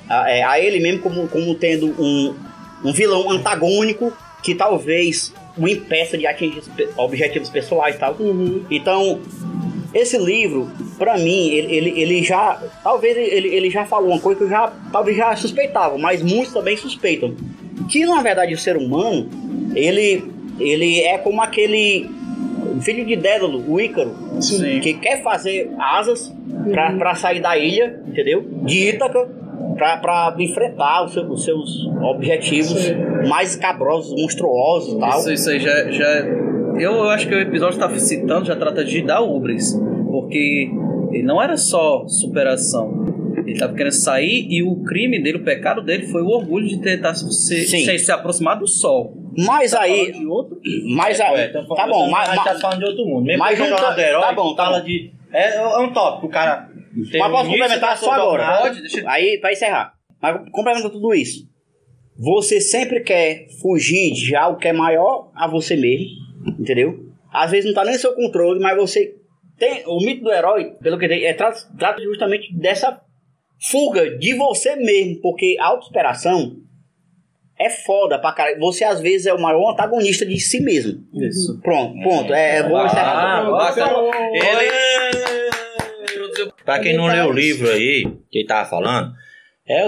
a, 0.07 0.31
é, 0.31 0.43
a 0.43 0.57
ele 0.57 0.79
mesmo 0.79 1.01
como, 1.01 1.27
como 1.27 1.53
tendo 1.55 1.87
um, 2.01 2.33
um 2.85 2.93
vilão 2.93 3.29
antagônico 3.29 4.13
que 4.41 4.55
talvez 4.55 5.33
o 5.57 5.67
impeça 5.67 6.17
de 6.17 6.25
atingir 6.25 6.63
objetivos 6.95 7.49
pessoais 7.49 7.95
e 7.95 7.97
tal. 7.97 8.15
Então, 8.71 9.19
esse 9.93 10.17
livro, 10.17 10.71
pra 10.97 11.17
mim, 11.17 11.49
ele, 11.49 11.75
ele, 11.75 12.01
ele 12.01 12.23
já. 12.23 12.63
Talvez 12.81 13.17
ele, 13.17 13.49
ele 13.49 13.69
já 13.69 13.85
falou 13.85 14.11
uma 14.11 14.21
coisa 14.21 14.37
que 14.37 14.45
eu 14.45 14.49
já 14.49 14.71
talvez 14.89 15.17
já 15.17 15.35
suspeitava, 15.35 15.97
mas 15.97 16.23
muitos 16.23 16.53
também 16.53 16.77
suspeitam. 16.77 17.35
Que 17.89 18.05
na 18.05 18.21
verdade 18.21 18.53
o 18.53 18.57
ser 18.57 18.77
humano, 18.77 19.29
ele, 19.75 20.23
ele 20.57 21.01
é 21.01 21.17
como 21.17 21.41
aquele 21.41 22.18
filho 22.81 23.05
de 23.05 23.15
Dédalo, 23.15 23.63
o 23.67 23.79
Ícaro, 23.79 24.11
Sim. 24.41 24.79
que 24.79 24.93
quer 24.95 25.21
fazer 25.21 25.71
asas 25.79 26.33
pra, 26.71 26.93
pra 26.93 27.15
sair 27.15 27.41
da 27.41 27.57
ilha, 27.57 28.01
entendeu? 28.07 28.43
De 28.63 28.89
Ítaca, 28.89 29.27
pra, 29.75 29.97
pra 29.97 30.35
enfrentar 30.39 31.05
os 31.05 31.13
seus, 31.13 31.29
os 31.29 31.43
seus 31.43 31.85
objetivos 32.01 32.91
mais 33.27 33.51
escabrosos, 33.51 34.19
monstruosos 34.19 34.93
e 34.93 34.99
tal. 34.99 35.19
Isso, 35.19 35.31
isso 35.31 35.49
aí 35.49 35.59
já, 35.59 35.91
já. 35.91 36.25
Eu, 36.77 36.93
eu 36.93 37.09
acho 37.09 37.27
que 37.27 37.35
o 37.35 37.39
episódio 37.39 37.75
está 37.75 37.89
citando 37.97 38.45
já 38.45 38.55
trata 38.55 38.83
de 38.83 39.01
dar 39.01 39.21
Ubris. 39.21 39.73
Porque 40.11 40.69
ele 41.11 41.23
não 41.23 41.41
era 41.41 41.57
só 41.57 42.05
superação. 42.07 43.08
Ele 43.49 43.53
estava 43.55 43.73
querendo 43.73 43.91
sair 43.93 44.47
e 44.49 44.63
o 44.63 44.83
crime 44.83 45.21
dele, 45.21 45.37
o 45.37 45.43
pecado 45.43 45.81
dele 45.81 46.07
foi 46.07 46.21
o 46.21 46.27
orgulho 46.27 46.67
de 46.67 46.79
tentar 46.81 47.13
se, 47.15 47.65
se, 47.65 47.97
se 47.99 48.11
aproximar 48.11 48.57
do 48.59 48.67
sol. 48.67 49.13
Mas 49.37 49.71
Tá 49.71 49.81
aí. 49.81 49.97
falando 50.07 50.19
de 50.19 50.25
outro? 50.27 50.57
Mas 50.95 51.19
É, 51.19 51.23
aí. 51.27 51.33
ué, 51.35 51.45
então, 51.47 51.65
tá 51.67 51.87
bom, 51.87 52.09
mas. 52.09 52.29
a 52.29 52.35
gente 52.35 52.43
tá 52.43 52.59
falando 52.59 52.79
de 52.79 52.85
outro 52.85 53.05
mundo. 53.05 53.25
Mesmo 53.25 53.39
mas 53.39 53.59
um 53.59 53.65
jornada 53.65 54.01
herói 54.01 54.21
tá 54.21 54.33
bom, 54.33 54.55
tá 54.55 54.63
fala 54.65 54.79
bom. 54.79 54.85
de. 54.85 55.11
É, 55.31 55.55
é 55.55 55.77
um 55.79 55.91
tópico, 55.93 56.27
o 56.27 56.29
cara. 56.29 56.69
tem 57.11 57.19
Mas 57.19 57.29
um 57.29 57.31
posso 57.33 57.49
complementar 57.49 57.97
só 57.97 58.05
sua 58.05 58.15
agora? 58.15 58.57
Pode, 58.61 58.81
deixa 58.81 58.99
eu- 59.01 59.09
Aí, 59.09 59.37
pra 59.39 59.51
encerrar. 59.51 59.93
Mas 60.21 60.49
complementa 60.51 60.89
tudo 60.89 61.13
isso. 61.13 61.47
Você 62.17 62.59
sempre 62.59 62.99
quer 63.01 63.45
fugir 63.61 64.11
de 64.13 64.35
algo 64.35 64.59
que 64.59 64.67
é 64.67 64.73
maior 64.73 65.31
a 65.33 65.47
você 65.47 65.75
mesmo, 65.77 66.07
entendeu? 66.59 66.99
Às 67.31 67.51
vezes 67.51 67.65
não 67.67 67.73
tá 67.73 67.83
nem 67.85 67.93
no 67.93 67.99
seu 67.99 68.13
controle, 68.13 68.59
mas 68.59 68.75
você 68.75 69.15
tem. 69.57 69.83
O 69.87 69.99
mito 70.03 70.23
do 70.23 70.31
herói, 70.33 70.71
pelo 70.81 70.97
que 70.97 71.07
tem, 71.07 71.23
é, 71.23 71.33
trata, 71.33 71.59
trata 71.77 72.01
justamente 72.01 72.53
dessa 72.57 72.99
fuga 73.59 74.17
de 74.17 74.33
você 74.35 74.75
mesmo, 74.75 75.21
porque 75.21 75.57
a 75.59 75.77
é 77.59 77.69
foda 77.69 78.17
pra 78.17 78.31
caralho. 78.31 78.59
Você 78.59 78.85
às 78.85 79.01
vezes 79.01 79.27
é 79.27 79.33
o 79.33 79.41
maior 79.41 79.71
antagonista 79.73 80.25
de 80.25 80.39
si 80.39 80.61
mesmo. 80.61 81.03
Isso. 81.13 81.59
Pronto, 81.61 82.01
ponto. 82.01 82.33
É, 82.33 82.63
vou 82.63 82.85
encerrar. 82.85 83.39
Ah, 83.45 83.51
bacana. 83.51 83.91
Ele. 84.33 84.69
Pra 86.63 86.79
quem 86.79 86.95
não 86.95 87.07
leu 87.07 87.25
o 87.25 87.33
livro 87.33 87.69
aí, 87.69 88.03
que 88.31 88.39
ele 88.39 88.47
tava 88.47 88.69
falando, 88.69 89.13
é, 89.67 89.85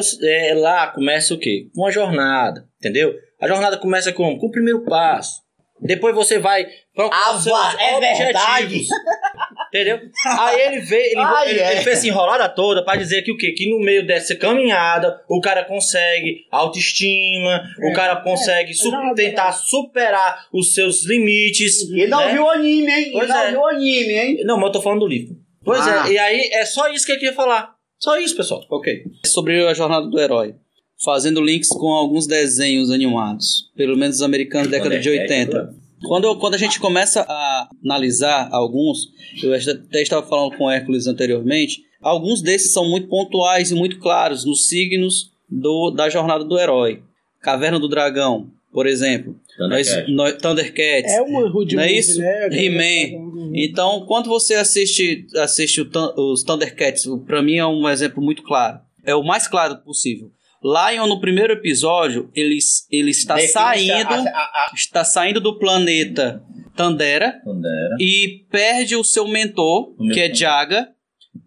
é 0.50 0.54
lá 0.54 0.88
começa 0.88 1.34
o 1.34 1.40
quê? 1.40 1.70
Uma 1.76 1.90
jornada, 1.92 2.68
entendeu? 2.78 3.14
A 3.42 3.48
jornada 3.48 3.78
começa 3.78 4.12
com, 4.12 4.38
com 4.38 4.48
o 4.48 4.52
primeiro 4.52 4.84
passo. 4.84 5.42
Depois 5.80 6.14
você 6.14 6.38
vai 6.38 6.66
procurar 6.94 7.18
Ah, 7.30 7.40
seus 7.40 7.48
é 7.80 7.96
objetivos. 7.96 8.18
verdade. 8.20 8.88
Entendeu? 9.74 10.00
Aí 10.40 10.62
ele 10.68 10.82
veio, 10.82 11.02
ele, 11.12 11.16
Ai, 11.18 11.50
ele, 11.52 11.60
é. 11.62 11.72
ele 11.72 11.82
fez 11.82 11.98
essa 12.00 12.08
enrolada 12.08 12.50
toda 12.50 12.84
pra 12.84 12.98
dizer 12.98 13.22
que 13.22 13.32
o 13.32 13.38
quê? 13.38 13.54
Que 13.54 13.70
no 13.70 13.80
meio 13.80 14.06
dessa 14.06 14.36
caminhada 14.36 15.22
o 15.30 15.40
cara 15.40 15.64
consegue 15.64 16.46
autoestima, 16.52 17.64
o 17.90 17.94
cara 17.94 18.18
consegue 18.18 18.74
su- 18.74 18.92
tentar 19.16 19.52
superar 19.54 20.48
os 20.52 20.74
seus 20.74 21.06
limites. 21.06 21.90
Ele 21.90 22.08
não 22.08 22.20
né? 22.26 22.34
viu 22.34 22.44
o 22.44 22.50
anime, 22.50 22.92
hein? 22.92 23.10
Pois 23.14 23.30
ele 23.30 23.34
não 23.34 23.40
é. 23.46 23.50
viu 23.52 23.60
o 23.62 23.68
anime, 23.68 24.14
hein? 24.14 24.38
Não, 24.44 24.58
mas 24.58 24.66
eu 24.68 24.72
tô 24.74 24.82
falando 24.82 25.00
do 25.02 25.08
livro. 25.08 25.36
Pois 25.64 25.80
Ah. 25.88 26.06
é, 26.08 26.12
e 26.14 26.18
aí 26.18 26.50
é 26.54 26.66
só 26.66 26.90
isso 26.92 27.06
que 27.06 27.12
eu 27.14 27.18
queria 27.20 27.34
falar. 27.34 27.74
Só 28.00 28.20
isso, 28.20 28.36
pessoal. 28.36 28.66
Ok. 28.70 29.04
Sobre 29.28 29.66
a 29.68 29.74
jornada 29.74 30.08
do 30.08 30.20
herói. 30.20 30.56
Fazendo 31.04 31.40
links 31.42 31.70
com 31.70 31.88
alguns 31.94 32.28
desenhos 32.28 32.92
animados. 32.92 33.72
Pelo 33.76 33.96
menos 33.96 34.18
os 34.18 34.22
americanos 34.22 34.68
da 34.70 34.78
década 34.78 35.00
de 35.00 35.10
Thundercat, 35.10 35.56
80. 35.56 35.76
Quando, 36.08 36.26
eu- 36.26 36.36
quando 36.38 36.56
a 36.56 36.58
gente 36.58 36.80
começa 36.80 37.22
a 37.28 37.70
analisar 37.84 38.50
alguns, 38.52 39.10
eu 39.44 39.54
até 39.54 40.02
estava 40.02 40.26
falando 40.28 40.56
com 40.58 40.66
o 40.66 40.70
Hércules 40.72 41.08
anteriormente, 41.08 41.84
alguns 42.02 42.42
desses 42.42 42.72
são 42.74 42.90
muito 42.90 43.08
pontuais 43.08 43.72
e 43.72 43.76
muito 43.76 44.00
claros 44.00 44.44
nos 44.46 44.68
signos 44.68 45.32
do, 45.50 45.92
da 45.92 46.10
jornada 46.10 46.44
do 46.44 46.58
herói. 46.60 47.02
Caverna 47.42 47.80
do 47.80 47.88
Dragão, 47.88 48.50
por 48.72 48.88
exemplo. 48.88 49.36
Thundercat. 49.58 50.12
Nós, 50.14 50.34
nós, 50.34 50.42
Thundercats. 50.42 51.12
É 51.12 51.22
uma 51.22 51.42
hood 51.50 51.76
Não 51.76 51.84
é 51.84 51.92
isso? 51.92 52.20
né? 52.20 52.48
He-Man. 52.52 53.52
Então, 53.54 54.06
quando 54.08 54.28
você 54.30 54.56
assiste, 54.56 55.26
assiste 55.36 55.82
o 55.82 55.90
os 56.32 56.44
Thundercats, 56.44 57.06
pra 57.28 57.42
mim 57.42 57.56
é 57.58 57.66
um 57.66 57.88
exemplo 57.90 58.24
muito 58.24 58.44
claro. 58.44 58.80
É 59.04 59.14
o 59.16 59.24
mais 59.24 59.48
claro 59.48 59.78
possível. 59.78 60.32
Lion, 60.64 61.08
no 61.08 61.20
primeiro 61.20 61.54
episódio, 61.54 62.30
ele, 62.36 62.60
ele 62.92 63.12
está 63.12 63.36
saindo, 63.40 64.14
a- 64.14 64.18
a- 64.30 64.68
a- 64.70 64.72
está 64.76 65.04
saindo 65.04 65.40
do 65.42 65.58
planeta 65.58 66.44
Tandera 66.76 67.42
Tandera. 67.44 67.96
e 68.00 68.46
perde 68.52 68.96
o 68.96 69.04
seu 69.04 69.28
mentor, 69.28 69.94
O 70.00 70.10
que 70.10 70.20
é. 70.20 70.34
Jaga, 70.34 70.88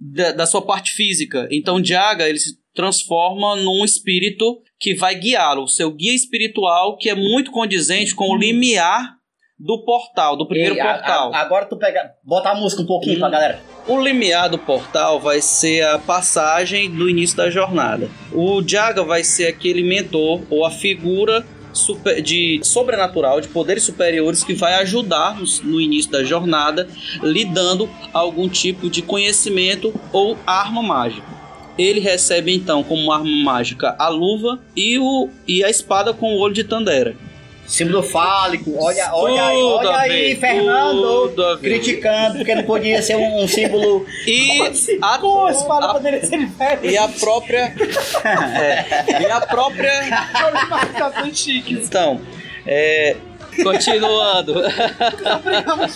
da, 0.00 0.32
da 0.32 0.46
sua 0.46 0.62
parte 0.62 0.90
física. 0.92 1.48
Então, 1.50 1.82
Jaga, 1.84 2.28
ele 2.28 2.38
se 2.38 2.56
transforma 2.74 3.54
num 3.56 3.84
espírito 3.84 4.60
que 4.80 4.94
vai 4.94 5.14
guiá-lo, 5.14 5.62
o 5.62 5.68
seu 5.68 5.92
guia 5.92 6.12
espiritual, 6.14 6.96
que 6.98 7.08
é 7.08 7.14
muito 7.14 7.50
condizente 7.52 8.14
com 8.14 8.28
o 8.30 8.36
limiar 8.36 9.14
do 9.64 9.78
portal, 9.84 10.36
do 10.36 10.46
primeiro 10.46 10.74
Ei, 10.74 10.80
a- 10.80 10.94
portal. 10.98 11.34
a- 11.34 11.38
agora 11.38 11.64
tu 11.64 11.76
pega. 11.76 12.10
Bota 12.22 12.50
a 12.50 12.54
música 12.54 12.82
um 12.82 12.86
pouquinho 12.86 13.18
pra 13.18 13.30
galera. 13.30 13.58
O 13.88 13.98
limiar 14.00 14.48
do 14.50 14.58
portal 14.58 15.18
vai 15.18 15.40
ser 15.40 15.82
a 15.86 15.98
passagem 15.98 16.90
do 16.90 17.08
início 17.08 17.36
da 17.36 17.48
jornada. 17.50 18.10
O 18.32 18.62
Jaga 18.66 19.02
vai 19.02 19.24
ser 19.24 19.46
aquele 19.46 19.82
mentor 19.82 20.42
ou 20.50 20.64
a 20.66 20.70
figura 20.70 21.46
super- 21.72 22.20
de 22.20 22.60
sobrenatural, 22.62 23.40
de 23.40 23.48
poderes 23.48 23.82
superiores 23.84 24.44
que 24.44 24.54
vai 24.54 24.74
ajudar 24.74 25.34
no, 25.36 25.44
no 25.64 25.80
início 25.80 26.10
da 26.12 26.22
jornada, 26.22 26.86
lhe 27.22 27.44
dando 27.46 27.88
algum 28.12 28.48
tipo 28.48 28.90
de 28.90 29.00
conhecimento 29.02 29.92
ou 30.12 30.36
arma 30.46 30.82
mágica. 30.82 31.26
Ele 31.76 31.98
recebe 32.00 32.54
então 32.54 32.84
como 32.84 33.10
arma 33.10 33.28
mágica 33.42 33.96
a 33.98 34.08
luva 34.08 34.60
e, 34.76 34.98
o, 34.98 35.28
e 35.48 35.64
a 35.64 35.70
espada 35.70 36.12
com 36.12 36.34
o 36.34 36.38
olho 36.38 36.54
de 36.54 36.62
Tandera. 36.64 37.16
Símbolo 37.66 38.02
fálico. 38.02 38.76
Olha, 38.78 39.10
olha 39.14 39.46
aí, 39.46 39.62
olha 39.62 39.90
a 39.90 40.00
aí, 40.00 40.34
ver, 40.34 40.40
Fernando. 40.40 41.02
a. 41.34 41.58
Criticando, 41.58 42.36
porque 42.36 42.54
não 42.54 42.64
podia 42.64 43.02
ser 43.02 43.16
um, 43.16 43.42
um 43.42 43.48
símbolo. 43.48 44.06
E 44.26 44.60
a, 45.00 45.18
Pô, 45.18 45.48
esse 45.48 45.66
fala 45.66 45.94
poderia 45.94 46.24
ser 46.24 46.48
e 46.82 46.96
a 46.96 47.08
própria 47.08 47.74
é, 48.24 49.22
e 49.22 49.26
a 49.26 49.40
própria. 49.40 49.90
Então, 51.86 52.20
é, 52.66 53.16
continuando. 53.62 54.54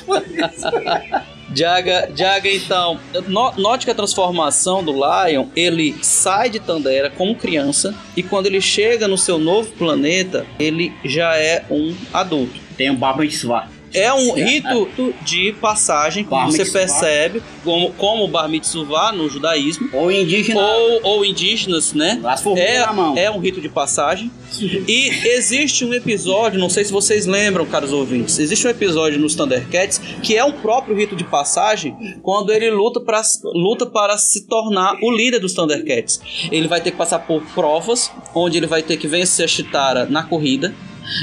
Por 0.04 0.22
isso. 0.26 1.37
Jaga, 1.54 2.10
Jaga 2.14 2.48
então, 2.50 2.98
no- 3.26 3.52
note 3.56 3.84
que 3.84 3.90
a 3.90 3.94
transformação 3.94 4.82
do 4.84 4.92
Lion, 4.92 5.46
ele 5.56 5.96
sai 6.02 6.50
de 6.50 6.60
Tandera 6.60 7.10
como 7.10 7.34
criança 7.34 7.94
e 8.16 8.22
quando 8.22 8.46
ele 8.46 8.60
chega 8.60 9.08
no 9.08 9.16
seu 9.18 9.38
novo 9.38 9.70
planeta, 9.72 10.46
ele 10.58 10.92
já 11.04 11.36
é 11.36 11.64
um 11.70 11.94
adulto. 12.12 12.60
Tem 12.76 12.90
um 12.90 12.96
Bar 12.96 13.16
Mitzvah. 13.18 13.68
É 13.92 14.12
um 14.12 14.34
rito 14.34 15.14
de 15.24 15.52
passagem 15.60 16.24
que 16.24 16.30
Bar 16.30 16.46
você 16.46 16.64
percebe 16.64 17.42
como, 17.64 17.92
como 17.94 18.24
o 18.24 18.28
Bar 18.28 18.48
Mitzvah 18.48 19.12
no 19.12 19.28
judaísmo 19.28 19.88
Ou 19.92 20.10
indígena. 20.10 20.60
ou, 20.60 21.00
ou 21.02 21.24
indígenas, 21.24 21.92
né? 21.92 22.20
É, 22.56 22.80
na 22.80 22.92
mão. 22.92 23.16
é 23.16 23.30
um 23.30 23.38
rito 23.38 23.60
de 23.60 23.68
passagem. 23.68 24.30
E 24.88 25.10
existe 25.28 25.84
um 25.84 25.92
episódio, 25.92 26.58
não 26.58 26.70
sei 26.70 26.84
se 26.84 26.90
vocês 26.90 27.26
lembram, 27.26 27.66
caros 27.66 27.92
ouvintes, 27.92 28.38
existe 28.38 28.66
um 28.66 28.70
episódio 28.70 29.18
nos 29.18 29.34
Thundercats 29.34 30.00
que 30.22 30.36
é 30.36 30.44
um 30.44 30.52
próprio 30.52 30.96
rito 30.96 31.14
de 31.14 31.24
passagem 31.24 31.96
quando 32.22 32.50
ele 32.50 32.70
luta 32.70 33.00
para 33.00 33.20
luta 33.44 33.86
para 33.86 34.16
se 34.16 34.46
tornar 34.46 34.96
o 35.02 35.10
líder 35.10 35.40
dos 35.40 35.52
Thundercats. 35.52 36.20
Ele 36.50 36.66
vai 36.66 36.80
ter 36.80 36.90
que 36.90 36.96
passar 36.96 37.20
por 37.20 37.42
provas, 37.54 38.10
onde 38.34 38.56
ele 38.56 38.66
vai 38.66 38.82
ter 38.82 38.96
que 38.96 39.06
vencer 39.06 39.44
a 39.44 39.48
Chitara 39.48 40.06
na 40.06 40.22
corrida, 40.22 40.74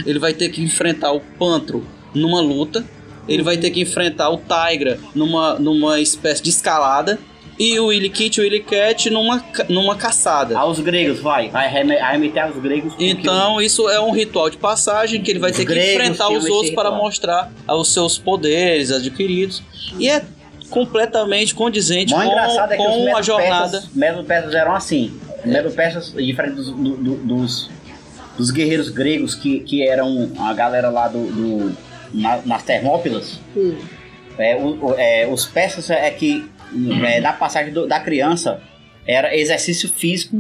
ele 0.06 0.20
vai 0.20 0.34
ter 0.34 0.50
que 0.50 0.62
enfrentar 0.62 1.12
o 1.12 1.20
Pantro 1.20 1.86
numa 2.16 2.40
luta, 2.42 2.84
ele 3.28 3.44
vai 3.44 3.58
ter 3.58 3.70
que 3.72 3.82
enfrentar 3.82 4.30
o 4.30 4.38
Tigra 4.40 4.98
numa, 5.14 5.56
numa 5.56 6.00
espécie 6.00 6.42
de 6.42 6.50
escalada. 6.50 7.20
E 7.58 7.80
o 7.80 7.90
Illikit 7.94 8.38
e 8.38 8.44
o 8.44 8.46
Illicat 8.46 9.10
numa, 9.10 9.40
ca- 9.40 9.66
numa 9.70 9.96
caçada. 9.96 10.58
Aos 10.60 10.78
gregos, 10.82 11.22
vai. 11.22 11.50
Vai 11.50 11.70
reme- 11.70 11.96
remeter 11.96 12.44
aos 12.44 12.58
gregos. 12.58 12.94
Então, 13.00 13.62
isso 13.62 13.88
é 13.90 13.98
um 14.02 14.12
ritual 14.12 14.50
de 14.50 14.58
passagem 14.58 15.22
que 15.22 15.32
ele 15.32 15.40
vai 15.40 15.52
Os 15.52 15.58
ter 15.58 15.66
que 15.66 15.74
enfrentar 15.74 16.28
os 16.30 16.44
outros 16.46 16.74
para 16.76 16.92
mostrar 16.92 17.50
os 17.70 17.94
seus 17.94 18.18
poderes 18.18 18.92
adquiridos. 18.92 19.64
E 19.98 20.10
é 20.10 20.22
completamente 20.70 21.56
condizente 21.56 22.14
com, 22.14 22.22
é 22.22 22.78
com 22.78 23.16
a 23.18 23.22
jornada. 23.22 23.84
medo-persas 23.94 24.54
eram 24.54 24.76
assim. 24.76 25.14
Medo-persas, 25.46 26.12
diferente 26.12 26.56
dos, 26.56 26.72
do- 26.72 26.98
do- 26.98 27.16
dos, 27.16 27.70
dos 28.38 28.52
guerreiros 28.52 28.90
gregos, 28.90 29.34
que, 29.34 29.60
que 29.62 29.88
eram 29.88 30.32
a 30.40 30.54
galera 30.54 30.90
lá 30.90 31.08
do, 31.08 31.20
do- 31.32 31.78
na- 32.16 32.42
nas 32.46 32.64
Termópilas. 32.64 33.40
Hum. 33.56 33.78
É, 34.38 34.56
o- 34.58 34.86
o- 34.86 34.94
é, 34.96 35.28
os 35.28 35.46
persas 35.46 35.90
é 35.90 36.10
que 36.12 36.50
é, 37.08 37.20
na 37.22 37.32
passagem 37.34 37.72
do- 37.72 37.88
da 37.88 38.00
criança 38.00 38.62
era 39.08 39.36
exercício 39.38 39.88
físico 39.88 40.36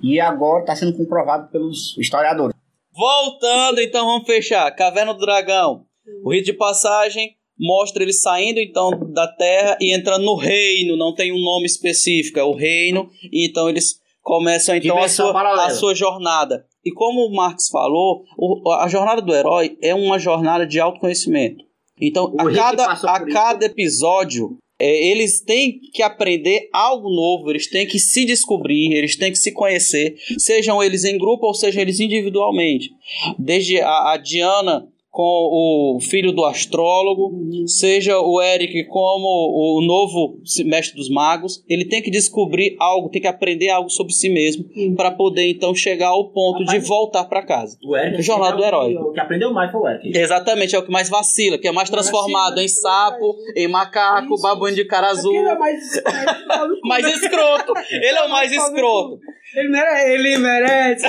e 0.00 0.18
agora 0.20 0.60
está 0.62 0.74
sendo 0.76 0.96
comprovado 0.96 1.48
pelos 1.50 1.96
historiadores. 1.98 2.54
Voltando, 2.96 3.80
então 3.80 4.06
vamos 4.06 4.26
fechar. 4.26 4.70
Caverna 4.70 5.12
do 5.12 5.20
Dragão. 5.20 5.84
O 6.24 6.32
rito 6.32 6.46
de 6.46 6.52
passagem 6.52 7.34
mostra 7.58 8.02
ele 8.02 8.12
saindo 8.12 8.60
então 8.60 8.90
da 9.12 9.26
Terra 9.26 9.76
e 9.80 9.92
entrando 9.94 10.24
no 10.24 10.36
reino. 10.36 10.96
Não 10.96 11.12
tem 11.14 11.32
um 11.32 11.42
nome 11.42 11.66
específico, 11.66 12.38
é 12.38 12.44
o 12.44 12.54
reino. 12.54 13.10
E 13.32 13.48
então 13.48 13.68
eles 13.68 14.00
começam 14.22 14.74
então 14.76 14.96
a 14.96 15.08
sua, 15.08 15.32
a 15.66 15.70
sua 15.70 15.94
jornada. 15.94 16.66
E 16.84 16.92
como 16.92 17.26
o 17.26 17.34
Marx 17.34 17.68
falou, 17.68 18.24
o- 18.36 18.70
a 18.72 18.88
jornada 18.88 19.22
do 19.22 19.34
herói 19.34 19.76
é 19.82 19.94
uma 19.94 20.18
jornada 20.18 20.66
de 20.66 20.78
autoconhecimento. 20.80 21.64
Então, 22.00 22.34
O 22.34 22.48
a 22.48 22.52
cada, 22.52 22.86
a 22.92 23.24
cada 23.26 23.66
episódio, 23.66 24.58
é, 24.78 25.08
eles 25.10 25.40
têm 25.40 25.78
que 25.92 26.02
aprender 26.02 26.68
algo 26.72 27.08
novo, 27.08 27.48
eles 27.50 27.70
têm 27.70 27.86
que 27.86 27.98
se 27.98 28.24
descobrir, 28.24 28.92
eles 28.92 29.16
têm 29.16 29.30
que 29.30 29.38
se 29.38 29.52
conhecer, 29.52 30.16
sejam 30.38 30.82
eles 30.82 31.04
em 31.04 31.16
grupo 31.16 31.46
ou 31.46 31.54
sejam 31.54 31.80
eles 31.80 32.00
individualmente. 32.00 32.90
Desde 33.38 33.80
a, 33.80 34.12
a 34.12 34.16
Diana 34.16 34.86
com 35.14 35.94
o 35.94 36.00
filho 36.00 36.32
do 36.32 36.44
astrólogo, 36.44 37.30
seja 37.68 38.18
o 38.18 38.42
Eric 38.42 38.82
como 38.86 39.28
o 39.28 39.80
novo 39.80 40.40
mestre 40.64 40.96
dos 40.96 41.08
magos, 41.08 41.62
ele 41.68 41.84
tem 41.84 42.02
que 42.02 42.10
descobrir 42.10 42.74
algo, 42.80 43.08
tem 43.08 43.22
que 43.22 43.28
aprender 43.28 43.70
algo 43.70 43.88
sobre 43.88 44.12
si 44.12 44.28
mesmo 44.28 44.64
para 44.96 45.12
poder 45.12 45.48
então 45.48 45.72
chegar 45.72 46.08
ao 46.08 46.30
ponto 46.32 46.64
de 46.64 46.80
voltar 46.80 47.26
para 47.26 47.46
casa. 47.46 47.78
O 47.84 47.96
Eric 47.96 48.22
Jornada 48.22 48.56
do 48.56 48.64
herói. 48.64 48.96
O 48.96 49.12
que 49.12 49.20
aprendeu 49.20 49.52
mais 49.52 49.70
foi 49.70 49.82
o 49.82 49.88
Eric. 49.88 50.18
Exatamente, 50.18 50.74
é 50.74 50.78
o 50.80 50.84
que 50.84 50.90
mais 50.90 51.08
vacila, 51.08 51.58
que 51.58 51.68
é 51.68 51.72
mais 51.72 51.88
transformado 51.88 52.60
em 52.60 52.66
sapo, 52.66 53.36
em 53.54 53.68
macaco, 53.68 54.34
babuíno 54.42 54.74
de 54.74 54.84
cara 54.84 55.10
azul. 55.10 55.32
Ele 55.32 55.48
é 55.48 55.54
mais, 55.56 56.02
mais, 56.48 57.04
Mais 57.04 57.22
escroto. 57.22 57.72
Ele 57.88 58.18
é 58.18 58.22
o 58.24 58.30
mais 58.30 58.50
escroto. 58.50 59.20
Ele 59.54 59.68
merece. 59.68 60.10
Ele 60.10 60.38
merece. 60.38 61.06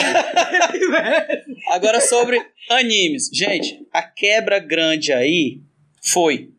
Ele 0.75 0.87
merece. 0.89 1.55
Agora 1.69 1.99
sobre 1.99 2.39
animes. 2.69 3.29
Gente, 3.31 3.85
a 3.91 4.01
quebra 4.01 4.59
grande 4.59 5.11
aí 5.11 5.61
foi. 6.01 6.49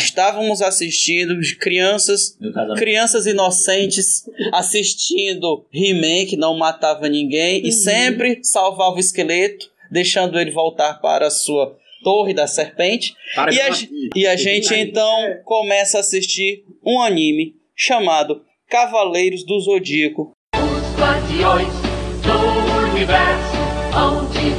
Estávamos 0.00 0.62
assistindo 0.62 1.40
de 1.40 1.56
crianças, 1.56 2.36
crianças 2.76 3.26
inocentes 3.26 4.24
assistindo 4.52 5.66
He-Man 5.72 6.26
que 6.26 6.36
não 6.36 6.56
matava 6.56 7.08
ninguém 7.08 7.66
e 7.66 7.72
sempre 7.72 8.40
salvava 8.42 8.96
o 8.96 9.00
esqueleto. 9.00 9.70
deixando 9.90 10.38
ele 10.38 10.50
voltar 10.50 10.94
para 11.00 11.28
a 11.28 11.30
sua 11.30 11.76
Torre 12.02 12.34
da 12.34 12.46
Serpente. 12.46 13.14
Para 13.34 13.52
e, 13.52 13.60
a, 13.60 13.68
e 14.14 14.26
a 14.26 14.36
gente 14.36 14.74
então 14.74 15.38
começa 15.44 15.98
a 15.98 16.00
assistir 16.00 16.64
um 16.84 17.00
anime 17.00 17.54
chamado 17.74 18.42
Cavaleiros 18.68 19.44
do 19.44 19.58
Zodíaco. 19.60 20.32
Guardiões 20.98 21.72
do 22.22 22.90
universo 22.90 23.56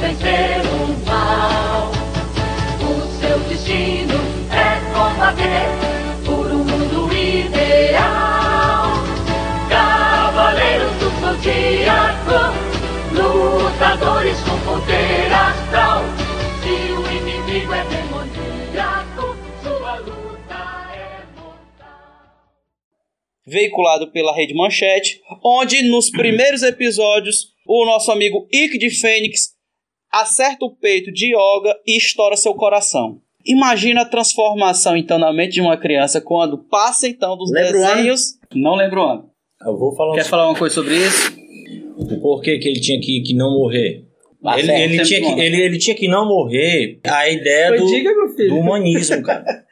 vencer 0.00 0.60
o 0.66 0.97
lutadores 13.78 14.38
com 14.40 14.58
poder 14.64 15.32
astral. 15.32 16.02
Se 16.62 16.92
o 16.92 17.00
inimigo 17.16 17.72
é 17.72 17.84
demoníaco, 17.84 19.36
sua 19.62 19.98
luta 20.00 20.90
é 20.94 21.22
veiculado 23.46 24.10
pela 24.10 24.34
Rede 24.34 24.52
Manchete, 24.52 25.22
onde 25.44 25.82
nos 25.82 26.10
primeiros 26.10 26.62
episódios 26.62 27.52
o 27.66 27.86
nosso 27.86 28.10
amigo 28.10 28.48
Ike 28.52 28.78
de 28.78 28.90
Fênix 28.90 29.54
acerta 30.10 30.64
o 30.64 30.74
peito 30.74 31.12
de 31.12 31.26
Yoga 31.26 31.78
e 31.86 31.96
estoura 31.96 32.36
seu 32.36 32.54
coração. 32.54 33.22
Imagina 33.48 34.02
a 34.02 34.04
transformação 34.04 34.96
então 34.96 35.18
na 35.18 35.32
mente 35.32 35.54
de 35.54 35.60
uma 35.60 35.76
criança 35.76 36.20
quando 36.20 36.58
passa 36.58 37.08
então 37.08 37.36
dos 37.36 37.50
Lembra 37.50 37.78
o 37.78 37.82
ano? 37.84 37.94
desenhos. 37.96 38.22
Não 38.54 38.74
lembro 38.74 39.00
o 39.00 39.04
ano. 39.06 39.24
Eu 39.64 39.76
vou 39.78 39.94
falar 39.96 40.14
Quer 40.14 40.24
falar 40.24 40.48
uma 40.48 40.58
coisa 40.58 40.74
sobre 40.74 40.96
isso? 40.96 41.32
o 41.96 42.20
porquê 42.20 42.58
que 42.58 42.68
ele 42.68 42.80
tinha 42.80 43.00
que, 43.00 43.20
que 43.22 43.34
não 43.34 43.50
morrer. 43.58 44.04
Tá 44.42 44.56
ele, 44.56 44.66
certo, 44.68 44.80
ele, 44.80 45.02
tinha 45.04 45.20
que, 45.20 45.40
ele, 45.40 45.60
ele 45.62 45.78
tinha 45.78 45.96
que 45.96 46.06
não 46.08 46.28
morrer. 46.28 47.00
A 47.04 47.28
ideia 47.28 47.76
do, 47.76 47.86
diga, 47.86 48.10
do 48.48 48.56
humanismo, 48.56 49.20
cara. 49.22 49.42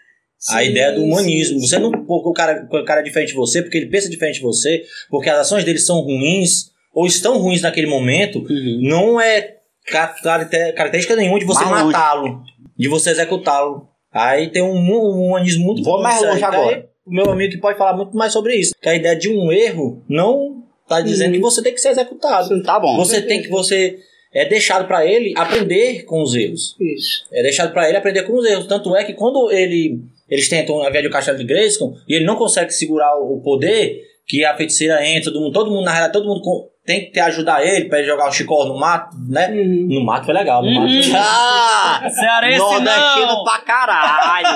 a 0.50 0.58
Sim, 0.62 0.70
ideia 0.70 0.92
do 0.92 1.04
humanismo. 1.04 1.60
sim. 1.60 1.66
Você 1.66 1.78
não. 1.78 1.92
Porque 1.92 2.28
o 2.28 2.32
cara, 2.32 2.66
o 2.70 2.84
cara 2.84 3.00
é 3.00 3.04
diferente 3.04 3.28
de 3.28 3.34
você, 3.34 3.62
porque 3.62 3.76
ele 3.78 3.86
pensa 3.86 4.10
diferente 4.10 4.36
de 4.36 4.42
você, 4.42 4.82
porque 5.08 5.30
as 5.30 5.38
ações 5.38 5.62
dele 5.64 5.78
são 5.78 6.00
ruins, 6.00 6.70
ou 6.92 7.06
estão 7.06 7.38
ruins 7.38 7.62
naquele 7.62 7.86
momento, 7.86 8.40
Uhum. 8.40 8.80
não 8.82 9.20
é 9.20 9.54
ca- 9.86 10.08
caracter- 10.22 10.74
característica 10.74 11.14
nenhuma 11.14 11.38
de 11.38 11.44
você 11.44 11.64
matá-lo, 11.64 12.42
de 12.76 12.88
você 12.88 13.10
executá-lo. 13.10 13.88
Aí 14.12 14.50
tem 14.50 14.62
um, 14.62 14.74
um 14.74 15.28
humanismo 15.28 15.64
muito 15.64 15.82
Vou 15.82 16.02
mais 16.02 16.22
longe 16.22 16.42
agora. 16.42 16.88
O 17.04 17.10
meu 17.12 17.30
amigo 17.30 17.52
que 17.52 17.60
pode 17.60 17.78
falar 17.78 17.96
muito 17.96 18.16
mais 18.16 18.32
sobre 18.32 18.56
isso. 18.56 18.74
Que 18.80 18.88
a 18.88 18.94
ideia 18.94 19.16
de 19.16 19.28
um 19.28 19.52
erro 19.52 20.02
não 20.08 20.64
tá 20.88 21.00
dizendo 21.00 21.32
que 21.32 21.40
você 21.40 21.62
tem 21.62 21.72
que 21.72 21.80
ser 21.80 21.90
executado. 21.90 22.62
Tá 22.62 22.80
bom. 22.80 22.96
Você 22.96 23.22
tem 23.22 23.42
que 23.42 23.48
você 23.48 23.98
é 24.32 24.44
deixado 24.44 24.86
pra 24.86 25.06
ele 25.06 25.32
aprender 25.36 26.04
com 26.04 26.22
os 26.22 26.34
erros. 26.34 26.76
Isso. 26.80 27.24
É 27.32 27.42
deixado 27.42 27.72
pra 27.72 27.88
ele 27.88 27.96
aprender 27.96 28.22
com 28.24 28.34
os 28.34 28.44
erros. 28.44 28.66
Tanto 28.66 28.94
é 28.96 29.04
que 29.04 29.12
quando 29.14 29.50
ele 29.50 30.00
eles 30.28 30.48
tentam 30.48 30.82
a 30.82 30.90
do 30.90 31.10
castelo 31.10 31.38
de 31.38 31.44
Grayskull 31.44 31.96
e 32.08 32.14
ele 32.14 32.24
não 32.24 32.36
consegue 32.36 32.72
segurar 32.72 33.16
o 33.16 33.40
poder, 33.40 34.02
que 34.26 34.44
a 34.44 34.56
feiticeira 34.56 35.06
entra, 35.06 35.32
todo 35.32 35.40
mundo, 35.40 35.52
todo 35.52 35.70
mundo 35.70 35.84
na 35.84 35.92
realidade, 35.92 36.12
todo 36.12 36.26
mundo 36.26 36.68
tem 36.86 37.00
que 37.06 37.10
ter 37.12 37.20
ajudar 37.20 37.62
ele 37.64 37.88
pra 37.88 37.98
ele 37.98 38.06
jogar 38.06 38.28
o 38.28 38.32
chicó 38.32 38.64
no 38.64 38.78
mato, 38.78 39.16
né? 39.28 39.48
Uhum. 39.50 39.88
No 39.90 40.04
mato 40.04 40.24
foi 40.26 40.34
legal, 40.34 40.62
no 40.62 40.70
mato. 40.72 40.88
foi- 40.88 41.12
Ah! 41.16 42.00
Cearense 42.08 42.58
Nordestino 42.58 43.26
não! 43.26 43.44
pra 43.44 43.58
caralho. 43.58 44.46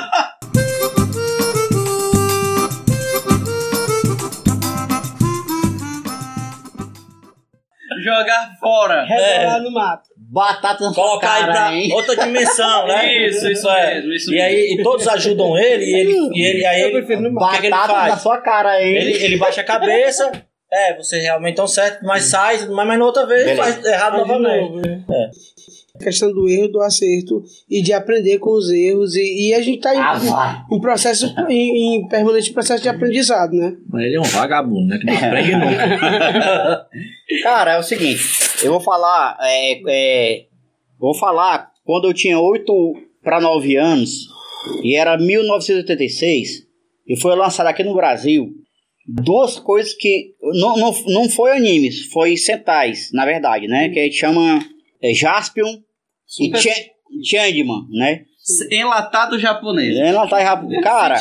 Jogar 8.05 8.53
fora. 8.61 9.05
Rebolar 9.05 9.63
no 9.63 9.71
mato. 9.73 10.09
Batata 10.33 10.85
na 10.85 10.95
Colocar 10.95 11.39
ele 11.39 11.47
cara, 11.49 11.53
pra 11.67 11.75
hein? 11.75 11.93
outra 11.93 12.17
dimensão, 12.17 12.87
né? 12.87 13.27
Isso, 13.27 13.51
isso 13.51 13.69
é. 13.69 13.95
mesmo, 13.97 14.13
isso 14.13 14.33
e 14.33 14.41
aí 14.41 14.75
e 14.79 14.83
todos 14.83 15.09
ajudam 15.09 15.57
ele 15.59 15.85
e 15.85 15.95
ele, 16.01 16.13
e 16.33 16.43
ele 16.47 16.65
aí 16.67 16.83
Eu 16.83 16.89
ele, 16.91 16.99
prefiro 16.99 17.21
no 17.23 17.31
o 17.31 17.33
mato. 17.33 17.51
que, 17.57 17.61
que 17.63 17.67
ele 17.67 17.71
Batata 17.75 17.93
na 17.95 18.09
faz? 18.11 18.21
sua 18.23 18.39
cara, 18.41 18.81
hein? 18.81 18.95
Ele, 18.95 19.25
ele 19.25 19.37
baixa 19.39 19.61
a 19.61 19.65
cabeça, 19.65 20.31
é, 20.73 20.97
você 20.97 21.19
realmente 21.21 21.57
tão 21.57 21.67
certo, 21.67 22.05
mas 22.05 22.25
sai, 22.25 22.67
mas, 22.69 22.87
mas 22.87 22.99
na 22.99 23.05
outra 23.05 23.27
vez 23.27 23.43
Beleza. 23.45 23.63
faz 23.63 23.85
errado 23.85 24.19
novamente. 24.19 24.61
novo, 24.71 24.81
né? 24.81 25.05
A 25.95 25.99
questão 26.05 26.33
do 26.33 26.49
erro, 26.49 26.69
do 26.69 26.81
acerto 26.81 27.43
e 27.69 27.83
de 27.83 27.93
aprender 27.93 28.39
com 28.39 28.53
os 28.53 28.71
erros. 28.71 29.15
E, 29.17 29.49
e 29.49 29.55
a 29.55 29.61
gente 29.61 29.81
tá 29.81 29.95
em, 29.95 29.99
Ah, 29.99 30.15
vai. 30.15 30.63
em 30.71 30.81
processo, 30.81 31.27
em, 31.49 31.97
em 31.97 32.09
permanente 32.09 32.53
processo 32.53 32.83
de 32.83 32.89
aprendizado, 32.89 33.53
né? 33.53 33.77
Mas 33.89 34.05
ele 34.05 34.17
é 34.17 34.21
um 34.21 34.25
vagabundo, 34.25 34.87
né? 34.87 34.99
Que 34.99 35.07
não 35.07 35.15
aprende 35.17 35.51
nunca. 35.57 36.87
Cara, 37.43 37.73
é 37.75 37.79
o 37.79 37.83
seguinte, 37.83 38.23
eu 38.63 38.71
vou 38.71 38.81
falar, 38.81 39.37
é, 39.43 39.81
é, 39.89 40.45
vou 40.99 41.15
falar 41.15 41.71
quando 41.85 42.07
eu 42.09 42.15
tinha 42.15 42.39
8 42.39 42.73
para 43.23 43.41
9 43.41 43.77
anos, 43.77 44.29
e 44.83 44.97
era 44.97 45.19
1986, 45.19 46.67
e 47.07 47.17
foi 47.21 47.35
lançado 47.35 47.67
aqui 47.67 47.83
no 47.83 47.95
Brasil, 47.95 48.55
duas 49.25 49.59
coisas 49.59 49.93
que 49.95 50.35
não, 50.41 50.77
não, 50.77 50.93
não 51.07 51.29
foi 51.29 51.57
animes, 51.57 52.07
foi 52.13 52.37
centais, 52.37 53.11
na 53.13 53.25
verdade, 53.25 53.67
né? 53.67 53.89
Que 53.89 53.99
a 54.01 54.05
gente 54.05 54.17
chama 54.17 54.61
é, 55.03 55.13
Jaspion 55.15 55.69
e 55.69 55.81
Super- 56.27 56.61
Ch- 56.61 56.91
Changeman, 57.25 57.87
né? 57.91 58.23
Enlatado 58.95 59.39
japonês. 59.39 59.97
Tá 60.31 60.41
errado. 60.41 60.69
Cara. 60.83 61.19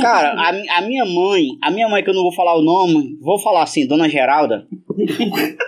Cara, 0.00 0.32
a, 0.40 0.78
a 0.78 0.82
minha 0.82 1.04
mãe, 1.04 1.44
a 1.62 1.70
minha 1.70 1.88
mãe, 1.88 2.02
que 2.04 2.10
eu 2.10 2.14
não 2.14 2.22
vou 2.22 2.32
falar 2.32 2.56
o 2.56 2.62
nome, 2.62 3.18
vou 3.20 3.38
falar 3.38 3.62
assim, 3.62 3.86
Dona 3.86 4.08
Geralda, 4.08 4.66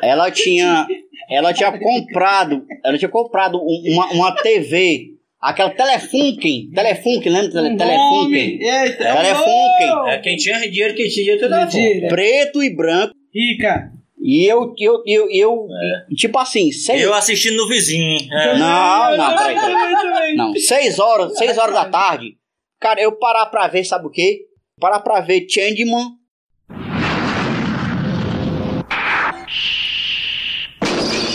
ela 0.03 0.31
tinha, 0.31 0.87
ela 1.31 1.53
tinha 1.53 1.77
comprado, 1.79 2.65
ela 2.85 2.97
tinha 2.97 3.09
comprado 3.09 3.59
um- 3.59 3.93
uma, 3.93 4.07
uma 4.13 4.33
TV, 4.37 5.16
aquela 5.51 5.71
Telefunken, 5.71 6.71
Telefunken, 6.75 7.33
lembra? 7.33 7.51
Tele, 7.51 7.77
Telefunken? 7.77 8.59
Eita, 8.63 9.05
é 9.05 9.15
Telefunken, 9.17 10.09
É, 10.13 10.19
quem 10.19 10.37
tinha 10.37 10.59
dinheiro, 10.61 10.95
quem 10.95 11.09
tinha 11.09 11.37
dinheiro, 11.37 11.41
tudo 11.41 12.09
preto 12.09 12.63
e 12.63 12.75
branco, 12.75 13.15
Rica. 13.35 13.93
e 14.21 14.45
eu, 14.45 14.75
eu, 14.79 15.03
eu, 15.07 15.29
eu 15.31 15.67
tipo 16.17 16.39
assim, 16.39 16.71
seis, 16.73 17.01
Eu 17.03 17.15
assistindo 17.15 17.57
no 17.57 17.69
vizinho. 17.69 18.19
é. 18.33 18.59
não, 18.59 19.17
não, 19.17 19.37
peraí, 19.37 19.55
peraí. 19.55 20.37
Não, 20.37 20.55
seis 20.57 20.99
horas, 20.99 21.37
seis 21.39 21.57
horas 21.59 21.75
da 21.75 21.85
tarde, 21.87 22.37
cara, 22.81 23.01
eu 23.01 23.13
parar 23.13 23.47
pra 23.47 23.69
ver, 23.69 23.85
sabe 23.85 24.07
o 24.07 24.11
quê? 24.11 24.41
Parar 24.81 25.01
pra 25.01 25.21
ver 25.21 25.47
Changeman, 25.49 26.11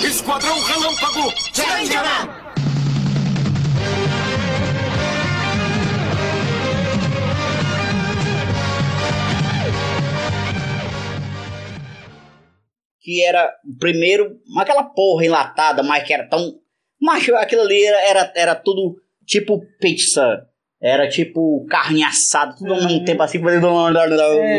Esquadrão 0.04 0.60
Relâmpago! 0.62 1.34
Que 13.02 13.24
era 13.24 13.52
primeiro 13.80 14.40
aquela 14.58 14.84
porra 14.84 15.26
enlatada, 15.26 15.82
mas 15.84 16.04
que 16.04 16.14
era 16.14 16.28
tão. 16.28 16.56
Mas 17.02 17.28
aquilo 17.30 17.62
ali 17.62 17.84
era, 17.84 18.10
era, 18.10 18.34
era 18.36 18.56
tudo 18.56 18.96
tipo 19.26 19.62
pizza. 19.80 20.48
Era 20.80 21.08
tipo 21.08 21.66
carne 21.70 22.04
assada, 22.04 22.56
tudo 22.56 22.74
ao 22.74 22.84
mesmo 22.84 23.06
tempo 23.06 23.22
assim. 23.22 23.40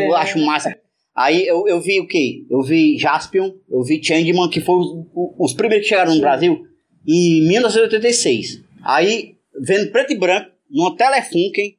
Eu 0.07 0.15
acho 0.15 0.39
massa. 0.39 0.77
Aí 1.15 1.45
eu, 1.45 1.67
eu 1.67 1.79
vi 1.79 1.99
o 1.99 2.07
quê? 2.07 2.45
Eu 2.49 2.61
vi 2.61 2.97
Jaspion, 2.97 3.51
eu 3.69 3.83
vi 3.83 4.03
Changeman, 4.03 4.49
que 4.49 4.61
foram 4.61 5.05
os, 5.13 5.51
os 5.51 5.53
primeiros 5.53 5.85
que 5.85 5.89
chegaram 5.89 6.15
no 6.15 6.21
Brasil 6.21 6.65
em 7.07 7.47
1986. 7.47 8.61
Aí, 8.83 9.35
vendo 9.61 9.91
preto 9.91 10.13
e 10.13 10.17
branco, 10.17 10.49
numa 10.69 10.95
Telefunken. 10.95 11.77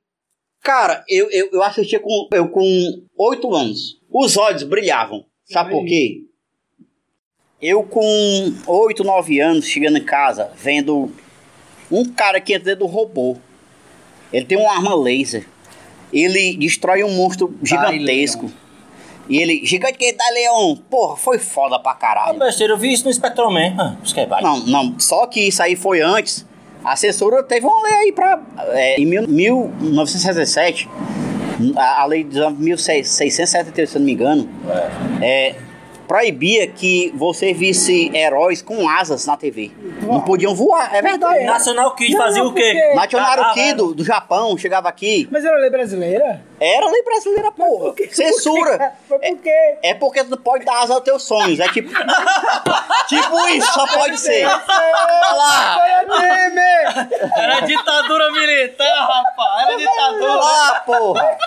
Cara, 0.62 1.04
eu, 1.08 1.30
eu, 1.30 1.50
eu 1.52 1.62
assistia 1.62 2.00
com, 2.00 2.28
eu 2.32 2.48
com 2.48 2.64
8 3.18 3.54
anos. 3.54 3.98
Os 4.10 4.36
olhos 4.36 4.62
brilhavam. 4.62 5.24
Sabe 5.46 5.70
por 5.70 5.84
quê? 5.84 6.20
Eu 7.60 7.82
com 7.82 8.52
8, 8.66 9.02
9 9.04 9.40
anos, 9.40 9.66
chegando 9.66 9.96
em 9.98 10.04
casa, 10.04 10.50
vendo 10.56 11.10
um 11.90 12.04
cara 12.04 12.40
que 12.40 12.52
entra 12.52 12.66
dentro 12.74 12.80
do 12.80 12.86
robô. 12.86 13.36
Ele 14.32 14.44
tem 14.44 14.58
uma 14.58 14.70
arma 14.72 14.94
laser. 14.94 15.46
Ele 16.12 16.56
destrói 16.56 17.02
um 17.04 17.10
monstro 17.14 17.56
gigantesco. 17.62 18.50
E 19.28 19.38
ele, 19.38 19.64
gigante 19.64 19.96
que 19.96 20.12
dá 20.12 20.28
leão. 20.34 20.76
Porra, 20.90 21.16
foi 21.16 21.38
foda 21.38 21.78
pra 21.78 21.92
Ah, 21.92 21.94
caralho. 21.94 22.38
besteira, 22.38 22.74
eu 22.74 22.78
vi 22.78 22.92
isso 22.92 23.06
no 23.06 23.12
Spectral 23.14 23.50
Man. 23.50 23.74
Ah, 23.78 23.96
isso 24.04 24.12
que 24.12 24.20
é. 24.20 24.26
Não, 24.42 24.58
não, 24.66 25.00
só 25.00 25.26
que 25.26 25.40
isso 25.48 25.62
aí 25.62 25.74
foi 25.76 26.02
antes. 26.02 26.44
A 26.84 26.92
assessora 26.92 27.42
teve 27.42 27.64
uma 27.64 27.82
lei 27.82 27.94
aí 27.94 28.12
pra. 28.12 28.42
é, 28.72 29.00
em 29.00 29.06
mil- 29.06 29.26
1967, 29.26 30.86
a, 31.76 32.02
a 32.02 32.04
lei 32.04 32.22
de 32.22 32.38
1678, 32.58 33.88
se 33.90 33.96
eu 33.96 34.00
não 34.00 34.06
me 34.06 34.12
engano, 34.12 34.46
é, 35.22 35.54
proibia 36.06 36.66
que 36.66 37.12
você 37.16 37.52
visse 37.52 38.10
heróis 38.14 38.60
com 38.62 38.88
asas 38.88 39.26
na 39.26 39.36
TV. 39.36 39.70
Não 40.02 40.20
podiam 40.20 40.54
voar, 40.54 40.94
é 40.94 41.00
verdade. 41.02 41.44
Nacional 41.44 41.94
Kid 41.94 42.12
Não, 42.12 42.20
fazia 42.20 42.42
o 42.42 42.46
por 42.46 42.54
quê? 42.54 42.72
quê? 42.72 42.94
Nacional 42.94 43.30
Ah, 43.38 43.50
ah, 43.50 43.54
Kido, 43.54 43.94
do 43.94 44.04
Japão, 44.04 44.56
chegava 44.56 44.88
aqui. 44.88 45.26
Mas 45.30 45.44
era 45.44 45.56
lei 45.56 45.70
brasileira? 45.70 46.42
Era 46.60 46.88
lei 46.90 47.02
brasileira, 47.02 47.50
porra. 47.52 47.94
Censura. 48.10 48.78
Mas 48.78 48.92
por 49.08 49.20
quê? 49.20 49.76
É 49.82 49.94
porque 49.94 50.24
tu 50.24 50.30
não 50.30 50.38
pode 50.38 50.64
dar 50.64 50.82
asa 50.82 50.94
aos 50.94 51.02
teus 51.02 51.22
sonhos. 51.22 51.58
É 51.60 51.68
tipo. 51.68 51.90
tipo 53.08 53.48
isso, 53.48 53.72
só 53.72 53.86
pode 53.86 54.18
ser. 54.18 54.46
Olha 54.46 55.32
lá. 55.34 55.78
Foi 56.06 56.18
meme! 56.20 57.30
Era 57.36 57.60
ditadura 57.60 58.30
militar, 58.32 59.06
rapaz. 59.06 59.62
Era 59.62 59.74
Olha 59.74 59.78
ditadura. 59.78 60.34
lá, 60.34 60.80
porra. 60.86 61.38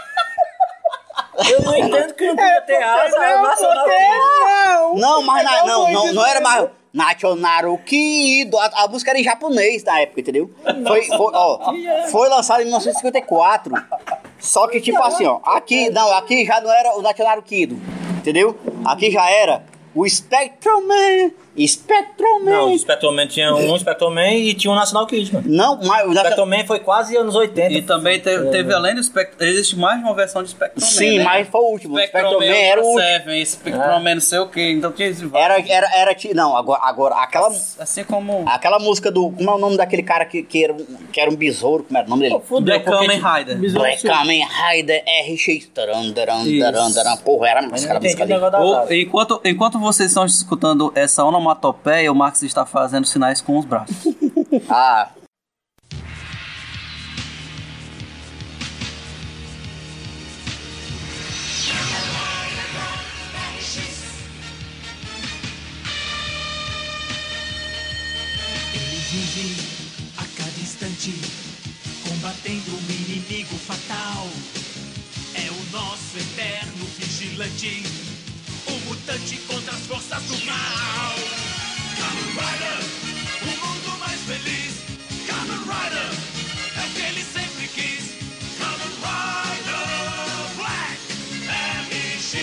Eu 1.51 1.61
não 1.61 1.75
entendo 1.75 2.13
que 2.13 2.25
não 2.27 2.35
podia 2.35 2.61
ter 2.61 2.81
asa 2.81 3.15
Não, 3.15 3.23
é 3.23 3.41
Nacional 3.41 3.87
não! 3.87 4.95
Não, 4.95 5.21
mas 5.23 5.43
na- 5.43 5.51
Igual 5.53 5.67
não, 5.67 5.91
não, 5.93 6.13
não 6.13 6.25
era 6.25 6.41
mais. 6.41 6.67
Nationaru 6.93 7.77
Kido. 7.85 8.57
A, 8.57 8.65
a 8.83 8.87
música 8.87 9.11
era 9.11 9.19
em 9.19 9.23
japonês 9.23 9.83
na 9.83 9.99
época, 10.01 10.19
entendeu? 10.21 10.49
Foi, 10.87 11.03
foi, 11.03 11.31
ó, 11.33 11.59
foi 12.09 12.27
lançado 12.29 12.61
em 12.61 12.65
1954. 12.65 13.73
Só 14.39 14.67
que, 14.67 14.81
tipo 14.81 15.01
assim, 15.03 15.25
ó, 15.25 15.39
aqui, 15.43 15.89
não, 15.91 16.11
aqui 16.15 16.43
já 16.45 16.59
não 16.59 16.71
era 16.71 16.97
o 16.97 17.01
Nationaru 17.01 17.41
Kido, 17.43 17.79
entendeu? 18.17 18.57
Aqui 18.85 19.11
já 19.11 19.29
era 19.29 19.63
o 19.93 20.07
Spectrum 20.09 20.87
Man. 20.87 21.31
Spectrum 21.65 22.43
Man. 22.43 22.51
Não, 22.51 22.73
o 22.73 22.77
Spectrum 22.77 23.11
Man 23.13 23.27
tinha 23.27 23.53
um 23.53 23.77
Spectrum 23.79 24.09
Man 24.11 24.31
e 24.33 24.53
tinha 24.53 24.71
um 24.71 24.75
Nacional 24.75 25.07
Kid, 25.07 25.33
mano. 25.33 25.45
Não, 25.49 25.79
mas 25.83 26.07
o 26.07 26.13
Spectrum 26.13 26.45
Man 26.45 26.65
foi 26.65 26.79
quase 26.79 27.15
anos 27.15 27.35
80. 27.35 27.73
E 27.73 27.81
também 27.81 28.19
teve, 28.19 28.49
teve 28.49 28.73
além 28.73 28.95
do 28.95 29.03
Spectrum. 29.03 29.45
Existe 29.47 29.75
mais 29.77 29.97
de 29.99 30.03
uma 30.05 30.13
versão 30.13 30.43
de 30.43 30.49
Spectrum 30.49 30.81
Man. 30.85 30.87
Sim, 30.91 31.17
né? 31.19 31.23
mas 31.23 31.47
foi 31.47 31.61
o 31.61 31.71
último. 31.71 31.95
O 31.95 31.99
Spectrum 31.99 32.19
Spectrum 32.19 32.39
Man 32.47 32.51
Man 32.53 32.57
era 32.57 32.81
o 32.81 32.85
último. 32.85 33.01
Seven, 33.07 33.45
Spectrum 33.45 33.99
Man 33.99 34.13
não 34.15 34.21
sei 34.21 34.39
o 34.39 34.47
que. 34.47 34.71
Então 34.71 34.91
tinha 34.91 35.07
esse 35.07 35.29
Era, 35.33 35.59
era, 35.67 35.87
era, 35.95 36.15
não, 36.35 36.55
agora, 36.55 36.81
agora 36.83 37.15
aquela, 37.15 37.47
Assim 37.79 38.03
como. 38.03 38.43
aquela 38.47 38.77
música 38.79 39.09
do, 39.11 39.31
como 39.31 39.49
é 39.49 39.53
o 39.53 39.57
nome 39.57 39.77
daquele 39.77 40.03
cara 40.03 40.25
que, 40.25 40.43
que, 40.43 40.63
era, 40.63 40.73
um- 40.73 40.85
que 41.11 41.19
era 41.19 41.31
um 41.31 41.35
besouro, 41.35 41.83
como 41.83 41.97
era 41.97 42.05
o 42.05 42.09
nome 42.09 42.23
dele? 42.29 42.41
Black 42.61 42.85
Kamen 42.85 43.19
Rider. 43.21 43.71
Black 43.71 44.03
Kamen 44.03 44.45
Rider 44.45 45.03
RX, 45.31 45.67
taran, 45.73 46.11
taran, 46.13 46.43
taran, 46.59 46.91
taran. 46.91 47.17
porra, 47.17 47.47
era 47.49 47.61
Mas 47.63 47.83
eu 47.83 47.91
aquela 47.91 47.99
não 47.99 48.59
música 48.61 48.81
ali. 48.83 49.01
enquanto, 49.01 49.41
enquanto 49.43 49.79
vocês 49.79 50.09
estão 50.11 50.25
escutando 50.25 50.91
essa 50.95 51.23
onomatopeia, 51.23 51.46
o 52.09 52.15
Max 52.15 52.41
está 52.43 52.65
fazendo 52.65 53.05
sinais 53.05 53.41
com 53.41 53.57
os 53.57 53.65
braços. 53.65 53.95
Ah, 54.69 55.09
Ele 68.73 68.97
vive 69.11 69.55
a 70.17 70.23
cada 70.37 70.59
instante 70.59 71.13
combatendo 72.07 72.71
um 72.71 72.91
inimigo 72.91 73.55
fatal. 73.57 74.27
É 75.35 75.49
o 75.51 75.71
nosso 75.71 76.17
eterno 76.17 76.85
vigilante, 76.97 77.83
o 78.67 78.79
mutante 78.87 79.37
contra 79.47 79.71
as 79.73 79.85
forças 79.87 80.23
do 80.23 80.45
mal. 80.45 81.13
Kamen 81.97 82.29
Rider, 82.35 82.79
o 83.41 83.45
mundo 83.65 83.99
mais 83.99 84.19
feliz. 84.21 84.73
Kamen 85.25 85.57
Rider, 85.57 86.11
é 86.75 86.85
o 86.85 86.89
que 86.93 87.01
ele 87.01 87.23
sempre 87.23 87.67
quis. 87.69 88.03
Kamen 88.59 88.93
Rider 89.03 89.87
Black 90.57 90.99
MX. 91.47 92.33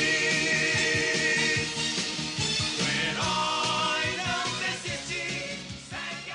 O 2.79 2.83
herói 2.99 4.05
não 4.19 4.45
segue 4.83 6.35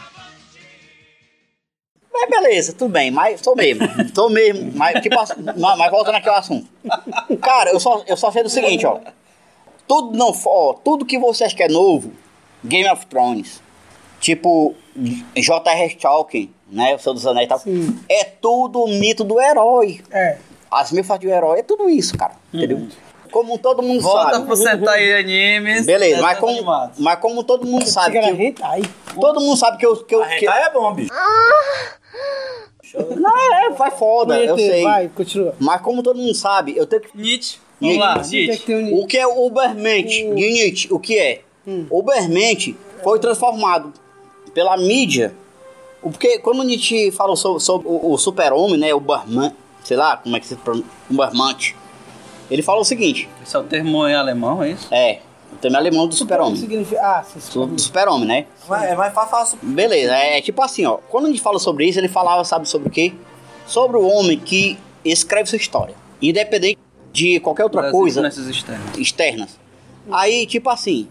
mas 2.12 2.30
beleza, 2.30 2.74
tudo 2.74 2.92
bem, 2.92 3.12
mas 3.12 3.42
tô 3.42 3.56
mesmo, 3.56 3.88
tô 4.14 4.30
mesmo, 4.30 4.72
mas 4.76 5.02
tipo 5.02 5.16
mas, 5.16 5.78
mas 5.78 5.92
voltando 5.92 6.16
aqui 6.16 6.30
ao 6.30 6.36
assunto. 6.36 6.68
Cara, 7.42 7.72
eu 7.72 7.80
só, 7.80 8.04
eu 8.08 8.18
só 8.18 8.32
sei 8.32 8.44
do 8.44 8.50
seguinte, 8.50 8.86
ó. 8.86 9.00
Tudo 9.90 10.16
não, 10.16 10.32
ó, 10.46 10.74
tudo 10.74 11.04
que 11.04 11.18
você 11.18 11.46
acha 11.46 11.56
que 11.56 11.64
é 11.64 11.68
novo, 11.68 12.12
Game 12.64 12.88
of 12.88 13.08
Thrones, 13.08 13.60
tipo 14.20 14.76
J.R. 15.36 15.96
Tolkien, 15.96 16.54
né, 16.72 16.94
o 16.94 17.00
Senhor 17.00 17.16
dos 17.16 17.26
Anéis 17.26 17.48
e 17.48 17.50
tal, 17.50 17.62
é 18.08 18.24
tudo 18.24 18.86
mito 18.86 19.24
do 19.24 19.42
herói. 19.42 20.00
É. 20.12 20.38
As 20.70 20.92
mil 20.92 21.04
do 21.04 21.28
herói 21.28 21.62
é 21.62 21.64
tudo 21.64 21.90
isso, 21.90 22.16
cara, 22.16 22.34
entendeu? 22.54 22.88
Como 23.32 23.58
todo 23.58 23.82
mundo 23.82 24.00
Volta 24.02 24.34
sabe. 24.34 24.46
pro 24.46 24.56
Sentai 24.56 25.12
Animes. 25.20 25.88
Beleza, 25.88 26.22
mas 26.22 26.36
desenhos 26.36 26.40
como, 26.40 26.52
animados. 26.52 27.00
mas 27.00 27.20
como 27.20 27.44
todo 27.44 27.66
mundo 27.66 27.88
sabe 27.88 28.22
Chega 28.22 28.54
que 28.54 28.90
todo 29.20 29.42
mundo 29.42 29.58
sabe 29.58 29.78
que 29.80 29.88
eu 29.88 29.96
que 30.04 30.14
eu 30.14 30.22
A 30.22 30.28
que, 30.28 30.48
é 30.48 30.70
bom, 30.72 30.94
bicho. 30.94 31.12
não 33.18 33.56
é, 33.56 33.70
vai 33.72 33.90
foda, 33.90 34.40
eu 34.40 34.56
sei. 34.56 34.84
Vai, 34.84 35.08
continua. 35.10 35.56
Mas 35.60 35.82
como 35.82 36.04
todo 36.04 36.18
mundo 36.18 36.36
sabe, 36.36 36.78
eu 36.78 36.86
tenho 36.86 37.02
que 37.02 37.18
Nietzsche. 37.18 37.58
Vamos 37.82 37.98
lá, 37.98 38.16
Nietzsche. 38.16 38.44
O 38.44 38.46
que 38.46 38.52
é 38.52 38.58
que 38.58 38.66
tem 38.66 38.76
o 38.76 38.82
Nietzsche? 38.82 39.02
O 39.02 39.08
que 39.08 39.18
é 39.18 39.28
o 39.28 40.34
Nietzsche? 40.34 40.88
O 40.94 41.00
que 41.00 41.18
é? 41.20 41.42
Ubermente 41.90 42.76
foi 43.04 43.20
transformado 43.20 43.94
pela 44.54 44.76
mídia. 44.78 45.34
Porque 46.02 46.40
quando 46.40 46.64
Nietzsche 46.64 47.12
falou 47.12 47.36
sobre, 47.36 47.60
sobre 47.62 47.88
o, 47.88 48.12
o 48.12 48.18
super-homem, 48.18 48.78
né? 48.78 48.94
O 48.94 48.98
Uberman, 48.98 49.52
sei 49.84 49.98
lá 49.98 50.18
como 50.18 50.36
é 50.36 50.40
que 50.40 50.48
se 50.48 50.56
pronuncia, 50.56 50.90
Ubermante. 51.10 51.76
Ele 52.50 52.62
falou 52.62 52.82
o 52.82 52.86
seguinte: 52.86 53.30
Esse 53.44 53.56
é 53.56 53.60
o 53.60 53.64
termo 53.64 54.08
em 54.08 54.16
alemão, 54.16 54.64
é 54.64 54.72
isso? 54.72 54.88
é, 54.92 55.20
o 55.54 55.58
termo 55.58 55.78
alemão 55.78 56.08
do 56.08 56.16
super-homem. 56.16 56.56
Significa... 56.56 57.02
Ah, 57.02 57.26
Do, 57.54 57.80
super-homem, 57.80 58.28
né? 58.28 58.46
Mas 58.68 58.84
É 58.84 58.96
mais 58.96 59.14
fácil. 59.14 59.58
Beleza, 59.62 60.16
é, 60.16 60.42
tipo 60.42 60.62
assim, 60.62 60.86
ó. 60.86 60.98
Quando 61.10 61.26
a 61.26 61.30
gente 61.30 61.42
fala 61.42 61.60
sobre 61.60 61.86
isso, 61.86 62.00
ele 62.00 62.08
falava, 62.08 62.44
sabe 62.44 62.68
sobre 62.68 62.88
o 62.88 62.92
quê? 62.92 63.14
Sobre 63.66 63.98
o 63.98 64.08
homem 64.08 64.40
que 64.40 64.78
escreve 65.04 65.50
sua 65.50 65.58
história. 65.58 65.96
Independente 66.22 66.78
de 67.12 67.40
qualquer 67.40 67.64
outra 67.64 67.84
Das 67.84 67.92
coisa 67.92 68.20
influências 68.20 68.48
externas. 68.48 68.98
externas. 68.98 69.60
Aí, 70.12 70.46
tipo 70.46 70.70
assim, 70.70 71.08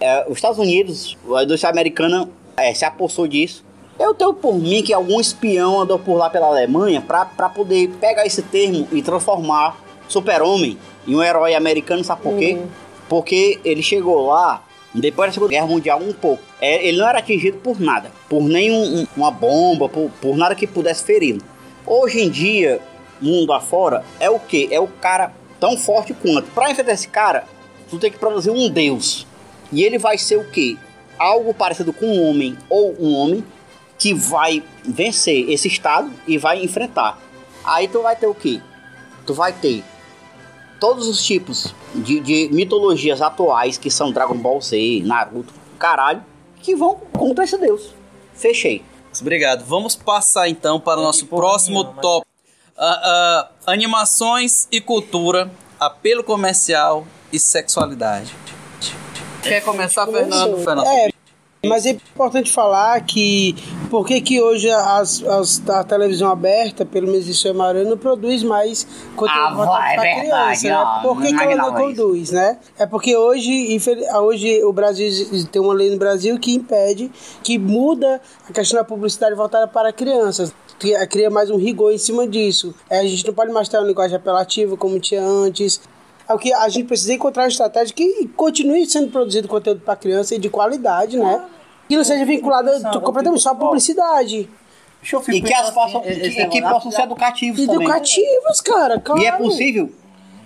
é, 0.00 0.24
os 0.28 0.36
Estados 0.36 0.58
Unidos, 0.58 1.16
a 1.36 1.42
indústria 1.44 1.70
americana 1.70 2.28
é, 2.56 2.72
se 2.74 2.84
apossou 2.84 3.26
disso. 3.26 3.64
Eu 3.98 4.14
tenho 4.14 4.32
por 4.32 4.54
mim 4.54 4.82
que 4.82 4.92
algum 4.92 5.20
espião 5.20 5.80
andou 5.80 5.98
por 5.98 6.16
lá 6.16 6.30
pela 6.30 6.46
Alemanha 6.46 7.00
pra, 7.00 7.24
pra 7.24 7.48
poder 7.48 7.88
pegar 8.00 8.24
esse 8.24 8.42
termo 8.42 8.86
e 8.92 9.02
transformar 9.02 9.76
Super-Homem 10.08 10.78
em 11.06 11.14
um 11.16 11.22
herói 11.22 11.54
americano, 11.54 12.04
sabe 12.04 12.22
por 12.22 12.36
quê? 12.38 12.58
Porque 13.08 13.58
ele 13.64 13.82
chegou 13.82 14.26
lá 14.26 14.62
depois 14.94 15.28
da 15.28 15.32
Segunda 15.34 15.50
Guerra 15.50 15.66
Mundial 15.66 16.00
um 16.00 16.12
pouco. 16.12 16.42
É, 16.60 16.86
ele 16.86 16.98
não 16.98 17.08
era 17.08 17.18
atingido 17.18 17.58
por 17.58 17.80
nada, 17.80 18.10
por 18.28 18.42
nenhuma 18.42 19.30
bomba, 19.30 19.88
por, 19.88 20.10
por 20.20 20.36
nada 20.36 20.54
que 20.54 20.66
pudesse 20.66 21.04
feri-lo. 21.04 21.40
Hoje 21.86 22.20
em 22.20 22.30
dia, 22.30 22.80
mundo 23.20 23.52
afora, 23.52 24.04
é 24.18 24.28
o 24.30 24.38
que? 24.38 24.68
É 24.72 24.80
o 24.80 24.88
cara 24.88 25.32
tão 25.60 25.76
forte 25.76 26.14
quanto. 26.14 26.50
Pra 26.50 26.70
enfrentar 26.70 26.92
esse 26.92 27.08
cara, 27.08 27.44
tu 27.88 27.98
tem 27.98 28.10
que 28.10 28.18
produzir 28.18 28.50
um 28.50 28.68
deus. 28.68 29.26
E 29.72 29.82
ele 29.82 29.98
vai 29.98 30.16
ser 30.16 30.36
o 30.36 30.44
que? 30.44 30.78
Algo 31.18 31.52
parecido 31.52 31.92
com 31.92 32.06
um 32.06 32.28
homem 32.28 32.56
ou 32.68 32.94
um 33.00 33.14
homem 33.14 33.44
que 33.98 34.14
vai 34.14 34.62
vencer 34.84 35.50
esse 35.50 35.68
estado 35.68 36.10
e 36.26 36.38
vai 36.38 36.62
enfrentar. 36.62 37.18
Aí 37.64 37.88
tu 37.88 38.02
vai 38.02 38.14
ter 38.14 38.26
o 38.26 38.34
que? 38.34 38.62
Tu 39.26 39.34
vai 39.34 39.52
ter 39.52 39.82
todos 40.78 41.08
os 41.08 41.24
tipos 41.24 41.74
de, 41.94 42.20
de 42.20 42.48
mitologias 42.52 43.20
atuais 43.20 43.76
que 43.76 43.90
são 43.90 44.12
Dragon 44.12 44.36
Ball 44.36 44.60
Z, 44.60 45.02
Naruto, 45.04 45.52
caralho, 45.78 46.24
que 46.62 46.74
vão 46.74 46.94
contra 47.12 47.44
esse 47.44 47.58
deus. 47.58 47.92
Fechei. 48.32 48.82
Obrigado. 49.20 49.64
Vamos 49.64 49.96
passar 49.96 50.48
então 50.48 50.78
para 50.78 51.00
o 51.00 51.02
nosso 51.02 51.26
próximo 51.26 51.82
tópico. 51.84 52.27
Ah, 52.78 53.00
ah, 53.66 53.72
animações 53.72 54.68
e 54.70 54.80
cultura, 54.80 55.50
apelo 55.80 56.22
comercial 56.22 57.06
e 57.32 57.38
sexualidade. 57.38 58.34
Quer 59.42 59.62
começar, 59.62 60.06
Fernando? 60.06 60.58
Fernando. 60.58 60.86
É, 60.86 61.08
mas 61.66 61.86
é 61.86 61.90
importante 61.90 62.52
falar 62.52 63.00
que 63.00 63.54
por 63.90 64.06
que 64.06 64.20
que 64.20 64.40
hoje 64.40 64.70
as, 64.70 65.22
as- 65.24 65.68
a 65.68 65.82
televisão 65.82 66.30
aberta, 66.30 66.84
pelo 66.84 67.08
menos 67.08 67.26
isso 67.26 67.48
é 67.48 67.52
Maranhão, 67.52 67.90
não 67.90 67.98
produz 67.98 68.42
mais 68.44 68.86
conteúdo 69.16 69.40
Ah, 69.40 69.54
voltado 69.54 69.78
vai, 69.78 69.96
é 69.96 70.20
verdade, 70.20 70.60
criança, 70.60 70.68
né? 70.94 71.00
Por 71.02 71.20
que, 71.20 71.26
que 71.28 71.32
não 71.32 71.42
ela 71.50 71.70
não 71.70 71.74
conduz, 71.74 72.30
né? 72.30 72.58
É 72.78 72.86
porque 72.86 73.16
hoje, 73.16 73.76
hoje 74.22 74.62
o 74.64 74.72
Brasil 74.72 75.08
tem 75.50 75.60
uma 75.60 75.74
lei 75.74 75.90
no 75.90 75.98
Brasil 75.98 76.38
que 76.38 76.54
impede, 76.54 77.10
que 77.42 77.58
muda 77.58 78.20
a 78.48 78.52
questão 78.52 78.78
da 78.78 78.84
publicidade 78.84 79.34
voltada 79.34 79.66
para 79.66 79.92
crianças. 79.92 80.52
Cria, 80.78 81.06
cria 81.06 81.28
mais 81.30 81.50
um 81.50 81.56
rigor 81.56 81.92
em 81.92 81.98
cima 81.98 82.26
disso. 82.26 82.74
É, 82.88 83.00
a 83.00 83.04
gente 83.04 83.26
não 83.26 83.34
pode 83.34 83.52
mais 83.52 83.68
ter 83.68 83.78
uma 83.78 83.86
linguagem 83.86 84.16
apelativa 84.16 84.76
como 84.76 85.00
tinha 85.00 85.22
antes. 85.22 85.80
É 86.28 86.32
o 86.32 86.38
que 86.38 86.52
a 86.52 86.68
gente 86.68 86.86
precisa 86.86 87.14
encontrar 87.14 87.44
uma 87.44 87.48
estratégia 87.48 87.94
que 87.94 88.28
continue 88.36 88.86
sendo 88.86 89.10
produzido 89.10 89.48
conteúdo 89.48 89.80
para 89.80 89.96
criança 89.96 90.34
e 90.34 90.38
de 90.38 90.48
qualidade, 90.48 91.18
né? 91.18 91.44
Que 91.88 91.96
não 91.96 92.04
seja 92.04 92.24
vinculado 92.24 92.70
completamente 93.00 93.42
só 93.42 93.50
à 93.50 93.54
publicidade. 93.54 94.48
E 95.28 95.40
que 95.40 95.54
as 95.54 95.70
possam, 95.70 96.02
e 96.04 96.30
que, 96.30 96.42
e 96.42 96.48
que 96.48 96.62
possam 96.62 96.90
ser 96.90 97.02
educativos 97.02 97.60
também. 97.66 97.86
Educativos, 97.86 98.60
cara, 98.60 99.00
claro. 99.00 99.22
E 99.22 99.26
é 99.26 99.32
possível 99.32 99.90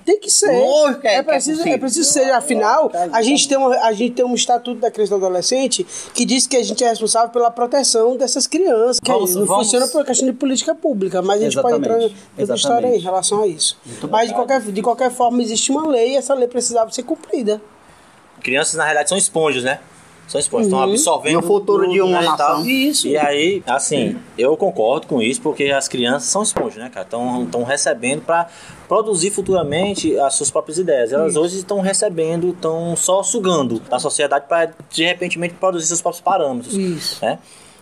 Tem 0.05 0.19
que 0.19 0.31
ser. 0.31 0.53
Lógico 0.59 1.07
é- 1.07 1.15
é, 1.15 1.17
é 1.19 1.23
preciso, 1.23 1.61
é 1.61 1.63
possível. 1.63 1.79
preciso 1.79 2.11
ser. 2.13 2.31
Afinal, 2.33 2.91
a 3.13 3.23
gente, 3.23 3.49
tem 3.49 3.57
um, 3.59 3.67
a 3.73 3.93
gente 3.93 4.15
tem 4.15 4.25
um 4.25 4.35
estatuto 4.35 4.81
da 4.81 4.91
criança 4.91 5.15
e 5.15 5.19
do 5.19 5.25
adolescente 5.27 5.87
que 6.15 6.25
diz 6.25 6.47
que 6.47 6.57
a 6.57 6.63
gente 6.65 6.83
é 6.83 6.89
responsável 6.89 7.31
pela 7.31 7.51
proteção 7.51 8.17
dessas 8.17 8.47
crianças. 8.47 8.99
Que 9.01 9.11
Vamos- 9.11 9.35
não 9.35 9.47
vamos- 9.47 9.67
funciona 9.67 9.87
por 9.89 10.05
questão 10.05 10.27
de 10.27 10.33
política 10.33 10.75
pública, 10.75 11.23
mas 11.23 11.41
a 11.41 11.45
gente 11.45 11.53
Exatamente. 11.55 11.89
pode 11.89 12.05
entrar 12.05 12.19
Exatamente. 12.39 12.59
história 12.59 12.89
aí 12.89 12.97
em 12.97 13.01
relação 13.01 13.43
a 13.43 13.47
isso. 13.47 13.79
mas 14.11 14.29
de 14.29 14.35
qualquer, 14.35 14.61
de 14.61 14.83
qualquer 14.83 15.11
forma, 15.11 15.41
existe 15.43 15.71
uma 15.71 15.87
lei 15.87 16.13
e 16.13 16.17
essa 16.17 16.35
lei 16.35 16.49
precisava 16.49 16.91
ser 16.91 17.03
cumprida. 17.05 17.61
Crianças, 18.43 18.75
na 18.75 18.83
realidade, 18.85 19.09
são 19.09 19.17
esponjas, 19.19 19.63
né? 19.63 19.79
São 20.33 20.41
esponjas, 20.41 20.67
estão 20.69 20.79
Uhum. 20.79 20.91
absorvendo. 20.91 21.33
E 21.35 21.37
o 21.37 21.43
futuro 21.43 21.87
de 21.87 22.01
uma 22.01 22.21
né, 22.21 22.23
e 22.23 22.25
tal. 22.25 22.37
nação. 22.37 22.67
Isso. 22.67 23.07
E 23.07 23.19
aí, 23.19 23.63
assim, 23.67 24.17
eu 24.39 24.57
concordo 24.57 25.07
com 25.07 25.21
isso, 25.21 25.43
porque 25.43 25.65
as 25.65 25.89
crianças 25.89 26.31
são 26.31 26.43
esponjas, 26.43 26.83
né, 26.83 26.89
cara? 26.89 27.05
Estão 27.07 27.63
recebendo 27.65 28.23
para 28.23 28.49
produzir 28.89 29.31
futuramente 29.31 30.19
as 30.19 30.33
suas 30.33 30.51
próprias 30.51 30.79
ideias. 30.79 31.13
Elas 31.13 31.37
hoje 31.37 31.59
estão 31.59 31.81
recebendo, 31.83 32.49
estão 32.49 32.97
só 32.97 33.23
sugando 33.23 33.79
da 33.81 33.99
sociedade 33.99 34.47
para, 34.49 34.73
de 34.91 35.05
repente, 35.05 35.39
produzir 35.61 35.87
seus 35.89 36.01
próprios 36.01 36.23
parâmetros. 36.23 36.75
Isso. 36.75 37.23
Né? 37.23 37.39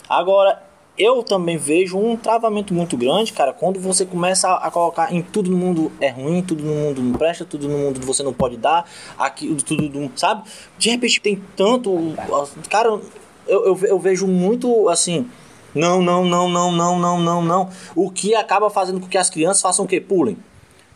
Agora, 0.09 0.61
eu 1.01 1.23
também 1.23 1.57
vejo 1.57 1.97
um 1.97 2.17
travamento 2.17 2.75
muito 2.75 2.97
grande, 2.97 3.33
cara, 3.33 3.53
quando 3.53 3.81
você 3.81 4.05
começa 4.05 4.53
a, 4.53 4.71
colocar 4.71 5.13
em 5.13 5.23
tudo 5.23 5.51
no 5.51 5.57
mundo 5.57 5.91
é 6.01 6.11
ruim, 6.11 6.43
tudo 6.43 6.63
no 6.63 6.75
mundo 6.75 7.01
não 7.01 7.13
presta, 7.15 7.45
tudo 7.45 7.69
no 7.69 7.79
mundo 7.79 8.01
você 8.05 8.23
não 8.23 8.33
pode 8.33 8.57
dar, 8.57 8.89
aqui, 9.19 9.55
tudo, 9.65 10.13
sabe? 10.15 10.49
De 10.79 10.91
repente 10.91 11.21
tem 11.21 11.43
tanto. 11.57 12.15
Cara, 12.69 13.01
eu, 13.49 13.67
eu, 13.67 13.79
eu 13.87 13.99
vejo 13.99 14.27
muito 14.27 14.89
assim. 14.89 15.27
Não, 15.75 16.03
não, 16.03 16.25
não, 16.25 16.49
não, 16.49 16.73
não, 16.73 16.99
não, 16.99 17.21
não, 17.21 17.43
não. 17.43 17.71
O 17.95 18.11
que 18.11 18.35
acaba 18.35 18.69
fazendo 18.69 19.01
com 19.01 19.07
que 19.07 19.17
as 19.17 19.31
crianças 19.31 19.63
façam 19.63 19.85
o 19.85 19.89
quê? 19.89 20.01
Pulem. 20.01 20.37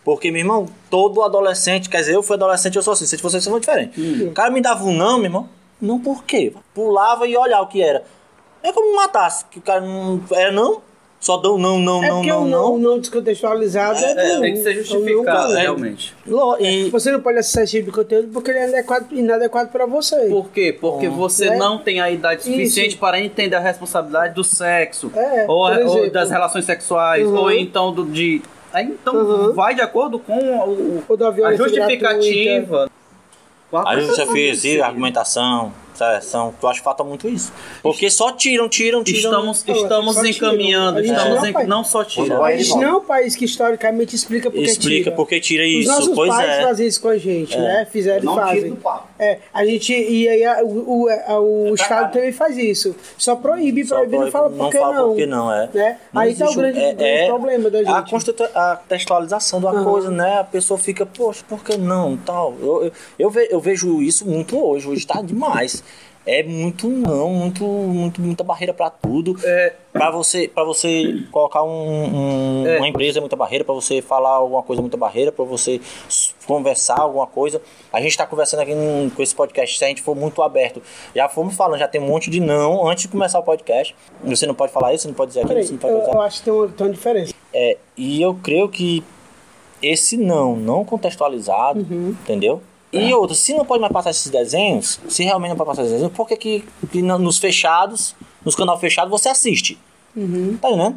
Porque, 0.04 0.30
meu 0.30 0.40
irmão, 0.40 0.66
todo 0.90 1.22
adolescente, 1.22 1.88
quer 1.88 2.00
dizer, 2.00 2.14
eu 2.14 2.22
fui 2.22 2.36
adolescente, 2.36 2.76
eu 2.76 2.82
sou 2.82 2.92
assim, 2.92 3.06
se 3.06 3.16
vocês 3.16 3.42
são 3.42 3.58
diferentes. 3.58 3.96
O 4.22 4.32
cara 4.32 4.50
me 4.50 4.60
dava 4.60 4.84
um 4.84 4.92
não, 4.92 5.16
meu 5.16 5.26
irmão. 5.26 5.48
Não 5.80 5.98
por 5.98 6.24
quê? 6.24 6.52
Pulava 6.74 7.26
e 7.26 7.36
olhava 7.36 7.62
o 7.62 7.66
que 7.68 7.82
era. 7.82 8.04
É 8.64 8.72
como 8.72 8.96
matasse, 8.96 9.44
que 9.50 9.58
o 9.58 9.62
cara 9.62 9.80
não. 9.82 10.20
Era 10.32 10.50
não? 10.50 10.80
Só 11.20 11.38
dão 11.38 11.56
não, 11.56 11.78
não, 11.78 12.04
É 12.04 12.08
não, 12.08 12.22
não, 12.22 12.42
o 12.42 12.46
não. 12.46 12.60
não, 12.72 12.78
não 12.78 12.98
descontextualizado 12.98 13.98
é, 13.98 14.10
É, 14.10 14.34
não. 14.34 14.40
tem 14.42 14.52
que 14.54 14.62
ser 14.62 14.72
É 14.72 14.74
não, 14.74 14.82
justificado, 14.84 15.52
realmente. 15.54 16.14
Lo- 16.26 16.56
E, 16.60 16.90
Você 16.90 17.10
não 17.10 17.20
pode 17.22 17.38
acessar 17.38 17.62
esse 17.64 17.78
tipo 17.78 17.86
de 17.90 17.96
conteúdo 17.96 18.28
porque 18.30 18.50
ele 18.50 18.58
é 18.58 18.68
inadequado, 18.68 19.06
inadequado 19.10 19.70
para 19.70 19.86
você. 19.86 20.26
Por 20.28 20.48
quê? 20.50 20.76
Porque 20.78 21.08
você 21.08 21.48
né? 21.50 21.56
não 21.56 21.78
tem 21.78 21.98
a 22.00 22.10
idade 22.10 22.42
suficiente 22.44 22.88
Isso. 22.90 22.98
para 22.98 23.18
entender 23.20 23.56
a 23.56 23.60
responsabilidade 23.60 24.34
do 24.34 24.44
sexo, 24.44 25.10
É, 25.16 25.46
ou, 25.48 25.64
ou 25.86 26.10
das 26.10 26.28
relações 26.30 26.66
sexuais, 26.66 27.26
Uhum. 27.26 27.36
ou 27.38 27.50
então 27.50 27.90
do, 27.92 28.04
de. 28.04 28.42
Então 28.74 29.14
Uhum. 29.14 29.52
vai 29.54 29.74
de 29.74 29.80
acordo 29.80 30.18
com 30.18 30.36
o, 30.36 31.02
o- 31.08 31.46
a 31.46 31.54
justificativa. 31.56 32.90
a 33.72 33.98
gente 34.00 34.14
já 34.16 34.26
fez 34.26 34.62
isso, 34.64 34.82
argumentação, 34.82 35.72
seleção, 35.98 36.54
eu 36.62 36.68
acho 36.68 36.80
que 36.80 36.84
falta 36.84 37.04
muito 37.04 37.28
isso. 37.28 37.52
Porque 37.82 38.10
só 38.10 38.32
tiram, 38.32 38.68
tiram, 38.68 39.02
tiram. 39.04 39.18
Estamos, 39.30 39.64
estamos 39.66 40.14
Só 40.14 40.22
tiram. 40.22 40.30
encaminhando, 40.48 40.98
A 40.98 41.02
gente 41.02 41.16
estamos 41.16 41.50
faz. 41.50 41.68
não 41.68 41.84
só 41.84 42.04
tira. 42.04 42.38
Vai 42.38 42.54
A 42.54 42.56
gente 42.58 42.70
não 42.76 42.82
é 42.82 42.92
um 42.96 43.00
país 43.04 43.36
que 43.36 43.44
historicamente 43.44 44.14
explica 44.16 44.50
porque 44.50 44.64
Explica 44.66 45.04
tira. 45.04 45.16
porque 45.16 45.40
tira 45.40 45.62
Os 45.64 45.70
isso, 45.70 45.88
nossos 45.88 46.14
pois 46.14 46.30
pais 46.30 46.48
é. 46.50 46.62
fazem 46.62 46.86
isso 46.86 47.00
com 47.00 47.08
a 47.08 47.16
gente, 47.18 47.54
É. 47.56 47.60
né? 47.60 47.88
Fizeram 47.90 48.22
e 48.22 48.24
Não 48.24 48.34
tira 48.34 48.46
fazem. 48.46 48.78
É, 49.18 49.38
a 49.52 49.64
gente. 49.64 49.92
E 49.92 50.28
aí 50.28 50.44
a- 50.44 50.62
o, 50.64 51.02
o, 51.04 51.08
a- 51.08 51.40
o 51.40 51.74
Estado 51.74 52.12
também 52.12 52.32
faz 52.32 52.56
isso. 52.56 52.94
Só 53.16 53.36
proíbe, 53.36 53.84
Só 53.84 53.96
proíbe, 53.96 54.18
não 54.18 54.30
fala 54.30 54.50
por 54.50 54.70
que 54.70 54.78
fala 54.78 54.94
não. 54.94 55.08
por 55.08 55.16
que 55.16 55.26
não, 55.26 55.52
é. 55.52 55.68
Né? 55.72 55.98
Não 56.12 56.22
aí 56.22 56.34
tá 56.34 56.46
o 56.48 56.50
um- 56.50 56.54
grande, 56.56 56.78
é- 56.78 56.92
grande 56.94 57.04
é 57.04 57.26
problema 57.26 57.70
da 57.70 57.78
A, 57.78 57.84
gente. 57.84 58.10
constitu- 58.10 58.48
a 58.54 58.76
textualização 58.88 59.60
da 59.60 59.70
Aham. 59.70 59.84
coisa, 59.84 60.10
né? 60.10 60.38
A 60.40 60.44
pessoa 60.44 60.78
fica, 60.78 61.06
poxa, 61.06 61.44
por 61.48 61.62
que 61.62 61.76
não? 61.76 62.16
Tal. 62.16 62.54
Eu, 62.60 62.84
eu, 62.86 62.92
eu, 63.18 63.30
ve- 63.30 63.48
eu 63.50 63.60
vejo 63.60 64.02
isso 64.02 64.26
muito 64.26 64.58
hoje, 64.58 64.88
hoje 64.88 65.06
tá 65.06 65.22
demais. 65.22 65.83
É 66.26 66.42
muito 66.42 66.88
não, 66.88 67.28
muito, 67.30 67.62
muito 67.64 68.20
muita 68.22 68.42
barreira 68.42 68.72
pra 68.72 68.88
tudo. 68.88 69.36
É, 69.44 69.74
Pra 69.92 70.10
você, 70.10 70.48
pra 70.48 70.64
você 70.64 71.22
colocar 71.30 71.62
um, 71.62 71.68
um- 72.62 72.66
É. 72.66 72.78
uma 72.78 72.88
empresa 72.88 73.18
é 73.18 73.20
muita 73.20 73.36
barreira, 73.36 73.62
pra 73.64 73.74
você 73.74 74.00
falar 74.02 74.30
alguma 74.30 74.62
coisa 74.62 74.80
é 74.80 74.82
muita 74.82 74.96
barreira, 74.96 75.30
pra 75.30 75.44
você 75.44 75.80
conversar 76.46 76.98
alguma 76.98 77.26
coisa. 77.26 77.60
A 77.92 78.00
gente 78.00 78.16
tá 78.16 78.26
conversando 78.26 78.60
aqui 78.60 78.72
com 79.14 79.22
esse 79.22 79.34
podcast, 79.34 79.78
se 79.78 79.84
a 79.84 79.88
gente 79.88 80.02
for 80.02 80.16
muito 80.16 80.42
aberto. 80.42 80.82
Já 81.14 81.28
fomos 81.28 81.54
falando, 81.54 81.78
já 81.78 81.86
tem 81.86 82.00
um 82.00 82.06
monte 82.06 82.28
de 82.30 82.40
não 82.40 82.88
antes 82.88 83.02
de 83.02 83.08
começar 83.08 83.38
o 83.38 83.42
podcast. 83.42 83.94
Você 84.24 84.46
não 84.46 84.54
pode 84.54 84.72
falar 84.72 84.92
isso, 84.94 85.02
você 85.02 85.08
não 85.08 85.14
pode 85.14 85.28
dizer 85.28 85.44
aquilo, 85.44 85.62
você 85.62 85.72
não 85.72 85.78
pode 85.78 85.94
eu, 85.94 86.00
usar. 86.02 86.12
eu 86.12 86.20
acho 86.22 86.38
que 86.38 86.44
tem 86.44 86.52
uma, 86.52 86.68
tem 86.68 86.86
uma 86.86 86.92
diferença. 86.92 87.34
É, 87.52 87.76
e 87.96 88.20
eu 88.22 88.34
creio 88.42 88.68
que 88.68 89.04
esse 89.82 90.16
não, 90.16 90.56
não 90.56 90.84
contextualizado, 90.84 91.80
Uhum. 91.80 92.16
entendeu? 92.22 92.60
E 92.94 93.10
É. 93.10 93.16
outra, 93.16 93.34
se 93.34 93.52
não 93.54 93.64
pode 93.64 93.80
mais 93.80 93.92
passar 93.92 94.10
esses 94.10 94.30
desenhos, 94.30 95.00
se 95.08 95.24
realmente 95.24 95.50
não 95.50 95.56
pode 95.56 95.68
passar 95.70 95.82
esses 95.82 95.92
desenhos, 95.92 96.12
por 96.16 96.26
que, 96.28 96.36
que, 96.36 96.64
que 96.90 97.02
no- 97.02 97.18
nos 97.18 97.38
fechados, 97.38 98.14
nos 98.44 98.54
canal 98.54 98.78
fechados, 98.78 99.10
você 99.10 99.28
assiste? 99.28 99.78
Uhum. 100.16 100.56
Tá 100.60 100.68
entendendo? 100.70 100.96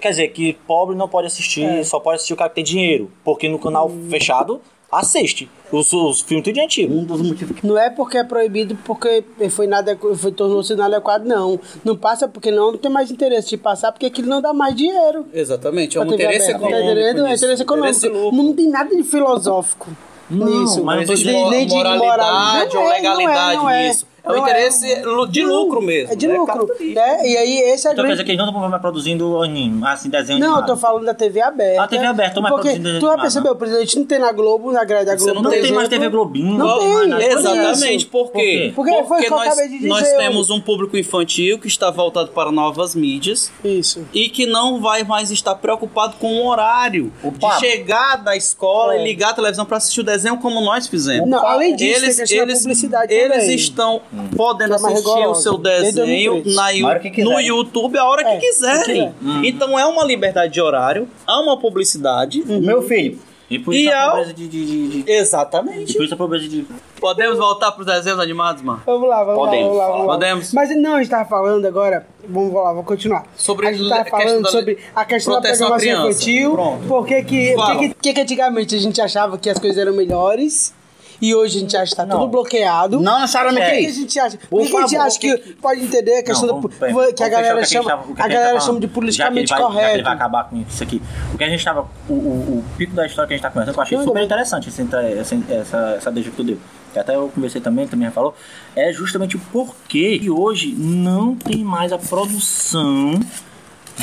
Quer 0.00 0.10
dizer, 0.10 0.28
que 0.28 0.52
pobre 0.66 0.94
não 0.94 1.08
pode 1.08 1.26
assistir, 1.26 1.64
É. 1.64 1.82
só 1.84 1.98
pode 1.98 2.16
assistir 2.16 2.34
o 2.34 2.36
cara 2.36 2.50
que 2.50 2.56
tem 2.56 2.64
dinheiro. 2.64 3.10
Porque 3.24 3.48
no 3.48 3.58
canal 3.58 3.88
Uhum. 3.88 4.08
fechado, 4.10 4.60
assiste. 4.92 5.48
Os, 5.72 5.92
os 5.92 6.20
filmes 6.20 6.44
tudo 6.44 6.54
de 6.54 6.60
antigo. 6.60 6.94
Um 6.94 7.04
dos 7.04 7.20
motivos 7.22 7.58
que 7.58 7.66
Não 7.66 7.76
é 7.78 7.88
porque 7.90 8.18
é 8.18 8.22
proibido 8.24 8.76
porque 8.84 9.24
foi 9.50 9.66
nada 9.66 9.98
foi 10.16 10.30
tornou-se 10.30 10.72
inadequado, 10.72 11.26
não. 11.26 11.58
Não 11.84 11.96
passa 11.96 12.28
porque 12.28 12.50
não, 12.50 12.76
tem 12.76 12.90
mais 12.90 13.10
interesse 13.10 13.48
de 13.48 13.56
passar 13.56 13.90
porque 13.90 14.06
aquilo 14.06 14.28
não 14.28 14.40
dá 14.42 14.52
mais 14.52 14.74
dinheiro. 14.76 15.26
Exatamente, 15.32 15.96
é 15.96 16.00
um 16.00 16.06
Pra 16.06 16.16
TV 16.16 16.22
interesse 16.24 16.46
tá 16.52 16.58
econômico. 16.58 16.76
É 16.76 16.92
interesse 16.92 17.62
econômico. 17.62 17.96
Interesse 17.98 18.36
não 18.36 18.54
tem 18.54 18.68
nada 18.68 18.94
de 18.94 19.02
filosófico 19.02 19.88
nisso. 20.30 20.84
Mas 20.84 21.06
não 21.06 21.14
existe 21.14 21.32
nem 21.50 21.66
de 21.66 21.74
moralidade 21.74 22.06
moral. 22.06 22.66
ou 22.68 22.74
Não 22.74 22.92
é, 22.92 22.96
legalidade 22.96 23.56
não 23.56 23.70
é, 23.70 23.88
nisso. 23.88 24.06
É 24.26 24.30
um 24.30 24.34
não 24.34 24.42
interesse 24.42 25.02
lu- 25.02 25.26
de 25.28 25.42
lucro 25.44 25.80
mesmo. 25.80 26.12
É 26.12 26.16
de 26.16 26.26
né? 26.26 26.34
lucro. 26.36 26.66
Né? 26.80 27.28
E 27.28 27.36
aí 27.36 27.58
esse 27.72 27.86
é 27.86 27.90
a 27.90 27.92
Então 27.92 28.04
quer 28.04 28.08
grande... 28.08 28.12
dizer 28.14 28.24
que 28.24 28.30
eles 28.32 28.38
não 28.38 28.46
estão 28.48 28.68
mais 28.68 28.82
produzindo 28.82 29.42
anime, 29.42 29.86
assim, 29.86 30.08
desenho 30.10 30.38
Não, 30.38 30.46
eu 30.48 30.52
animado. 30.54 30.66
tô 30.66 30.76
falando 30.76 31.04
da 31.04 31.14
TV 31.14 31.40
aberta. 31.40 31.82
A 31.82 31.88
TV 31.88 32.04
aberta, 32.06 32.40
mas 32.40 32.52
Porque 32.52 32.70
produzindo 32.70 33.00
tu 33.00 33.20
perceber, 33.20 33.54
por 33.54 33.62
exemplo, 33.66 33.82
a 33.82 33.84
gente 33.84 33.98
não 33.98 34.06
tem 34.06 34.18
na 34.18 34.32
Globo, 34.32 34.72
na 34.72 34.84
grade 34.84 35.06
da 35.06 35.16
Você 35.18 35.24
Globo. 35.24 35.42
não 35.42 35.50
tem 35.50 35.60
Não 35.60 35.66
tem 35.66 35.74
mais 35.76 35.88
exemplo. 35.88 36.04
TV 36.04 36.16
Globinho. 36.16 36.58
Não 36.58 36.78
tem, 36.78 36.88
mais 36.88 37.08
nada. 37.08 37.22
por 37.24 37.32
Exatamente, 37.38 38.06
por 38.06 38.32
quê? 38.32 38.72
Porque 38.74 39.04
foi 39.04 39.18
o 39.18 39.20
que 39.20 39.26
eu 39.26 39.30
nós, 39.30 39.46
acabei 39.46 39.68
de 39.68 39.76
dizer, 39.76 39.88
nós 39.88 40.10
eu- 40.10 40.18
temos 40.18 40.50
um 40.50 40.60
público 40.60 40.96
infantil 40.96 41.58
que 41.58 41.68
está 41.68 41.90
voltado 41.90 42.28
para 42.30 42.50
novas 42.50 42.94
mídias 42.94 43.50
Isso. 43.64 44.06
e 44.12 44.28
que 44.28 44.46
não 44.46 44.80
vai 44.80 45.04
mais 45.04 45.30
estar 45.30 45.54
preocupado 45.54 46.16
com 46.18 46.34
o 46.40 46.46
horário 46.48 47.12
de 47.22 47.58
chegar 47.60 48.16
da 48.16 48.36
escola 48.36 48.96
É. 48.96 49.00
e 49.00 49.04
ligar 49.04 49.30
a 49.30 49.34
televisão 49.34 49.64
para 49.64 49.76
assistir 49.76 50.00
o 50.00 50.04
desenho 50.04 50.36
como 50.38 50.60
nós 50.60 50.86
fizemos. 50.86 51.28
Não, 51.28 51.46
além 51.46 51.74
disso, 51.76 52.04
eles, 52.04 52.16
tem 52.28 52.38
eles, 52.38 52.58
publicidade 52.58 53.12
eles 53.12 53.38
também. 53.38 53.54
estão 53.54 54.00
podendo 54.36 54.76
Que 54.76 54.84
é 54.86 54.86
assistir 54.92 55.26
o 55.26 55.34
seu 55.34 55.58
desenho 55.58 56.42
2013. 56.42 56.54
na, 56.82 56.94
no 56.94 57.00
quiserem. 57.10 57.46
YouTube 57.46 57.98
a 57.98 58.04
hora 58.04 58.22
É, 58.22 58.36
que 58.38 58.46
quiserem. 58.46 59.12
que 59.12 59.18
quiser. 59.24 59.44
Então 59.44 59.78
é 59.78 59.84
uma 59.86 60.04
liberdade 60.04 60.52
de 60.52 60.60
horário, 60.60 61.08
há 61.26 61.40
uma 61.40 61.58
publicidade. 61.58 62.42
Meu 62.46 62.82
filho, 62.82 63.18
E 63.48 63.60
por 63.60 63.72
E 63.72 63.84
isso 63.84 63.94
a 63.94 64.02
ao- 64.02 64.10
pobreza 64.10 64.32
de... 64.34 64.48
de, 64.48 64.66
de, 64.66 64.88
de... 65.02 65.10
E 65.10 65.14
Exatamente. 65.14 65.94
por 65.94 66.04
isso 66.04 66.14
a 66.14 66.16
pobreza 66.16 66.48
de... 66.48 66.66
Podemos 67.00 67.38
voltar 67.38 67.70
para 67.70 67.80
os 67.80 67.86
desenhos 67.86 68.18
animados, 68.18 68.60
mano? 68.60 68.82
Vamos 68.84 69.08
lá, 69.08 69.22
vamos 69.22 69.38
Podemos, 69.44 69.66
lá, 69.66 69.68
vamos 69.68 69.78
lá, 69.78 69.86
vamos 69.92 70.06
lá. 70.08 70.12
podemos. 70.14 70.52
Mas 70.52 70.76
não, 70.76 70.94
a 70.94 70.98
gente 70.98 71.10
tava 71.10 71.28
falando 71.28 71.64
agora, 71.64 72.06
vamos 72.28 72.52
lá, 72.52 72.70
vamos 72.72 72.84
continuar. 72.86 73.24
Sobre 73.36 73.68
a 73.68 73.72
gente 73.72 73.84
le- 73.84 73.88
tava 73.90 74.02
questão 74.02 74.20
falando 74.20 74.42
da 74.42 74.50
sobre 74.50 74.78
a 74.96 75.04
questão 75.04 75.34
da 75.34 75.40
proteção 75.42 75.66
à 75.68 75.70
programação 75.76 76.02
criança. 76.02 76.22
infantil, 76.30 76.50
Pronto. 76.54 76.88
porque 76.88 77.22
que, 77.22 77.54
que, 77.54 77.94
que, 78.02 78.12
que 78.14 78.20
antigamente 78.20 78.74
a 78.74 78.78
gente 78.78 79.00
achava 79.00 79.38
que 79.38 79.48
as 79.48 79.58
coisas 79.60 79.78
eram 79.78 79.92
melhores 79.92 80.74
e 81.20 81.34
hoje 81.34 81.56
a 81.58 81.60
gente 81.60 81.76
acha 81.76 81.90
que 81.90 81.96
tá 81.96 82.04
Não. 82.06 82.18
tudo 82.20 82.28
bloqueado. 82.30 83.00
não 83.00 83.20
necessariamente 83.20 83.66
que 83.66 83.72
é 83.72 83.80
que 83.80 83.86
a 83.86 83.92
gente 83.92 84.18
acha? 84.20 84.38
Por 84.50 84.62
que, 84.62 84.68
que 84.70 84.76
a 84.76 84.80
gente 84.82 84.96
acha 84.96 85.18
que 85.18 85.36
pode 85.60 85.80
entender 85.82 86.16
a 86.18 86.22
questão 86.22 86.46
Não, 86.46 86.54
da, 86.56 86.60
vamos- 86.60 86.76
peraí, 86.76 87.12
que 87.14 87.22
a 87.22 87.28
galera 87.28 87.60
que 87.60 87.66
chama, 87.66 87.90
gente 87.90 88.14
que 88.14 88.20
a 88.22 88.24
gente 88.24 88.32
galera 88.34 88.54
tá 88.54 88.60
chama 88.60 88.80
de 88.80 88.86
Já 88.86 88.88
que 88.88 88.94
politicamente 88.94 89.48
vai- 89.50 89.58
Já 89.60 89.66
que 89.66 89.72
ele 89.72 89.80
correto. 89.82 90.04
vai 90.04 90.14
acabar 90.14 90.44
com 90.44 90.56
isso 90.68 90.82
aqui. 90.82 91.02
O 91.32 91.38
que 91.38 91.44
a 91.44 91.48
gente 91.48 91.64
tava. 91.64 91.88
O, 92.08 92.12
o, 92.12 92.16
o 92.58 92.64
pico 92.76 92.94
da 92.94 93.06
história 93.06 93.26
que 93.28 93.34
a 93.34 93.36
gente 93.36 93.42
tá 93.42 93.50
conversando, 93.50 93.74
que 93.74 93.80
eu 93.80 93.82
achei 93.82 93.98
Não, 93.98 94.04
super 94.04 94.18
não. 94.18 94.24
interessante 94.26 94.68
essa, 94.68 94.82
essa, 95.02 95.34
essa, 95.50 95.94
essa 95.98 96.10
deixa 96.12 96.30
que 96.30 96.36
tu 96.36 96.44
deu. 96.44 96.58
Que 96.92 96.98
até 96.98 97.14
eu 97.16 97.28
conversei 97.34 97.60
também, 97.60 97.86
também 97.86 98.08
já 98.08 98.12
falou. 98.12 98.34
É 98.74 98.92
justamente 98.92 99.36
o 99.36 99.40
porquê 99.52 100.18
que 100.18 100.30
hoje 100.30 100.72
não 100.76 101.34
tem 101.34 101.62
mais 101.64 101.92
a 101.92 101.98
produção. 101.98 103.18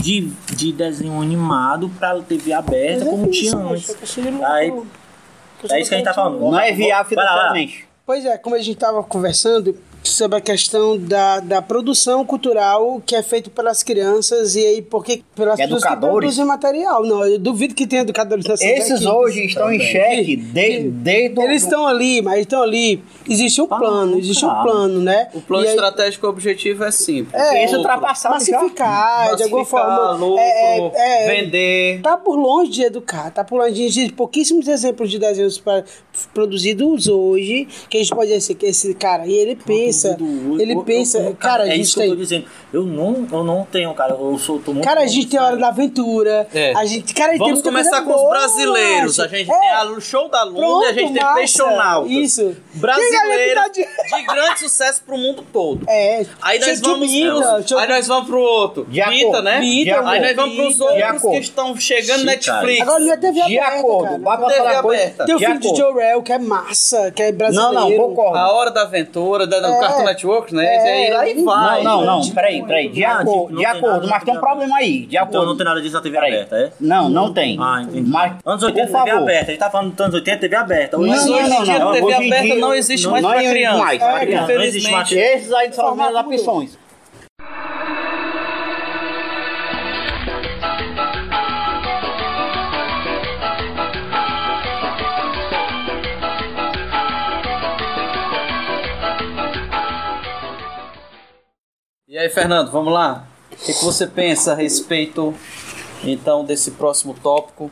De, 0.02 0.22
de 0.56 0.72
desenho 0.74 1.22
animado 1.22 1.88
pra 2.00 2.20
TV 2.20 2.52
aberta 2.52 3.04
é 3.04 3.08
como 3.08 3.28
tinha 3.28 3.56
antes. 3.56 3.96
Aí, 4.44 4.74
é 5.72 5.80
isso 5.80 5.90
que 5.90 5.96
a 5.96 5.98
gente 5.98 6.06
tá 6.06 6.14
falando. 6.14 6.40
não 6.40 6.60
é 6.60 6.72
viável 6.72 7.10
financeiramente. 7.10 7.88
Pois 8.06 8.26
é, 8.26 8.38
como 8.38 8.56
a 8.56 8.60
gente 8.60 8.74
estava 8.74 9.02
conversando, 9.04 9.78
sobre 10.04 10.38
a 10.38 10.42
questão 10.42 10.98
da, 10.98 11.40
da 11.40 11.62
produção 11.62 12.26
cultural 12.26 13.02
que 13.06 13.16
é 13.16 13.24
feito 13.24 13.50
pelas 13.50 13.82
crianças 13.84 14.56
e 14.56 14.60
aí 14.66 14.82
porque 14.82 15.24
pelas 15.34 15.56
pessoas 15.56 15.82
que 15.82 15.88
Educadores? 15.88 16.18
produzem 16.20 16.46
material. 16.46 17.06
Não, 17.06 17.26
eu 17.26 17.40
duvido 17.40 17.74
que 17.74 17.88
tenha 17.88 18.02
educadores 18.02 18.46
nessa 18.46 18.66
Esses 18.66 19.06
aqui. 19.06 19.08
hoje 19.08 19.46
estão 19.46 19.72
em 19.72 19.80
xeque 19.80 20.36
de- 20.36 20.90
desde 20.92 21.40
o- 21.40 21.44
Eles 21.44 21.64
estão 21.64 21.88
ali, 21.88 22.22
mas 22.22 22.42
estão 22.42 22.62
ali. 22.62 23.02
Existe 23.30 23.62
um 23.62 23.68
plano, 23.68 24.20
existe 24.20 24.44
um 24.46 24.50
calma. 24.50 24.64
plano, 24.64 25.00
né? 25.02 25.30
O 25.34 25.42
plano 25.42 25.64
E 25.64 25.68
aí- 25.68 25.74
estratégico 25.74 26.28
objetivo 26.28 26.84
é 26.84 26.92
simples. 26.92 27.34
É, 27.42 27.66
Lucro. 27.76 28.02
massificar, 28.02 29.36
de 29.38 29.44
alguma 29.44 29.66
forma. 29.66 30.12
lucro, 30.14 30.38
é, 30.40 30.80
é, 30.80 30.92
é, 30.96 31.42
vender. 31.42 32.02
Tá 32.02 32.18
por 32.18 32.36
longe 32.36 32.72
de 32.72 32.84
educar, 32.84 33.32
tá 33.32 33.44
por 33.44 33.58
longe 33.58 33.74
de 33.74 33.84
existir 33.84 34.12
pouquíssimos 34.14 34.68
exemplos 34.68 35.10
de 35.10 35.18
desenhos 35.18 35.58
pra- 35.60 35.84
produzidos 36.34 37.08
hoje 37.08 37.68
que 37.90 37.98
a 37.98 38.00
gente 38.02 38.14
pode 38.14 38.32
dizer 38.34 38.54
que 38.56 38.66
esse 38.66 38.94
cara, 38.94 39.26
e 39.26 39.34
ele 39.34 39.56
pensa, 39.56 39.93
ele 40.60 40.82
pensa, 40.84 41.36
cara, 41.40 41.64
a 41.64 41.68
é 41.68 41.72
gente 41.72 41.82
isso 41.82 41.96
que 41.96 42.02
eu 42.02 42.10
tô 42.10 42.12
tem. 42.16 42.24
dizendo. 42.24 42.46
Eu 42.74 42.84
não, 42.86 43.28
eu 43.32 43.44
não 43.44 43.66
tenho, 43.72 43.94
cara. 43.94 44.14
Eu 44.14 44.38
sou 44.38 44.60
tô 44.60 44.74
muito 44.74 44.84
Cara, 44.86 45.02
a 45.02 45.08
gente 45.08 45.28
tem 45.28 45.40
Hora 45.40 45.58
da 45.58 45.68
Aventura. 45.68 46.48
É. 46.54 46.74
A 46.76 46.86
gente, 46.86 47.14
cara, 47.14 47.30
a 47.32 47.34
gente 47.34 47.40
Vamos 47.44 47.62
tem 47.62 47.72
começar 47.72 48.02
com 48.02 48.10
os 48.12 48.16
boa, 48.16 48.30
brasileiros. 48.30 49.20
A 49.20 49.24
macho. 49.24 49.36
gente 49.36 49.52
É. 49.52 49.60
tem 49.60 49.70
a- 49.70 49.84
o 49.86 50.02
show 50.02 50.30
da 50.30 50.44
Luna 50.44 50.58
Pronto, 50.60 50.84
e 50.86 50.88
a 50.88 50.94
gente 50.94 51.14
tem 51.14 51.22
massa. 51.22 51.36
Peixonautas. 51.36 52.12
Isso. 52.12 52.42
Quem 52.42 52.50
é 52.52 52.56
que 52.74 52.80
Brasileiros 52.80 53.54
tá 53.64 53.68
de- 53.70 53.84
de 54.18 54.26
grande 54.26 54.60
sucesso 54.60 55.02
pro 55.06 55.18
mundo 55.18 55.44
todo. 55.54 55.86
É. 55.88 56.26
Aí 56.42 56.60
nós 56.60 56.82
de 56.82 56.88
vamos 56.90 57.12
show 57.12 57.78
Aí 57.80 57.88
nós 57.88 58.08
vamos 58.08 58.28
pro 58.30 58.40
outro. 58.42 58.88
Acordo. 59.04 59.42
né? 59.44 59.58
Acordo. 59.58 60.10
Aí 60.10 60.20
nós 60.22 60.36
vamos 60.36 60.56
pros 60.56 60.80
outros 60.82 61.22
que 61.22 61.38
estão 61.38 61.76
chegando 61.76 62.24
Netflix. 62.26 62.82
Agora 62.82 63.04
é 63.04 63.18
TV 63.18 63.34
De 63.34 63.58
aberta, 63.60 63.80
acordo, 63.80 64.24
vai 64.24 64.38
pra 64.38 64.50
falar 64.50 64.82
coisa. 64.82 65.26
Tem 65.26 65.36
o 65.36 65.40
filho 65.40 65.60
de. 65.60 65.76
Jorel, 65.76 66.22
que 66.24 66.32
é 66.34 66.38
massa, 66.40 67.12
que 67.12 67.22
é 67.22 67.32
brasileiro. 67.32 67.74
Não, 67.74 67.90
não, 67.90 67.98
concordo. 67.98 68.38
A 68.38 68.52
Hora 68.52 68.72
da 68.72 68.82
Aventura, 68.84 69.46
da, 69.48 69.58
É. 69.58 69.62
Cartoon 69.88 70.04
Network, 70.06 70.56
né? 70.56 70.66
É. 70.66 70.80
Aí 71.06 71.12
lá 71.14 71.28
e 71.30 71.44
vai. 71.44 71.84
Não, 71.84 72.04
não, 72.06 72.20
não, 72.20 72.30
peraí, 72.32 72.64
peraí. 72.64 72.90
De 72.90 73.04
acordo, 73.06 73.54
não 73.54 73.60
de 73.60 73.66
acordo, 73.66 74.08
mas 74.08 74.24
tem 74.24 74.38
um 74.38 74.40
problema 74.40 74.76
aí. 74.78 75.06
De 75.06 75.16
Então 75.16 75.24
acordo. 75.28 75.46
não 75.48 75.58
tem 75.58 75.66
nada 75.66 75.82
disso 75.82 75.94
na 75.96 76.02
TV 76.02 76.16
Peraí. 76.16 76.34
aberta, 76.34 76.56
é? 76.58 76.72
Não, 76.80 77.10
não 77.10 77.34
tem. 77.34 77.58
Ah, 77.60 77.82
entendi. 77.82 78.10
Mas, 78.10 78.34
Anos 78.46 78.64
80 78.64 78.88
por 78.88 78.98
TV 78.98 79.10
favor. 79.12 79.24
aberta. 79.24 79.44
A 79.44 79.50
gente 79.52 79.60
tá 79.60 79.70
falando 79.70 79.92
dos 79.92 80.00
anos 80.02 80.16
80 80.16 80.38
TV 80.40 80.56
aberta. 80.56 80.98
Não, 80.98 81.06
não, 81.06 81.26
não, 81.26 81.66
não. 81.66 81.90
a 81.90 81.94
TV 81.94 82.14
aberta 82.14 82.56
não 82.56 82.74
existe 82.74 83.08
mais 83.08 83.24
não 83.24 83.30
pra 83.32 83.40
existe 83.40 83.56
criança. 83.58 83.78
mais 83.78 84.02
É, 84.02 84.06
pra 84.12 84.20
criança. 84.20 84.54
Não 84.54 84.64
existe 84.64 84.92
mais. 84.92 85.08
infelizmente. 85.12 85.38
Esses 85.38 85.54
aí 85.54 85.74
são 85.74 85.88
as 85.90 85.96
minhas 85.96 86.16
opções. 86.16 86.83
E 102.14 102.18
aí, 102.20 102.30
Fernando, 102.30 102.70
vamos 102.70 102.94
lá? 102.94 103.26
O 103.52 103.56
que, 103.56 103.74
você 103.84 104.06
pensa 104.06 104.52
a 104.52 104.56
respeito, 104.56 105.34
então, 106.04 106.46
desse 106.46 106.70
próximo 106.70 107.16
tópico? 107.16 107.72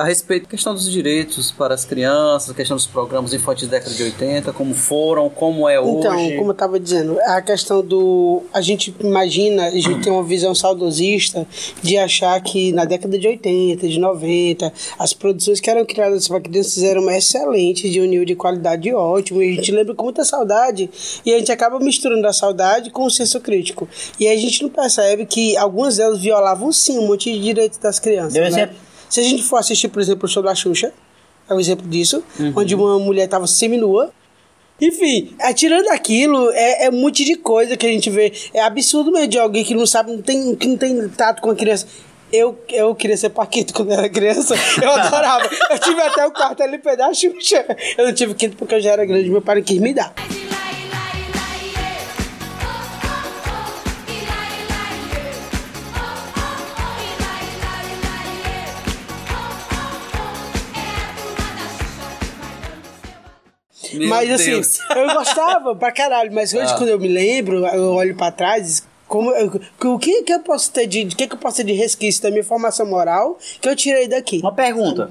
A 0.00 0.04
respeito 0.04 0.44
da 0.44 0.48
questão 0.48 0.72
dos 0.72 0.90
direitos 0.90 1.50
para 1.50 1.74
as 1.74 1.84
crianças, 1.84 2.48
a 2.48 2.54
questão 2.54 2.74
dos 2.74 2.86
programas 2.86 3.34
infantis 3.34 3.68
da 3.68 3.76
década 3.76 3.94
de 3.94 4.02
80, 4.02 4.50
como 4.54 4.72
foram, 4.72 5.28
como 5.28 5.68
é 5.68 5.78
hoje. 5.78 5.98
Então, 5.98 6.36
como 6.38 6.48
eu 6.48 6.52
estava 6.52 6.80
dizendo, 6.80 7.18
a 7.20 7.42
questão 7.42 7.84
do. 7.84 8.42
A 8.50 8.62
gente 8.62 8.94
imagina, 8.98 9.66
a 9.66 9.70
gente 9.70 10.00
tem 10.00 10.10
uma 10.10 10.22
visão 10.22 10.54
saudosista 10.54 11.46
de 11.82 11.98
achar 11.98 12.40
que 12.40 12.72
na 12.72 12.86
década 12.86 13.18
de 13.18 13.28
80, 13.28 13.86
de 13.86 14.00
90, 14.00 14.72
as 14.98 15.12
produções 15.12 15.60
que 15.60 15.68
eram 15.68 15.84
criadas 15.84 16.26
para 16.26 16.40
crianças 16.40 16.82
eram 16.82 17.10
excelentes, 17.10 17.92
de 17.92 18.00
um 18.00 18.06
nível 18.06 18.24
de 18.24 18.34
qualidade 18.34 18.90
ótimo, 18.94 19.42
e 19.42 19.52
a 19.52 19.54
gente 19.56 19.70
lembra 19.70 19.94
com 19.94 20.04
muita 20.04 20.24
saudade, 20.24 20.88
e 21.26 21.34
a 21.34 21.38
gente 21.38 21.52
acaba 21.52 21.78
misturando 21.78 22.26
a 22.26 22.32
saudade 22.32 22.88
com 22.88 23.04
o 23.04 23.10
senso 23.10 23.38
crítico. 23.38 23.86
E 24.18 24.26
a 24.26 24.34
gente 24.34 24.62
não 24.62 24.70
percebe 24.70 25.26
que 25.26 25.58
algumas 25.58 25.98
delas 25.98 26.22
violavam 26.22 26.72
sim 26.72 26.98
um 26.98 27.06
monte 27.06 27.30
de 27.30 27.38
direitos 27.38 27.76
das 27.76 27.98
crianças. 27.98 28.32
Deve 28.32 28.48
né? 28.48 28.66
ser- 28.66 28.89
Se 29.10 29.20
a 29.20 29.22
gente 29.22 29.42
for 29.42 29.56
assistir, 29.58 29.88
por 29.88 30.00
exemplo, 30.00 30.24
o 30.24 30.28
show 30.28 30.42
da 30.42 30.54
Xuxa, 30.54 30.92
é 31.48 31.52
um 31.54 31.60
exemplo 31.60 31.86
disso, 31.86 32.22
Uhum. 32.38 32.52
onde 32.56 32.74
uma 32.74 32.98
mulher 32.98 33.24
estava 33.24 33.46
seminua. 33.46 34.12
Enfim, 34.80 35.34
é, 35.38 35.52
tirando 35.52 35.88
aquilo, 35.88 36.50
é, 36.52 36.86
é 36.86 36.88
um 36.88 36.92
monte 37.00 37.22
de 37.24 37.34
coisa 37.36 37.76
que 37.76 37.84
a 37.84 37.90
gente 37.90 38.08
vê. 38.08 38.32
É 38.54 38.62
absurdo 38.62 39.12
mesmo 39.12 39.28
de 39.28 39.38
alguém 39.38 39.62
que 39.64 39.74
não 39.74 39.84
sabe, 39.86 40.10
não 40.12 40.22
tem, 40.22 40.54
que 40.56 40.66
não 40.66 40.76
tem 40.78 41.08
tato 41.10 41.42
com 41.42 41.50
a 41.50 41.54
criança. 41.54 41.86
Eu, 42.32 42.56
eu 42.70 42.94
queria 42.94 43.16
ser 43.16 43.30
Paquito 43.30 43.74
quando 43.74 43.90
era 43.92 44.08
criança. 44.08 44.54
Eu 44.80 44.88
adorava. 44.94 45.50
Eu 45.68 45.78
tive 45.80 46.00
até 46.00 46.24
o 46.26 46.30
quarto 46.30 46.62
LP 46.62 46.96
da 46.96 47.12
Xuxa. 47.12 47.66
Eu 47.98 48.06
não 48.06 48.14
tive 48.14 48.32
quinto 48.34 48.56
porque 48.56 48.76
eu 48.76 48.80
já 48.80 48.92
era 48.92 49.04
grande, 49.04 49.28
meu 49.28 49.42
pai 49.42 49.56
não 49.56 49.62
quis 49.62 49.78
me 49.80 49.92
dar. 49.92 50.14
Meu 64.00 64.08
mas 64.08 64.30
assim, 64.30 64.50
Deus. 64.52 64.78
eu 64.94 65.14
gostava 65.14 65.74
pra 65.76 65.90
caralho, 65.92 66.32
mas 66.32 66.52
hoje 66.54 66.72
Ah. 66.72 66.76
quando 66.76 66.88
eu 66.90 66.98
me 66.98 67.08
lembro, 67.08 67.66
eu 67.66 67.94
olho 67.94 68.14
pra 68.16 68.30
trás, 68.32 68.86
como 69.08 69.30
eu- 69.32 69.60
o 69.84 69.98
que, 69.98 70.22
que 70.22 70.32
eu 70.32 70.40
posso 70.40 70.70
ter 70.72 70.86
de, 70.86 71.02
o 71.02 71.08
que, 71.08 71.26
que 71.26 71.34
eu 71.34 71.38
posso 71.38 71.56
ter 71.58 71.64
de 71.64 71.72
resquício 71.72 72.22
da 72.22 72.30
minha 72.30 72.44
formação 72.44 72.86
moral 72.86 73.38
que 73.60 73.68
eu 73.68 73.74
tirei 73.76 74.06
daqui? 74.08 74.38
Uma 74.40 74.54
pergunta. 74.54 75.10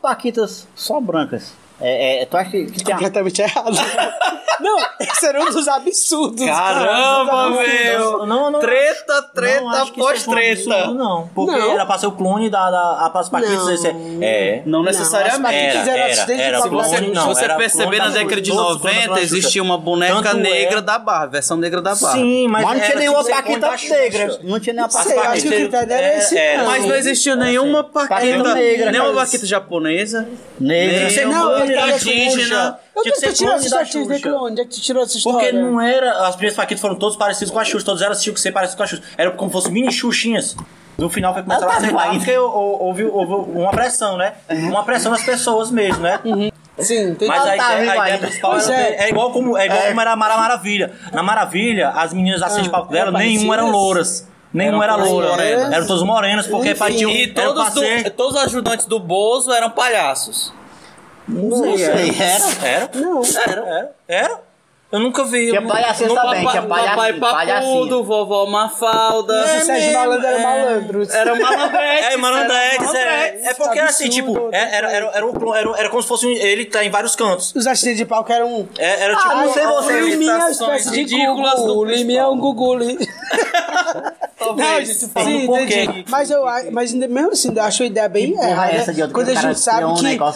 Paquitas 0.00 0.66
só 0.74 1.00
brancas. 1.00 1.52
É, 1.80 2.22
é, 2.22 2.26
tu 2.26 2.36
acha 2.36 2.50
que, 2.50 2.66
que 2.66 2.84
tem 2.84 2.92
a... 2.92 2.96
Completamente 2.96 3.40
errado. 3.40 3.72
não, 4.60 4.78
esse 5.00 5.26
era 5.26 5.40
um 5.42 5.50
dos 5.50 5.66
absurdos. 5.68 6.44
Caramba, 6.44 7.30
cara. 7.30 7.50
meu! 7.50 8.26
Não, 8.26 8.50
não. 8.50 8.60
Treta, 8.60 9.14
Não 9.14 9.22
treta 9.34 9.60
seja 9.60 10.30
um 10.30 10.32
treta. 10.32 10.74
absurdo, 10.74 10.94
Não, 10.94 11.30
porque 11.34 11.56
Não. 11.58 11.72
era 11.72 11.86
pra 11.86 11.98
ser 11.98 12.06
o 12.06 12.12
clone 12.12 12.48
da, 12.50 12.70
da 12.70 12.80
a 12.80 13.18
as 13.18 13.28
Paquitas. 13.28 13.54
Não. 13.56 13.70
esse 13.72 13.86
É, 13.88 13.92
é. 14.22 14.62
Não 14.66 14.82
necessariamente. 14.82 15.42
Paquitas 15.42 15.88
Era, 15.88 15.98
era, 16.10 16.32
era 16.42 16.56
de 16.58 16.62
Se 16.62 16.68
você, 16.68 16.96
clone, 16.96 17.12
não, 17.14 17.22
se 17.22 17.28
você 17.28 17.44
era 17.44 17.56
perceber, 17.56 17.84
clone 17.84 17.98
na 17.98 18.04
da 18.08 18.10
década 18.10 18.40
de 18.40 18.50
Xuxa. 18.50 18.62
Todos 18.62 18.76
os 18.76 18.80
clones 18.82 18.96
90 18.98 19.14
da 19.14 19.20
Xuxa. 19.20 19.36
existia 19.36 19.62
uma 19.62 19.78
boneca 19.78 20.22
Tanto 20.22 20.36
negra 20.38 20.78
é- 20.78 20.82
da 20.82 20.98
Barbie, 20.98 21.32
versão 21.32 21.56
negra 21.56 21.80
da 21.82 21.94
Barbie. 21.94 22.20
Sim, 22.20 22.48
mas, 22.48 22.62
Mas 22.64 22.72
não 22.72 22.80
tinha 22.80 22.90
era 22.90 22.98
nenhuma 23.00 23.18
tipo 23.24 23.30
clone 23.42 23.60
Paquita 23.60 23.94
negra. 23.94 24.38
Não 24.42 24.60
tinha 24.60 24.74
nenhuma 24.74 24.90
eu 24.92 24.98
acho 24.98 25.08
que 25.08 25.10
o 25.10 25.22
Paquita 25.22 25.56
critério 25.56 25.92
era 25.92 26.18
esse. 26.18 26.38
Era, 26.38 26.58
não. 26.58 26.66
Mas 26.66 26.84
não 26.86 26.94
existia 26.96 27.36
nenhuma 27.36 27.84
Paquita 27.84 28.14
paquita 28.14 28.54
negra. 28.54 28.92
nenhuma 28.92 29.12
paquita 29.14 29.46
japonesa, 29.46 30.28
negra. 30.58 31.26
Não, 31.26 31.66
indígena. 31.66 32.78
Tinha 33.02 33.14
que 33.14 33.20
que 33.20 33.26
tu 33.26 33.30
ser 33.30 33.32
tirou 33.32 33.52
clone 33.54 33.70
da 33.70 33.82
de 34.16 34.22
clone? 34.22 34.52
Onde 34.52 34.60
é 34.60 34.64
que 34.64 34.70
tu 34.70 34.80
tirou 34.80 35.02
essa 35.02 35.16
história? 35.16 35.38
Porque 35.38 35.52
não 35.52 35.80
era. 35.80 36.26
As 36.26 36.34
primeiras 36.36 36.56
Paquitas 36.56 36.80
foram 36.80 36.94
todos 36.96 37.16
parecidos 37.16 37.52
com 37.52 37.58
a 37.58 37.64
Xuxa, 37.64 37.84
todos 37.84 38.00
eram 38.02 38.12
assistiam 38.12 38.34
que 38.34 38.40
ser 38.40 38.52
parecidos 38.52 38.76
com 38.76 38.82
a 38.82 38.86
Xuxa. 38.86 39.02
Era 39.16 39.30
como 39.32 39.50
se 39.50 39.52
fossem 39.54 39.72
mini 39.72 39.92
Xuxinhas. 39.92 40.56
No 40.98 41.08
final 41.08 41.32
foi 41.32 41.42
começar 41.42 41.64
a 41.64 41.68
tá 41.68 41.80
ser 41.80 41.86
demais. 41.86 42.16
porque 42.18 42.36
houve, 42.36 43.04
houve 43.06 43.32
uma 43.58 43.70
pressão, 43.70 44.18
né? 44.18 44.34
Uma 44.50 44.84
pressão 44.84 45.10
das 45.12 45.22
pessoas 45.22 45.70
mesmo, 45.70 46.02
né? 46.02 46.20
Sim, 46.78 47.14
tem 47.14 47.28
Mas 47.28 47.42
a 47.42 47.46
tá 47.46 47.54
ideia, 47.56 47.92
a 47.92 47.96
ideia 48.06 48.18
principal 48.18 48.58
é. 48.58 48.94
é. 49.06 49.08
igual 49.10 49.30
como, 49.32 49.56
é 49.56 49.66
igual 49.66 49.82
como 49.88 50.00
era 50.00 50.12
a 50.12 50.16
Mara 50.16 50.36
Maravilha. 50.36 50.92
Na 51.12 51.22
Maravilha, 51.22 51.90
as 51.90 52.12
meninas 52.12 52.42
assim 52.42 52.62
de 52.62 52.68
Ah, 52.68 52.72
palco 52.72 52.92
dela, 52.92 53.08
eram 53.10 53.18
nenhuma 53.18 53.54
eram 53.54 53.64
parecidas? 53.64 53.72
louras. 53.72 54.28
Nenhuma 54.52 54.82
Eram 54.84 54.94
era 54.94 55.02
todas 55.04 55.12
loura. 55.28 55.44
Eram 55.44 55.86
todas 55.86 56.02
morenas, 56.02 56.46
porque 56.48 56.70
Enfim. 56.70 56.78
partiam. 56.78 57.10
E 57.10 57.28
todos, 57.28 57.72
do- 57.72 58.10
todos 58.16 58.36
os 58.36 58.42
ajudantes 58.42 58.84
do 58.86 58.98
Bozo 58.98 59.52
eram 59.52 59.70
palhaços. 59.70 60.52
Não 61.30 61.76
sei, 61.76 61.84
Era? 61.84 62.66
Era? 62.66 62.90
Não. 62.94 63.22
Era? 63.24 63.62
Era? 63.62 63.92
Era? 64.08 64.40
Eu 64.92 64.98
nunca 64.98 65.24
vi. 65.24 65.50
Tinha 65.50 65.62
palhacinha 65.62 66.08
também, 66.08 66.40
tinha 66.48 66.62
Papai 66.62 66.84
palhacinho, 66.96 67.20
palhacinho. 67.20 67.72
Papudo, 67.74 68.04
vovó 68.04 68.46
Mafalda. 68.46 69.44
O 69.44 69.64
Sérgio 69.64 69.92
Malandro 69.92 70.26
era 70.26 70.38
malandro. 70.42 71.12
Era 71.12 71.34
malandrex. 71.38 72.06
É, 72.06 72.16
Malandrex, 72.16 72.94
era 72.94 73.10
é. 73.12 73.40
É 73.44 73.54
porque 73.54 73.78
era 73.78 73.88
assim, 73.88 74.08
tipo, 74.08 74.48
é- 74.50 74.76
era, 74.76 74.90
era, 74.90 75.06
era, 75.14 75.26
um- 75.26 75.54
era, 75.54 75.78
era 75.78 75.88
como 75.90 76.02
se 76.02 76.08
fosse 76.08 76.26
um- 76.26 76.30
ele 76.30 76.64
tá 76.64 76.84
em 76.84 76.90
vários 76.90 77.14
cantos. 77.14 77.54
Os 77.54 77.66
assistentes 77.68 77.98
de 77.98 78.04
palco 78.04 78.32
eram 78.32 78.52
um. 78.52 78.68
É, 78.78 79.04
era 79.04 79.14
tipo. 79.14 79.28
Ah, 79.28 79.44
não 79.44 79.52
sei 79.52 79.66
você. 79.66 79.92
O 79.92 80.08
Liminha 80.08 80.32
é 80.32 80.36
uma 80.36 80.50
espécie 80.50 81.04
de 81.04 81.26
Gugu. 81.26 81.78
O 81.78 81.84
Liminha 81.84 82.22
é 82.22 82.26
um 82.26 82.38
Gugu. 82.38 82.70
Não, 84.40 84.56
Talvez. 84.56 85.10
Falando 85.12 85.28
sim, 85.30 85.44
entendi. 85.44 86.04
Mas, 86.08 86.30
eu, 86.30 86.44
mas 86.72 86.94
mesmo 86.94 87.30
assim, 87.32 87.52
eu 87.54 87.62
acho 87.62 87.82
a 87.82 87.86
ideia 87.86 88.08
bem 88.08 88.34
é 88.38 88.50
errada. 88.50 88.76
outro 88.78 89.10
quando 89.12 89.28
a 89.28 89.34
gente 89.34 89.58
sabe 89.60 89.84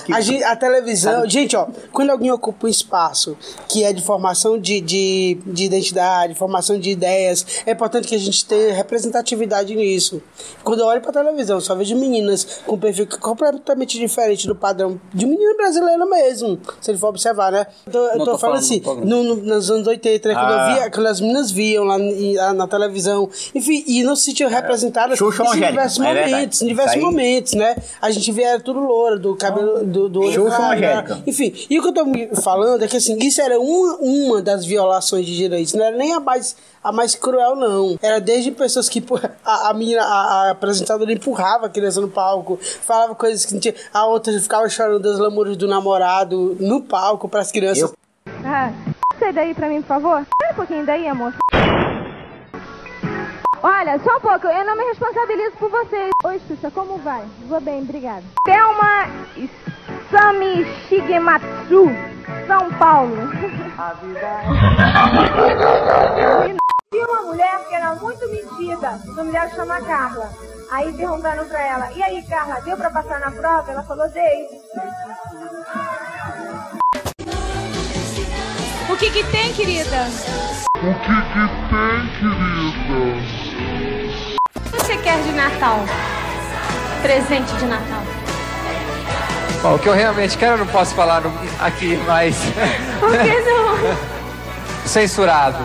que, 0.05 0.44
a 0.44 0.57
televisão. 0.57 1.28
Gente, 1.28 1.57
ó, 1.57 1.66
quando 1.90 2.11
alguém 2.11 2.30
ocupa 2.30 2.66
um 2.66 2.70
espaço 2.70 3.36
que 3.66 3.82
é 3.82 3.92
de 3.92 4.02
formação 4.02 4.43
de, 4.59 4.80
de, 4.80 5.38
de 5.47 5.64
identidade, 5.64 6.34
formação 6.34 6.78
de 6.78 6.90
ideias, 6.90 7.45
é 7.66 7.72
importante 7.72 8.07
que 8.09 8.14
a 8.14 8.18
gente 8.18 8.45
tenha 8.45 8.72
representatividade 8.74 9.74
nisso. 9.74 10.22
Quando 10.62 10.80
eu 10.80 10.86
olho 10.86 11.01
pra 11.01 11.12
televisão, 11.12 11.57
eu 11.57 11.61
só 11.61 11.74
vejo 11.74 11.97
meninas 11.97 12.61
com 12.66 12.78
perfil 12.78 13.07
completamente 13.20 13.99
diferente 13.99 14.47
do 14.47 14.55
padrão 14.55 15.01
de 15.12 15.26
menina 15.26 15.55
brasileira 15.57 16.05
mesmo. 16.07 16.59
Se 16.80 16.90
ele 16.90 16.99
for 16.99 17.09
observar, 17.09 17.51
né? 17.53 17.66
Então, 17.86 18.01
eu 18.03 18.18
tô, 18.18 18.24
tô 18.24 18.38
falando 18.38 18.55
falando 18.55 18.59
assim, 18.59 18.82
no, 19.05 19.22
no- 19.22 19.36
nos 19.36 19.70
anos 19.70 19.86
80, 19.86 20.28
né, 20.28 20.34
quando 20.34 20.47
Ah. 20.53 20.68
eu 20.70 20.74
via, 20.80 20.90
quando 20.90 21.07
as 21.07 21.20
meninas 21.20 21.51
viam 21.51 21.84
lá 21.84 21.97
lá 21.99 22.53
na 22.53 22.66
televisão. 22.68 23.28
Enfim, 23.55 23.82
e, 23.86 24.03
não 24.03 24.14
se 24.14 24.24
sentiam 24.24 24.51
representadas 24.51 25.18
Xuxa 25.18 25.42
em 25.45 25.61
diversos 25.61 26.01
é 26.01 26.03
momentos, 26.26 26.62
em 26.62 26.66
diversos 26.66 26.95
aí- 26.97 27.01
momentos, 27.01 27.53
né? 27.55 27.76
A 28.01 28.11
gente 28.11 28.42
era 28.42 28.61
tudo 28.61 28.80
loura, 28.80 29.18
do 29.18 29.34
cabelo, 29.36 29.84
do, 29.84 30.09
do 30.09 30.20
olho 30.20 30.32
Xuxa 30.32 30.57
claro, 30.57 30.80
né? 30.80 31.22
Enfim, 31.26 31.53
e 31.70 31.78
o 31.78 31.82
que 31.82 31.88
eu 31.88 31.92
tô 31.92 32.40
falando 32.42 32.82
é 32.84 32.88
que 32.88 32.97
assim, 32.97 33.16
isso 33.18 33.40
era 33.40 33.59
uma, 33.59 33.97
uma 33.97 34.34
das 34.43 34.64
violações 34.64 35.26
de 35.26 35.37
direitos, 35.37 35.74
não 35.74 35.85
era 35.85 35.97
nem 35.97 36.12
a 36.12 36.20
mais, 36.20 36.57
a 36.82 36.93
mais 36.93 37.14
cruel, 37.14 37.57
não. 37.57 37.99
Era 38.03 38.20
desde 38.20 38.51
pessoas 38.51 38.89
que 38.89 39.05
a, 39.45 39.70
a 39.70 39.74
menina, 39.74 40.03
a, 40.03 40.49
a 40.49 40.51
apresentadora 40.51 41.12
empurrava 41.12 41.66
a 41.66 41.68
criança 41.68 42.01
no 42.01 42.09
palco, 42.09 42.59
falava 42.61 43.14
coisas 43.14 43.45
que 43.45 43.55
não 43.55 43.61
tinha. 43.61 43.74
A 43.93 44.07
outra 44.07 44.39
ficava 44.41 44.68
chorando 44.68 45.01
das 45.01 45.18
lamúrias 45.18 45.57
do 45.57 45.68
namorado 45.68 46.57
no 46.61 46.82
palco 46.82 47.28
para 47.28 47.41
as 47.41 47.53
crianças. 47.53 47.93
Ah, 48.45 48.72
sai 49.18 49.32
daí 49.32 49.55
pra 49.55 49.68
mim, 49.68 49.80
por 49.82 49.89
favor. 49.89 50.26
Sai 50.41 50.53
um 50.53 50.57
pouquinho 50.57 50.87
daí, 50.87 51.09
amor. 51.09 51.35
Olha, 53.66 53.99
só 54.01 54.18
um 54.18 54.20
pouco, 54.20 54.47
eu 54.47 54.66
não 54.66 54.76
me 54.76 54.85
responsabilizo 54.85 55.53
por 55.59 55.70
vocês. 55.70 56.11
Oi, 56.22 56.41
Xuxa, 56.47 56.70
como 56.70 56.99
vai? 56.99 57.24
Vou 57.49 57.59
bem, 57.62 57.80
obrigada. 57.80 58.22
Thelma 58.45 59.09
Sami 60.11 60.66
Shigematsu, 60.87 61.87
São 62.47 62.70
Paulo. 62.74 63.16
Tinha 66.90 67.07
uma 67.07 67.22
mulher 67.22 67.59
que 67.68 67.74
era 67.74 67.95
muito 67.97 68.28
metida, 68.28 69.01
uma 69.07 69.24
mulher 69.24 69.49
que 69.51 69.57
chama 69.57 69.80
Carla. 69.80 70.30
Aí 70.70 70.92
perguntaram 70.92 71.45
pra 71.47 71.61
ela, 71.61 71.90
e 71.92 72.03
aí 72.03 72.22
Carla, 72.22 72.61
deu 72.61 72.76
pra 72.76 72.90
passar 72.90 73.18
na 73.20 73.30
prova? 73.30 73.70
Ela 73.70 73.82
falou, 73.82 74.07
dei. 74.11 74.47
O 78.88 78.97
que 78.97 79.11
que 79.11 79.24
tem, 79.24 79.53
querida? 79.55 80.07
O 80.76 80.95
que 80.95 81.22
que 81.32 81.49
tem, 81.68 82.07
querida? 82.20 82.95
O 84.57 84.61
que 84.70 84.70
você 84.70 84.97
quer 84.99 85.20
de 85.22 85.32
Natal? 85.32 85.80
Presente 87.03 87.53
de 87.57 87.66
Natal. 87.66 88.03
Bom, 89.64 89.76
o 89.76 89.78
que 89.78 89.88
eu 89.88 89.94
realmente 89.94 90.36
quero 90.36 90.52
eu 90.54 90.58
não 90.58 90.66
posso 90.66 90.94
falar 90.94 91.22
no- 91.22 91.32
aqui, 91.58 91.96
mas. 92.06 92.36
Por 93.00 93.10
que 93.12 93.40
não? 93.40 93.74
Censurado. 94.86 95.56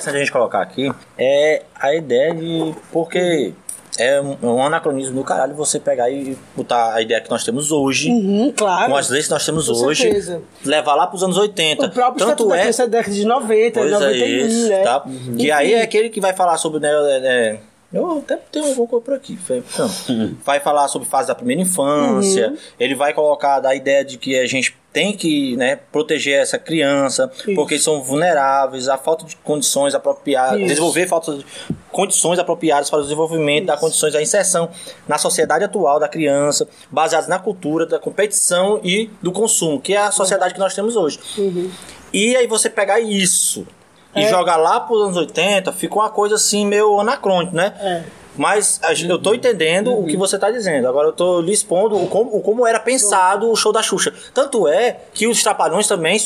Se 0.00 0.08
a 0.08 0.12
gente 0.12 0.30
colocar 0.30 0.62
aqui, 0.62 0.88
é 1.18 1.62
a 1.74 1.92
ideia 1.96 2.32
de. 2.32 2.72
Porque 2.92 3.52
é 3.98 4.20
um, 4.20 4.62
anacronismo 4.64 5.16
do 5.16 5.24
caralho 5.24 5.56
você 5.56 5.80
pegar 5.80 6.08
e 6.10 6.38
botar 6.56 6.94
a 6.94 7.02
ideia 7.02 7.20
que 7.20 7.28
nós 7.28 7.42
temos 7.42 7.72
hoje, 7.72 8.08
Uhum, 8.08 8.52
claro. 8.56 8.92
com 8.92 8.96
as 8.96 9.10
leis 9.10 9.24
que 9.26 9.32
nós 9.32 9.44
temos 9.44 9.66
Com 9.66 9.74
hoje, 9.84 10.02
certeza. 10.04 10.40
levar 10.64 10.94
lá 10.94 11.08
pros 11.08 11.24
anos 11.24 11.36
80. 11.36 11.86
O 11.86 11.90
próprio 11.90 12.24
Tanto 12.24 12.54
é. 12.54 12.60
Criança 12.60 12.86
da 12.86 12.98
década 12.98 13.16
de 13.16 13.24
90, 13.24 13.80
Pois 13.80 13.90
91, 13.92 14.22
é 14.22 14.26
isso, 14.28 14.68
né? 14.68 14.82
tá? 14.84 15.02
Uhum. 15.04 15.36
Que 15.36 15.50
aí 15.50 15.74
é 15.74 15.82
aquele 15.82 16.08
que 16.08 16.20
vai 16.20 16.32
falar 16.32 16.56
sobre, 16.56 16.78
né, 16.78 16.88
é, 16.88 17.58
eu 17.92 18.18
até 18.18 18.36
tenho 18.50 18.66
alguma 18.66 18.88
coisa 18.88 19.04
por 19.04 19.14
aqui. 19.14 19.38
Vai 20.44 20.60
falar 20.60 20.88
sobre 20.88 21.06
fase 21.08 21.28
da 21.28 21.34
primeira 21.34 21.60
infância. 21.60 22.48
Uhum. 22.48 22.56
Ele 22.80 22.94
vai 22.94 23.12
colocar 23.12 23.60
da 23.60 23.74
ideia 23.74 24.04
de 24.04 24.16
que 24.16 24.38
a 24.38 24.46
gente 24.46 24.76
tem 24.92 25.16
que 25.16 25.56
né, 25.56 25.76
proteger 25.90 26.40
essa 26.40 26.58
criança, 26.58 27.30
porque 27.54 27.78
são 27.78 28.02
vulneráveis, 28.02 28.88
a 28.88 28.98
falta 28.98 29.24
de 29.24 29.36
condições 29.36 29.94
apropriadas, 29.94 30.58
Isso. 30.58 30.68
desenvolver 30.68 31.06
falta 31.06 31.34
de 31.34 31.46
condições 31.90 32.38
apropriadas 32.38 32.90
para 32.90 32.98
o 32.98 33.02
desenvolvimento 33.02 33.66
das 33.66 33.80
condições 33.80 34.12
da 34.12 34.20
inserção 34.20 34.68
na 35.08 35.16
sociedade 35.16 35.64
atual 35.64 35.98
da 35.98 36.08
criança, 36.08 36.68
baseadas 36.90 37.28
na 37.28 37.38
cultura, 37.38 37.86
da 37.86 37.98
competição 37.98 38.80
e 38.84 39.10
do 39.22 39.32
consumo, 39.32 39.80
que 39.80 39.94
é 39.94 39.98
a 39.98 40.10
sociedade 40.10 40.52
que 40.52 40.60
nós 40.60 40.74
temos 40.74 40.94
hoje. 40.94 41.18
E 42.12 42.36
aí 42.36 42.46
você 42.46 42.68
pegar 42.68 43.00
isso 43.00 43.66
e 44.14 44.22
É. 44.24 44.28
jogar 44.28 44.56
lá 44.56 44.80
para 44.80 44.94
os 44.94 45.02
anos 45.04 45.16
80, 45.16 45.72
fica 45.72 45.94
uma 45.94 46.10
coisa 46.10 46.34
assim 46.34 46.66
meio 46.66 46.98
anacrônica, 47.00 47.54
né? 47.54 47.74
É. 47.80 48.02
Mas 48.34 48.80
eu 49.06 49.18
tô 49.18 49.34
entendendo 49.34 49.92
o 49.92 50.06
que 50.06 50.16
você 50.16 50.38
tá 50.38 50.50
dizendo. 50.50 50.88
Agora 50.88 51.08
eu 51.08 51.12
tô 51.12 51.40
lhe 51.42 51.52
expondo 51.52 51.96
o 52.02 52.06
como, 52.08 52.34
o 52.34 52.40
como 52.40 52.66
era 52.66 52.80
pensado 52.80 53.50
o 53.50 53.54
show 53.54 53.72
da 53.72 53.82
Xuxa. 53.82 54.12
Tanto 54.32 54.66
é 54.66 55.00
que 55.12 55.26
os 55.26 55.42
Trapalhões 55.42 55.86
também 55.86 56.18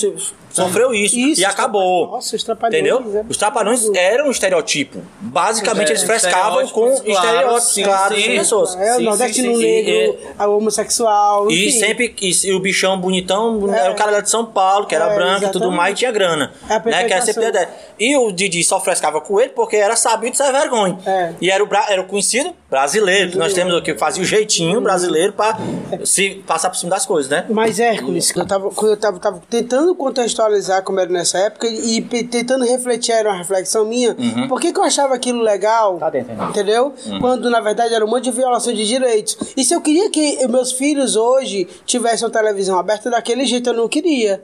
sofreu 0.56 0.94
isso, 0.94 1.18
Isso, 1.18 1.40
e 1.40 1.44
acabou. 1.44 2.08
Nossa, 2.12 2.34
os 2.36 2.42
trapalhões. 2.42 2.74
Entendeu? 2.80 3.18
é. 3.20 3.24
Os 3.28 3.36
Trapalhões 3.36 3.88
eram 3.94 4.26
um 4.28 4.30
estereotipo. 4.30 5.00
Basicamente, 5.20 5.88
É, 5.88 5.90
eles 5.92 6.02
frescavam 6.02 6.66
com 6.68 6.88
estereótipos 6.92 7.22
claros, 7.22 7.66
estereótipos 7.68 8.16
sim, 8.16 8.22
sim. 8.22 8.30
de 8.30 8.38
pessoas. 8.38 8.74
É, 8.76 8.96
o 8.96 9.00
nordestino 9.00 9.54
sim, 9.54 9.62
negro, 9.62 10.18
a 10.38 10.46
homossexual. 10.48 11.50
E 11.50 11.68
enfim. 11.68 11.78
sempre 11.78 12.14
e, 12.20 12.46
e 12.48 12.52
o 12.52 12.60
bichão 12.60 12.98
bonitão 13.00 13.72
era 13.74 13.92
o 13.92 13.94
cara 13.94 14.10
lá 14.10 14.20
de 14.20 14.30
São 14.30 14.44
Paulo, 14.46 14.86
que 14.86 14.94
era 14.94 15.12
É, 15.12 15.14
branco 15.14 15.44
e 15.46 15.50
tudo 15.50 15.70
mais, 15.70 15.92
e 15.92 15.98
tinha 15.98 16.10
grana. 16.10 16.52
É 16.68 16.78
né, 16.88 17.04
que 17.04 17.12
era 17.12 17.22
sempre 17.22 17.46
ideia. 17.46 17.68
E 17.98 18.16
o 18.16 18.30
Didi 18.32 18.62
só 18.64 18.80
frescava 18.80 19.20
com 19.20 19.40
ele 19.40 19.50
porque 19.50 19.76
era 19.76 19.96
sabido 19.96 20.36
sem 20.36 20.50
vergonha. 20.52 20.98
É. 21.06 21.32
E 21.40 21.50
era 21.50 21.62
o, 21.62 21.66
bra- 21.66 21.86
era 21.88 22.00
o 22.00 22.04
conhecido 22.04 22.54
brasileiro, 22.70 23.30
que 23.32 23.38
nós 23.38 23.52
temos 23.54 23.72
aqui, 23.74 23.92
que 23.92 23.98
fazia 23.98 24.22
o 24.22 24.26
jeitinho 24.26 24.80
brasileiro 24.80 25.32
pra 25.32 25.56
se 26.04 26.42
passar 26.46 26.68
por 26.70 26.76
cima 26.76 26.90
das 26.90 27.06
coisas, 27.06 27.30
né? 27.30 27.46
Mas 27.48 27.78
Hércules, 27.78 28.32
que 28.32 28.40
eu 28.40 28.46
tava, 28.46 28.70
quando 28.70 28.90
eu 28.92 28.96
tava, 28.96 29.18
tava 29.18 29.42
tentando 29.48 29.94
contextualizar 29.94 30.82
como 30.82 30.98
era 31.00 31.10
nessa 31.10 31.38
época 31.38 31.66
e 31.68 32.00
tentando 32.24 32.64
refletir, 32.64 33.12
era 33.12 33.28
uma 33.30 33.38
reflexão 33.38 33.84
minha, 33.84 34.16
Uhum. 34.18 34.48
por 34.48 34.60
que, 34.60 34.72
que 34.72 34.78
eu 34.80 34.84
achava 34.84 35.14
aquilo 35.14 35.40
legal, 35.42 35.98
Tá 35.98 36.10
dentro, 36.10 36.32
entendeu? 36.44 36.92
Uhum. 37.06 37.20
Quando 37.20 37.48
na 37.50 37.60
verdade 37.60 37.94
era 37.94 38.04
um 38.04 38.08
monte 38.08 38.24
de 38.24 38.32
violação 38.32 38.72
de 38.72 38.86
direitos. 38.86 39.36
E 39.56 39.64
se 39.64 39.74
eu 39.74 39.80
queria 39.80 40.10
que 40.10 40.46
meus 40.48 40.72
filhos 40.72 41.16
hoje 41.16 41.68
tivessem 41.84 42.26
uma 42.26 42.32
televisão 42.32 42.78
aberta 42.78 43.10
daquele 43.10 43.46
jeito, 43.46 43.70
eu 43.70 43.74
não 43.74 43.88
queria. 43.88 44.42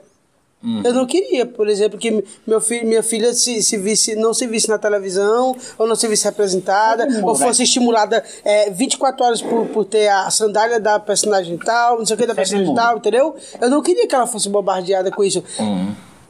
Uhum. 0.63 0.81
Eu 0.83 0.93
não 0.93 1.05
queria, 1.05 1.45
por 1.45 1.67
exemplo, 1.67 1.99
que 1.99 2.23
meu 2.47 2.61
filho, 2.61 2.87
minha 2.87 3.03
filha 3.03 3.33
se, 3.33 3.61
se 3.61 3.77
visse, 3.77 4.15
não 4.15 4.33
se 4.33 4.47
visse 4.47 4.69
na 4.69 4.77
televisão, 4.77 5.53
ou 5.77 5.85
não 5.85 5.95
se 5.95 6.07
visse 6.07 6.23
representada, 6.23 7.05
ou 7.21 7.35
fosse 7.35 7.63
estimulada 7.63 8.23
é, 8.45 8.69
24 8.69 9.25
horas 9.25 9.41
por, 9.41 9.65
por 9.67 9.83
ter 9.83 10.07
a 10.07 10.29
sandália 10.31 10.79
da 10.79 10.97
personagem 10.99 11.57
tal, 11.57 11.97
não 11.99 12.05
sei 12.05 12.15
o 12.15 12.19
que 12.19 12.25
da 12.25 12.33
personagem 12.33 12.73
tal, 12.73 12.97
entendeu? 12.97 13.35
Eu 13.59 13.69
não 13.69 13.81
queria 13.81 14.07
que 14.07 14.15
ela 14.15 14.25
fosse 14.25 14.47
bombardeada 14.47 15.11
com 15.11 15.23
isso. 15.23 15.43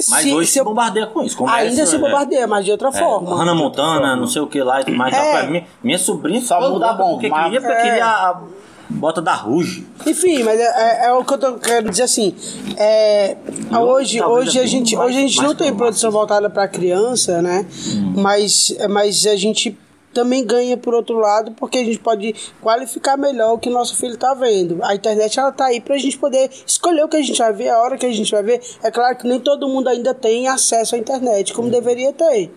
Mas 0.10 0.24
Se- 0.24 0.34
hoje 0.34 0.50
se 0.50 0.62
bombardeia 0.64 1.06
com 1.08 1.22
isso. 1.24 1.38
começa, 1.38 1.58
Ainda 1.58 1.86
se 1.86 1.96
é, 1.96 2.00
bombardeia, 2.00 2.48
mas 2.48 2.66
de 2.66 2.72
outra 2.72 2.90
é, 2.90 2.92
forma. 2.92 3.38
Hannah 3.38 3.54
Montana, 3.56 4.16
não 4.16 4.28
sei 4.28 4.42
o 4.42 4.48
que 4.48 4.62
lá 4.62 4.82
e 4.82 4.86
tudo 4.86 4.98
mais. 4.98 5.14
É. 5.14 5.42
Tá, 5.42 5.48
minha, 5.48 5.66
minha 5.84 5.98
sobrinha 5.98 6.42
Só 6.42 6.60
muda 6.60 6.88
a 6.88 6.90
louca 6.90 6.94
bomba, 7.04 7.12
Porque 7.14 7.30
mas- 7.30 7.44
queria, 7.46 7.62
porque 7.62 7.74
É. 7.78 7.82
queria 7.84 8.06
a 8.06 8.42
bota 8.94 9.22
da 9.22 9.34
Ruge. 9.34 9.86
Enfim, 10.06 10.44
mas 10.44 10.60
é, 10.60 10.64
é- 10.64 11.06
é 11.08 11.14
o 11.14 11.24
que 11.24 11.34
eu 11.34 11.38
tô 11.38 11.54
querendo 11.56 11.90
dizer 11.90 12.04
assim. 12.04 12.34
É, 12.78 13.36
hoje, 13.80 14.22
hoje, 14.22 14.60
a 14.60 14.64
é 14.64 14.68
gente, 14.68 14.96
mais- 14.96 15.10
hoje 15.10 15.18
a 15.18 15.22
gente 15.22 15.42
não 15.42 15.56
tem 15.56 15.74
produção 15.76 16.12
voltada 16.12 16.50
para 16.50 16.68
criança, 16.68 17.42
né? 17.42 17.66
Hum. 17.96 18.14
Mas, 18.18 18.76
mas 18.90 19.26
a 19.28 19.36
gente 19.36 19.78
também 20.14 20.46
ganha 20.46 20.78
por 20.78 20.94
outro 20.94 21.18
lado 21.18 21.54
porque 21.54 21.80
a 21.80 21.84
gente 21.84 21.98
pode 21.98 22.36
qualificar 22.62 23.18
melhor 23.18 23.54
o 23.54 23.58
que 23.58 23.68
nosso 23.70 23.96
filho 23.96 24.16
tá 24.16 24.34
vendo. 24.36 24.78
A 24.84 24.94
internet 24.94 25.40
ela 25.40 25.52
tá 25.52 25.66
aí 25.66 25.82
pra 25.82 25.98
gente 25.98 26.18
poder 26.20 26.52
escolher 26.68 27.04
o 27.04 27.08
que 27.10 27.18
a 27.18 27.22
gente 27.24 27.38
vai 27.40 27.52
ver, 27.52 27.70
a 27.70 27.82
hora 27.82 27.98
que 27.98 28.06
a 28.06 28.12
gente 28.12 28.30
vai 28.32 28.44
ver. 28.44 28.62
É 28.84 28.92
claro 28.92 29.18
que 29.18 29.28
nem 29.28 29.40
todo 29.40 29.68
mundo 29.68 29.88
ainda 29.90 30.14
tem 30.14 30.48
acesso 30.48 30.94
à 30.94 31.00
internet 31.00 31.52
como 31.54 31.70
deveria 31.70 32.14
ter. 32.14 32.52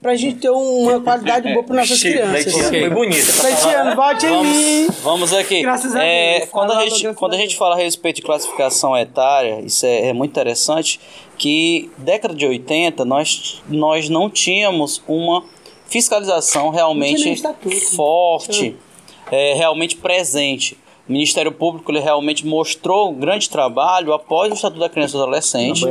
Pra 0.00 0.16
gente 0.16 0.36
ter 0.38 0.48
uma 0.48 0.98
qualidade 1.00 1.52
boa 1.52 1.62
para 1.62 1.76
nossas 1.76 2.00
crianças. 2.02 2.46
Leitiano, 2.46 2.68
foi 2.70 2.90
bonito. 2.90 3.42
Leitiano, 3.42 3.94
vote 3.96 4.26
em 4.26 4.42
mim. 4.44 4.88
Vamos, 5.02 5.32
aqui. 5.34 5.60
Graças 5.60 5.94
a 5.94 6.02
É, 6.02 6.38
Deus. 6.38 6.50
quando, 6.50 6.72
a 6.72 6.86
gente, 6.86 7.14
quando 7.14 7.34
a 7.34 7.36
gente 7.36 7.54
fala 7.56 7.74
a 7.74 7.78
respeito 7.78 8.16
de 8.16 8.22
classificação 8.22 8.96
etária, 8.96 9.60
isso 9.60 9.84
é, 9.84 10.08
é 10.08 10.12
muito 10.14 10.30
interessante, 10.30 10.98
que 11.36 11.90
década 11.98 12.34
de 12.34 12.46
80 12.46 13.04
nós, 13.04 13.62
nós 13.68 14.08
não 14.08 14.30
tínhamos 14.30 15.02
uma 15.06 15.44
fiscalização 15.86 16.70
realmente 16.70 17.36
forte, 17.94 18.74
é, 19.30 19.52
realmente 19.54 19.96
presente. 19.96 20.78
O 21.10 21.12
Ministério 21.12 21.50
Público 21.50 21.90
ele 21.90 21.98
realmente 21.98 22.46
mostrou 22.46 23.10
um 23.10 23.14
grande 23.14 23.50
trabalho 23.50 24.12
após 24.12 24.48
o 24.52 24.54
Estatuto 24.54 24.78
da 24.78 24.88
Criança 24.88 25.16
e 25.16 25.20
Adolescente, 25.20 25.84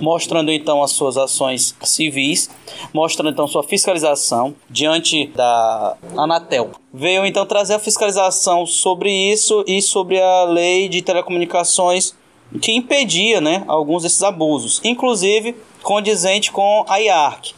mostrando 0.00 0.50
então 0.50 0.82
as 0.82 0.90
suas 0.90 1.16
ações 1.16 1.76
civis, 1.84 2.50
mostrando 2.92 3.30
então 3.30 3.46
sua 3.46 3.62
fiscalização 3.62 4.52
diante 4.68 5.28
da 5.28 5.96
Anatel. 6.16 6.72
Veio 6.92 7.24
então 7.24 7.46
trazer 7.46 7.74
a 7.74 7.78
fiscalização 7.78 8.66
sobre 8.66 9.12
isso 9.12 9.64
e 9.68 9.80
sobre 9.80 10.20
a 10.20 10.42
lei 10.42 10.88
de 10.88 11.02
telecomunicações 11.02 12.12
que 12.60 12.72
impedia 12.72 13.40
né, 13.40 13.62
alguns 13.68 14.02
desses 14.02 14.24
abusos, 14.24 14.80
inclusive 14.82 15.54
condizente 15.84 16.50
com 16.50 16.84
a 16.88 16.96
IARC. 16.96 17.52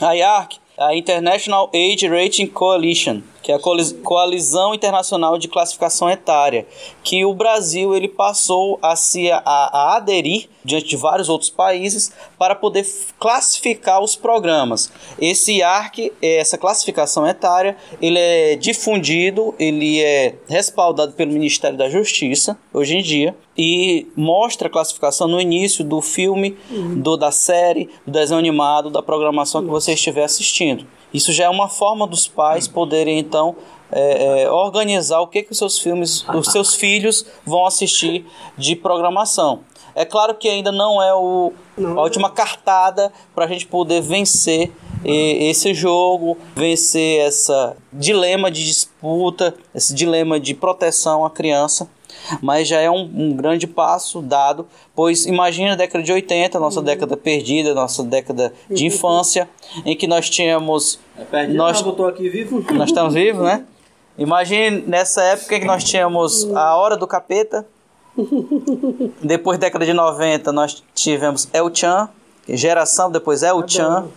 A 0.00 0.16
IARC, 0.16 0.56
a 0.76 0.96
International 0.96 1.70
Age 1.72 2.08
Rating 2.08 2.46
Coalition, 2.46 3.20
que 3.42 3.52
é 3.52 3.54
a 3.54 3.60
Coalizão 4.02 4.74
Internacional 4.74 5.38
de 5.38 5.48
Classificação 5.48 6.10
Etária, 6.10 6.66
que 7.02 7.24
o 7.24 7.34
Brasil 7.34 7.96
ele 7.96 8.08
passou 8.08 8.78
a 8.82 8.94
se 8.96 9.30
a, 9.30 9.42
a 9.44 9.96
aderir 9.96 10.48
diante 10.64 10.88
de 10.88 10.96
vários 10.96 11.28
outros 11.28 11.50
países 11.50 12.12
para 12.38 12.54
poder 12.54 12.86
classificar 13.18 14.02
os 14.02 14.14
programas. 14.14 14.92
Esse 15.18 15.62
ARC, 15.62 16.12
essa 16.20 16.58
classificação 16.58 17.26
etária, 17.26 17.76
ele 18.00 18.18
é 18.18 18.56
difundido, 18.56 19.54
ele 19.58 20.00
é 20.00 20.34
respaldado 20.48 21.12
pelo 21.12 21.32
Ministério 21.32 21.78
da 21.78 21.88
Justiça 21.88 22.58
hoje 22.72 22.96
em 22.96 23.02
dia 23.02 23.34
e 23.56 24.06
mostra 24.16 24.68
a 24.68 24.70
classificação 24.70 25.28
no 25.28 25.40
início 25.40 25.84
do 25.84 26.00
filme, 26.00 26.56
do 26.96 27.16
da 27.16 27.30
série, 27.30 27.88
do 28.06 28.12
desenho 28.12 28.38
animado, 28.38 28.90
da 28.90 29.02
programação 29.02 29.62
que 29.62 29.68
você 29.68 29.92
estiver 29.92 30.24
assistindo. 30.24 30.86
Isso 31.12 31.32
já 31.32 31.44
é 31.44 31.48
uma 31.48 31.68
forma 31.68 32.06
dos 32.06 32.28
pais 32.28 32.68
poderem 32.68 33.18
então 33.18 33.56
é, 33.92 34.42
é, 34.42 34.50
organizar 34.50 35.20
o 35.20 35.26
que 35.26 35.42
que 35.42 35.52
os 35.52 35.58
seus 35.58 35.78
filmes, 35.78 36.24
os 36.28 36.46
seus 36.46 36.74
filhos 36.74 37.26
vão 37.44 37.66
assistir 37.66 38.24
de 38.56 38.76
programação. 38.76 39.60
É 39.94 40.04
claro 40.04 40.34
que 40.34 40.48
ainda 40.48 40.70
não 40.70 41.02
é 41.02 41.12
o, 41.12 41.52
a 41.76 42.02
última 42.02 42.30
cartada 42.30 43.12
para 43.34 43.44
a 43.44 43.48
gente 43.48 43.66
poder 43.66 44.00
vencer 44.00 44.72
e- 45.04 45.48
esse 45.50 45.72
jogo, 45.74 46.36
vencer 46.54 47.20
essa 47.20 47.76
dilema 47.92 48.50
de 48.50 48.64
disputa, 48.64 49.54
esse 49.74 49.94
dilema 49.94 50.38
de 50.38 50.54
proteção 50.54 51.24
à 51.24 51.30
criança. 51.30 51.88
Mas 52.42 52.68
já 52.68 52.80
é 52.80 52.90
um, 52.90 53.10
um 53.14 53.32
grande 53.34 53.66
passo 53.66 54.20
dado, 54.20 54.66
pois 54.94 55.26
imagina 55.26 55.72
a 55.72 55.76
década 55.76 56.04
de 56.04 56.12
80, 56.12 56.58
nossa 56.60 56.82
década 56.82 57.16
perdida, 57.16 57.72
nossa 57.72 58.02
década 58.02 58.52
de 58.68 58.84
infância, 58.84 59.48
em 59.84 59.96
que 59.96 60.06
nós 60.06 60.28
tínhamos. 60.28 60.98
nós, 61.54 61.80
eu 61.80 61.92
tô 61.92 62.06
aqui 62.06 62.28
vivo. 62.28 62.64
nós 62.74 62.90
estamos 62.90 63.14
vivos, 63.14 63.42
né? 63.42 63.64
Imagine 64.18 64.84
nessa 64.86 65.22
época 65.22 65.56
em 65.56 65.60
que 65.60 65.66
nós 65.66 65.82
tínhamos 65.82 66.44
a 66.54 66.76
Hora 66.76 66.96
do 66.96 67.06
Capeta. 67.06 67.66
Depois 69.22 69.58
da 69.58 69.66
década 69.66 69.86
de 69.86 69.94
90 69.94 70.52
nós 70.52 70.82
tivemos 70.94 71.48
El 71.52 71.74
Chan, 71.74 72.08
geração 72.48 73.10
depois 73.10 73.42
El 73.42 73.66
Chan. 73.66 74.08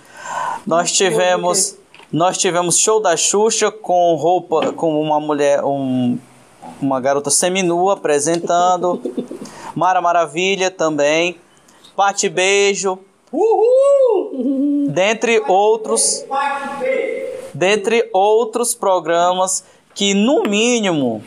Nós 0.66 0.92
tivemos 0.92 1.78
nós 2.12 2.38
tivemos 2.38 2.78
show 2.78 3.02
da 3.02 3.18
Xuxa 3.18 3.72
com 3.72 4.14
roupa 4.16 4.72
com 4.74 5.02
uma 5.02 5.20
mulher 5.20 5.64
um, 5.64 6.18
uma 6.80 7.00
garota 7.02 7.32
seminua 7.32 7.94
apresentando. 7.94 9.02
Mara 9.74 10.00
Maravilha 10.00 10.70
também. 10.70 11.38
Pate 11.96 12.30
Beijo. 12.30 13.00
Uhul! 13.32 14.90
Dentre 14.90 15.44
outros 15.48 16.24
dentre 17.54 18.10
outros 18.14 18.76
programas 18.76 19.64
que, 19.94 20.14
no 20.14 20.44
mínimo, 20.44 21.24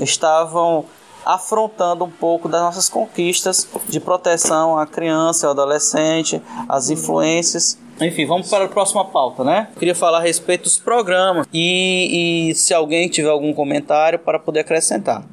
estavam 0.00 0.84
afrontando 1.26 2.04
um 2.04 2.10
pouco 2.10 2.48
das 2.48 2.60
nossas 2.60 2.88
conquistas 2.88 3.68
de 3.88 3.98
proteção 3.98 4.78
à 4.78 4.86
criança 4.86 5.46
ao 5.46 5.52
adolescente, 5.52 6.40
as 6.68 6.88
influências. 6.88 7.78
Enfim, 8.00 8.26
vamos 8.26 8.48
para 8.48 8.66
a 8.66 8.68
próxima 8.68 9.04
pauta, 9.06 9.42
né? 9.42 9.68
Queria 9.78 9.94
falar 9.94 10.18
a 10.18 10.22
respeito 10.22 10.64
dos 10.64 10.78
programas 10.78 11.46
e, 11.52 12.50
e 12.50 12.54
se 12.54 12.72
alguém 12.72 13.08
tiver 13.08 13.30
algum 13.30 13.52
comentário 13.52 14.18
para 14.18 14.38
poder 14.38 14.60
acrescentar. 14.60 15.24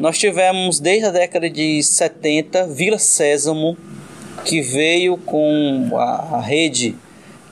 Nós 0.00 0.18
tivemos 0.18 0.80
desde 0.80 1.06
a 1.06 1.10
década 1.10 1.48
de 1.48 1.82
70 1.82 2.66
Vila 2.66 2.98
Sésamo, 2.98 3.76
que 4.44 4.60
veio 4.60 5.16
com 5.16 5.90
a 5.96 6.40
rede, 6.40 6.96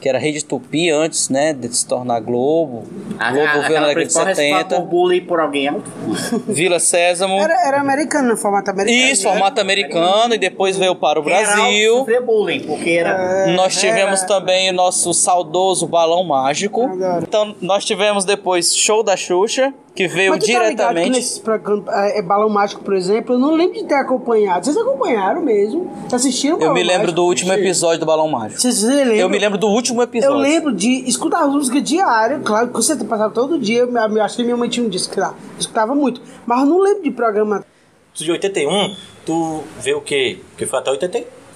que 0.01 0.09
era 0.09 0.19
rede 0.19 0.45
Tupi 0.45 0.91
antes, 0.91 1.29
né, 1.29 1.53
de 1.53 1.75
se 1.75 1.87
tornar 1.87 2.21
Globo. 2.21 2.85
A- 3.19 3.33
Globo 3.33 3.47
a- 3.49 3.53
veio 3.69 3.81
na 3.81 3.87
década 3.87 3.89
de 3.89 3.95
principal 3.95 4.25
responsável 4.27 4.59
70. 4.61 4.77
por 4.81 4.87
bullying 4.89 5.21
por 5.23 5.41
alguém 5.41 5.69
alto. 5.69 5.91
Vila 6.47 6.79
Sésamo. 6.79 7.35
Era, 7.41 7.67
era 7.67 7.81
americano, 7.81 8.29
no 8.29 8.37
formato 8.37 8.71
americano. 8.71 9.13
Isso, 9.13 9.23
formato 9.25 9.61
americano, 9.61 10.35
e 10.35 10.39
depois 10.39 10.77
veio 10.77 10.95
para 10.95 11.21
o 11.21 11.29
era 11.29 11.39
alto 11.39 11.55
Brasil. 11.57 11.97
sofria 11.99 12.21
bullying, 12.21 12.61
porque 12.61 12.91
era... 12.91 13.47
Nós 13.49 13.77
tivemos 13.79 14.23
também 14.23 14.71
o 14.71 14.73
nosso 14.73 15.13
saudoso 15.15 15.87
Balão 15.87 16.25
Mágico. 16.25 16.91
Então, 17.23 17.55
nós 17.61 17.85
tivemos 17.85 18.25
depois 18.25 18.77
Show 18.77 19.03
da 19.03 19.17
Xuxa, 19.17 19.73
que 19.97 20.07
veio 20.07 20.33
Mas 20.33 20.41
tá 20.41 20.47
que 20.47 20.53
diretamente. 20.53 21.11
nesses 21.11 21.39
programas, 21.39 21.89
é, 21.89 22.19
é, 22.19 22.23
Balão 22.23 22.51
Mágico, 22.51 22.83
por 22.83 22.95
exemplo, 22.95 23.35
eu 23.35 23.39
não 23.39 23.55
lembro 23.55 23.75
de 23.75 23.85
ter 23.85 23.95
acompanhado. 23.95 24.65
Vocês 24.65 24.77
acompanharam 24.77 25.41
mesmo? 25.43 25.91
Vocês 26.03 26.15
assistiram 26.15 26.57
o 26.57 26.59
Eu 26.59 26.61
Balão 26.61 26.75
me 26.75 26.83
lembro 26.83 26.99
Mágico? 26.99 27.17
do 27.17 27.25
último 27.25 27.53
episódio 27.55 28.01
do 28.01 28.07
Balão 28.07 28.29
Mágico. 28.29 28.61
Vocês 28.61 28.83
lembram? 28.83 29.15
Eu 29.17 29.29
me 29.31 29.39
lembro 29.39 29.59
do 29.59 29.69
último 29.69 30.03
episódio. 30.03 30.37
Eu 30.37 30.39
lembro 30.39 30.73
de 30.75 31.09
escutar 31.09 31.45
as 31.45 31.51
músicas 31.51 31.83
diário, 31.83 32.41
claro 32.41 32.69
que 32.69 32.75
você 32.75 32.95
passava 32.97 33.33
todo 33.33 33.59
dia, 33.59 33.81
eu, 33.81 33.91
eu 33.91 34.23
acho 34.23 34.37
que 34.37 34.45
minha 34.45 34.57
mãe 34.57 34.69
tinha 34.69 34.85
um 34.85 34.89
disco 34.91 35.19
lá, 35.19 35.35
eu 35.55 35.61
escutava 35.61 35.95
muito, 35.95 36.21
mas 36.47 36.61
eu 36.61 36.67
não 36.67 36.79
lembro 36.79 37.03
de 37.03 37.11
programa. 37.11 37.65
De 38.13 38.31
81, 38.31 38.95
tu 39.25 39.63
vê 39.81 39.95
o 39.95 40.01
quê? 40.01 40.39
Porque 40.51 40.67
foi 40.67 40.79
até 40.79 40.91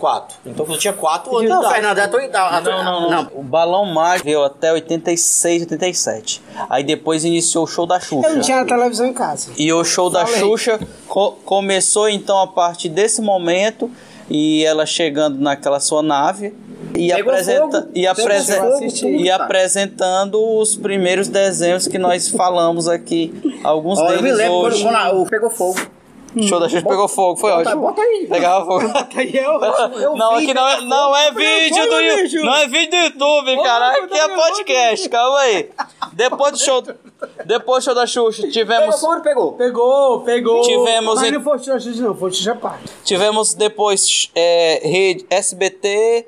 84. 0.01 0.37
Então 0.47 0.65
tu 0.67 0.79
tinha 0.79 0.93
4 0.93 1.37
anos 1.37 1.49
Não. 1.51 1.71
Fernando, 1.71 1.99
é 1.99 2.03
a 2.03 2.09
tua 2.09 2.25
idade. 2.25 2.65
Não, 2.69 2.85
não, 2.85 3.11
não. 3.11 3.31
O 3.35 3.43
Balão 3.43 3.85
Mágico 3.87 4.25
veio 4.25 4.43
até 4.45 4.73
86, 4.73 5.63
87. 5.63 6.43
Aí 6.69 6.83
depois 6.83 7.25
iniciou 7.25 7.65
o 7.65 7.67
show 7.67 7.87
da 7.87 8.01
Xuxa. 8.01 8.29
Eu 8.29 8.35
não 8.37 8.41
tinha 8.43 8.65
televisão 8.65 9.07
em 9.07 9.13
casa. 9.13 9.51
E 9.59 9.73
o 9.73 9.85
show 9.85 10.09
da 10.11 10.25
Falei. 10.27 10.41
Xuxa 10.41 10.81
co- 11.07 11.33
começou 11.45 12.09
então 12.09 12.39
a 12.41 12.47
partir 12.47 12.89
desse 12.89 13.21
momento 13.21 13.91
e 14.29 14.65
ela 14.65 14.87
chegando 14.87 15.39
naquela 15.41 15.81
sua 15.81 16.03
nave 16.03 16.55
e, 16.97 17.13
apresenta, 17.13 17.83
fogo. 17.83 17.93
e, 17.95 18.07
apresen- 18.07 18.57
fogo, 18.59 19.07
e 19.07 19.31
apresentando 19.31 20.41
os 20.59 20.77
primeiros 20.77 21.29
desenhos 21.29 21.87
que 21.87 21.99
nós 21.99 22.29
falamos 22.29 22.89
aqui. 22.89 23.33
Alguns 23.63 23.99
Ó, 23.99 24.09
eu 24.11 24.17
me 24.17 24.23
deles 24.23 24.39
lembro 24.39 24.61
quando, 24.61 24.73
hoje. 24.73 24.83
quando 24.83 24.97
a- 24.97 25.27
pegou 25.29 25.51
fogo. 25.51 25.81
O 26.37 26.43
show 26.45 26.61
da 26.61 26.69
Xuxa 26.69 26.87
pegou 26.87 27.09
fogo, 27.09 27.41
foi 27.41 27.51
Bota- 27.51 27.71
ótimo. 27.71 27.83
bota 27.83 28.01
aí. 28.03 28.27
Pegava 28.29 28.65
fogo. 28.65 28.81
Eu 30.01 30.17
não, 30.17 30.37
vi, 30.37 30.45
aqui 30.45 30.55
não 30.55 30.69
é, 30.69 30.75
pegou 30.77 30.89
não 30.89 31.17
é 31.17 31.31
vídeo 31.33 31.89
do 31.89 32.01
YouTube. 32.01 32.45
Não 32.45 32.55
é 32.55 32.67
vídeo 32.69 32.91
do 32.91 32.97
YouTube, 32.97 33.63
cara. 33.63 34.05
Aqui 34.05 34.19
é 34.19 34.29
podcast. 34.29 35.09
Calma 35.09 35.39
aí. 35.41 35.71
Depois 36.13 36.53
do 36.53 36.59
show. 36.59 36.83
Depois 37.45 37.83
do 37.83 37.87
show 37.87 37.95
da 37.95 38.07
Xuxa, 38.07 38.49
tivemos. 38.49 38.95
Pegou 38.97 39.21
pegou. 39.21 39.53
Pegou, 39.53 40.21
pegou. 40.21 40.63
Tivemos 40.63 41.21
Mas 41.21 41.33
não 41.33 41.43
foi 41.43 41.57
o 41.57 41.59
Xuxa, 41.59 41.91
não, 42.03 42.15
foi 42.15 42.33
Xuxa 42.33 42.55
Parte. 42.55 42.85
Tivemos 43.05 43.55
depois 43.55 44.31
é, 44.35 44.81
rede 44.85 45.27
SBT, 45.29 46.27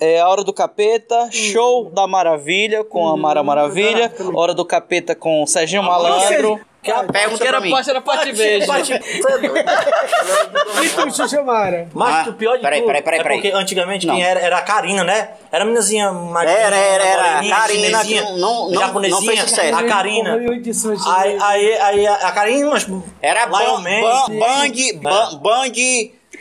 é, 0.00 0.20
A 0.20 0.28
Hora 0.28 0.42
do 0.42 0.52
Capeta, 0.52 1.28
Show 1.30 1.90
da 1.90 2.06
Maravilha 2.06 2.82
com 2.84 3.08
a 3.08 3.16
Mara 3.16 3.42
Maravilha, 3.42 4.12
Hora 4.34 4.52
do 4.52 4.64
Capeta 4.64 5.14
com 5.14 5.42
o 5.42 5.46
Serginho 5.46 5.82
Malandro. 5.82 6.60
Que 6.84 6.90
a 6.90 7.02
pergunta 7.04 7.42
Que 7.42 7.48
era 7.48 7.56
pra 7.58 7.60
mim. 7.66 7.70
parte, 7.70 7.90
era 7.90 8.00
parte 8.02 8.32
beijo. 8.32 8.66
E 10.82 10.88
tu, 10.90 11.10
Xuxa 11.14 11.42
Mara? 11.42 11.88
Mas 11.94 12.26
Ah, 12.26 12.30
o 12.30 12.32
pior 12.34 12.56
de 12.56 12.62
peraí, 12.62 12.80
tudo 12.80 12.86
peraí, 12.88 13.02
peraí, 13.02 13.20
é 13.20 13.22
peraí. 13.22 13.36
porque 13.40 13.52
antigamente 13.56 14.06
Não. 14.06 14.14
quem 14.14 14.24
era 14.24 14.40
era 14.40 14.58
a 14.58 14.62
Karina, 14.62 15.02
né? 15.04 15.30
Era 15.50 15.62
a 15.62 15.66
meninazinha 15.66 16.12
mais 16.12 16.50
Era, 16.50 16.76
era, 16.76 17.04
era. 17.04 17.22
moreninha, 17.32 17.56
Karina, 17.56 17.84
chinesinha, 17.98 18.22
que 18.22 18.28
não- 18.32 18.38
não- 18.38 18.70
não- 18.70 18.80
japonesinha, 18.80 19.20
não 19.20 19.26
fez 19.26 19.40
sucesso. 19.40 19.76
a 19.76 19.82
Karina. 19.84 20.32
Morreu 20.32 20.60
disso, 20.60 20.88
mas- 20.88 21.06
Aí, 21.06 21.38
aí, 21.40 21.72
aí 21.80 22.06
a 22.06 22.14
a 22.14 22.32
Karina, 22.32 22.70
mas 22.70 22.86
Era 23.22 23.44
Lion 23.46 23.52
Ban- 23.52 23.80
Man. 23.80 24.00
Ban- 24.02 24.38
Band, 24.38 25.00
Ban- 25.02 25.38
Band, 25.38 25.72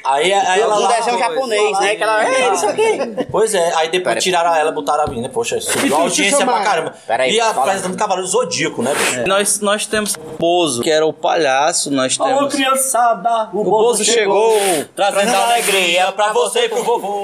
Aí, 0.06 0.34
aí 0.34 0.60
ela 0.62 0.78
lá- 0.78 0.88
desenho 0.94 1.18
japonês, 1.18 1.80
né? 1.80 1.96
Que 1.96 2.04
ela, 2.04 2.24
é, 2.28 2.54
isso 2.54 2.68
aqui. 2.68 2.84
Pois 3.32 3.54
é, 3.54 3.74
aí 3.76 3.90
depois 3.90 4.22
tiraram 4.24 4.54
ela, 4.54 4.72
botaram 4.72 5.04
a 5.04 5.08
mina. 5.08 5.30
Poxa, 5.30 5.60
subiu 5.62 5.96
a 5.96 6.00
audiência 6.02 6.46
pra 6.46 6.62
caramba. 6.62 6.94
Pera 7.08 7.24
aí, 7.24 7.36
e 7.36 7.40
fala. 7.40 7.52
apresentando 7.62 7.98
Cavaleiro 7.98 8.28
Zodíaco, 8.30 8.82
né, 8.84 8.94
bicho? 8.94 9.28
Nós, 9.28 9.60
nós 9.62 9.86
temos 9.86 10.16
Bozo, 10.40 10.82
que 10.82 10.92
era 10.92 11.06
o 11.06 11.14
palhaço, 11.14 11.90
nós 11.92 12.20
Ô, 12.20 12.24
temos. 12.24 12.54
criançada, 12.54 13.50
o, 13.54 13.62
O 13.62 13.64
Bozo 13.64 14.04
chegou, 14.04 14.54
trazendo 14.96 15.36
alegria 15.36 16.12
pra 16.12 16.32
você 16.34 16.66
e 16.66 16.70
pro 16.70 16.84
vovô. 16.84 17.24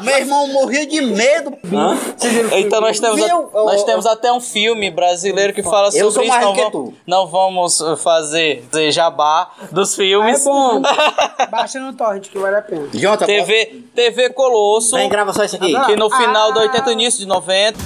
Meu 0.00 0.16
irmão, 0.18 0.46
morria 0.48 0.86
de 0.86 1.00
medo. 1.00 1.52
Então 2.56 2.80
nós 2.80 2.98
temos, 2.98 3.16
Viu? 3.24 3.50
nós 3.52 3.84
temos 3.84 4.06
até 4.06 4.32
um 4.32 4.40
filme 4.40 4.90
brasileiro 4.90 5.52
que 5.52 5.62
fala 5.62 5.90
sobre 5.90 6.06
Eu 6.06 6.10
sou 6.10 6.22
isso. 6.22 6.32
mais 6.32 6.44
Não, 6.44 6.54
que 6.54 6.70
tu. 6.70 6.94
não 7.06 7.26
vamos 7.26 7.80
uh, 7.80 7.96
fazer, 7.96 8.64
jabá 8.90 9.50
dos 9.70 9.92
É 9.92 9.96
filmes. 9.96 10.44
bom. 10.44 10.80
Baixa 11.50 11.78
no 11.80 11.92
torrent 11.94 12.28
que 12.28 12.38
vale 12.38 12.56
a 12.56 12.62
pena. 12.62 12.88
Jota, 12.94 13.24
TV, 13.26 13.82
TV 13.94 14.30
Colosso, 14.30 14.96
vem 14.96 15.08
grava 15.08 15.32
só 15.32 15.44
isso 15.44 15.56
aqui. 15.56 15.74
que 15.86 15.96
no 15.96 16.10
final 16.10 16.50
Ah. 16.50 16.54
do 16.54 16.60
80 16.60 16.92
início 16.92 17.20
de 17.20 17.26
90. 17.26 17.78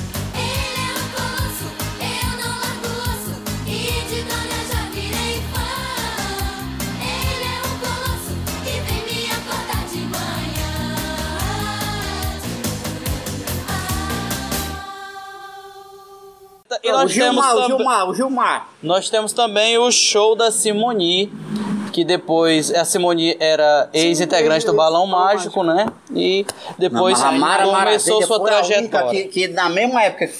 E 16.83 16.91
nós 16.93 17.05
o 17.05 17.09
Gilmar, 17.09 17.33
temos 17.35 17.45
o 17.47 17.55
também- 17.63 17.77
Gilmar, 17.79 18.09
o 18.09 18.15
Gilmar. 18.15 18.69
Nós 18.83 19.09
temos 19.11 19.33
também 19.33 19.79
o 19.79 19.91
show 19.91 20.35
da 20.37 20.51
Simoni, 20.51 21.33
que 21.93 22.05
depois 22.05 22.73
a 22.75 22.85
Simoni 22.85 23.37
era 23.41 23.89
ex-integrante 23.93 24.65
do 24.67 24.75
Balão 24.75 25.07
Mágico, 25.07 25.63
né? 25.63 25.87
E 26.15 26.47
depois 26.79 27.19
Não, 27.21 27.33
Mara 27.33 27.65
começou 27.65 27.73
Maravilha 28.21 28.27
sua 28.27 28.45
trajetória. 28.45 29.11
Que, 29.11 29.29
que 29.29 29.49
na 29.49 29.69
mesma 29.69 30.03
época. 30.03 30.31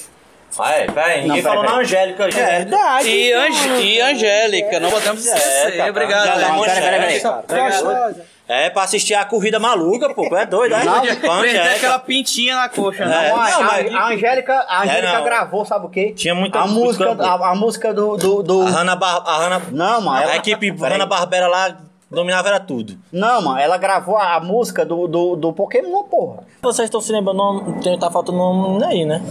Vai, 0.55 0.85
vai, 0.87 1.21
ninguém 1.23 1.41
Não, 1.41 1.49
falou 1.49 1.63
na 1.63 1.77
Angélica. 1.77 2.25
É 2.25 2.29
verdade. 2.29 3.09
E, 3.09 3.33
Ange- 3.33 3.81
e 3.81 4.01
Angélica, 4.01 4.79
não 4.79 4.91
podemos 4.91 5.25
esquecer. 5.25 5.77
tá, 5.77 5.87
Obrigado. 5.87 6.39
tá, 6.39 6.55
Angélica. 6.55 7.43
tá, 7.47 8.13
É 8.47 8.69
pra 8.69 8.83
assistir 8.83 9.13
a 9.13 9.23
corrida 9.23 9.57
maluca, 9.57 10.13
pô. 10.13 10.23
É 10.35 10.45
doido, 10.45 10.75
é? 10.75 10.83
Não, 10.83 11.01
Perder 11.01 11.29
Angélica. 11.29 11.75
aquela 11.75 11.99
pintinha 11.99 12.55
na 12.57 12.67
coxa, 12.67 13.05
né? 13.05 13.27
É. 13.27 13.29
Não, 13.29 13.39
a, 13.41 13.49
Não, 13.49 13.59
a- 13.59 13.63
mas- 13.63 13.93
a 13.95 14.07
Angélica, 14.09 14.53
a 14.67 14.81
Angélica 14.83 15.07
É, 15.07 15.17
não. 15.17 15.23
gravou, 15.23 15.65
sabe 15.65 15.85
o 15.85 15.89
quê? 15.89 16.13
Tinha 16.15 16.35
muita 16.35 16.59
a 16.59 16.67
música, 16.67 17.09
a, 17.19 17.51
a 17.51 17.55
música 17.55 17.93
do, 17.93 18.17
do, 18.17 18.43
do- 18.43 18.61
A 18.63 18.69
Hanna, 18.69 18.95
Bar 18.97 19.23
a 19.25 19.37
Hanna 19.37 19.61
Não, 19.71 20.01
mano. 20.01 20.27
A 20.27 20.35
equipe. 20.35 20.71
Hanna 20.71 21.05
Barbera 21.05 21.47
lá 21.47 21.77
dominava 22.11 22.49
era 22.49 22.59
tudo. 22.59 22.95
Não, 23.11 23.41
mano, 23.41 23.57
ela 23.59 23.77
gravou 23.77 24.17
a, 24.17 24.39
música 24.41 24.85
do, 24.85 25.07
do, 25.07 25.35
do 25.37 25.53
Pokémon, 25.53 26.03
porra. 26.03 26.43
Vocês 26.61 26.87
estão 26.87 26.99
se 27.01 27.11
lembrando, 27.13 27.37
não, 27.37 27.79
tem- 27.79 27.97
tá 27.97 28.11
faltando 28.11 28.37
nome 28.37 28.83
aí, 28.85 29.05
né? 29.05 29.21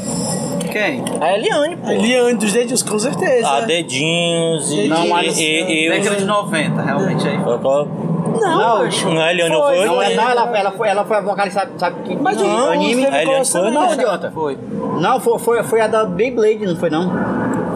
Quem? 0.72 1.04
A 1.20 1.34
Eliane, 1.36 1.76
pô. 1.76 1.90
Eliane 1.90 2.34
dos 2.38 2.50
dedinhos, 2.50 2.82
com 2.82 2.98
certeza. 2.98 3.46
A 3.46 3.60
Dedinhos 3.60 4.72
e. 4.72 4.88
Não, 4.88 5.06
mas- 5.08 5.38
e, 5.38 5.42
e, 5.44 5.86
e 5.86 5.90
Década 5.90 6.16
de 6.16 6.24
90, 6.24 6.80
realmente 6.82 7.28
aí. 7.28 7.36
Não, 7.36 8.21
Não, 8.40 8.82
acho. 8.82 9.08
Não, 9.08 9.20
a 9.20 9.32
Eliane 9.32 9.54
Foi, 9.54 9.76
foi. 9.76 9.86
Não, 9.86 10.02
é- 10.02 10.14
não 10.14 10.30
ela, 10.30 10.58
ela, 10.58 10.70
foi, 10.72 10.88
ela 10.88 11.04
foi 11.04 11.16
a 11.16 11.20
vocalista, 11.20 11.60
sabe, 11.60 11.72
sabe 11.78 11.96
que 12.04 12.16
Mas 12.16 12.36
não, 12.36 12.70
anime? 12.70 13.04
A 13.04 13.08
Eliane 13.08 13.24
colaboração 13.24 13.62
foi? 13.62 13.70
Não, 13.72 13.82
nessa. 13.82 13.94
idiota. 13.94 14.30
Foi. 14.32 14.58
Não, 15.00 15.20
foi, 15.20 15.38
foi, 15.38 15.62
foi 15.62 15.80
a 15.80 15.86
da 15.86 16.04
Beyblade, 16.04 16.66
não 16.66 16.76
foi 16.76 16.90
não? 16.90 17.10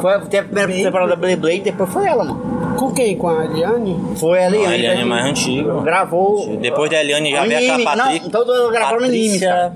Foi, 0.00 0.14
a 0.14 0.18
primeira 0.20 0.72
temporada 0.72 1.10
da 1.10 1.16
Beyblade, 1.16 1.60
depois 1.60 1.90
foi 1.90 2.06
ela, 2.06 2.24
mano. 2.24 2.56
Com 2.76 2.92
quem? 2.92 3.16
Com 3.16 3.28
a 3.28 3.44
Eliane? 3.44 3.98
Foi 4.16 4.38
a 4.38 4.46
Eliane. 4.48 4.66
A 4.66 4.78
Eliane 4.78 5.00
é 5.00 5.04
mais 5.04 5.24
antiga. 5.26 5.80
Gravou. 5.80 6.56
Depois 6.58 6.90
da 6.90 7.00
Eliane 7.00 7.30
já 7.30 7.44
veio 7.46 7.72
aquela 7.72 7.96
Patrícia. 7.96 8.22
não, 8.22 8.30
todo 8.30 8.70
gravou 8.70 9.00
no 9.00 9.06
anime, 9.06 9.40
cara. 9.40 9.72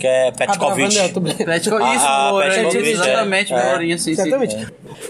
Que 0.00 0.06
é 0.06 0.28
Ah, 0.28 0.32
Petkovic. 0.32 1.12
tô 1.12 1.20
brincando. 1.20 1.44
Petko, 1.44 1.74
isso, 1.76 2.04
Ah, 2.06 2.30
ah, 2.30 2.40
Petkovic, 2.40 2.76
é. 2.88 2.90
exatamente, 2.90 3.52
É. 3.52 3.70
Lourinha, 3.70 3.98
sim, 3.98 4.14
sim. 4.14 4.22
Exatamente. 4.22 4.56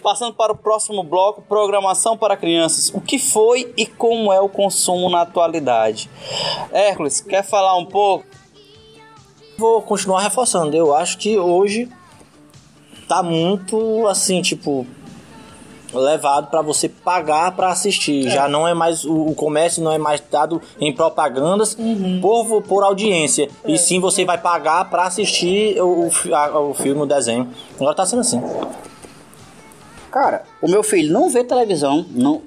Passando 0.03 0.35
para 0.35 0.53
o 0.53 0.57
próximo 0.57 1.05
bloco, 1.05 1.43
programação 1.43 2.17
para 2.17 2.37
crianças. 2.37 2.91
O 2.93 3.01
que 3.01 3.19
foi 3.19 3.73
e 3.77 3.87
como 3.87 4.33
é 4.33 4.41
o 4.41 4.49
consumo 4.49 5.09
na 5.09 5.23
atualidade? 5.23 6.11
Hércules, 6.73 7.21
quer 7.21 7.45
falar 7.45 7.77
um 7.79 7.87
pouco? 7.87 8.25
Vou 9.57 9.81
continuar 9.83 10.23
reforçando. 10.23 10.77
Eu 10.77 10.95
acho 10.95 11.19
que 11.19 11.39
hoje 11.39 11.89
tá 13.07 13.23
muito 13.23 14.07
assim, 14.09 14.41
tipo 14.43 14.87
levado 15.93 16.49
para 16.51 16.62
você 16.62 16.89
pagar 16.89 17.53
para 17.57 17.69
assistir. 17.71 18.31
Já 18.31 18.49
não 18.49 18.67
é 18.67 18.75
mais 18.75 19.05
o, 19.05 19.12
o 19.29 19.35
comércio 19.35 19.83
não 19.83 19.93
é 19.93 19.99
mais 19.99 20.23
dado 20.31 20.61
em 20.81 20.93
propagandas 20.95 21.77
por, 22.21 22.62
por 22.62 22.83
audiência. 22.85 23.49
E 23.67 23.77
sim 23.79 23.99
você 24.01 24.25
vai 24.25 24.39
pagar 24.39 24.89
para 24.91 25.05
assistir 25.05 25.81
o, 25.81 26.09
o, 26.09 26.35
a- 26.35 26.61
o 26.61 26.75
filme, 26.75 27.03
o 27.03 27.07
desenho. 27.07 27.49
Agora 27.77 27.95
tá 27.95 28.07
sendo 28.07 28.21
assim. 28.21 28.41
Cara, 30.11 30.43
o 30.61 30.69
meu 30.69 30.83
filho 30.83 31.12
não 31.12 31.29
vê 31.31 31.45
televisão, 31.45 32.05
não. 32.11 32.43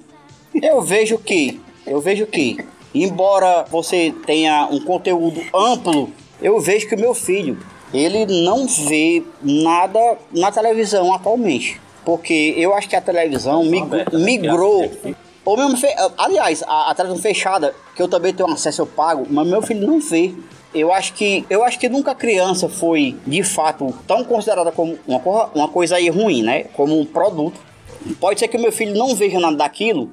Eu 0.61 0.81
vejo 0.81 1.17
que, 1.17 1.59
eu 1.87 1.99
vejo 2.01 2.25
que, 2.27 2.57
embora 2.93 3.65
você 3.69 4.13
tenha 4.25 4.67
um 4.69 4.79
conteúdo 4.81 5.41
amplo, 5.55 6.11
eu 6.41 6.59
vejo 6.59 6.87
que 6.87 6.95
o 6.95 6.99
meu 6.99 7.13
filho, 7.13 7.57
ele 7.93 8.25
não 8.43 8.67
vê 8.67 9.23
nada 9.41 10.17
na 10.31 10.51
televisão 10.51 11.13
atualmente. 11.13 11.79
Porque 12.05 12.53
eu 12.57 12.73
acho 12.73 12.89
que 12.89 12.95
a 12.95 13.01
televisão 13.01 13.63
mig- 13.63 13.85
migrou. 14.13 14.91
Ou 15.45 15.57
mesmo 15.57 15.77
fe... 15.77 15.87
Aliás, 16.17 16.63
a, 16.65 16.91
a 16.91 16.95
televisão 16.95 17.21
fechada, 17.21 17.75
que 17.95 18.01
eu 18.01 18.07
também 18.07 18.33
tenho 18.33 18.49
acesso, 18.49 18.81
eu 18.81 18.85
pago, 18.85 19.25
mas 19.29 19.47
meu 19.47 19.61
filho 19.61 19.85
não 19.85 19.99
vê. 19.99 20.33
Eu 20.73 20.91
acho 20.91 21.13
que 21.13 21.45
eu 21.49 21.63
acho 21.63 21.77
que 21.77 21.87
nunca 21.87 22.11
a 22.11 22.15
criança 22.15 22.67
foi 22.67 23.15
de 23.27 23.43
fato 23.43 23.93
tão 24.07 24.23
considerada 24.23 24.71
como 24.71 24.97
uma, 25.07 25.49
uma 25.53 25.67
coisa 25.67 25.97
aí 25.97 26.09
ruim, 26.09 26.41
né? 26.41 26.63
Como 26.73 26.99
um 26.99 27.05
produto. 27.05 27.59
Pode 28.19 28.39
ser 28.39 28.47
que 28.47 28.57
o 28.57 28.59
meu 28.59 28.71
filho 28.71 28.95
não 28.97 29.15
veja 29.15 29.39
nada 29.39 29.55
daquilo, 29.55 30.09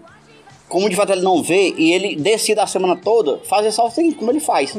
como 0.68 0.88
de 0.90 0.94
fato 0.94 1.12
ele 1.12 1.22
não 1.22 1.42
vê, 1.42 1.74
e 1.76 1.92
ele 1.92 2.14
decida 2.14 2.62
a 2.62 2.66
semana 2.66 2.94
toda 2.94 3.38
fazer 3.38 3.72
só 3.72 3.86
o 3.86 3.90
seguinte, 3.90 4.16
como 4.16 4.30
ele 4.30 4.38
faz. 4.38 4.74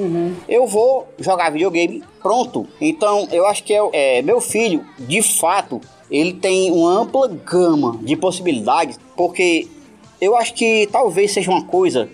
Eu 0.48 0.68
vou 0.68 1.08
jogar 1.20 1.50
videogame, 1.52 2.04
pronto. 2.22 2.68
Então, 2.80 3.28
eu 3.32 3.48
acho 3.48 3.64
que 3.64 3.74
é, 3.74 3.80
é, 3.92 4.22
meu 4.22 4.40
filho, 4.40 4.86
de 5.00 5.22
fato, 5.24 5.82
ele 6.12 6.34
tem 6.34 6.70
uma 6.72 7.00
ampla 7.00 7.28
gama 7.28 7.98
de 8.02 8.18
possibilidades, 8.18 9.00
porque 9.16 9.68
eu 10.20 10.36
acho 10.36 10.54
que 10.54 10.88
talvez 10.92 11.32
seja 11.32 11.50
uma 11.50 11.64
coisa 11.64 12.10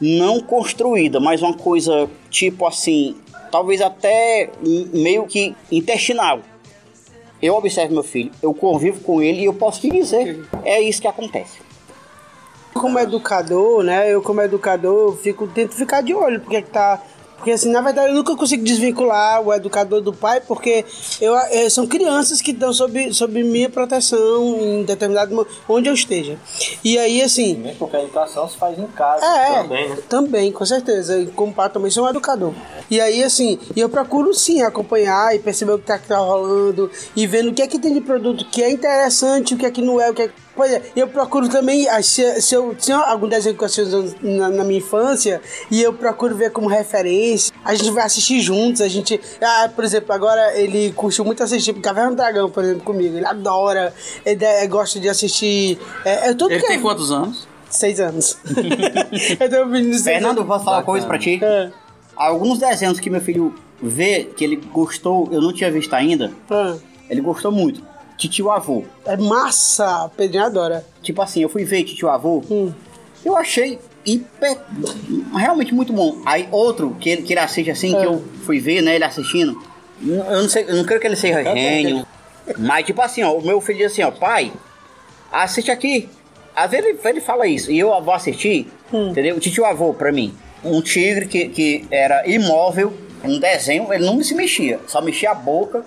não 0.00 0.40
construída, 0.40 1.20
mas 1.20 1.42
uma 1.42 1.54
coisa 1.54 2.08
tipo 2.30 2.66
assim, 2.66 3.14
talvez 3.50 3.80
até 3.80 4.50
meio 4.92 5.26
que 5.26 5.54
intestinal. 5.70 6.40
Eu 7.40 7.54
observo 7.54 7.92
meu 7.92 8.02
filho, 8.02 8.32
eu 8.42 8.54
convivo 8.54 9.00
com 9.00 9.20
ele 9.20 9.42
e 9.42 9.44
eu 9.44 9.52
posso 9.52 9.80
te 9.82 9.90
dizer, 9.90 10.42
é 10.64 10.80
isso 10.80 11.02
que 11.02 11.06
acontece. 11.06 11.58
Como 12.72 12.98
educador, 12.98 13.84
né? 13.84 14.12
Eu 14.12 14.22
como 14.22 14.40
educador 14.40 15.16
fico, 15.18 15.46
tento 15.46 15.74
ficar 15.74 16.00
de 16.00 16.14
olho, 16.14 16.40
porque 16.40 16.62
que 16.62 16.70
tá. 16.70 17.00
Porque 17.44 17.52
assim, 17.52 17.70
na 17.70 17.82
verdade 17.82 18.08
eu 18.08 18.14
nunca 18.14 18.34
consigo 18.34 18.64
desvincular 18.64 19.42
o 19.46 19.52
educador 19.52 20.00
do 20.00 20.14
pai, 20.14 20.40
porque 20.40 20.82
eu, 21.20 21.36
eh, 21.36 21.68
são 21.68 21.86
crianças 21.86 22.40
que 22.40 22.52
estão 22.52 22.72
sob, 22.72 23.12
sob 23.12 23.44
minha 23.44 23.68
proteção 23.68 24.58
em 24.62 24.82
determinado 24.82 25.34
momento, 25.34 25.54
onde 25.68 25.90
eu 25.90 25.92
esteja. 25.92 26.38
E 26.82 26.98
aí, 26.98 27.20
assim, 27.20 27.74
Porque 27.78 27.96
a 27.96 28.02
educação 28.02 28.48
se 28.48 28.56
faz 28.56 28.78
em 28.78 28.86
casa 28.86 29.26
é, 29.26 29.62
também, 29.62 29.88
né? 29.90 29.98
também, 30.08 30.52
com 30.52 30.64
certeza. 30.64 31.18
E 31.18 31.26
como 31.26 31.52
pai 31.52 31.68
também 31.68 31.90
sou 31.90 32.06
um 32.06 32.08
educador. 32.08 32.54
E 32.90 32.98
aí, 32.98 33.22
assim, 33.22 33.58
eu 33.76 33.90
procuro 33.90 34.32
sim 34.32 34.62
acompanhar 34.62 35.36
e 35.36 35.38
perceber 35.38 35.72
o 35.72 35.78
que 35.78 35.84
tá, 35.84 35.98
que 35.98 36.08
tá 36.08 36.16
rolando 36.16 36.90
e 37.14 37.26
vendo 37.26 37.50
o 37.50 37.54
que 37.54 37.60
é 37.60 37.66
que 37.66 37.78
tem 37.78 37.92
de 37.92 38.00
produto 38.00 38.46
que 38.46 38.62
é 38.62 38.70
interessante, 38.70 39.52
o 39.52 39.58
que 39.58 39.66
é 39.66 39.70
que 39.70 39.82
não 39.82 40.00
é, 40.00 40.10
o 40.10 40.14
que 40.14 40.22
é 40.22 40.30
Pois 40.56 40.72
é, 40.72 40.82
eu 40.94 41.08
procuro 41.08 41.48
também, 41.48 41.88
ah, 41.88 42.00
se, 42.00 42.40
se 42.40 42.54
eu 42.54 42.74
tinha 42.76 42.96
algum 42.96 43.26
desenho 43.28 43.56
que 43.56 43.62
eu 43.62 43.66
assisti 43.66 44.16
na, 44.22 44.48
na 44.48 44.62
minha 44.64 44.78
infância, 44.78 45.40
e 45.68 45.82
eu 45.82 45.92
procuro 45.92 46.36
ver 46.36 46.52
como 46.52 46.68
referência, 46.68 47.52
a 47.64 47.74
gente 47.74 47.90
vai 47.90 48.04
assistir 48.04 48.40
juntos, 48.40 48.80
a 48.80 48.86
gente, 48.86 49.20
ah, 49.42 49.68
por 49.74 49.82
exemplo, 49.82 50.12
agora 50.14 50.56
ele 50.56 50.92
curtiu 50.92 51.24
muito 51.24 51.42
assistir 51.42 51.74
Caverna 51.74 52.10
do 52.10 52.16
Dragão, 52.16 52.48
por 52.50 52.62
exemplo, 52.62 52.82
comigo, 52.84 53.16
ele 53.16 53.26
adora, 53.26 53.92
ele 54.24 54.44
é, 54.44 54.64
gosta 54.68 55.00
de 55.00 55.08
assistir, 55.08 55.76
é, 56.04 56.28
é 56.30 56.34
tudo 56.34 56.52
Ele 56.52 56.60
que 56.60 56.66
tem 56.68 56.76
é- 56.76 56.80
quantos 56.80 57.10
anos? 57.10 57.48
Seis 57.68 57.98
anos. 57.98 58.38
eu 59.40 59.50
tenho 59.50 59.64
um 59.64 59.68
menino 59.68 59.90
de 59.90 59.98
seis 59.98 60.14
Fernando, 60.18 60.38
anos. 60.38 60.46
posso 60.48 60.64
falar 60.64 60.76
uma 60.78 60.82
coisa 60.84 61.04
pra 61.06 61.18
ti? 61.18 61.40
Alguns 62.14 62.60
desenhos 62.60 63.00
que 63.00 63.10
meu 63.10 63.20
filho 63.20 63.52
vê, 63.82 64.30
que 64.36 64.44
ele 64.44 64.54
gostou, 64.56 65.28
eu 65.32 65.40
não 65.42 65.52
tinha 65.52 65.68
visto 65.70 65.92
ainda, 65.94 66.30
Ah, 66.48 66.76
ele 67.10 67.20
gostou 67.20 67.50
muito. 67.50 67.82
Titio 68.16 68.50
Avô. 68.50 68.84
é 69.06 69.16
massa, 69.16 70.10
Pedrinho 70.16 70.44
adora. 70.44 70.84
Tipo 71.02 71.22
assim, 71.22 71.42
eu 71.42 71.48
fui 71.48 71.64
ver 71.64 71.84
Titio 71.84 72.08
Avô, 72.08 72.42
eu 73.24 73.36
achei 73.36 73.78
hiper, 74.04 74.58
realmente 75.34 75.74
muito 75.74 75.92
bom. 75.92 76.18
Aí 76.26 76.48
outro 76.50 76.96
que 77.00 77.08
ele, 77.10 77.22
que 77.22 77.32
ele 77.32 77.40
assiste 77.40 77.70
assim, 77.70 77.96
que 77.96 78.04
eu 78.04 78.22
fui 78.44 78.60
ver, 78.60 78.82
né, 78.82 78.94
ele 78.94 79.04
assistindo, 79.04 79.60
eu 80.02 80.42
não 80.42 80.48
sei, 80.48 80.64
eu 80.68 80.76
não 80.76 80.84
creio 80.84 81.00
que 81.00 81.06
ele 81.06 81.16
seja 81.16 81.42
gênio, 81.42 82.06
mas 82.58 82.84
tipo 82.84 83.00
assim, 83.00 83.22
ó, 83.22 83.32
o 83.32 83.44
meu 83.44 83.60
filho 83.60 83.78
diz 83.78 83.92
assim, 83.92 84.02
ó, 84.02 84.10
pai, 84.10 84.52
assiste 85.32 85.70
aqui. 85.70 86.08
Às 86.54 86.70
vezes 86.70 86.86
ele, 86.86 86.98
ele 87.02 87.20
fala 87.20 87.46
isso, 87.46 87.72
e 87.72 87.78
eu 87.78 87.88
vou 88.02 88.14
assistir, 88.14 88.70
entendeu? 88.92 89.36
O 89.36 89.40
Titio 89.40 89.64
Avô, 89.64 89.92
pra 89.92 90.12
mim, 90.12 90.32
um 90.62 90.80
tigre 90.80 91.26
que, 91.26 91.48
que 91.48 91.84
era 91.90 92.28
imóvel, 92.28 92.92
um 93.24 93.40
desenho, 93.40 93.92
ele 93.92 94.04
não 94.04 94.22
se 94.22 94.34
mexia, 94.34 94.78
só 94.86 95.00
mexia 95.00 95.32
a 95.32 95.34
boca, 95.34 95.84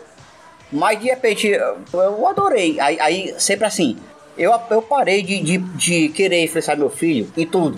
mas 0.71 0.99
de 0.99 1.05
repente 1.07 1.47
eu, 1.47 2.27
adorei. 2.27 2.79
Aí, 2.79 2.99
aí, 2.99 3.35
sempre 3.39 3.65
assim, 3.65 3.97
eu, 4.37 4.53
eu 4.69 4.81
parei 4.81 5.23
de, 5.23 5.39
de, 5.41 5.57
de 5.57 6.09
querer 6.09 6.43
influenciar 6.43 6.75
meu 6.75 6.89
filho 6.89 7.31
em 7.35 7.45
tudo. 7.45 7.77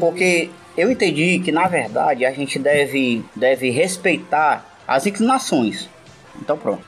Porque 0.00 0.50
eu 0.76 0.90
entendi 0.90 1.38
que 1.40 1.52
na 1.52 1.68
verdade 1.68 2.24
a 2.24 2.32
gente 2.32 2.58
deve, 2.58 3.24
deve 3.34 3.70
respeitar 3.70 4.64
as 4.86 5.06
inclinações. 5.06 5.88
Então 6.40 6.56
pronto. 6.56 6.84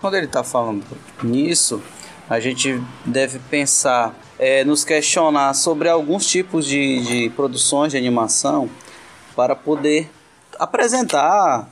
Quando 0.00 0.14
ele 0.14 0.26
está 0.26 0.44
falando 0.44 0.84
nisso, 1.22 1.82
a 2.28 2.38
gente 2.38 2.80
deve 3.04 3.38
pensar, 3.50 4.14
é, 4.38 4.64
nos 4.64 4.84
questionar 4.84 5.54
sobre 5.54 5.88
alguns 5.88 6.26
tipos 6.26 6.66
de, 6.66 7.00
de 7.00 7.30
produções 7.30 7.92
de 7.92 7.98
animação 7.98 8.68
para 9.34 9.56
poder 9.56 10.10
apresentar, 10.58 11.68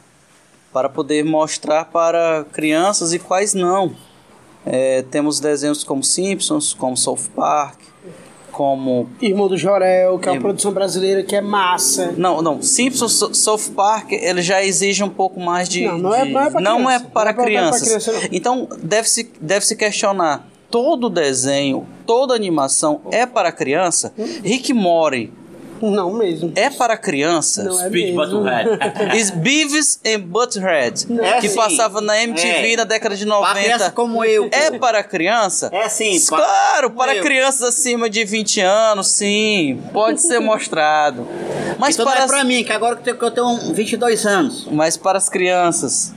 para 0.76 0.90
poder 0.90 1.24
mostrar 1.24 1.86
para 1.86 2.44
crianças 2.52 3.14
e 3.14 3.18
quais 3.18 3.54
não. 3.54 3.94
É, 4.66 5.00
temos 5.10 5.40
desenhos 5.40 5.82
como 5.82 6.04
Simpsons, 6.04 6.74
como 6.74 6.94
South 6.98 7.30
Park, 7.34 7.78
como 8.52 9.08
Irmão 9.22 9.48
do 9.48 9.56
Jorel, 9.56 10.18
que 10.18 10.28
é 10.28 10.32
uma 10.32 10.40
produção 10.42 10.72
brasileira 10.72 11.22
que 11.22 11.34
é 11.34 11.40
massa. 11.40 12.12
Não, 12.18 12.42
não. 12.42 12.60
Simpsons, 12.60 13.12
So- 13.14 13.32
South 13.34 13.70
Park, 13.74 14.12
ele 14.12 14.42
já 14.42 14.62
exige 14.62 15.02
um 15.02 15.08
pouco 15.08 15.40
mais 15.40 15.66
de. 15.66 15.86
Não, 15.86 15.96
não 15.96 16.14
é- 16.14 16.26
de- 16.26 16.32
não 16.32 16.40
é 16.42 16.50
não 16.50 16.50
criança. 16.50 16.94
é 17.06 17.08
para 17.08 17.24
Não 17.24 17.30
é 17.30 17.32
pra- 17.32 17.44
crianças. 17.44 17.80
pra 17.80 17.86
criança, 17.88 18.12
não. 18.12 18.20
então, 18.32 18.68
deve-se 18.82 19.32
deve 19.40 19.64
-se 19.64 19.76
questionar: 19.76 20.46
todo 20.70 21.08
desenho, 21.08 21.86
toda 22.04 22.34
animação 22.34 23.00
é 23.10 23.24
para 23.24 23.50
criança? 23.50 24.12
Rick 24.44 24.74
Mori. 24.74 25.32
Não 25.82 26.12
mesmo. 26.12 26.52
É 26.56 26.70
para 26.70 26.96
criança? 26.96 27.62
Não 27.64 27.80
é 27.80 27.88
Speed 27.88 28.14
mesmo. 28.14 28.40
Butthead. 28.42 29.16
Is 29.18 29.30
Beavis 29.36 30.00
and 30.06 30.20
Butthead, 30.20 31.06
É 31.20 31.40
que 31.40 31.48
sim. 31.48 31.56
passava 31.56 32.00
na 32.00 32.20
MTV 32.22 32.72
É. 32.72 32.76
na 32.76 32.84
década 32.84 33.14
de 33.16 33.24
90. 33.26 33.52
Pra 33.52 33.62
criança 33.62 33.90
como 33.90 34.24
eu, 34.24 34.48
É 34.52 34.70
para 34.78 35.02
criança? 35.02 35.68
É 35.72 35.88
sim, 35.88 36.18
pa- 36.28 36.36
Claro, 36.38 36.90
para 36.92 37.16
eu. 37.16 37.22
crianças 37.22 37.62
acima 37.62 38.08
de 38.08 38.24
20 38.24 38.60
anos, 38.60 39.08
sim. 39.08 39.82
Pode 39.92 40.20
ser 40.22 40.38
mostrado. 40.40 41.26
Mas 41.78 41.94
então 41.94 42.06
para 42.06 42.14
não 42.16 42.20
é 42.22 42.24
as- 42.24 42.30
pra 42.30 42.44
mim, 42.44 42.64
que 42.64 42.72
agora 42.72 42.96
que 42.96 43.00
eu 43.00 43.04
tenho- 43.04 43.18
que 43.18 43.24
eu 43.24 43.30
tenho 43.58 43.74
22 43.74 44.24
anos. 44.26 44.66
mas 44.70 44.96
para 44.96 45.18
as 45.18 45.28
crianças. 45.28 46.12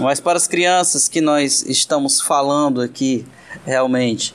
Mas 0.00 0.20
para 0.20 0.36
as 0.38 0.46
crianças 0.46 1.08
que 1.08 1.20
nós 1.20 1.62
estamos 1.66 2.20
falando 2.20 2.80
aqui, 2.80 3.26
realmente, 3.66 4.34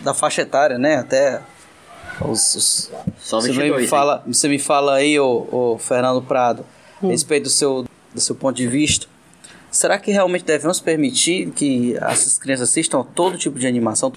da 0.00 0.12
faixa 0.12 0.42
etária, 0.42 0.76
né? 0.78 0.96
Até 0.96 1.40
os. 2.24 2.54
os- 2.54 2.90
Só 3.20 3.40
você, 3.40 3.48
22, 3.48 3.76
me 3.76 3.82
hein? 3.82 3.88
fala, 3.88 4.22
você 4.26 4.48
me 4.48 4.58
fala 4.58 4.94
aí, 4.94 5.18
ô, 5.18 5.46
ô 5.50 5.78
Fernando 5.78 6.22
Prado, 6.22 6.64
Hum. 7.02 7.08
a 7.08 7.12
respeito 7.12 7.44
do 7.44 7.50
seu, 7.50 7.84
do 8.14 8.20
seu 8.20 8.34
ponto 8.34 8.56
de 8.56 8.66
vista. 8.66 9.06
Será 9.70 9.98
que 9.98 10.10
realmente 10.10 10.44
devemos 10.44 10.80
permitir 10.80 11.50
que 11.50 11.94
essas 12.00 12.38
crianças 12.38 12.70
assistam 12.70 13.00
a 13.00 13.04
todo 13.04 13.36
tipo 13.36 13.58
de 13.58 13.66
animação? 13.66 14.12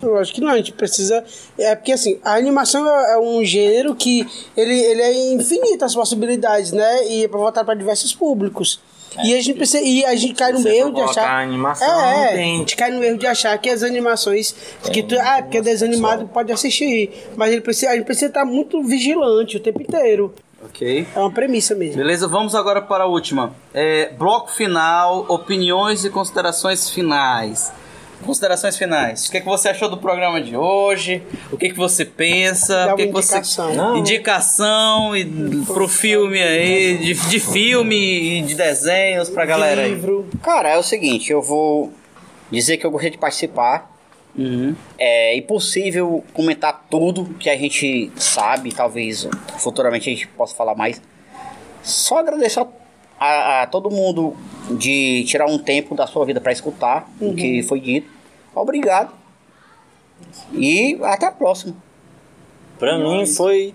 Eu 0.00 0.16
acho 0.18 0.32
que 0.34 0.40
não, 0.40 0.48
a 0.50 0.56
gente 0.56 0.72
precisa. 0.72 1.24
É 1.58 1.76
porque 1.76 1.92
assim, 1.92 2.18
a 2.24 2.34
animação 2.34 2.84
é, 2.88 3.14
é 3.14 3.18
um 3.18 3.44
gênero 3.44 3.94
que 3.94 4.26
ele, 4.56 4.74
ele 4.78 5.00
é 5.02 5.32
infinito 5.32 5.84
as 5.84 5.94
possibilidades, 5.94 6.72
né? 6.72 7.06
E 7.08 7.24
é 7.24 7.28
pra 7.28 7.38
voltar 7.38 7.64
para 7.64 7.74
diversos 7.74 8.12
públicos. 8.14 8.80
E 9.24 9.34
a 9.34 9.40
gente 9.42 9.54
precisa, 9.56 9.82
e 9.84 10.04
a 10.04 10.14
gente 10.16 10.34
cai 10.34 10.52
no 10.52 10.66
erro 10.68 10.92
de 10.92 11.00
achar. 11.00 11.40
animação, 11.42 12.04
é, 12.04 12.24
é, 12.24 12.28
tem- 12.36 12.54
a 12.56 12.58
gente 12.58 12.76
cai 12.76 12.90
no 12.90 13.02
erro 13.02 13.18
de 13.18 13.26
achar 13.26 13.56
que 13.58 13.68
as 13.70 13.82
animações. 13.82 14.54
que 14.92 15.02
tu, 15.02 15.16
ah, 15.20 15.38
porque 15.42 15.58
é 15.58 15.60
desanimado 15.62 16.26
pode 16.28 16.52
assistir. 16.52 17.10
Mas 17.36 17.52
ele 17.52 17.60
precisa, 17.60 17.90
a 17.90 17.96
gente 17.96 18.04
precisa 18.04 18.26
estar 18.26 18.44
muito 18.44 18.82
vigilante 18.82 19.56
o 19.56 19.60
tempo 19.60 19.80
inteiro. 19.82 20.34
Ok. 20.64 21.06
É 21.14 21.18
uma 21.18 21.30
premissa 21.30 21.74
mesmo. 21.74 21.96
Beleza, 21.96 22.28
vamos 22.28 22.54
agora 22.54 22.80
para 22.80 23.04
a 23.04 23.06
última. 23.06 23.52
É, 23.74 24.10
bloco 24.16 24.50
final, 24.52 25.26
opiniões 25.28 26.04
e 26.04 26.10
considerações 26.10 26.88
finais. 26.88 27.72
Considerações 28.24 28.76
finais. 28.76 29.26
O 29.26 29.30
que, 29.30 29.36
é 29.38 29.40
que 29.40 29.46
você 29.46 29.68
achou 29.68 29.88
do 29.88 29.96
programa 29.98 30.40
de 30.40 30.56
hoje? 30.56 31.22
O 31.50 31.56
que, 31.56 31.66
é 31.66 31.68
que 31.70 31.76
você 31.76 32.04
pensa? 32.04 32.92
O 32.92 32.96
que, 32.96 33.02
é 33.02 33.06
que 33.06 33.12
você 33.12 33.34
indicação. 33.36 33.74
Não. 33.74 33.96
indicação 33.96 35.16
e 35.16 35.24
pro 35.66 35.88
filme 35.88 36.40
aí, 36.42 36.98
de, 36.98 37.14
de 37.14 37.40
filme 37.40 38.38
e 38.38 38.42
de 38.42 38.54
desenhos 38.54 39.28
pra 39.30 39.44
galera 39.44 39.82
aí. 39.82 40.00
Cara, 40.42 40.70
é 40.70 40.78
o 40.78 40.82
seguinte, 40.82 41.30
eu 41.32 41.42
vou 41.42 41.92
dizer 42.50 42.76
que 42.76 42.86
eu 42.86 42.90
gostaria 42.90 43.10
de 43.12 43.18
participar. 43.18 43.90
Uhum. 44.36 44.74
É 44.98 45.36
impossível 45.36 46.24
comentar 46.32 46.86
tudo 46.88 47.34
que 47.38 47.50
a 47.50 47.56
gente 47.56 48.10
sabe, 48.16 48.72
talvez 48.72 49.28
futuramente 49.58 50.08
a 50.08 50.12
gente 50.12 50.26
possa 50.28 50.54
falar 50.54 50.74
mais. 50.74 51.02
Só 51.82 52.18
agradecer 52.18 52.60
a, 52.60 52.66
a- 53.20 53.62
a 53.62 53.66
todo 53.66 53.90
mundo 53.90 54.34
de 54.70 55.24
tirar 55.26 55.46
um 55.46 55.58
tempo 55.58 55.94
da 55.94 56.06
sua 56.06 56.24
vida 56.24 56.40
para 56.40 56.52
escutar 56.52 57.10
o 57.20 57.26
Uhum. 57.26 57.34
que 57.36 57.62
foi 57.64 57.80
dito. 57.80 58.08
Obrigado. 58.54 59.12
E 60.52 60.98
até 61.02 61.26
a 61.26 61.32
próxima. 61.32 61.74
Pra 62.78 62.98
mim 62.98 63.26
foi 63.26 63.74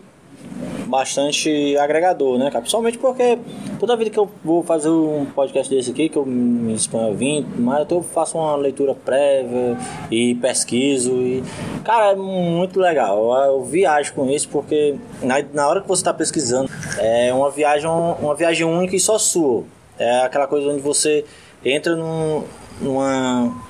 bastante 0.87 1.77
agregador, 1.77 2.37
né, 2.37 2.45
cara? 2.45 2.61
Principalmente 2.61 2.97
porque 2.97 3.37
toda 3.79 3.95
vida 3.95 4.09
que 4.09 4.17
eu 4.17 4.29
vou 4.43 4.63
fazer 4.63 4.89
um 4.89 5.25
podcast 5.25 5.73
desse 5.73 5.91
aqui, 5.91 6.09
que 6.09 6.17
eu 6.17 6.25
me 6.25 6.73
exponho 6.73 7.11
a 7.11 7.13
vir, 7.13 7.45
mas 7.57 7.89
eu 7.89 8.01
faço 8.01 8.37
uma 8.37 8.55
leitura 8.55 8.95
prévia 8.95 9.77
e 10.09 10.35
pesquiso 10.35 11.11
e... 11.21 11.43
Cara, 11.83 12.11
é 12.11 12.15
muito 12.15 12.79
legal. 12.79 13.17
Eu, 13.17 13.53
eu 13.53 13.63
viajo 13.63 14.13
com 14.13 14.29
isso 14.29 14.47
porque 14.49 14.95
na, 15.21 15.43
na 15.53 15.67
hora 15.67 15.81
que 15.81 15.87
você 15.87 16.01
está 16.01 16.13
pesquisando, 16.13 16.69
é 16.97 17.33
uma 17.33 17.51
viagem, 17.51 17.89
uma 17.89 18.35
viagem 18.35 18.65
única 18.65 18.95
e 18.95 18.99
só 18.99 19.17
sua. 19.17 19.63
É 19.99 20.21
aquela 20.21 20.47
coisa 20.47 20.69
onde 20.69 20.81
você 20.81 21.25
entra 21.65 21.95
num, 21.95 22.43
numa 22.79 23.66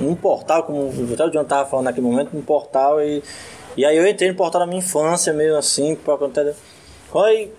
num 0.00 0.14
portal, 0.14 0.62
como 0.62 0.90
até 1.12 1.24
o 1.24 1.30
John 1.30 1.44
tava 1.44 1.68
falando 1.68 1.86
naquele 1.86 2.06
momento, 2.06 2.34
num 2.34 2.42
portal 2.42 3.00
e. 3.00 3.22
E 3.76 3.84
aí 3.84 3.96
eu 3.96 4.06
entrei 4.06 4.28
no 4.28 4.36
portal 4.36 4.62
da 4.62 4.66
minha 4.66 4.80
infância, 4.80 5.32
meio 5.32 5.56
assim, 5.56 5.94
pra 5.94 6.16
contar. 6.16 6.44
Aí, 7.14 7.52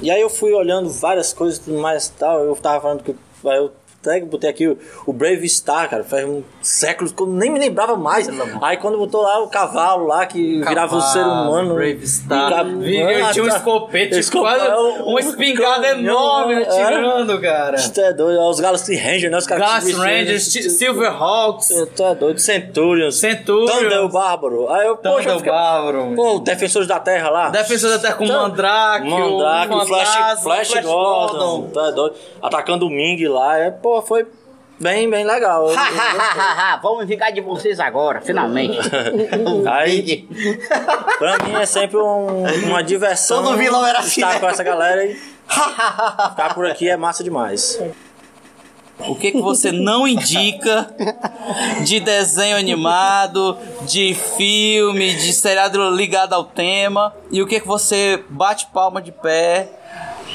e 0.00 0.10
aí 0.10 0.20
eu 0.20 0.30
fui 0.30 0.52
olhando 0.52 0.88
várias 0.88 1.32
coisas 1.32 1.58
e 1.58 1.62
tudo 1.62 1.78
mais 1.78 2.06
e 2.06 2.12
tal. 2.12 2.40
Eu 2.40 2.54
tava 2.56 2.80
falando 2.80 3.02
que. 3.02 3.14
Eu 3.44 3.72
até 4.02 4.20
botei 4.20 4.48
aqui 4.50 4.66
o, 4.66 4.78
o 5.06 5.12
Brave 5.12 5.46
Star, 5.48 5.88
cara, 5.90 6.02
faz 6.04 6.24
um 6.26 6.42
séculos 6.62 7.12
que 7.12 7.22
eu 7.22 7.26
nem 7.26 7.50
me 7.50 7.58
lembrava 7.58 7.96
mais. 7.96 8.28
Aí 8.62 8.76
quando 8.78 8.96
botou 8.98 9.22
lá 9.22 9.38
o 9.42 9.48
cavalo 9.48 10.06
lá, 10.06 10.24
que 10.26 10.60
virava 10.66 10.96
um 10.96 11.00
ser 11.00 11.22
humano. 11.22 11.74
Brave 11.74 12.06
Star. 12.06 12.50
Ca- 12.50 12.62
Vi- 12.62 12.98
eu 12.98 13.30
tinha 13.32 13.44
um 13.44 13.48
Ah, 13.48 13.50
tá. 13.50 13.56
escopete, 13.58 14.18
Escope- 14.18 14.44
quase 14.44 14.66
é 14.66 14.76
um- 14.76 15.04
uma 15.10 15.20
espingarda 15.20 15.88
canhão, 15.88 16.00
enorme 16.00 16.54
é. 16.54 16.62
atirando, 16.62 17.40
cara. 17.40 17.76
Isso 17.76 18.00
é 18.00 18.12
doido, 18.12 18.40
os 18.40 18.58
Galaxy 18.60 18.96
Rangers, 18.96 19.30
né? 19.30 19.38
Os 19.38 19.46
caras 19.46 19.64
Galaxy 19.66 19.92
Rangers, 19.92 20.52
Ti- 20.52 20.70
Silverhawks. 20.70 21.68
Tu 21.94 22.02
é 22.04 22.14
doido, 22.14 22.38
Centurions. 22.38 23.16
Centurions. 23.18 23.70
Thunder 23.70 24.04
o 24.04 24.08
Bárbaro. 24.08 24.68
Aí 24.70 24.86
eu, 24.86 24.96
poxa, 24.96 25.14
Thunder 25.16 25.32
eu 25.32 25.36
fiquei- 25.38 25.52
Bárbaro. 25.52 26.12
Pô, 26.16 26.38
Defensores 26.38 26.88
da 26.88 26.98
Terra 27.00 27.28
lá. 27.30 27.48
Defensor 27.50 27.90
da 27.90 27.98
Terra 27.98 28.14
com 28.14 28.24
Então, 28.24 28.42
Mandrake, 28.42 29.08
Mandrake, 29.08 29.86
Flash, 29.86 30.42
Flash, 30.42 30.68
Flash 30.70 30.84
Gordon. 30.84 31.38
Gordon. 31.38 31.70
Tu 31.72 31.80
é 31.80 31.92
doido. 31.92 32.14
Atacando 32.42 32.86
o 32.86 32.90
Ming 32.90 33.26
lá. 33.28 33.58
É, 33.58 33.70
pô, 33.70 33.89
foi 34.06 34.26
bem, 34.78 35.08
bem 35.10 35.24
legal. 35.24 35.68
Eu- 35.68 35.74
eu 35.74 36.80
Vamos 36.82 37.06
vingar 37.06 37.32
de 37.32 37.40
vocês 37.40 37.78
agora, 37.80 38.20
finalmente. 38.20 38.78
Aí, 39.70 40.26
pra 41.18 41.38
mim 41.44 41.54
é 41.54 41.66
sempre 41.66 41.98
um- 41.98 42.44
uma 42.68 42.82
diversão. 42.82 43.42
Todo 43.42 43.56
vilão 43.56 43.86
era 43.86 43.98
assim, 43.98 44.20
Estar 44.22 44.34
né? 44.34 44.40
com 44.40 44.48
essa 44.48 44.62
galera 44.62 45.04
e 45.04 45.14
ficar 45.50 46.54
por 46.54 46.66
aqui 46.66 46.88
é 46.88 46.96
massa 46.96 47.22
demais. 47.24 47.80
O 49.08 49.14
que, 49.16 49.32
que 49.32 49.40
você 49.40 49.72
não 49.72 50.06
indica 50.06 50.94
de 51.86 52.00
desenho 52.00 52.54
animado, 52.58 53.56
de 53.86 54.12
filme, 54.36 55.14
de 55.14 55.32
seriado 55.32 55.88
ligado 55.90 56.34
ao 56.34 56.44
tema? 56.44 57.14
E 57.30 57.40
o 57.40 57.46
que, 57.46 57.60
que 57.60 57.66
você 57.66 58.22
bate 58.28 58.66
palma 58.74 59.00
de 59.00 59.10
pé? 59.10 59.70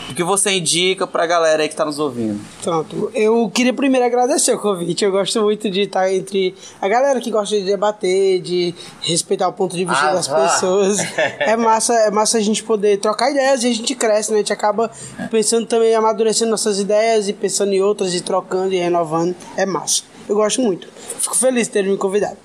O 0.09 0.13
que 0.13 0.23
você 0.23 0.51
indica 0.51 1.07
pra 1.07 1.25
galera 1.25 1.63
aí 1.63 1.69
que 1.69 1.75
tá 1.75 1.83
nos 1.83 1.97
ouvindo? 1.99 2.39
Pronto. 2.61 3.11
Eu 3.13 3.49
queria 3.49 3.73
primeiro 3.73 4.05
agradecer 4.05 4.53
o 4.53 4.59
convite. 4.59 5.03
Eu 5.03 5.11
gosto 5.11 5.41
muito 5.41 5.69
de 5.69 5.81
estar 5.81 6.13
entre 6.13 6.53
a 6.79 6.87
galera 6.87 7.19
que 7.19 7.31
gosta 7.31 7.55
de 7.57 7.63
debater, 7.65 8.39
de 8.41 8.73
respeitar 9.01 9.47
o 9.47 9.53
ponto 9.53 9.75
de 9.75 9.83
vista 9.83 10.05
Ah, 10.09 10.13
das 10.13 10.27
vá. 10.27 10.47
pessoas. 10.47 10.97
É 11.39 11.55
massa, 11.57 11.93
é 11.93 12.11
massa 12.11 12.37
a 12.37 12.41
gente 12.41 12.63
poder 12.63 12.97
trocar 12.97 13.31
ideias 13.31 13.63
e 13.63 13.67
a 13.69 13.73
gente 13.73 13.95
cresce, 13.95 14.29
né? 14.31 14.37
A 14.37 14.39
gente 14.39 14.53
acaba 14.53 14.89
pensando 15.31 15.65
também, 15.65 15.93
amadurecendo 15.95 16.51
nossas 16.51 16.79
ideias 16.79 17.27
e 17.27 17.33
pensando 17.33 17.73
em 17.73 17.81
outras 17.81 18.13
e 18.13 18.21
trocando 18.21 18.73
e 18.73 18.77
renovando. 18.77 19.35
É 19.57 19.65
massa. 19.65 20.03
Eu 20.27 20.35
gosto 20.35 20.61
muito. 20.61 20.87
Fico 21.19 21.35
feliz 21.35 21.67
de 21.67 21.73
ter 21.73 21.83
me 21.83 21.97
convidado. 21.97 22.37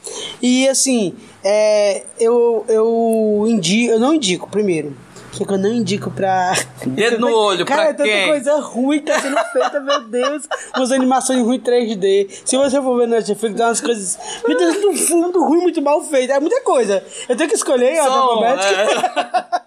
E 0.42 0.68
assim, 0.68 1.14
é, 1.42 2.02
eu, 2.18 2.64
eu 2.68 3.44
indico, 3.48 3.92
eu 3.92 4.00
não 4.00 4.14
indico 4.14 4.48
primeiro. 4.48 4.94
O 5.38 5.46
que 5.46 5.52
eu 5.54 5.58
não 5.58 5.72
indico 5.72 6.10
pra. 6.10 6.52
Dedo 6.84 7.18
no 7.20 7.32
olho, 7.36 7.64
Cara, 7.64 7.82
pra 7.82 7.90
é 7.90 7.94
tanta 7.94 8.08
quem? 8.08 8.26
coisa 8.28 8.60
ruim 8.60 8.98
que 8.98 9.06
tá 9.06 9.20
sendo 9.20 9.38
feita, 9.52 9.80
meu 9.80 10.00
Deus. 10.08 10.48
Umas 10.76 10.90
animações 10.92 11.40
ruins 11.44 11.62
3D. 11.62 12.28
Se 12.44 12.56
você 12.56 12.80
for 12.82 12.98
ver 12.98 13.06
no 13.06 13.14
Netflix, 13.14 13.54
dá 13.54 13.66
umas 13.68 13.80
coisas. 13.80 14.18
Meu 14.46 14.58
Deus, 14.58 14.76
muito 14.82 15.06
fundo 15.06 15.44
ruim, 15.44 15.60
muito 15.62 15.80
mal 15.82 16.02
feito. 16.02 16.32
É 16.32 16.40
muita 16.40 16.60
coisa. 16.62 17.04
Eu 17.28 17.36
tenho 17.36 17.48
que 17.48 17.54
escolher 17.56 17.98
a 18.00 18.06
alfabética. 18.06 19.62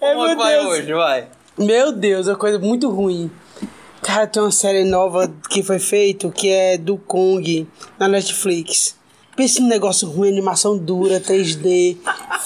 É, 0.00 0.06
é 0.10 0.14
que 0.14 0.16
meu 0.26 0.36
vai 0.36 0.54
Deus. 0.54 0.66
hoje? 0.66 0.92
Vai. 0.92 1.28
Meu 1.58 1.92
Deus, 1.92 2.28
é 2.28 2.32
uma 2.32 2.38
coisa 2.38 2.58
muito 2.58 2.90
ruim. 2.90 3.30
Cara, 4.02 4.26
tem 4.26 4.42
uma 4.42 4.52
série 4.52 4.84
nova 4.84 5.32
que 5.50 5.62
foi 5.62 5.78
feito 5.78 6.30
que 6.30 6.50
é 6.50 6.76
do 6.76 6.98
Kong 6.98 7.66
na 7.98 8.06
Netflix. 8.06 8.94
Pensa 9.34 9.60
num 9.60 9.68
negócio 9.68 10.08
ruim, 10.08 10.28
animação 10.30 10.76
dura, 10.78 11.20
3D, 11.20 11.96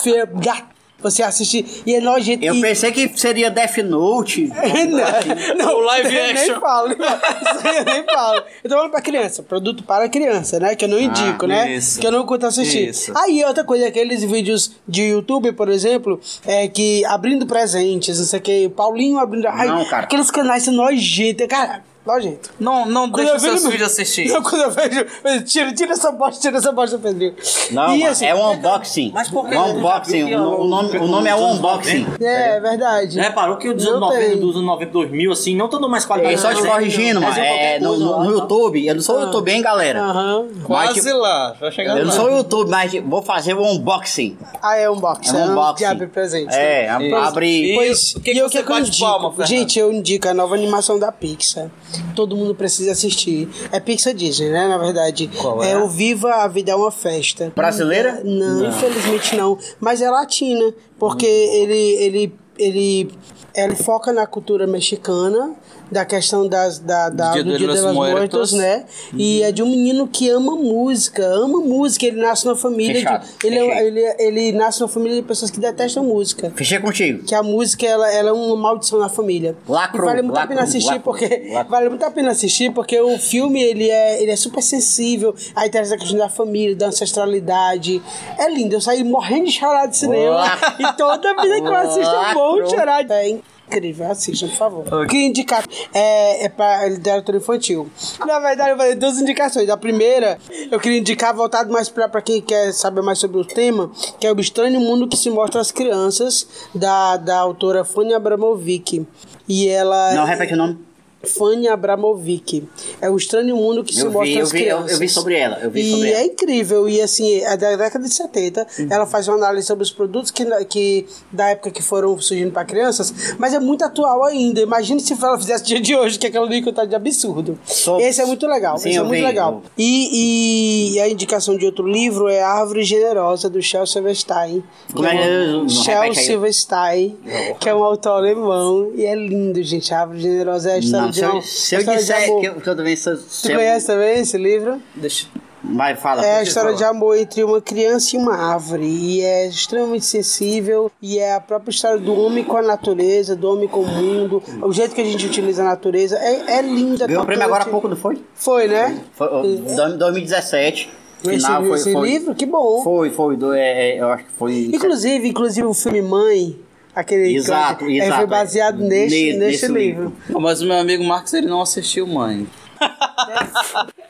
feia, 0.02 0.24
gato. 0.26 0.69
Você 1.02 1.22
assiste 1.22 1.82
e 1.86 1.94
é 1.94 2.00
nojento. 2.00 2.44
Eu 2.44 2.54
e... 2.54 2.60
pensei 2.60 2.92
que 2.92 3.10
seria 3.18 3.50
Death 3.50 3.78
Note. 3.78 4.46
não, 5.56 5.66
não, 5.66 5.76
O 5.76 5.80
live 5.80 6.14
eu 6.14 6.24
action. 6.24 6.40
Nem 6.50 6.60
falo, 6.60 6.88
eu 6.88 7.84
nem 7.84 8.04
falo. 8.04 8.42
Eu 8.62 8.70
tô 8.70 8.76
falando 8.76 8.90
pra 8.90 9.00
criança, 9.00 9.42
produto 9.42 9.82
para 9.82 10.08
criança, 10.08 10.58
né? 10.58 10.74
Que 10.74 10.84
eu 10.84 10.88
não 10.88 10.98
indico, 10.98 11.46
né? 11.46 11.74
isso. 11.74 12.00
Que 12.00 12.06
eu 12.06 12.12
não 12.12 12.24
curto 12.24 12.46
assistir. 12.46 12.88
Isso. 12.88 13.12
Aí 13.16 13.44
outra 13.44 13.64
coisa, 13.64 13.86
aqueles 13.86 14.22
vídeos 14.24 14.72
de 14.86 15.02
YouTube, 15.02 15.52
por 15.52 15.68
exemplo, 15.68 16.20
é 16.46 16.68
que 16.68 17.04
abrindo 17.04 17.46
presentes, 17.46 18.18
não 18.18 18.26
sei 18.26 18.38
o 18.38 18.42
que, 18.42 18.68
Paulinho 18.68 19.18
abrindo. 19.18 19.46
Ai, 19.48 19.68
Não, 19.68 19.84
cara. 19.86 20.04
Aqueles 20.04 20.30
canais 20.30 20.62
são 20.62 20.74
nojentos. 20.74 21.46
Cara, 21.46 21.82
Nojento. 22.06 22.50
Não, 22.58 22.86
não 22.86 23.08
deixa 23.10 23.32
eu 23.34 23.38
seus 23.38 23.66
filhos 23.66 23.86
assistir. 23.86 24.28
Não, 24.28 24.42
quando 24.42 24.62
eu 24.62 24.70
vejo. 24.70 25.04
Tira, 25.44 25.72
tira 25.74 25.92
essa 25.92 26.10
bosta, 26.10 26.40
tira 26.40 26.56
essa 26.56 26.72
bosta, 26.72 26.98
Pedrinho. 26.98 27.34
Não, 27.72 27.94
E 27.94 28.04
assim- 28.04 28.24
é 28.24 28.34
um 28.34 28.52
unboxing. 28.52 29.10
Mas 29.14 29.28
por 29.28 29.46
que 29.48 29.54
Um 29.54 29.76
unboxing. 29.76 30.26
que 30.26 30.34
O, 30.34 30.60
o 30.62 30.66
nome, 30.66 30.96
o 30.98 31.06
nome 31.06 31.28
é 31.28 31.32
anos 31.32 31.58
unboxing. 31.58 32.04
90? 32.04 32.24
É, 32.24 32.56
é 32.56 32.60
verdade. 32.60 33.20
Reparou 33.20 33.56
que 33.58 33.68
o 33.68 33.74
dos 33.74 33.86
anos 33.86 34.00
Não 34.00 34.08
90, 34.08 34.26
tem. 34.30 34.40
dos 34.40 34.54
anos 34.56 34.66
90, 34.66 34.92
2000, 34.92 35.32
assim, 35.32 35.54
não 35.54 35.68
dando 35.68 35.88
mais 35.90 36.04
qualidade. 36.06 36.34
É 36.34 36.38
só 36.38 36.54
te 36.54 36.62
Não, 36.62 36.70
corrigindo, 36.70 37.20
mano. 37.20 37.32
Mas 37.34 37.38
É, 37.38 37.78
no, 37.78 37.96
no- 37.98 38.18
no 38.20 38.24
tá? 38.24 38.30
YouTube. 38.32 38.86
Eu 38.86 38.94
não 38.94 39.02
sou 39.02 39.20
YouTube, 39.20 39.50
hein, 39.52 39.60
galera? 39.62 40.00
Aham. 40.02 40.46
Quase 40.64 40.94
Mas, 40.94 41.04
tipo, 41.04 41.16
lá. 41.18 41.54
Vai 41.60 41.70
chegar 41.70 41.98
Eu 41.98 42.06
não 42.06 42.12
sou 42.12 42.30
YouTube, 42.30 42.70
mas 42.70 42.92
vou 43.04 43.22
fazer 43.22 43.54
o 43.54 43.62
unboxing. 43.62 44.38
Ah, 44.62 44.76
é 44.76 44.90
unboxing. 44.90 45.36
É 45.36 45.38
um 45.38 45.50
unboxing. 45.52 45.84
Abrir 45.84 46.08
presente. 46.08 46.54
É, 46.54 46.88
ab- 46.88 47.12
abre. 47.14 47.74
Pois, 47.74 48.14
o 48.14 48.20
que 48.20 48.32
e 48.32 48.38
eu 48.38 48.48
você 48.48 48.62
que 48.62 48.72
eu 48.72 48.78
indico? 48.78 49.34
Gente, 49.44 49.78
eu 49.78 49.92
indico 49.92 50.26
a 50.28 50.34
nova 50.34 50.54
animação 50.54 50.98
da 50.98 51.12
Pixar. 51.12 51.68
Todo 52.14 52.36
mundo 52.36 52.54
precisa 52.54 52.92
assistir. 52.92 53.48
É 53.72 53.80
Pixar 53.80 54.14
Disney, 54.14 54.50
né? 54.50 54.68
Na 54.68 54.78
verdade. 54.78 55.28
Qual 55.36 55.62
é? 55.62 55.76
o 55.76 55.88
Viva 55.88 56.30
a 56.34 56.48
Vida 56.48 56.72
é 56.72 56.74
uma 56.74 56.90
Festa. 56.90 57.52
Brasileira? 57.54 58.20
Não, 58.24 58.68
infelizmente 58.68 59.36
não. 59.36 59.58
Mas 59.80 60.00
é 60.00 60.10
latina. 60.10 60.72
Porque 60.98 61.26
Hum. 61.26 61.54
ele, 61.62 61.78
ele, 61.78 62.32
ele, 62.58 63.10
ele 63.54 63.74
foca 63.76 64.12
na 64.12 64.26
cultura 64.26 64.66
mexicana. 64.66 65.54
Da 65.90 66.04
questão 66.04 66.46
das, 66.46 66.78
da, 66.78 67.08
da- 67.08 67.32
Dia 67.32 67.42
do 67.42 67.48
Dia 67.50 67.58
de 67.58 67.66
los 67.66 67.80
Muertos. 67.80 67.96
Muertos, 67.96 68.52
né? 68.52 68.84
E 69.12 69.42
é 69.42 69.50
de 69.50 69.60
um 69.60 69.68
menino 69.68 70.06
que 70.06 70.30
ama 70.30 70.54
música, 70.54 71.26
ama 71.26 71.58
música. 71.58 72.06
Ele 72.06 72.20
nasce 72.22 72.46
numa 72.46 72.54
família. 72.54 73.18
De, 73.40 73.46
ele, 73.48 73.58
é- 73.58 73.86
ele, 73.88 74.14
ele 74.20 74.52
nasce 74.52 74.78
numa 74.80 74.88
família 74.88 75.16
de 75.20 75.26
pessoas 75.26 75.50
que 75.50 75.58
detestam 75.58 76.04
música 76.04 76.52
Fechei 76.54 76.78
contigo. 76.78 77.24
que 77.24 77.34
a 77.34 77.42
música 77.42 77.84
ela, 77.84 78.08
ela 78.08 78.28
é 78.28 78.32
uma 78.32 78.54
maldição 78.54 79.00
na 79.00 79.08
família. 79.08 79.56
Lacrou, 79.68 80.04
e 80.04 80.10
vale 80.12 80.22
muito 80.22 80.38
a 80.38 80.46
pena 80.46 80.62
assistir 80.62 80.92
lacrou, 80.92 81.12
porque 81.12 81.26
lacrou. 81.52 81.70
vale 81.70 81.88
muito 81.88 82.04
a 82.04 82.10
pena 82.12 82.30
assistir 82.30 82.70
porque 82.72 83.00
o 83.00 83.18
filme 83.18 83.60
ele 83.60 83.90
é, 83.90 84.22
ele 84.22 84.30
é 84.30 84.36
super 84.36 84.62
sensível, 84.62 85.34
aí 85.56 85.68
traz 85.70 85.90
a 85.90 85.96
questão 85.98 86.16
da 86.18 86.28
família, 86.28 86.76
da 86.76 86.86
ancestralidade. 86.86 88.00
É 88.38 88.48
lindo, 88.48 88.76
eu 88.76 88.80
saí 88.80 89.02
morrendo 89.02 89.46
de 89.46 89.52
chorar 89.52 89.86
de 89.86 89.96
cinema 89.96 90.44
e 90.78 90.92
toda 90.96 91.34
vida 91.42 91.60
que 91.60 91.66
eu 91.66 91.74
assisto 91.74 92.14
eu 92.14 92.34
vou 92.34 92.52
Lacrou. 92.56 92.70
chorar. 92.70 93.10
É 93.10 93.39
incrível, 93.70 94.10
assistam, 94.10 94.48
por 94.48 94.56
favor. 94.56 95.06
Queria 95.06 95.26
indicar 95.26 95.64
é, 95.94 96.44
é 96.44 96.48
para 96.48 96.88
literatura 96.88 97.38
infantil. 97.38 97.88
Na 98.26 98.40
verdade, 98.40 98.70
eu 98.70 98.76
falei 98.76 98.94
duas 98.94 99.18
indicações. 99.18 99.68
A 99.68 99.76
primeira, 99.76 100.38
eu 100.70 100.80
queria 100.80 100.98
indicar 100.98 101.34
voltado 101.34 101.72
mais 101.72 101.88
para 101.88 102.20
quem 102.20 102.40
quer 102.40 102.72
saber 102.72 103.02
mais 103.02 103.18
sobre 103.18 103.38
o 103.38 103.44
tema, 103.44 103.90
que 104.18 104.26
é 104.26 104.32
o 104.32 104.40
Estranho 104.40 104.80
Mundo 104.80 105.06
que 105.06 105.16
se 105.16 105.30
mostra 105.30 105.60
às 105.60 105.70
crianças, 105.70 106.46
da, 106.74 107.16
da 107.16 107.38
autora 107.38 107.84
Fanny 107.84 108.12
Abramovic. 108.12 109.06
E 109.48 109.68
ela. 109.68 110.14
Não, 110.14 110.24
repete 110.24 110.54
o 110.54 110.56
nome. 110.56 110.89
Fanny 111.22 111.68
Abramovic. 111.68 112.66
É 113.00 113.10
o 113.10 113.16
estranho 113.16 113.54
mundo 113.56 113.84
que 113.84 113.94
se 113.94 114.00
Eu 114.00 114.08
vi, 114.08 114.12
mostra 114.14 114.38
eu 114.38 114.42
às 114.42 114.52
vi, 114.52 114.58
eu- 114.58 114.62
crianças. 114.64 114.92
eu 114.92 114.98
vi 114.98 115.08
sobre 115.08 115.36
ela, 115.36 115.58
eu 115.60 115.70
vi 115.70 115.80
e 115.80 115.90
sobre 115.90 116.12
é 116.12 116.24
incrível. 116.24 116.88
E 116.88 117.00
assim, 117.00 117.40
é 117.40 117.56
da 117.56 117.76
década 117.76 118.06
de 118.08 118.14
70. 118.14 118.66
Ela 118.90 119.06
faz 119.06 119.28
uma 119.28 119.36
análise 119.36 119.66
sobre 119.66 119.84
os 119.84 119.90
produtos 119.90 120.30
que, 120.30 120.44
que 120.66 121.06
da 121.30 121.50
época 121.50 121.70
que 121.70 121.82
foram 121.82 122.18
surgindo 122.20 122.52
para 122.52 122.64
crianças, 122.64 123.12
mas 123.38 123.52
é 123.54 123.60
muito 123.60 123.84
atual 123.84 124.24
ainda. 124.24 124.60
Imagine 124.60 125.00
se 125.00 125.12
ela 125.12 125.38
fizesse 125.38 125.64
dia 125.64 125.80
de 125.80 125.94
hoje, 125.94 126.18
que 126.18 126.26
aquela 126.26 126.46
ali 126.46 126.62
que 126.62 126.72
tá 126.72 126.84
de 126.84 126.94
absurdo. 126.94 127.58
Esse 128.00 128.20
é 128.20 128.24
muito 128.26 128.46
legal. 128.46 128.78
Sim, 128.78 128.88
esse 128.88 128.98
é 128.98 129.00
eu 129.00 129.04
muito 129.04 129.20
vi, 129.20 129.26
legal. 129.26 129.62
eu- 129.64 129.70
E, 129.78 130.94
e 130.94 131.00
a 131.00 131.08
indicação 131.08 131.56
de 131.56 131.66
outro 131.66 131.86
livro 131.86 132.28
é 132.28 132.42
Árvore 132.42 132.82
Generosa, 132.82 133.48
do 133.50 133.60
Shel 133.62 133.86
Silverstein. 133.86 134.62
Como 134.92 135.06
é 135.06 135.16
é? 135.16 135.68
Shel 135.68 136.00
aí. 136.02 136.14
Silverstein, 136.14 137.16
que 137.60 137.68
é 137.68 137.74
um 137.74 137.84
autor 137.84 138.12
alemão. 138.18 138.90
E 138.94 139.04
é 139.04 139.14
lindo, 139.14 139.62
gente. 139.62 139.92
A 139.92 140.00
Árvore 140.00 140.20
Generosa 140.20 140.70
é 140.70 140.74
a 140.74 140.78
história 140.78 141.09
Não, 141.18 141.42
se 141.42 141.74
eu, 141.74 141.82
se 141.82 141.90
eu 141.90 141.96
disser 141.96 142.24
que 142.40 142.46
eu, 142.46 142.54
que 142.60 142.68
eu 142.68 142.76
também 142.76 142.96
sou. 142.96 143.16
Tu 143.16 143.50
eu- 143.50 143.56
conhece 143.56 143.86
também 143.86 144.20
esse 144.20 144.36
livro? 144.38 144.80
Deixa. 144.94 145.26
Vai, 145.62 145.94
fala. 145.94 146.24
É 146.24 146.38
a 146.38 146.42
história 146.42 146.72
de 146.74 146.82
amor 146.82 147.18
entre 147.18 147.44
uma 147.44 147.60
criança 147.60 148.16
e 148.16 148.18
uma 148.18 148.34
árvore. 148.34 148.86
E 148.86 149.20
é 149.20 149.46
extremamente 149.46 150.06
sensível. 150.06 150.90
E 151.02 151.18
é 151.18 151.34
a 151.34 151.40
própria 151.40 151.70
história 151.70 151.98
do 151.98 152.14
homem 152.18 152.42
com 152.42 152.56
a 152.56 152.62
natureza, 152.62 153.36
do 153.36 153.50
homem 153.50 153.68
com 153.68 153.80
o 153.80 153.86
mundo. 153.86 154.42
O 154.62 154.72
jeito 154.72 154.94
que 154.94 155.02
a 155.02 155.04
gente 155.04 155.26
utiliza 155.26 155.60
a 155.60 155.66
natureza. 155.66 156.16
É, 156.16 156.58
é 156.58 156.62
linda. 156.62 157.06
Ganhou 157.06 157.22
o 157.22 157.26
prêmio 157.26 157.42
tocante. 157.42 157.42
agora 157.44 157.64
há 157.64 157.66
pouco, 157.66 157.88
não 157.88 157.96
foi? 157.96 158.22
Foi, 158.34 158.68
né? 158.68 158.98
Foi 159.12 159.28
dois- 159.28 159.94
2017. 159.98 160.90
Esse, 161.22 161.44
Final 161.44 161.64
foi, 161.66 161.76
esse 161.76 161.92
foi, 161.92 162.08
livro? 162.08 162.34
Que 162.34 162.46
bom. 162.46 162.82
Foi, 162.82 163.10
foi. 163.10 163.36
Do, 163.36 163.52
é, 163.52 163.90
é, 163.96 164.00
eu 164.00 164.08
acho 164.10 164.24
que 164.24 164.30
foi. 164.32 164.70
Inclusive, 164.72 165.28
inclusive 165.28 165.66
o 165.66 165.74
filme 165.74 166.00
Mãe. 166.00 166.56
Aquele 166.94 167.34
Exato, 167.36 167.84
que- 167.86 168.00
é, 168.00 168.04
exato, 168.04 168.14
foi 168.16 168.24
é. 168.24 168.26
baseado 168.26 168.78
neste, 168.78 169.32
Ne- 169.32 169.38
neste 169.38 169.68
nesse 169.68 169.68
livro. 169.72 170.12
Mas 170.28 170.60
o 170.60 170.66
meu 170.66 170.76
amigo 170.78 171.04
Marcos 171.04 171.32
ele 171.34 171.46
não 171.46 171.60
assistiu 171.62 172.06
Mãe. 172.06 172.46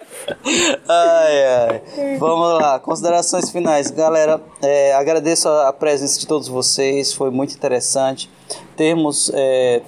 ai, 0.88 1.44
ai. 1.44 2.16
Vamos 2.18 2.60
lá, 2.60 2.78
considerações 2.78 3.50
finais. 3.50 3.90
Galera, 3.90 4.40
é, 4.62 4.94
agradeço 4.94 5.48
a 5.48 5.68
a 5.68 5.72
presença 5.72 6.18
de 6.18 6.26
todos 6.26 6.48
vocês, 6.48 7.12
foi 7.12 7.30
muito 7.30 7.54
interessante 7.54 8.30
termos 8.76 9.30
é, 9.34 9.82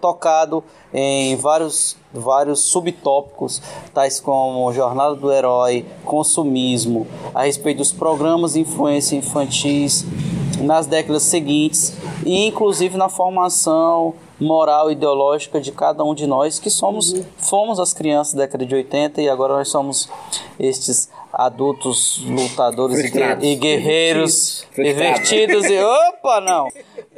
tocado 0.00 0.64
em 0.92 1.36
vários, 1.36 1.96
vários 2.12 2.60
subtópicos, 2.64 3.60
tais 3.94 4.18
como 4.18 4.72
Jornada 4.72 5.14
do 5.14 5.30
Herói, 5.32 5.84
consumismo, 6.04 7.06
a 7.34 7.42
respeito 7.44 7.78
dos 7.78 7.92
programas 7.92 8.54
de 8.54 8.60
influência 8.60 9.14
infantis 9.16 10.04
nas 10.60 10.86
décadas 10.86 11.22
seguintes 11.24 11.94
e 12.24 12.46
inclusive 12.46 12.96
na 12.96 13.08
formação 13.08 14.14
moral 14.38 14.90
e 14.90 14.92
ideológica 14.92 15.60
de 15.60 15.70
cada 15.72 16.02
um 16.02 16.14
de 16.14 16.26
nós 16.26 16.58
que 16.58 16.70
somos 16.70 17.14
fomos 17.38 17.78
as 17.78 17.92
crianças 17.92 18.34
da 18.34 18.42
década 18.42 18.64
de 18.64 18.74
80 18.74 19.20
e 19.20 19.28
agora 19.28 19.54
nós 19.54 19.68
somos 19.68 20.08
estes 20.58 21.10
adultos 21.32 22.22
lutadores 22.26 22.98
e, 22.98 23.46
e 23.46 23.54
guerreiros 23.54 24.66
divertidos 24.74 25.64
e 25.66 25.78
opa 25.78 26.40
não. 26.40 26.68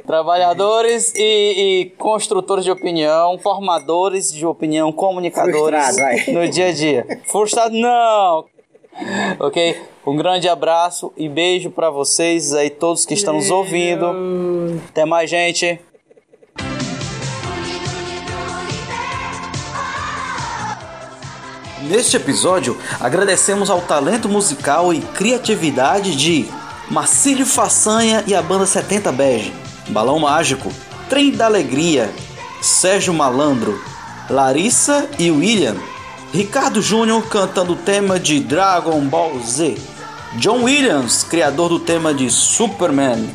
Trabalhadores 0.05 1.13
e, 1.15 1.21
e 1.21 1.85
construtores 1.97 2.65
de 2.65 2.71
opinião 2.71 3.37
formadores 3.37 4.31
de 4.31 4.45
opinião 4.45 4.91
comunicadores 4.91 5.85
Frustrado, 5.85 6.31
no 6.31 6.47
dia 6.49 6.67
a 6.67 6.71
dia. 6.73 7.21
Frustrado 7.25 7.75
não 7.75 8.52
ok? 9.39 9.81
Um 10.05 10.15
grande 10.15 10.49
abraço 10.49 11.13
e 11.15 11.29
beijo 11.29 11.69
para 11.69 11.89
vocês 11.89 12.53
aí 12.53 12.69
todos 12.69 13.05
que 13.05 13.13
estão 13.13 13.35
nos 13.35 13.49
ouvindo. 13.49 14.05
Até 14.89 15.05
mais 15.05 15.29
gente. 15.29 15.79
Neste 21.83 22.15
episódio, 22.15 22.77
agradecemos 22.99 23.69
ao 23.69 23.81
talento 23.81 24.29
musical 24.29 24.93
e 24.93 25.01
criatividade 25.01 26.15
de 26.15 26.45
Marcílio 26.89 27.45
Façanha 27.45 28.23
e 28.25 28.33
a 28.33 28.41
banda 28.41 28.65
70 28.65 29.11
Bege, 29.11 29.53
Balão 29.89 30.19
Mágico, 30.19 30.71
Trem 31.09 31.31
da 31.31 31.45
Alegria, 31.45 32.09
Sérgio 32.61 33.13
Malandro, 33.13 33.81
Larissa 34.29 35.09
e 35.19 35.29
William, 35.29 35.75
Ricardo 36.33 36.81
Júnior 36.81 37.27
cantando 37.27 37.73
o 37.73 37.75
tema 37.75 38.19
de 38.19 38.39
Dragon 38.39 38.99
Ball 39.01 39.39
Z, 39.45 39.77
John 40.37 40.63
Williams, 40.63 41.23
criador 41.23 41.69
do 41.69 41.79
tema 41.79 42.11
de 42.11 42.27
Superman, 42.27 43.29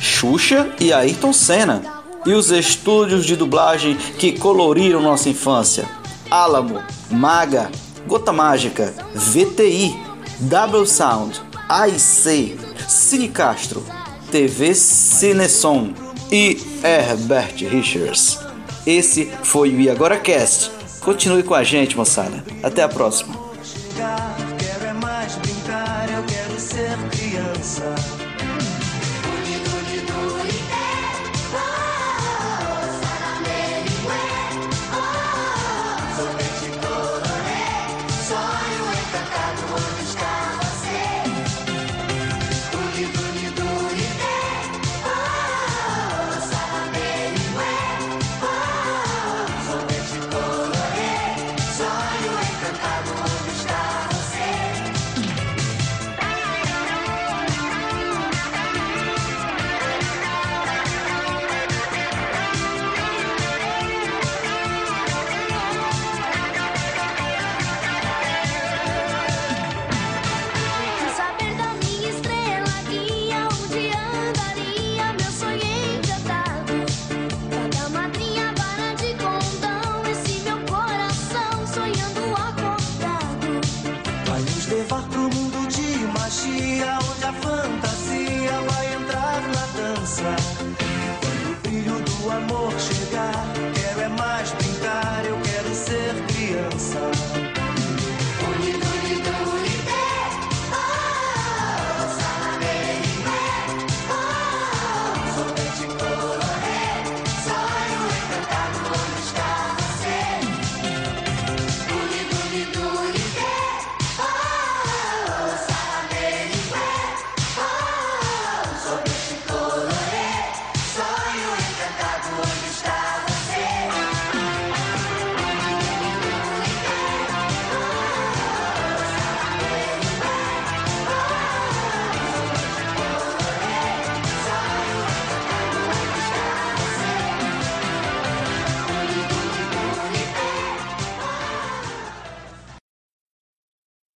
Xuxa 0.00 0.68
e 0.80 0.92
Ayrton 0.92 1.32
Senna, 1.32 1.80
e 2.26 2.32
os 2.32 2.50
estúdios 2.50 3.24
de 3.24 3.36
dublagem 3.36 3.94
que 3.94 4.32
coloriram 4.32 5.00
nossa 5.00 5.28
infância: 5.28 5.88
Alamo, 6.28 6.82
Maga, 7.08 7.70
Gota 8.08 8.32
Mágica, 8.32 8.92
VTI, 9.14 9.96
Double 10.40 10.88
Sound, 10.88 11.40
AIC, 11.68 12.58
Cine 12.88 13.28
Castro, 13.28 13.84
TV 14.28 14.74
Cinesom 14.74 15.92
e 16.32 16.60
Herbert 16.82 17.64
Richards. 17.70 18.40
Esse 18.84 19.30
foi 19.44 19.70
o 19.70 19.80
E 19.80 19.88
Agora 19.88 20.18
Cast. 20.18 20.79
Continue 21.00 21.42
com 21.42 21.54
a 21.54 21.62
gente, 21.62 21.96
moçada. 21.96 22.44
Até 22.62 22.82
a 22.82 22.88
próxima. 22.88 23.34